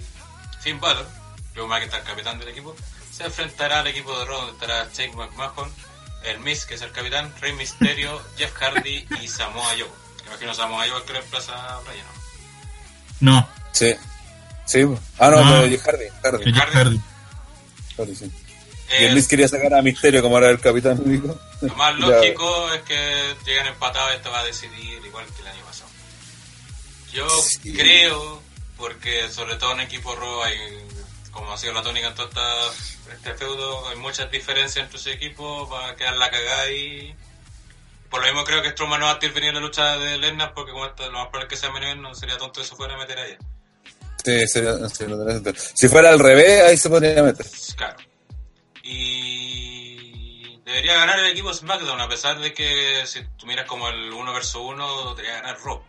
[0.60, 1.08] Finn Balor,
[1.54, 2.76] Drew McIntyre capitán del equipo,
[3.10, 5.74] se enfrentará al equipo de Raw donde estará Jake McMahon,
[6.22, 10.05] el Miz que es el capitán, Rey Mysterio, Jeff Hardy y Samoa Joe.
[10.26, 12.06] Imagino Samoa Joe que reemplaza a Bryan,
[13.20, 13.32] ¿no?
[13.32, 13.94] No, Sí.
[14.64, 14.80] Sí,
[15.18, 15.50] ah, no, No.
[15.60, 16.04] pero Jeff Hardy.
[16.24, 17.00] Hardy, Hardy.
[17.96, 18.32] Hardy, sí.
[19.00, 21.38] Y el Miz quería sacar a Misterio como era el capitán único.
[21.60, 22.06] Lo más Ya.
[22.06, 25.90] lógico es que lleguen empatados y esto va a decidir igual que el año pasado.
[27.12, 27.72] Yo Sí.
[27.74, 28.42] creo,
[28.76, 30.58] porque sobre todo en equipo Raw hay,
[31.30, 35.12] como ha sido la tónica en todo esta- este feudo, hay muchas diferencias entre sus
[35.12, 37.14] equipos, va a quedar la cagada y...
[38.10, 40.54] Por lo mismo creo que Strowman no va a intervenir en la lucha de Lesnar
[40.54, 42.98] porque como esto, lo más probable que sea menor, no sería tonto eso fuera a
[42.98, 43.38] meter a ella.
[44.24, 45.54] Sí, sería- tenés entendido.
[45.74, 47.46] Si fuera al revés, ahí se podría meter.
[47.76, 47.96] Claro.
[48.82, 54.12] Y debería ganar el equipo SmackDown, a pesar de que si tú miras como el
[54.12, 55.82] 1 versus 1, debería ganar Raw.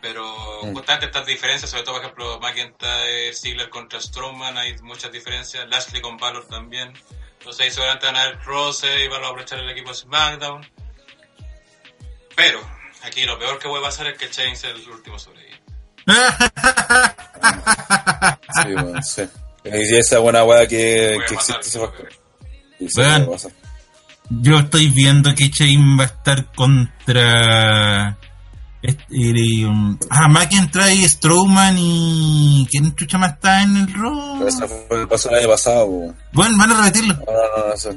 [0.00, 0.74] Pero Mm.
[0.74, 5.66] justamente estas diferencias, sobre todo por ejemplo McIntyre, Ziggler contra Strowman, hay muchas diferencias.
[5.68, 6.92] Lashley con Valor también.
[7.38, 10.66] Entonces ahí seguramente van a ganar Rose y van a aprovechar el equipo SmackDown.
[12.36, 12.60] Pero
[13.02, 15.64] aquí lo peor que puede pasar es que Chain sea el último sobreviviente.
[18.62, 19.22] Sí, bueno, sí.
[19.64, 21.78] Y esa buena weá que, que pasar, existe
[22.88, 23.52] se pasar.
[24.30, 28.16] Yo estoy viendo que Chain va a estar contra
[28.82, 32.66] Este, y, um, ah, McIntyre, Strowman y.
[32.70, 34.46] ¿Quién chucha más está en el Raw?
[34.46, 36.14] Esa fue el paso el año pasado, po.
[36.32, 37.14] Bueno, van a repetirlo.
[37.14, 37.96] No, no, no, eso-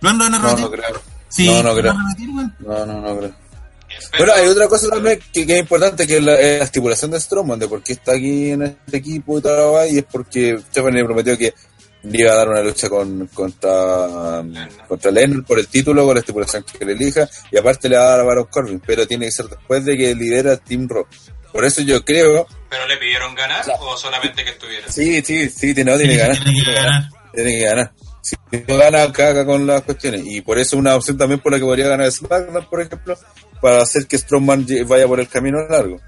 [0.00, 0.64] ¿Cuándo van a no, repetir?
[0.64, 1.02] no creo.
[1.28, 1.92] Sí, no, no creo.
[1.94, 2.56] van a repetir, weón.
[2.60, 3.34] No, no, no creo.
[4.16, 7.10] Bueno, hay otra cosa también que, que es importante, que es la, es la estipulación
[7.10, 10.58] de Strowman, de por qué está aquí en este equipo y tal, y es porque
[10.70, 11.54] Stephanie le prometió que
[12.02, 14.44] le iba a dar una lucha con, contra,
[14.86, 18.02] contra Lennon por el título, con la estipulación que le elija, y aparte le va
[18.02, 21.08] a dar a Baron Corbin, pero tiene que ser después de que lidera Team Rock.
[21.52, 24.86] Por eso yo creo, ¿Pero le pidieron ganar o solamente que estuviera?
[24.90, 26.36] sí, sí, sí, tiene que ganar.
[26.36, 27.08] Tiene que ganar.
[27.34, 27.92] Tiene que ganar.
[28.28, 30.22] Si gana, caga con las cuestiones.
[30.24, 33.16] Y por eso una opción también por la que podría ganar SmackDown, por ejemplo,
[33.60, 36.00] para hacer que Strongman vaya por el camino largo.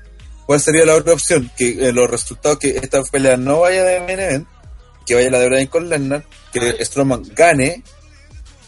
[0.47, 1.51] ¿Cuál sería la otra opción?
[1.57, 4.49] Que eh, los resultados, que esta pelea no vaya de main event,
[5.07, 7.83] que vaya la de Bryan con Lesnar, que Strowman gane,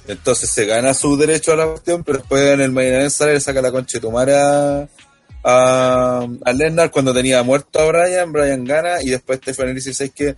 [0.06, 3.34] entonces se gana su derecho a la cuestión, pero después en el main event sale
[3.34, 4.10] le saca la concha de tu
[5.44, 10.12] a, a Lesnar cuando tenía muerto a Bryan, Bryan gana y después Stephanie dice "¿Sabes
[10.12, 10.36] que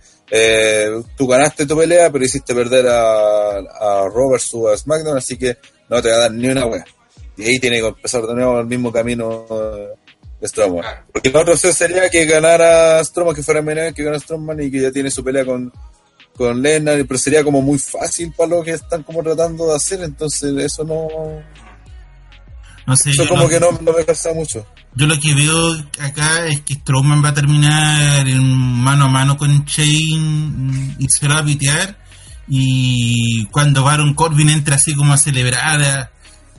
[1.15, 5.57] tú ganaste tu pelea pero hiciste perder a, a Raw versus a SmackDown así que
[5.89, 6.85] no te va a dar ni una wea
[7.37, 9.89] y ahí tiene que empezar de nuevo el mismo camino eh,
[10.39, 10.85] de Strowman.
[11.11, 14.71] Porque la otra opción sería que ganara Strowman que fuera event, que ganara Strowman y
[14.71, 15.71] que ya tiene su pelea con
[16.37, 20.01] con Lesnar, pero sería como muy fácil para lo que están como tratando de hacer,
[20.01, 21.07] entonces eso no,
[22.85, 24.65] No sé, eso yo como que no, no me pasa mucho.
[24.95, 29.35] Yo lo que veo acá es que Strowman va a terminar en mano a mano
[29.37, 31.97] con Shane y se lo va a pitear.
[32.47, 36.11] Y cuando Baron Corbin entra así como a celebrar,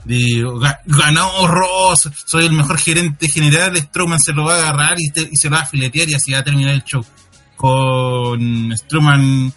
[0.05, 4.97] de "Ga- ganó Ross, soy el mejor gerente general, Strowman se lo va a agarrar
[4.99, 7.03] y se lo va a filetear y así va a terminar el show.
[7.55, 9.51] Con Strowman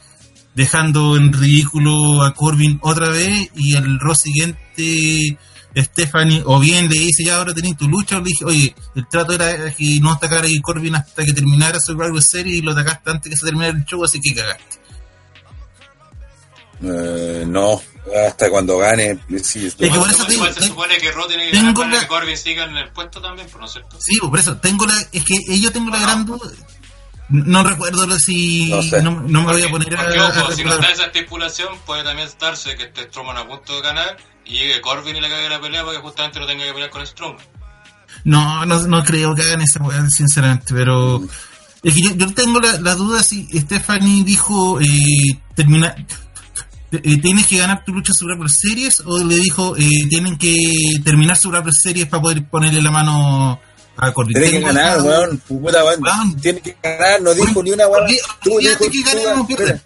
[0.54, 5.36] dejando en ridículo a Corbin otra vez y el Ross siguiente
[5.76, 9.06] Stephanie o bien le dice ya ahora tenés tu lucha o le dije oye el
[9.08, 13.10] trato era que no atacar a Corbin hasta que terminara Survivor Series y lo atacaste
[13.10, 14.78] antes que se terminara el show así que cagaste
[16.82, 17.80] Eh, no,
[18.26, 21.28] hasta cuando gane, sí, Es que por eso te igual digo, se supone que Raw
[21.28, 23.72] tiene que tengo ganar para la- que Corbin siga en el puesto también, ¿no es
[23.72, 23.96] cierto?
[24.00, 26.50] sí pues, por eso tengo la es que yo tengo la gran duda
[27.28, 29.02] no recuerdo si No no, sé.
[29.02, 29.12] no
[29.44, 32.26] me voy a poner a, Porque, a ojo, si no está esa estipulación, puede también
[32.26, 35.60] estarse que esté Strowman a punto de ganar y llegue Corbin y le cague la
[35.60, 37.44] pelea para que justamente no tenga que pelear con Strowman.
[38.24, 41.22] No, no, no creo que hagan esa weá, sinceramente, pero
[41.82, 45.94] es que yo, yo tengo la, la duda si Stephanie dijo eh, termina,
[46.92, 50.54] eh, tienes que ganar tu lucha sobre Rapper Series o le dijo eh, tienen que
[51.04, 53.60] terminar su Rapper Series para poder ponerle la mano
[53.96, 54.32] a Corbin.
[54.34, 55.38] Tiene que Tengo ganar, weón.
[55.46, 56.02] Puta, weón.
[56.02, 56.36] Weón.
[56.40, 58.06] Tiene que ganar, no dijo ni una weón.
[58.50, 59.64] Olvídate que tú- gane o pierda.
[59.66, 59.82] espera.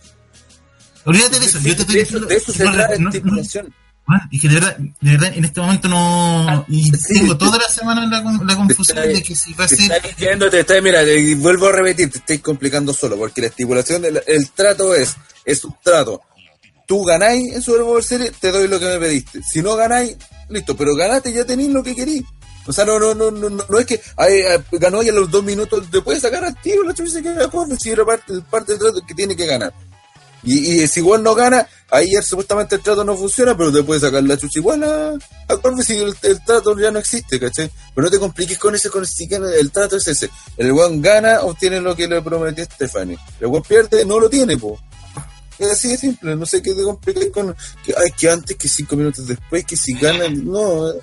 [1.04, 1.58] Olvídate de eso.
[1.60, 2.26] Yo te estoy De eso, diciendo.
[2.28, 3.74] de eso se no, trata la no, no, estipulación.
[4.06, 6.64] Bueno, y que de verdad, de verdad, en este momento no.
[6.68, 7.14] Y Sí.
[7.20, 9.78] tengo toda la semana la, la confusión está- de que si va a ser.
[10.50, 14.22] te estáis- mira, te- vuelvo a repetir, te estáis complicando solo, porque la estipulación del
[14.26, 15.16] el trato es,
[15.46, 16.20] es un trato.
[16.86, 19.40] Tú ganáis en Super Bowl Series, te doy lo que me pediste.
[19.42, 20.16] Si no ganáis,
[20.50, 22.24] listo, pero ganaste, ya tenéis lo que querís.
[22.66, 25.30] O sea, no, no, no, no, no, es que ay, ay, ganó y a los
[25.30, 28.72] dos minutos te puedes sacar al tiro, la chucha queda corta, si era parte, parte
[28.72, 29.72] del trato que tiene que ganar.
[30.44, 33.82] Y, y si igual no gana, ahí ya supuestamente el trato no funciona, pero te
[33.82, 37.70] puedes sacar la chucha igual a, a si el, el trato ya no existe, ¿cachai?
[37.94, 40.28] Pero no te compliques con ese, con que el trato es ese.
[40.56, 43.18] El weón gana, obtiene lo que le prometió Stephanie.
[43.40, 44.78] El weón pierde, no lo tiene, po.
[45.58, 48.68] Es así de simple, no sé qué te compliques con que, ay, que antes, que
[48.68, 50.90] cinco minutos después, que si gana, no.
[50.90, 51.00] eh.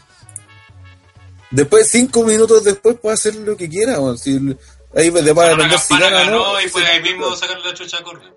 [1.52, 4.18] Después, cinco minutos después, puede hacer lo que quiera, weón.
[4.18, 4.32] Si,
[4.96, 6.62] ahí va a Con una depender si gana o ganó no.
[6.62, 8.30] y fue ahí mismo sacarle la chucha a Corbin.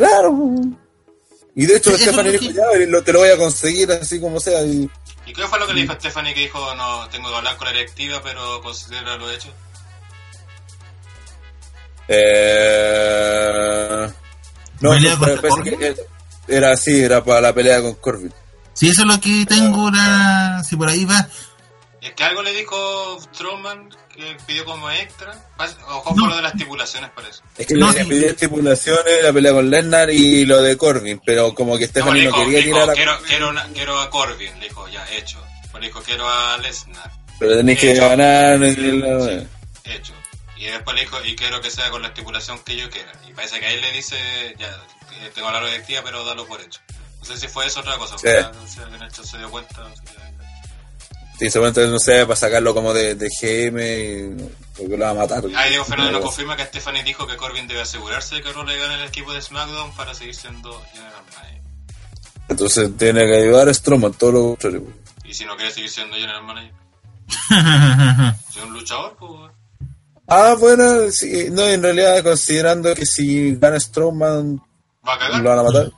[0.00, 0.32] Claro.
[1.54, 4.40] Y de hecho, Sí, Stephanie dijo, ya, lo- te lo voy a conseguir así como
[4.40, 4.62] sea.
[4.62, 4.88] Y,
[5.26, 7.56] ¿Y qué fue lo que le dijo a Stephanie que dijo, no, tengo que hablar
[7.58, 9.52] con la directiva, pero considera lo hecho?
[12.08, 14.10] eh,
[14.80, 15.94] no, ¿Pelea no, que
[16.48, 18.32] era así, era para la pelea con Corbin.
[18.72, 21.28] Si eso es lo que tengo, la, si por ahí va.
[22.02, 25.34] Es que algo le dijo Strowman que pidió como extra.
[25.88, 26.22] Ojo No.
[26.22, 27.40] por lo de las estipulaciones, parece.
[27.58, 28.08] Es que No, le sí.
[28.08, 32.30] pidió estipulaciones, la pelea con Lesnar y lo de Corbin, pero como que Stephanie no,
[32.30, 35.38] dijo, quería dijo, tirar a quiero, quiero, una- quiero a Corbin, le dijo, ya, hecho.
[35.70, 38.08] Pues le dijo, quiero a Lesnar, pero tenés que Hecho.
[38.08, 38.54] ganar.
[38.62, 39.44] en la-
[39.84, 40.12] hecho.
[40.56, 43.12] Y después le dijo, y quiero que sea con la estipulación que yo quiera.
[43.28, 44.16] Y parece que ahí le dice,
[44.58, 44.68] ya,
[45.22, 46.80] eh, tengo la directiva, pero dalo por hecho.
[47.18, 48.24] No sé si fue eso o otra cosa, Sí.
[48.24, 49.80] porque no sé, se dio cuenta.
[49.80, 50.02] no sé.
[51.40, 55.14] Sí, seguramente, no sé, para sacarlo como de, de GM, y- porque lo va a
[55.14, 55.42] matar.
[55.56, 58.48] Ahí Diego Fernando nos Pero- confirma que Stephanie dijo que Corbin debe asegurarse de que
[58.52, 61.60] le gane el equipo de SmackDown para seguir siendo General Manager.
[62.50, 64.84] Entonces tiene que ayudar a Strowman, todo lo contrario.
[65.24, 66.74] Y si no quiere seguir siendo General Manager.
[68.52, 69.50] Soy un luchador, pues.
[70.28, 74.60] Ah, bueno, sí, no, en realidad considerando que si gana Strowman
[75.08, 75.40] Va a cagar.
[75.40, 75.92] lo van a matar.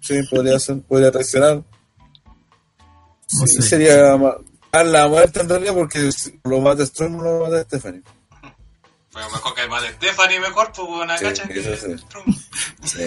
[0.00, 1.56] Sí, podría ser, podría traicionar.
[1.56, 3.62] No Sí, sé.
[3.62, 4.14] sería
[4.76, 6.10] dar la muerte en realidad porque
[6.44, 8.02] lo mata Strowman lo mata Stephanie.
[9.10, 11.76] Fue mejor que más de Stephanie, mejor, pues, weón, Sí, cacha que eso
[12.82, 13.06] sí.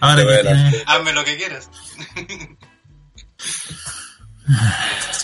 [0.00, 1.70] Ahora que Hazme lo que quieras.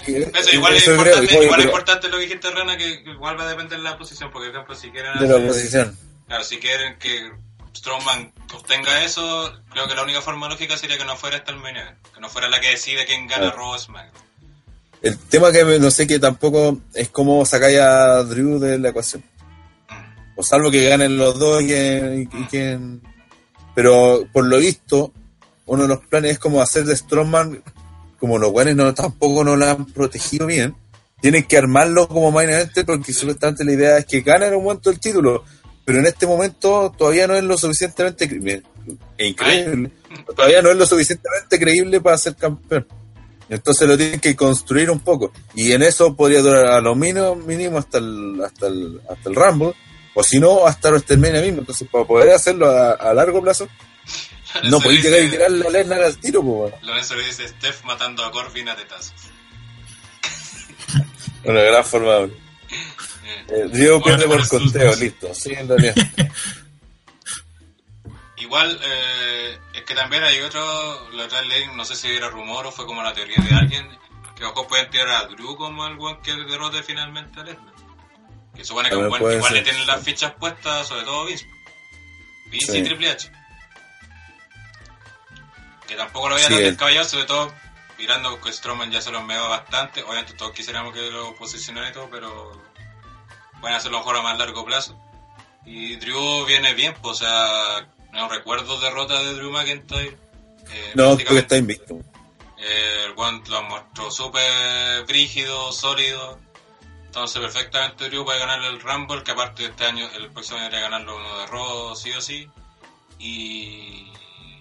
[0.05, 2.77] Sí, Eso, igual es creo, importante, igual, igual es pero importante lo que dijiste, Rana,
[2.79, 5.35] que igual va a depender de la posición, porque, por ejemplo, si quieren de la
[5.35, 5.99] hacer- oposición.
[6.29, 7.31] Claro, si quieren que
[7.75, 12.21] Strowman obtenga eso, creo que la única forma lógica sería que no fuera esta que
[12.21, 13.57] no fuera la que decide quién gana Claro.
[13.59, 14.28] Raw o SmackDown.
[15.03, 19.23] El tema que no sé que tampoco es cómo sacáis a Drew de la ecuación.
[20.37, 22.79] O salvo que ganen los dos y que, y que-
[23.75, 25.13] Pero por lo visto,
[25.67, 27.63] uno de los planes es como hacer de Strongman,
[28.19, 30.75] como los buenos no, tampoco no la han protegido bien,
[31.21, 34.65] tienen que armarlo como main event porque supuestamente la idea es que gane en un
[34.65, 35.45] momento el título.
[35.85, 38.63] Pero en este momento todavía no es lo suficientemente cre-
[39.19, 39.91] increíble.
[40.37, 42.87] Todavía no es lo suficientemente creíble para ser campeón.
[43.49, 45.33] Entonces lo tienen que construir un poco.
[45.55, 49.35] Y en eso podría durar a lo mínimo, mínimo hasta el, hasta el, hasta el
[49.35, 49.73] Rumble.
[50.15, 51.61] O si no, hasta WrestleMania mismo.
[51.61, 53.69] Entonces, para poder hacerlo a, a largo plazo,
[54.65, 56.77] no podéis dice- llegar y tirarle a Lesnar al tiro, pues, bueno.
[56.83, 59.13] Lorenzo le dice Steph matando a Corbin a tetazos.
[61.45, 62.15] Una gran forma.
[62.15, 62.33] de- Eh,
[63.49, 65.35] Eh, Diego pierde por conteo, listo.
[65.35, 65.95] Sí, en realidad.
[68.41, 72.67] Igual, eh, es que también hay otro, la otra ley, no sé si era rumor
[72.67, 73.99] o fue como la teoría de alguien,
[74.37, 77.75] que ojo pueden tirar a Drew como el buen que derrote finalmente a Lesnar.
[78.55, 81.47] Que supone que un buen, igual ser, le tienen las fichas puestas, sobre todo Vince.
[82.47, 82.79] Vince Sí.
[82.79, 83.31] y Triple H.
[85.87, 87.53] Que tampoco lo veía Sí, el- descabellado, sobre todo
[87.99, 90.03] mirando que Strowman ya se lo meaba bastante.
[90.03, 92.63] Obviamente todos quisiéramos que lo posicionara y todo, pero
[93.61, 94.97] pueden hacerlo mejor a más largo plazo.
[95.65, 100.17] Y Drew viene bien, pues, o sea, no recuerdo derrota de Drew McIntyre.
[100.71, 101.95] Eh, No, porque está invicto.
[102.59, 106.39] eh, el One lo mostró súper brígido, sólido.
[107.07, 110.69] Entonces, perfectamente Drew puede ganar el Rumble, que aparte de este año, el próximo año
[110.69, 112.49] debería ganarlo uno de Raw, sí o sí.
[113.19, 114.13] Y,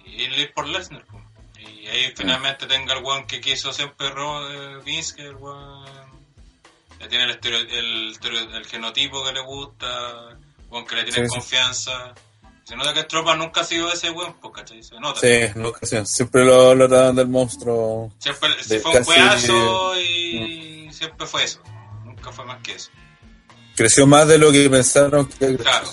[0.06, 1.04] y ir por Lesnar.
[1.06, 1.22] pues.
[1.58, 5.90] Y ahí finalmente tenga el one que quiso siempre Raw, eh, Vince, que el one
[7.00, 10.38] ya tiene el, el, el genotipo que le gusta,
[10.70, 11.40] one que le tiene Sí, sí.
[12.68, 14.82] Se nota que Stroman nunca ha sido ese weón, pues, ¿cachai?
[14.82, 15.18] Se nota.
[15.20, 15.96] Sí, nunca sí.
[16.04, 18.12] Siempre lo, lo tratan del monstruo.
[18.18, 21.62] Siempre De fue un casi- juegazo y siempre fue eso.
[22.04, 22.90] Nunca fue más que eso.
[23.74, 25.56] Creció más de lo que pensaron que.
[25.56, 25.88] Claro.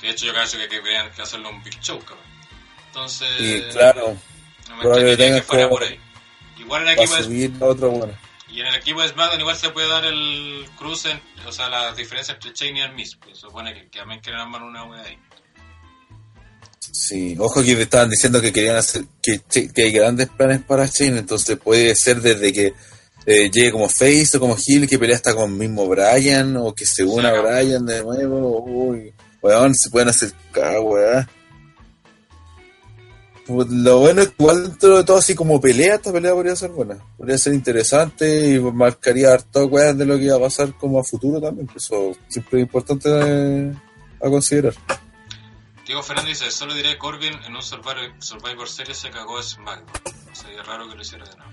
[0.00, 2.24] Que de hecho yo creo que querían que hacerlo un Big Show, cabrón.
[2.86, 3.28] Entonces...
[3.40, 4.16] Y claro,
[4.68, 5.98] no me probablemente que fuera por ahí.
[6.56, 8.14] Igual en el equipo de, otro bueno.
[8.48, 11.92] y en el equipo de SmackDown igual se puede dar el cruce, o sea, la
[11.94, 13.16] diferencia entre Chain y el Miz.
[13.16, 15.18] Pues se supone que, que también quieren armar una wea ahí.
[16.92, 21.18] Sí, ojo que estaban diciendo que querían hacer que, que hay grandes planes para Shane,
[21.18, 22.74] entonces puede ser desde que
[23.26, 26.84] eh, llegue como Face o como Hill, que pelea hasta con mismo Brian, o que
[26.84, 27.48] se una a acabó.
[27.48, 31.28] Brian de nuevo, uy, weón, se pueden hacer cada weá.
[33.46, 36.56] Pues, lo bueno es que igual dentro de todo así como pelea, esta pelea podría
[36.56, 40.74] ser buena, podría ser interesante y marcaría harto weas de lo que iba a pasar
[40.76, 43.74] como a futuro también, eso siempre es importante eh,
[44.22, 44.74] a considerar.
[45.84, 50.14] Diego Fernández dice, solo diré Corbin en un Survivor, Survivor Series se cagó de SmackDown.
[50.34, 51.52] Sería raro que lo hiciera de nuevo.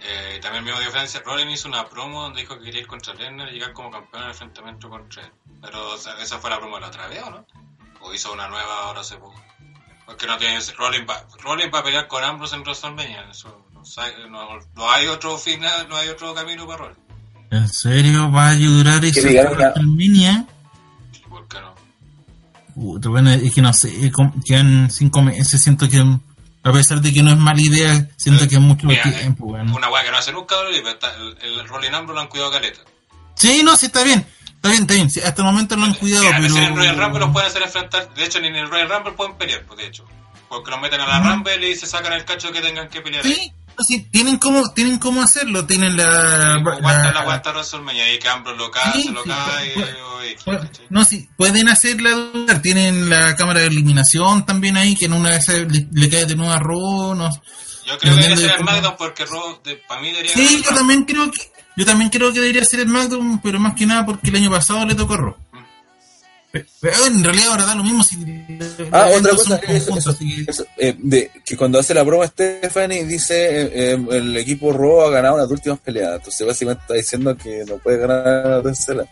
[0.00, 2.86] Eh, también mismo Diego Fernández dice, Rollins hizo una promo donde dijo que quería ir
[2.86, 5.32] contra Lesnar y llegar como campeón en el enfrentamiento contra él.
[5.60, 7.46] Pero o sea, esa fue la promo de la otra vez, ¿o no?
[8.00, 9.40] O hizo una nueva ahora hace poco.
[10.06, 13.28] Porque no tiene Rollins va, Rollins va a pelear con Ambrose en WrestleMania.
[13.30, 17.00] Eso no, sabe- no, no hay otro final, no hay otro camino para Rollins.
[17.50, 20.46] ¿En serio va a ayudar hasta una- WrestleMania?
[22.78, 24.10] Bueno, es que no sé,
[24.46, 25.98] quedan cinco meses, siento que
[26.62, 29.70] a pesar de que no es mala idea, siento que es mucho Mira, tiempo, weón.
[29.72, 32.50] Una weá que no hace nunca pero está- el, el Rollins Ambrose lo han cuidado
[32.50, 32.80] caleta.
[33.34, 34.26] Sí, no, sí, está bien,
[34.56, 36.56] está bien, está bien, sí, hasta el momento lo han cuidado, pero...
[36.56, 38.12] en el Royal Rumble los pueden hacer enfrentar.
[38.14, 40.04] De hecho, ni en el Royal Rumble pueden pelear, pues, de hecho.
[40.48, 43.22] Porque los meten a la Rumble y se sacan el cacho que tengan que pelear.
[43.22, 43.52] Sí,
[43.86, 46.54] sí, tienen cómo, tienen cómo hacerlo, tienen la...
[46.54, 49.72] Aguanta la- la aguanta WrestleMania y que Ambrose lo cae, Sí, se lo sí, cae
[49.74, 49.88] pues,
[50.32, 50.86] X, Bueno, ¿cachai?
[50.90, 52.60] No, sí, pueden hacerla dudar.
[52.62, 56.36] Tienen la cámara de eliminación también ahí, que en una vez le, le cae de
[56.36, 57.14] nuevo a Raw.
[57.14, 57.30] No.
[57.86, 60.74] Yo creo que debería ser el SmackDown porque Raw, de, para mí debería Sí, yo
[60.74, 61.40] también creo que
[61.76, 64.50] yo también creo que debería ser el SmackDown, pero más que nada porque el año
[64.50, 65.36] pasado le tocó a Raw.
[66.80, 68.16] Pero en realidad ahora da lo mismo si.
[68.92, 73.62] Ah, otra cosa, eso, eso, eso, eh, de, que cuando hace la broma Stephanie dice
[73.62, 77.64] eh, eh, el equipo Raw ha ganado las últimas peleas, entonces básicamente está diciendo que
[77.66, 79.04] no puede ganar la tercera.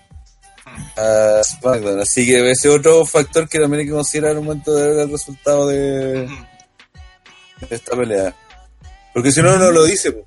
[0.96, 2.00] a SmackDown.
[2.00, 4.98] Así que ese otro factor que también hay que considerar en el momento de ver
[5.00, 6.28] el resultado de, de
[7.70, 8.34] esta pelea.
[9.12, 10.12] Porque si no, no lo dice.
[10.12, 10.26] po.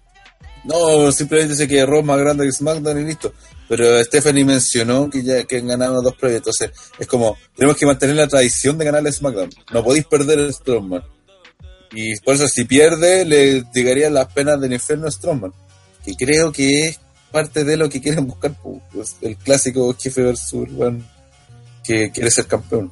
[0.63, 3.33] No, simplemente dice que Raw más grande que SmackDown y listo.
[3.67, 6.39] Pero Stephanie mencionó que ya que han ganado dos previos.
[6.39, 9.49] Entonces, es como, tenemos que mantener la tradición de ganarle SmackDown.
[9.71, 11.03] No podéis perder el Strongman.
[11.91, 15.53] Y por eso, si pierde, le llegarían las penas del infierno a Strongman.
[16.03, 16.99] Que creo que es
[17.31, 18.55] parte de lo que quieren buscar.
[18.91, 21.07] Pues, el clásico jefe versus weón
[21.83, 22.91] que quiere ser campeón.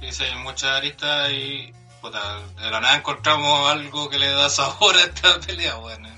[0.00, 1.72] Dice hay muchas aristas y
[2.06, 6.08] puta, de la nada encontramos algo que le da sabor a esta pelea, bueno.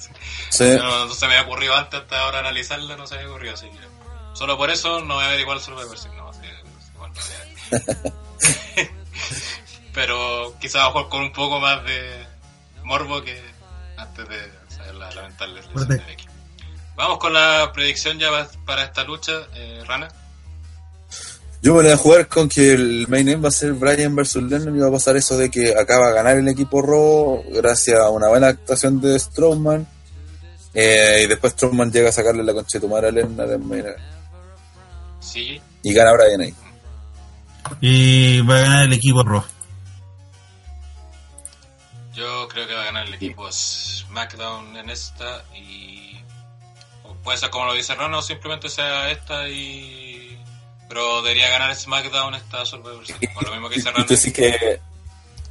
[0.50, 0.64] Sí.
[0.78, 3.54] No, no se me había ocurrido antes hasta ahora analizarla, no se me había ocurrido,
[3.54, 3.78] así que
[4.34, 6.40] solo por eso no voy a ver igual Survivor Series, no, así
[6.94, 7.12] igual
[9.94, 12.26] Pero quizás a jugar con un poco más de
[12.84, 13.42] morbo que
[13.96, 15.60] antes de saber la lamentable.
[16.94, 20.08] Vamos con la predicción ya pa- para esta lucha, eh, Rana.
[21.60, 24.42] Yo me voy a jugar con que el main event va a ser Brian versus
[24.42, 27.98] Lennon y va a pasar eso de que acaba a ganar el equipo Raw gracias
[27.98, 29.86] a una buena actuación de Strowman
[30.72, 33.68] eh, y después Strowman llega a sacarle la concha de tu madre a Lennon en
[33.68, 33.98] main event.
[35.18, 36.54] Sí, y gana Brian ahí.
[37.82, 39.44] Eh, va a ganar el equipo Raw.
[42.14, 46.20] Yo creo que va a ganar el equipo SmackDown en esta y
[47.04, 50.27] o puede ser como lo dice Rana o simplemente sea esta y
[50.88, 54.06] pero debería ganar SmackDown esta Survivor Series, por lo mismo que Y, dice y Rana.
[54.06, 54.80] tú decís que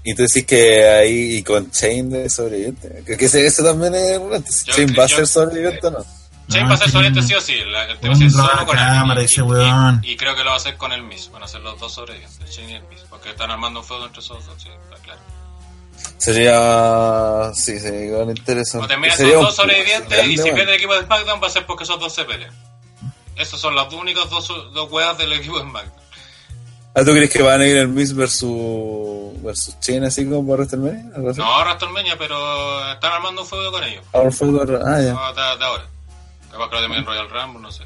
[0.04, 3.04] y tú decís que ahí y con Chain de sobreviviente.
[3.06, 4.20] Creo que ese, eso también es
[4.66, 6.06] Yo- Chain va a ser sobreviviente o no.
[6.50, 9.20] Shane va a ser sobreviviente sí o sí, la- el tema es solo con cámara
[9.20, 9.26] él.
[9.26, 10.00] ese weón.
[10.04, 11.78] Y, y creo que lo va a hacer con el Miz, van a ser los
[11.78, 14.70] dos sobrevivientes, Shane y el Miz, porque están armando un feudo entre esos dos, sí,
[14.70, 15.20] está claro.
[16.18, 17.52] Sería.
[17.54, 18.86] Sí, sería igual interesante.
[18.86, 21.50] O termina Sería esos dos sobrevivientes y si pierde el equipo de SmackDown va a
[21.50, 22.54] ser porque esos dos se pelean.
[23.38, 25.94] Esos son las únicas dos, dos weas del equipo de SmackDown.
[26.96, 30.64] Ah, ¿tú crees que van a ir el Miss versus, versus Chain así como para
[30.64, 31.04] WrestleMania?
[31.36, 34.04] No, WrestleMania, pero están armando un feudo con ellos.
[34.14, 35.14] Ahora fue otro- Ah, ya.
[35.14, 35.86] No, de, ahora.
[36.52, 37.84] Capaz que lo también Royal Rumble, no sé.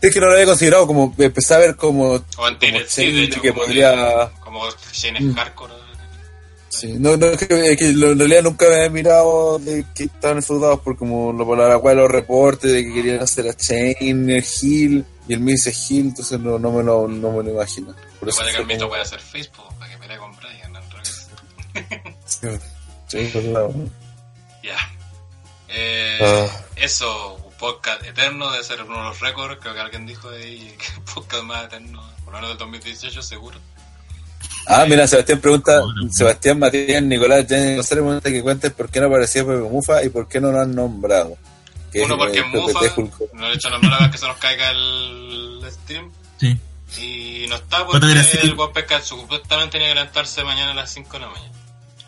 [0.00, 1.14] Es que no lo había considerado como.
[1.18, 2.12] Empecé a ver como.
[2.38, 4.30] O en TNT, de hecho, que como, podría.
[4.40, 5.34] como Shane Mm.
[5.34, 5.74] Hardcore.
[6.78, 10.04] Sí, no, no, es que, es que en realidad nunca me había mirado de que
[10.04, 13.54] estaban enfrentados por como lo, por la cual los reportes de que querían hacer a
[13.54, 17.42] Chain, el Hill y el Miss es Hill, entonces no, no, me lo, no me
[17.42, 17.94] lo imagino.
[18.20, 21.28] Por eso que el puede hacer Facebook para que pelee con Brian al revés.
[22.26, 22.48] Sí,
[23.08, 23.74] sí, por un lado.
[24.62, 24.76] Ya.
[25.68, 26.46] Eh, Ah.
[26.76, 29.58] Eso, un podcast eterno, debe ser uno de los récords.
[29.60, 33.22] Creo que alguien dijo ahí que el podcast más eterno, por lo menos del 2018,
[33.22, 33.58] seguro.
[34.70, 35.80] Ah, mira, Sebastián pregunta,
[36.10, 39.60] Sebastián Matías Nicolás, ya no sé el momento que cuentes por qué no aparecía Pepe
[39.60, 41.36] Mufa y por qué no lo han nombrado.
[41.90, 42.80] Que Uno porque es Mufa,
[43.32, 46.10] no le he hecho nombrar a que se nos caiga el stream.
[46.38, 46.58] Sí.
[47.00, 48.06] Y no está porque
[48.42, 51.52] el buen pesca supuestamente tenía que levantarse mañana a las 5 de la mañana.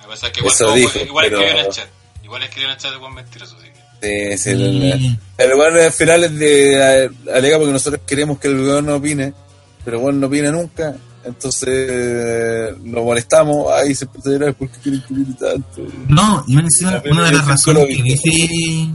[0.05, 1.89] A pesar que igual, Eso dijo, igual pero- escribió en el chat.
[2.25, 3.57] Igual escribió en el chat de buen mentiroso.
[4.03, 4.37] Que.
[4.37, 5.19] Sí, sí, Sí.
[5.39, 9.33] el, el bueno al final es de alega porque nosotros queremos que el gobierno opine,
[9.85, 15.03] pero el bueno no opina nunca, entonces lo molestamos, ay, se puede llorar porque quieren
[15.07, 15.87] que opine tanto.
[16.09, 18.91] No, y más encima, una de las razones que dice.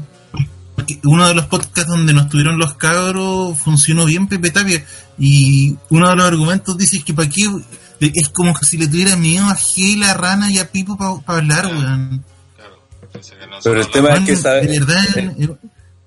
[0.76, 4.84] Porque uno de los podcasts donde nos tuvieron los cabros funcionó bien Pepe Tapia.
[5.18, 7.44] Y uno de los argumentos dice que para qué.
[8.02, 11.40] Es como que si le tuviera miedo a G, la rana y a Pipo para
[11.40, 11.70] hablar, Ah.
[11.70, 12.26] weón.
[12.58, 12.76] Claro.
[13.14, 15.50] Dice que no Pero el tema es que sabe- De verdad, eh, eh,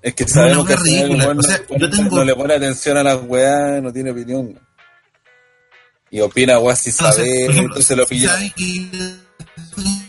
[0.03, 1.33] Es que Es sabemos que ridícula.
[1.35, 3.91] O sea, no, le yo pone- tengo- no le pone atención a las weas, no
[3.91, 4.57] tiene opinión.
[6.11, 8.29] Y opina weas sin No, o sea, saber, por ejemplo, entonces lo pilla.
[8.33, 9.15] sabe que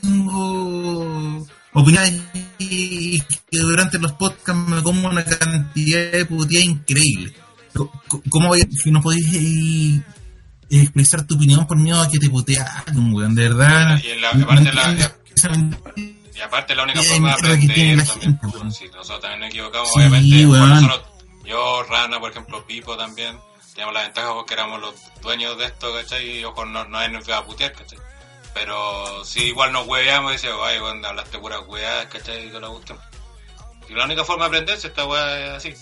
[0.03, 2.20] tengo opiniones
[2.59, 7.33] y que durante los podcasts me como una cantidad de puteada increíble.
[8.29, 10.03] ¿Cómo voy a- si no podéis eh,
[10.70, 12.67] expresar tu opinión por miedo a que te putean,
[13.12, 13.35] weón?
[13.35, 14.01] De verdad.
[14.03, 15.12] Y en la- no aparte la-
[16.35, 18.73] Y aparte la única forma de mierda que tiene aprender la también, gente, weón.
[18.73, 21.01] si nosotros también nos equivocamos, Sí, obviamente, bueno, nosotros,
[21.47, 23.37] yo, Rana, por ejemplo, Pipo también,
[23.81, 26.41] teníamos la ventaja porque éramos los dueños de esto, ¿cachai?
[26.41, 27.99] Y ojo, no, no nos iba a putear, ¿cachai?
[28.52, 32.47] Pero si igual nos hueveamos y decíamos, ay, bueno, hablaste pura hueá, ¿cachai?
[32.47, 32.94] Y que lo guste.
[33.89, 35.75] Y la única forma de aprenderse esta hueá es así.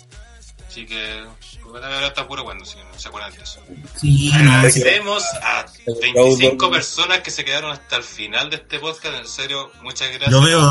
[0.68, 1.24] Así que,
[1.64, 3.60] pues, ahora está puro bueno, si no se acuerdan de eso.
[3.96, 4.32] Sí, sí.
[4.32, 5.66] Agradecemos a
[6.00, 9.16] 25 personas que se quedaron hasta el final de este podcast.
[9.16, 10.30] En serio, muchas gracias.
[10.30, 10.70] Yo veo-.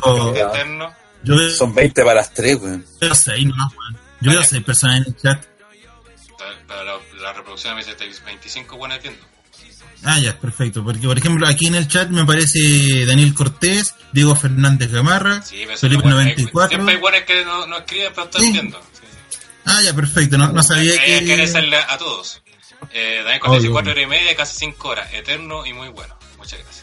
[1.23, 2.85] Yo veo, Son 20 para las 3, weón.
[3.01, 3.97] veo seis nomás, weón.
[4.22, 5.45] Yo veo seis personas en el chat.
[6.67, 9.22] Pero la, la reproducción me dice 25 buenas viendo.
[10.03, 10.83] Ah, ya, perfecto.
[10.83, 15.65] Porque, por ejemplo, aquí en el chat me aparece Daniel Cortés, Diego Fernández Gamarra, Sí,
[15.65, 16.69] Felipe son buenas- 94.
[16.69, 18.51] Siempre hay buenas que no, no escriben, pero estoy Sí.
[18.51, 18.80] viendo.
[18.80, 19.07] Sí.
[19.65, 20.38] Ah, ya, perfecto.
[20.38, 21.25] No, no sabía que...
[21.25, 22.41] que agradecerle a todos.
[22.91, 23.72] Eh, Daniel Cortés, Obvio.
[23.72, 25.11] 4 horas y media, casi 5 horas.
[25.14, 26.15] Eterno y muy bueno.
[26.38, 26.76] Muchas gracias.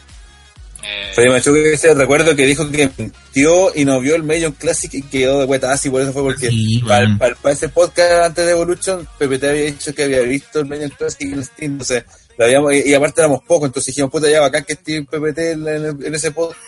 [0.87, 4.51] Eh, Freddy Machuca que dice, recuerdo que dijo que mintió y no vio el Million
[4.51, 7.17] Classic y quedó de vuelta así, por eso fue porque Sí, para, bueno.
[7.19, 10.89] para- para ese podcast antes de Evolution, PPT había dicho que había visto el Million
[10.91, 12.03] Classic en Steam, entonces
[12.37, 15.37] lo habíamos, y, y aparte éramos pocos, entonces dijimos, puta, ya bacán que esté PPT
[15.53, 16.59] en, en- en ese podcast,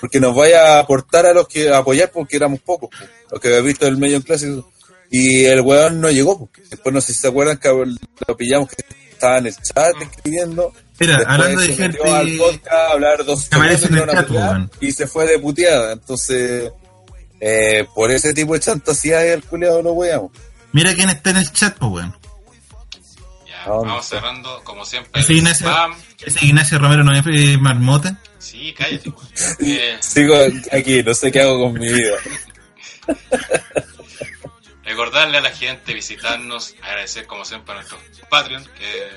[0.00, 3.40] porque nos vaya a aportar a los que a apoyar porque éramos pocos, pues, los
[3.40, 4.50] que habían visto el Million Classic.
[5.14, 6.70] Y el weón no llegó, pues.
[6.70, 8.76] después no sé si se acuerdan que lo pillamos que
[9.10, 10.72] estaba en el chat escribiendo.
[11.02, 12.44] Mira, Después hablando de se metió al gente...
[12.44, 14.30] podcast a hablar dos que aparece en el chat,
[14.80, 15.92] y se fue de puteada.
[15.94, 16.72] Entonces,
[17.40, 20.30] eh, por ese tipo de chantasidad el culiado lo weamos.
[20.70, 22.16] Mira quién está en el chat, pues, weón.
[23.48, 25.20] ya, vamos cerrando, como siempre.
[25.20, 25.96] Ese el Ignacio, spam.
[26.24, 28.16] ese Ignacio Romero no es eh, marmota.
[28.38, 29.08] Sí, cállate.
[29.10, 29.28] weón.
[29.58, 30.36] Eh, Sigo
[30.70, 32.16] aquí, no sé qué hago con mi vida.
[34.84, 39.08] Recordarle a la gente, visitarnos, agradecer como siempre a nuestros Patreon que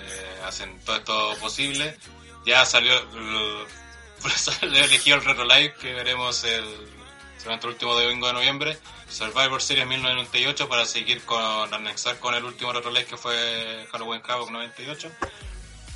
[0.48, 1.98] hacen todo esto posible.
[2.46, 2.94] Ya salió,
[4.36, 6.64] salió elegido el Retro Live que veremos el,
[7.38, 8.78] seguramente el último domingo de noviembre.
[9.10, 14.22] Survivor Series 1998 para seguir con, anexar con el último Retro Live que fue Halloween
[14.28, 15.12] Havoc 98.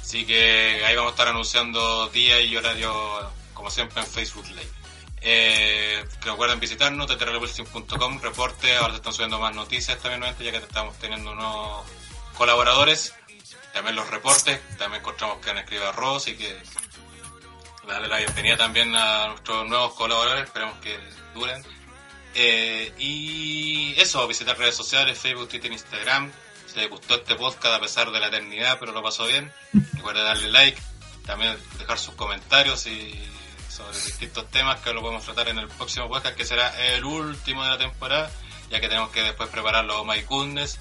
[0.02, 4.80] Así que ahí vamos a estar anunciando día y horario como siempre en Facebook Live.
[5.22, 10.98] Eh, recuerden visitarnos, ttrrevolution.com, reporte, ahora se están subiendo más noticias también, ya que estamos
[10.98, 11.84] teniendo unos
[12.38, 13.14] colaboradores,
[13.74, 16.58] también los reportes, también encontramos que han escrito Ross y que
[17.88, 20.98] darle la bienvenida también a nuestros nuevos colaboradores, esperemos que
[21.34, 21.64] duren.
[22.36, 26.32] Eh, y eso, visitar redes sociales, Facebook, Twitter, Instagram.
[26.68, 29.52] Si les gustó este podcast a pesar de la eternidad, pero lo pasó bien,
[29.94, 30.80] recuerden darle like,
[31.26, 33.20] también dejar sus comentarios y
[33.70, 37.64] sobre distintos temas que lo podemos tratar en el próximo podcast, que será el último
[37.64, 38.30] de la temporada,
[38.70, 40.80] ya que tenemos que después preparar los Goodness.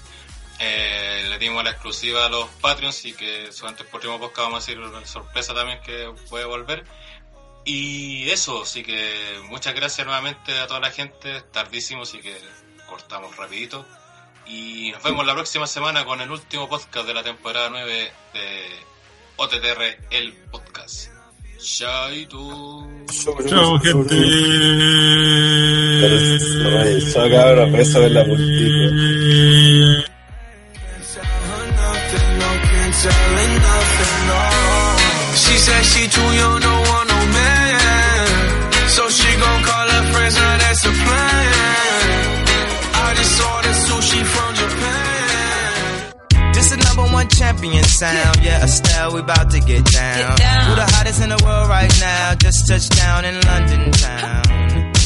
[0.59, 4.63] Eh, le dimos la exclusiva a los Patreons y que durante el próximo podcast vamos
[4.63, 6.83] a decir una sorpresa también que puede volver.
[7.65, 12.35] Y eso, así que muchas gracias nuevamente a toda la gente, tardísimo, así que
[12.87, 13.85] cortamos rapidito.
[14.45, 18.69] Y nos vemos la próxima semana con el último podcast de la temporada 9 de
[19.37, 21.09] OTTR, el podcast.
[21.59, 22.87] Chaito.
[23.47, 24.15] Chao, gente.
[27.13, 28.25] Chao cabrón, beso en la
[33.07, 34.41] puntita.
[35.35, 38.89] She said she too young, don't want no man.
[38.89, 42.09] So she gon' call her friends, now that's a plan.
[42.93, 46.13] I just ordered sushi from Japan.
[46.53, 48.39] This is number one champion sound.
[48.43, 50.31] Yeah, Estelle, we about to get down.
[50.67, 52.35] Who the hottest in the world right now?
[52.35, 54.58] Just touched down in London town.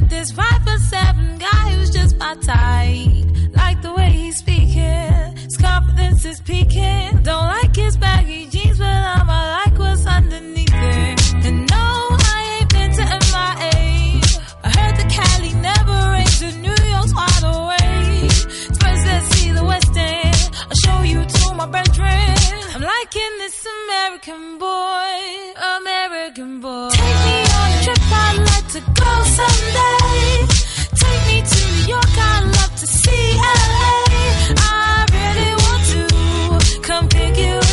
[0.00, 3.26] Met this five foot seven guy who's just my type.
[3.60, 7.08] Like the way he's speaking, his confidence is peaking.
[7.22, 11.16] Don't like his baggy jeans, but I'ma like what's underneath it.
[11.46, 11.86] And no,
[12.34, 14.20] I ain't been to MIA.
[14.66, 18.32] I heard the Cali never rains and New York's wide awake.
[18.80, 20.50] First, let's see the West End.
[20.70, 22.34] I'll show you to my bedroom.
[22.74, 25.12] I'm liking this American boy,
[25.78, 26.90] American boy.
[26.90, 27.53] Take me
[31.86, 34.04] York, I'd love to see LA.
[34.56, 37.63] I really want to come with you.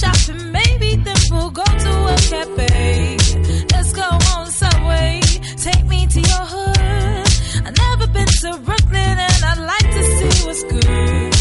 [0.00, 3.16] shopping, maybe then we'll go to a cafe.
[3.72, 5.20] Let's go on subway,
[5.56, 7.28] take me to your hood.
[7.66, 11.32] I've never been to Brooklyn and I'd like to see what's good.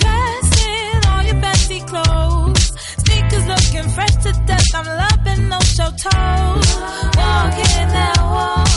[0.00, 2.64] Dressed in all your fancy clothes,
[3.04, 4.68] sneakers looking fresh to death.
[4.74, 6.68] I'm loving those show toes.
[7.18, 8.67] Walking that wall.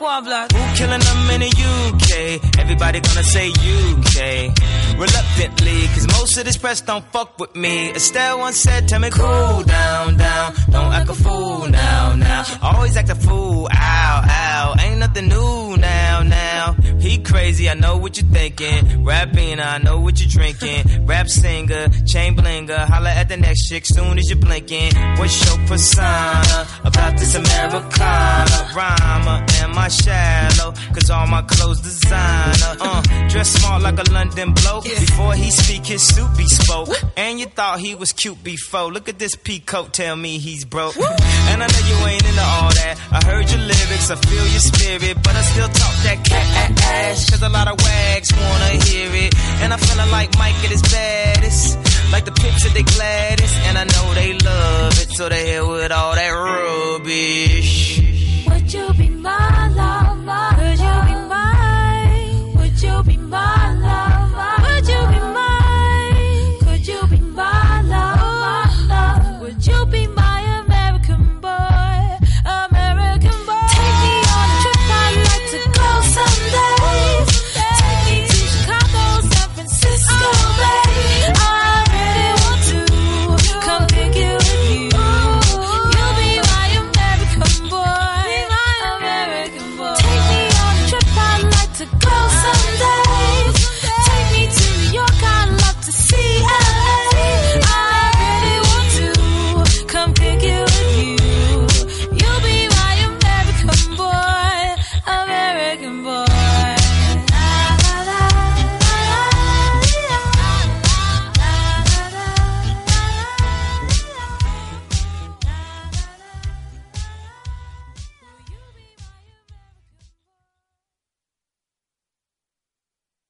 [0.00, 0.52] walk, walk.
[0.52, 1.83] Who killing them, many you?
[2.14, 2.58] UK?
[2.58, 4.54] Everybody gonna say UK.
[4.98, 7.90] Reluctantly, cause most of this press don't fuck with me.
[7.90, 10.54] Estelle once said, tell me cool down, down.
[10.70, 12.44] Don't act a fool now, now.
[12.62, 14.74] Always act a fool, ow, ow.
[14.80, 16.76] Ain't nothing new now, now.
[17.00, 19.04] He crazy, I know what you're thinking.
[19.04, 21.06] Rapping, I know what you're drinking.
[21.06, 22.78] Rap singer, chain blinger.
[22.86, 24.92] Holla at the next chick soon as you're blinking.
[25.18, 28.70] What's your persona about this Americana?
[28.74, 30.72] Rhymer, am I shallow?
[30.94, 32.76] Cause all my clothes designer.
[32.80, 33.02] Uh.
[33.02, 34.86] uh, dress smart like a London bloke.
[34.86, 35.00] Yeah.
[35.00, 36.88] Before he speak, his suit be spoke.
[36.88, 37.04] What?
[37.16, 38.92] And you thought he was cute before.
[38.92, 40.96] Look at this peacoat, tell me he's broke.
[40.96, 41.04] Woo.
[41.50, 42.94] And I know you ain't into all that.
[43.12, 47.30] I heard your lyrics, I feel your spirit, but I still talk that cat ass.
[47.30, 49.34] Cause a lot of wags wanna hear it.
[49.62, 51.78] And I'm feeling like Mike at his baddest.
[52.12, 53.54] Like the picture they gladdest.
[53.66, 58.00] And I know they love it, so they hit with all that rubbish.
[58.46, 59.63] Would you be mine?